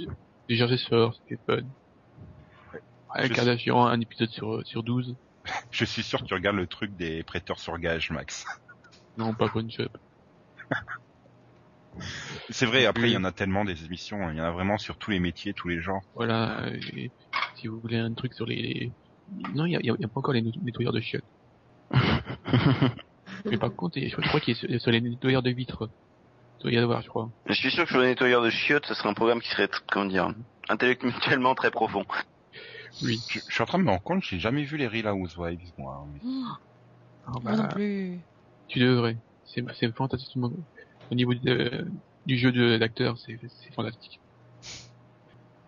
Sœur, 0.57 1.15
c'était 1.15 1.41
fun. 1.47 1.63
Ouais. 2.73 2.81
Ouais, 3.23 3.31
Kardashian, 3.31 3.87
un 3.87 4.01
épisode 4.01 4.31
sur, 4.31 4.67
sur 4.67 4.83
12. 4.83 5.17
Je 5.71 5.85
suis 5.85 6.03
sûr 6.03 6.21
que 6.21 6.25
tu 6.25 6.35
regardes 6.35 6.57
le 6.57 6.67
truc 6.67 6.95
des 6.97 7.23
prêteurs 7.23 7.59
sur 7.59 7.79
gage, 7.79 8.11
Max. 8.11 8.45
Non, 9.17 9.35
pas 9.35 9.51
Up. 9.55 9.97
C'est 12.51 12.65
vrai, 12.67 12.87
après, 12.87 13.11
il 13.11 13.15
y 13.15 13.17
en 13.17 13.25
a 13.25 13.33
tellement 13.33 13.65
des 13.65 13.85
émissions, 13.85 14.31
il 14.31 14.37
y 14.39 14.41
en 14.41 14.45
a 14.45 14.51
vraiment 14.51 14.79
sur 14.79 14.97
tous 14.97 15.11
les 15.11 15.19
métiers, 15.19 15.53
tous 15.53 15.69
les 15.69 15.81
genres. 15.81 16.01
Voilà, 16.15 16.65
euh, 16.65 16.79
et 16.97 17.13
si 17.57 17.67
vous 17.67 17.81
voulez 17.81 17.99
un 17.99 18.15
truc 18.15 18.35
sur 18.35 18.47
les... 18.47 18.93
Non, 19.55 19.67
il 19.67 19.73
y 19.73 19.77
a, 19.77 19.81
y 19.83 19.91
a- 19.91 19.97
y 19.99 20.05
a 20.05 20.09
pas 20.09 20.21
encore 20.21 20.33
les 20.33 20.43
net- 20.43 20.55
nettoyeurs 20.63 20.93
de 20.93 21.01
chiottes. 21.01 21.25
Mais 23.45 23.59
par 23.59 23.75
contre, 23.75 23.99
y 23.99 24.07
a- 24.07 24.09
je 24.09 24.17
crois 24.29 24.41
qu'il 24.41 24.53
est 24.53 24.55
sur, 24.55 24.81
sur 24.81 24.91
les 24.91 25.01
nettoyeurs 25.01 25.43
de 25.43 25.51
vitres. 25.51 25.91
Il 26.61 26.63
doit 26.65 26.73
y 26.73 26.77
avoir, 26.79 27.01
je 27.03 27.09
crois. 27.09 27.31
Je 27.47 27.55
suis 27.55 27.71
sûr 27.71 27.85
que 27.85 27.91
sur 27.91 27.99
le 27.99 28.07
nettoyeur 28.07 28.43
de 28.43 28.51
chiottes, 28.51 28.87
ce 28.87 28.95
serait 28.95 29.09
un 29.09 29.15
programme 29.15 29.41
qui 29.41 29.49
serait, 29.49 29.69
comment 29.91 30.05
dire, 30.05 30.33
intellectuellement 30.69 31.55
très 31.55 31.71
profond. 31.71 32.05
Oui. 33.03 33.19
Je, 33.31 33.39
je 33.47 33.53
suis 33.55 33.63
en 33.63 33.67
train 33.67 33.79
de 33.79 33.85
me 33.85 33.89
rendre 33.91 34.03
compte, 34.03 34.23
j'ai 34.25 34.39
jamais 34.39 34.65
vu 34.65 34.77
les 34.77 34.87
Real 34.87 35.15
Housewives, 35.15 35.73
moi. 35.79 36.05
Oh, 36.07 36.19
Ah, 37.27 37.33
moi 37.43 37.53
non 37.57 37.63
bah, 37.63 37.69
plus. 37.69 38.21
tu 38.69 38.79
devrais. 38.79 39.17
C'est 39.45 39.65
c'est 39.79 39.95
fantastique. 39.97 40.37
Au 41.11 41.15
niveau 41.15 41.35
de- 41.35 41.91
du 42.27 42.37
jeu 42.37 42.53
de- 42.53 42.77
d'acteur, 42.77 43.17
c'est 43.19 43.39
c'est 43.49 43.73
fantastique. 43.73 44.21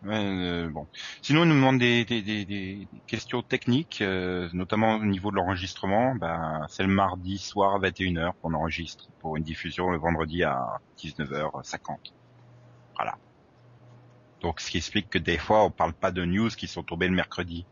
Euh, 0.07 0.69
bon. 0.69 0.87
Sinon, 1.20 1.45
ils 1.45 1.49
nous 1.49 1.55
demandent 1.55 1.79
des, 1.79 2.05
des, 2.05 2.23
des, 2.23 2.45
des 2.45 2.89
questions 3.07 3.43
techniques, 3.43 4.01
euh, 4.01 4.49
notamment 4.53 4.97
au 4.97 5.05
niveau 5.05 5.31
de 5.31 5.37
l'enregistrement. 5.37 6.15
Ben, 6.16 6.66
c'est 6.69 6.83
le 6.83 6.89
mardi 6.89 7.39
soir 7.39 7.77
à 7.77 7.79
21h 7.79 8.33
qu'on 8.41 8.55
enregistre 8.55 9.09
pour 9.20 9.37
une 9.37 9.45
diffusion 9.45 9.91
le 9.91 9.99
vendredi 9.99 10.43
à 10.43 10.81
19h50. 10.99 11.97
Voilà. 12.97 13.16
Donc, 14.41 14.61
ce 14.61 14.70
qui 14.70 14.79
explique 14.79 15.09
que 15.09 15.19
des 15.19 15.39
fois, 15.39 15.65
on 15.65 15.70
parle 15.70 15.93
pas 15.93 16.11
de 16.11 16.24
news 16.24 16.49
qui 16.49 16.66
sont 16.66 16.83
tombées 16.83 17.09
le 17.09 17.15
mercredi. 17.15 17.65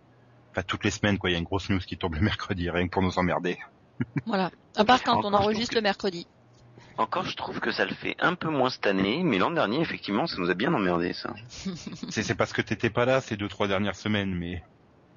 Enfin, 0.52 0.62
toutes 0.62 0.84
les 0.84 0.90
semaines, 0.90 1.18
quoi. 1.18 1.30
Il 1.30 1.32
y 1.32 1.36
a 1.36 1.38
une 1.38 1.44
grosse 1.44 1.68
news 1.68 1.80
qui 1.80 1.96
tombe 1.96 2.14
le 2.14 2.20
mercredi, 2.22 2.70
rien 2.70 2.86
que 2.86 2.92
pour 2.92 3.02
nous 3.02 3.18
emmerder. 3.18 3.58
Voilà. 4.24 4.50
À 4.76 4.84
part 4.84 5.02
quand 5.02 5.24
on 5.24 5.34
enregistre 5.34 5.74
le 5.74 5.82
mercredi. 5.82 6.26
Encore, 6.98 7.24
je 7.24 7.36
trouve 7.36 7.60
que 7.60 7.70
ça 7.70 7.84
le 7.84 7.94
fait 7.94 8.16
un 8.18 8.34
peu 8.34 8.48
moins 8.48 8.70
cette 8.70 8.86
année, 8.86 9.22
mais 9.24 9.38
l'an 9.38 9.50
dernier, 9.50 9.80
effectivement, 9.80 10.26
ça 10.26 10.36
nous 10.38 10.50
a 10.50 10.54
bien 10.54 10.72
emmerdé, 10.74 11.12
ça. 11.12 11.34
C'est 12.10 12.34
parce 12.34 12.52
que 12.52 12.62
t'étais 12.62 12.90
pas 12.90 13.04
là 13.04 13.20
ces 13.20 13.36
deux 13.36 13.48
trois 13.48 13.68
dernières 13.68 13.96
semaines, 13.96 14.34
mais. 14.34 14.62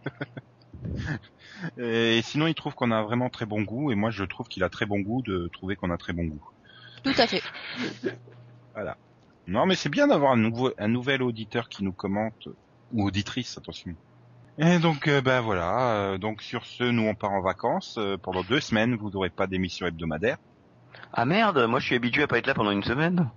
et 1.77 2.21
sinon, 2.23 2.47
il 2.47 2.55
trouve 2.55 2.73
qu'on 2.73 2.91
a 2.91 3.01
vraiment 3.03 3.29
très 3.29 3.45
bon 3.45 3.61
goût, 3.63 3.91
et 3.91 3.95
moi, 3.95 4.11
je 4.11 4.23
trouve 4.23 4.47
qu'il 4.47 4.63
a 4.63 4.69
très 4.69 4.85
bon 4.85 4.99
goût 4.99 5.21
de 5.21 5.49
trouver 5.51 5.75
qu'on 5.75 5.91
a 5.91 5.97
très 5.97 6.13
bon 6.13 6.25
goût. 6.25 6.49
Tout 7.03 7.13
à 7.17 7.27
fait. 7.27 7.41
Non, 9.45 9.65
mais 9.65 9.75
c'est 9.75 9.89
bien 9.89 10.07
d'avoir 10.07 10.31
un 10.31 10.37
nouveau, 10.37 10.71
un 10.77 10.87
nouvel 10.87 11.21
auditeur 11.21 11.67
qui 11.67 11.83
nous 11.83 11.91
commente 11.91 12.47
ou 12.91 13.05
auditrice, 13.05 13.57
attention. 13.57 13.93
Et 14.57 14.79
donc, 14.79 15.07
euh, 15.07 15.21
bah 15.21 15.41
voilà. 15.41 15.95
euh, 15.95 16.17
donc 16.17 16.41
sur 16.41 16.65
ce, 16.65 16.83
nous 16.83 17.03
on 17.03 17.15
part 17.15 17.31
en 17.31 17.41
vacances 17.41 17.95
euh, 17.97 18.17
pendant 18.17 18.43
deux 18.43 18.61
semaines. 18.61 18.95
Vous 18.95 19.09
n'aurez 19.09 19.29
pas 19.29 19.47
d'émission 19.47 19.85
hebdomadaire. 19.85 20.37
Ah 21.13 21.25
merde, 21.25 21.65
moi 21.67 21.79
je 21.79 21.85
suis 21.87 21.95
habitué 21.95 22.23
à 22.23 22.27
pas 22.27 22.37
être 22.37 22.47
là 22.47 22.53
pendant 22.53 22.71
une 22.71 22.83
semaine. 22.83 23.29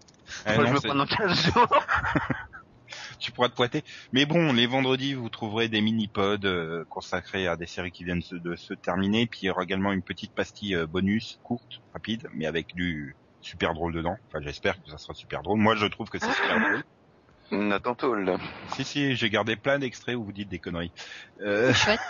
Eh 0.47 0.55
moi 0.55 0.65
non, 0.65 0.69
je 0.71 0.75
me 0.75 0.81
c'est- 0.81 0.89
prends 0.89 0.97
dans 0.97 1.07
15 1.07 1.53
jours. 1.53 1.87
tu 3.19 3.33
pourras 3.33 3.49
te 3.49 3.55
pointer. 3.55 3.83
Mais 4.13 4.27
bon, 4.27 4.53
les 4.53 4.67
vendredis, 4.67 5.15
vous 5.15 5.29
trouverez 5.29 5.69
des 5.69 5.81
mini-pods 5.81 6.45
euh, 6.45 6.85
consacrés 6.89 7.47
à 7.47 7.57
des 7.57 7.67
séries 7.67 7.93
qui 7.93 8.05
viennent 8.05 8.23
se- 8.23 8.35
de 8.37 8.57
se 8.57 8.75
terminer. 8.75 9.27
Puis 9.27 9.41
il 9.43 9.47
y 9.47 9.51
aura 9.51 9.63
également 9.63 9.93
une 9.93 10.03
petite 10.03 10.35
pastille 10.35 10.75
euh, 10.75 10.87
bonus, 10.87 11.39
courte, 11.43 11.81
rapide, 11.93 12.29
mais 12.33 12.47
avec 12.47 12.75
du 12.75 13.17
super 13.41 13.75
drôle 13.75 13.93
dedans. 13.93 14.17
Enfin, 14.29 14.41
j'espère 14.43 14.75
que 14.83 14.91
ça 14.91 14.99
sera 14.99 15.15
super 15.15 15.43
drôle. 15.43 15.59
Moi, 15.61 15.77
je 15.77 15.87
trouve 15.87 16.09
que 16.09 16.19
c'est 16.19 16.33
super 16.33 16.61
drôle. 16.61 16.85
Nathan 17.53 17.95
Toll. 17.95 18.39
Si, 18.75 18.83
si, 18.83 19.15
j'ai 19.15 19.31
gardé 19.31 19.55
plein 19.55 19.79
d'extraits 19.79 20.17
où 20.17 20.25
vous 20.25 20.33
dites 20.33 20.49
des 20.49 20.59
conneries. 20.59 20.93
Euh, 21.41 21.73
Chouette. 21.73 22.01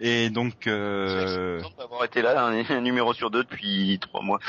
Et 0.00 0.30
donc, 0.30 0.66
euh, 0.66 1.60
Sans 1.60 1.82
avoir 1.82 2.04
été 2.04 2.22
là, 2.22 2.46
un, 2.46 2.64
un 2.70 2.80
numéro 2.80 3.14
sur 3.14 3.30
deux 3.30 3.44
depuis 3.44 3.98
trois 4.00 4.22
mois. 4.22 4.40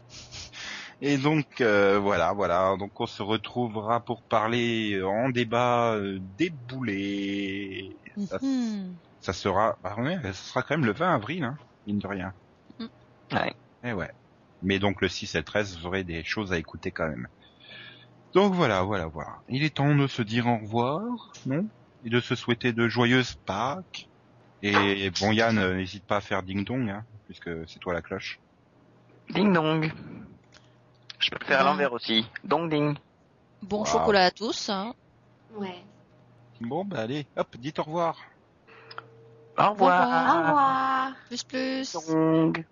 et 1.02 1.18
donc, 1.18 1.60
euh, 1.60 1.98
voilà, 1.98 2.32
voilà. 2.32 2.76
Donc, 2.78 3.00
on 3.00 3.06
se 3.06 3.22
retrouvera 3.22 4.00
pour 4.00 4.22
parler 4.22 5.02
en 5.02 5.28
débat 5.28 5.94
euh, 5.94 6.18
des 6.38 6.50
boulets. 6.50 7.90
Mhm. 8.16 8.94
ça 9.20 9.34
sera, 9.34 9.76
bah 9.82 9.94
ouais, 9.98 10.16
ça 10.22 10.32
sera 10.32 10.62
quand 10.62 10.78
même 10.78 10.86
le 10.86 10.92
20 10.92 11.14
avril, 11.14 11.44
hein, 11.44 11.58
mine 11.86 11.98
de 11.98 12.06
rien. 12.06 12.32
Ouais. 13.32 13.54
Eh 13.84 13.92
ouais. 13.92 14.10
Mais 14.62 14.78
donc 14.78 15.02
le 15.02 15.08
6 15.08 15.34
et 15.34 15.38
le 15.38 15.44
13, 15.44 15.78
vous 15.78 15.86
aurez 15.86 16.04
des 16.04 16.24
choses 16.24 16.52
à 16.52 16.58
écouter 16.58 16.90
quand 16.90 17.08
même. 17.08 17.28
Donc 18.32 18.54
voilà, 18.54 18.82
voilà, 18.82 19.06
voilà. 19.06 19.38
Il 19.48 19.64
est 19.64 19.74
temps 19.74 19.94
de 19.94 20.06
se 20.06 20.22
dire 20.22 20.46
au 20.46 20.58
revoir, 20.58 21.32
non? 21.46 21.66
Et 22.04 22.10
de 22.10 22.20
se 22.20 22.34
souhaiter 22.34 22.72
de 22.72 22.88
joyeuses 22.88 23.34
Pâques. 23.46 24.08
Et 24.62 25.10
bon 25.20 25.32
Yann, 25.32 25.58
euh, 25.58 25.76
n'hésite 25.76 26.04
pas 26.04 26.16
à 26.16 26.20
faire 26.20 26.42
ding 26.42 26.64
dong, 26.64 26.88
hein, 26.88 27.04
puisque 27.26 27.50
c'est 27.68 27.78
toi 27.78 27.92
la 27.92 28.02
cloche. 28.02 28.40
Ding 29.30 29.52
dong. 29.52 29.92
Je 31.18 31.30
peux 31.30 31.38
le 31.40 31.46
faire 31.46 31.60
à 31.60 31.64
l'envers 31.64 31.92
aussi. 31.92 32.26
Dong 32.44 32.70
ding. 32.70 32.96
Bon 33.62 33.80
Wow. 33.80 33.86
chocolat 33.86 34.24
à 34.26 34.30
tous. 34.30 34.68
Hein. 34.70 34.94
Ouais. 35.54 35.82
Bon, 36.60 36.84
bah 36.84 37.00
allez, 37.00 37.26
hop, 37.36 37.56
dites 37.58 37.78
au 37.78 37.82
revoir. 37.84 38.16
Au 39.58 39.70
revoir. 39.70 40.36
Au 40.36 40.38
revoir. 40.38 41.12
Plus 41.26 41.44
plus. 41.44 41.92
Dong. 41.92 42.64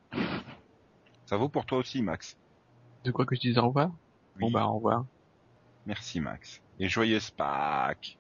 Ça 1.27 1.37
vaut 1.37 1.49
pour 1.49 1.67
toi 1.67 1.79
aussi, 1.79 2.03
Max. 2.03 2.37
De 3.05 3.11
quoi 3.11 3.25
que 3.27 3.35
je 3.35 3.41
dise 3.41 3.59
au 3.59 3.67
revoir? 3.69 3.91
Bon 4.37 4.51
bah 4.51 4.67
au 4.67 4.75
revoir. 4.75 5.05
Merci, 5.87 6.21
Max. 6.21 6.61
Et 6.79 6.89
joyeuses 6.89 7.31
Pâques. 7.31 8.19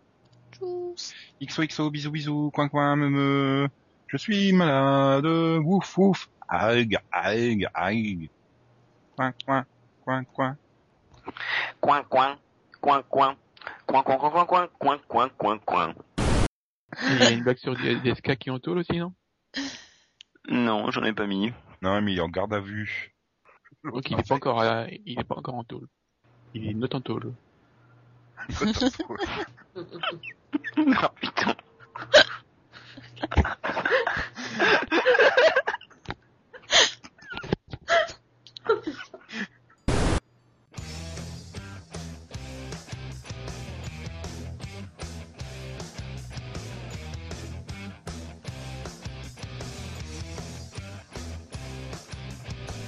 Tchuss. 0.55 1.12
XOXO, 1.40 1.90
bisous, 1.90 2.10
bisous, 2.10 2.51
coin, 2.52 2.68
coin, 2.68 2.97
me, 2.97 3.09
me. 3.09 3.68
Je 4.06 4.16
suis 4.16 4.52
malade, 4.52 5.26
ouf, 5.26 5.98
ouf. 5.98 6.28
Aïe, 6.48 6.97
aïe, 7.10 7.66
aïe. 7.74 8.31
Coin, 9.16 9.32
coin, 9.44 9.66
coin, 10.05 10.24
coin. 10.24 10.56
Coin, 11.81 12.02
coin, 12.05 12.39
coin, 12.81 13.02
coin. 13.02 13.36
Coin, 13.86 14.02
coin, 14.02 14.18
coin, 14.18 14.47
coin, 14.47 14.68
coin, 14.78 14.98
coin, 15.09 15.28
coin, 15.28 15.59
coin. 15.59 15.94
Il 17.02 17.18
y 17.18 17.22
a 17.22 17.31
une 17.31 17.43
blague 17.43 17.56
sur 17.56 17.74
DSK 17.74 18.36
qui 18.36 18.51
entoure 18.51 18.76
aussi, 18.76 18.98
non? 18.98 19.12
Non, 20.48 20.90
j'en 20.90 21.02
ai 21.05 21.12
pas 21.12 21.26
mis. 21.26 21.52
Non, 21.82 22.01
mais 22.02 22.12
il 22.12 22.18
est 22.18 22.22
en 22.22 22.28
garde 22.28 22.52
à 22.52 22.60
vue. 22.60 23.14
Donc 23.82 24.09
il 24.10 24.16
n'est 24.16 24.22
pas 24.22 24.36
est 25.06 25.24
pas 25.24 25.36
encore 25.36 25.55
en 25.55 25.64
tôle. 25.64 25.89
Il 26.55 26.68
est 26.68 26.74
not 26.74 26.89
en 26.93 27.01
tôle. 27.01 27.32
Oh 29.76 29.84
putain. 31.20 31.56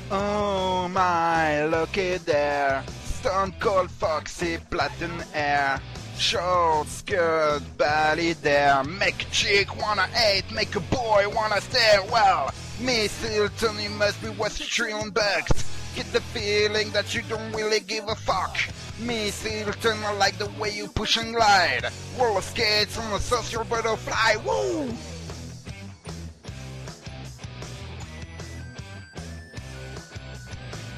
Oh 0.08 0.88
my, 0.88 1.66
look 1.66 1.98
at 1.98 2.24
there. 2.26 2.84
Stone 3.02 3.54
cold 3.58 3.90
foxy 3.90 4.58
platinum 4.70 5.18
hair. 5.32 5.80
Short 6.18 6.88
skirt, 6.88 7.60
belly 7.76 8.32
there. 8.32 8.82
Make 8.84 9.22
a 9.22 9.30
chick 9.30 9.76
wanna 9.80 10.06
hate, 10.08 10.50
make 10.50 10.74
a 10.74 10.80
boy 10.80 11.28
wanna 11.28 11.60
stare. 11.60 12.02
Well, 12.10 12.52
Miss 12.80 13.22
Hilton, 13.22 13.78
you 13.78 13.90
must 13.90 14.22
be 14.22 14.30
worth 14.30 14.58
a 14.60 14.64
trillion 14.64 15.10
bucks. 15.10 15.52
Get 15.94 16.10
the 16.12 16.20
feeling 16.20 16.90
that 16.92 17.14
you 17.14 17.22
don't 17.28 17.52
really 17.52 17.80
give 17.80 18.08
a 18.08 18.14
fuck. 18.14 18.56
Miss 18.98 19.42
Hilton, 19.42 20.02
I 20.04 20.12
like 20.14 20.38
the 20.38 20.50
way 20.58 20.70
you 20.70 20.88
push 20.88 21.16
and 21.18 21.34
glide. 21.34 21.90
Roller 22.18 22.40
skates 22.40 22.98
on 22.98 23.12
a 23.12 23.20
social 23.20 23.64
butterfly. 23.64 24.36
Woo! 24.44 24.92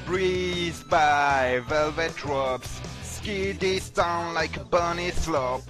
Breeze 0.05 0.83
by 0.89 1.61
velvet 1.67 2.15
drops, 2.15 2.78
skiddy 3.29 3.79
down 3.93 4.33
like 4.33 4.57
a 4.57 4.63
bunny 4.63 5.11
slope. 5.11 5.61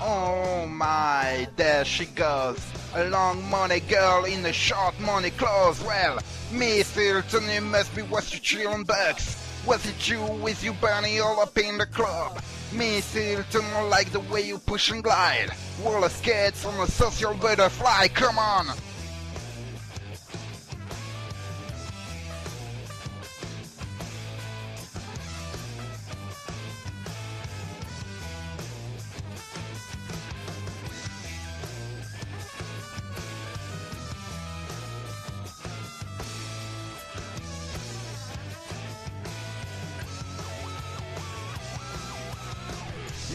Oh 0.00 0.66
my, 0.66 1.46
there 1.54 1.84
she 1.84 2.06
goes, 2.06 2.58
a 2.94 3.10
long 3.10 3.44
money 3.50 3.80
girl 3.80 4.24
in 4.24 4.44
a 4.46 4.52
short 4.52 4.98
money 5.00 5.30
clothes. 5.30 5.82
Well, 5.84 6.18
Miss 6.50 6.94
Hilton, 6.94 7.50
you 7.50 7.60
must 7.60 7.94
be 7.94 8.02
worth 8.02 8.34
a 8.34 8.40
trillion 8.40 8.84
bucks. 8.84 9.36
Was 9.66 9.84
it 9.86 10.08
you 10.08 10.22
with 10.42 10.64
you 10.64 10.72
bunny 10.80 11.20
all 11.20 11.40
up 11.40 11.58
in 11.58 11.76
the 11.76 11.86
club? 11.86 12.42
Miss 12.72 13.12
Hilton, 13.12 13.64
like 13.90 14.10
the 14.10 14.20
way 14.20 14.40
you 14.40 14.58
push 14.58 14.90
and 14.90 15.04
glide. 15.04 15.50
Roller 15.84 16.08
skates 16.08 16.64
on 16.64 16.74
a 16.80 16.90
social 16.90 17.34
butterfly, 17.34 18.08
come 18.08 18.38
on! 18.38 18.68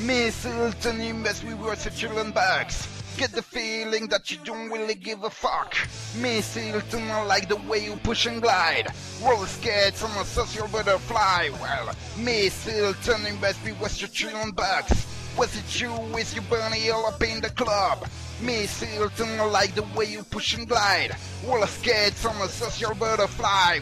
Miss 0.10 0.44
Hilton, 0.44 1.04
you 1.04 1.14
must 1.14 1.46
be 1.46 1.54
worth 1.54 1.86
a 1.86 1.92
trillion 1.92 2.32
bucks. 2.32 2.88
Get 3.16 3.32
the 3.32 3.44
feeling 3.44 4.08
that 4.08 4.32
you 4.32 4.40
don't 4.44 4.72
really 4.72 4.96
give 4.96 5.24
a 5.24 5.30
fuck. 5.30 5.76
Miss 6.20 6.56
Hilton, 6.56 7.12
I 7.12 7.22
like 7.26 7.48
the 7.48 7.58
way 7.58 7.86
you 7.86 7.96
push 7.98 8.26
and 8.26 8.42
glide. 8.42 8.88
Roller 9.24 9.46
skates 9.46 10.04
on 10.04 10.10
a 10.20 10.26
social 10.26 10.68
butterfly. 10.70 11.50
Well, 11.62 11.94
Miss 12.18 12.66
Hilton, 12.66 13.24
you 13.24 13.34
must 13.40 13.64
be 13.64 13.72
worth 13.74 14.02
a 14.02 14.08
trillion 14.08 14.50
bucks. 14.50 15.06
Was 15.38 15.56
it 15.56 15.80
you 15.80 15.92
with 16.12 16.34
your 16.34 16.44
bunny 16.46 16.90
all 16.90 17.06
up 17.06 17.22
in 17.22 17.40
the 17.40 17.52
club? 17.52 18.08
Miss 18.42 18.82
Hilton, 18.82 19.40
I 19.40 19.44
like 19.44 19.76
the 19.76 19.84
way 19.96 20.06
you 20.06 20.24
push 20.24 20.58
and 20.58 20.68
glide. 20.68 21.16
Roller 21.46 21.68
skates 21.68 22.26
on 22.26 22.36
a 22.42 22.48
social 22.48 22.96
butterfly. 22.96 23.78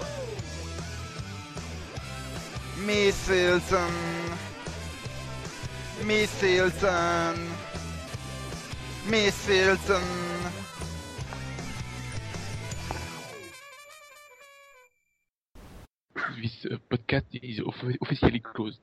Miss 2.86 3.28
Hilton. 3.30 4.17
Miss 6.06 6.42
Hilton. 6.42 7.50
Miss 9.10 9.46
Hilton. 9.48 10.04
This 16.42 16.66
uh, 16.72 16.78
podcast 16.90 17.26
is 17.32 17.60
off- 17.62 17.84
officially 18.02 18.40
closed. 18.40 18.80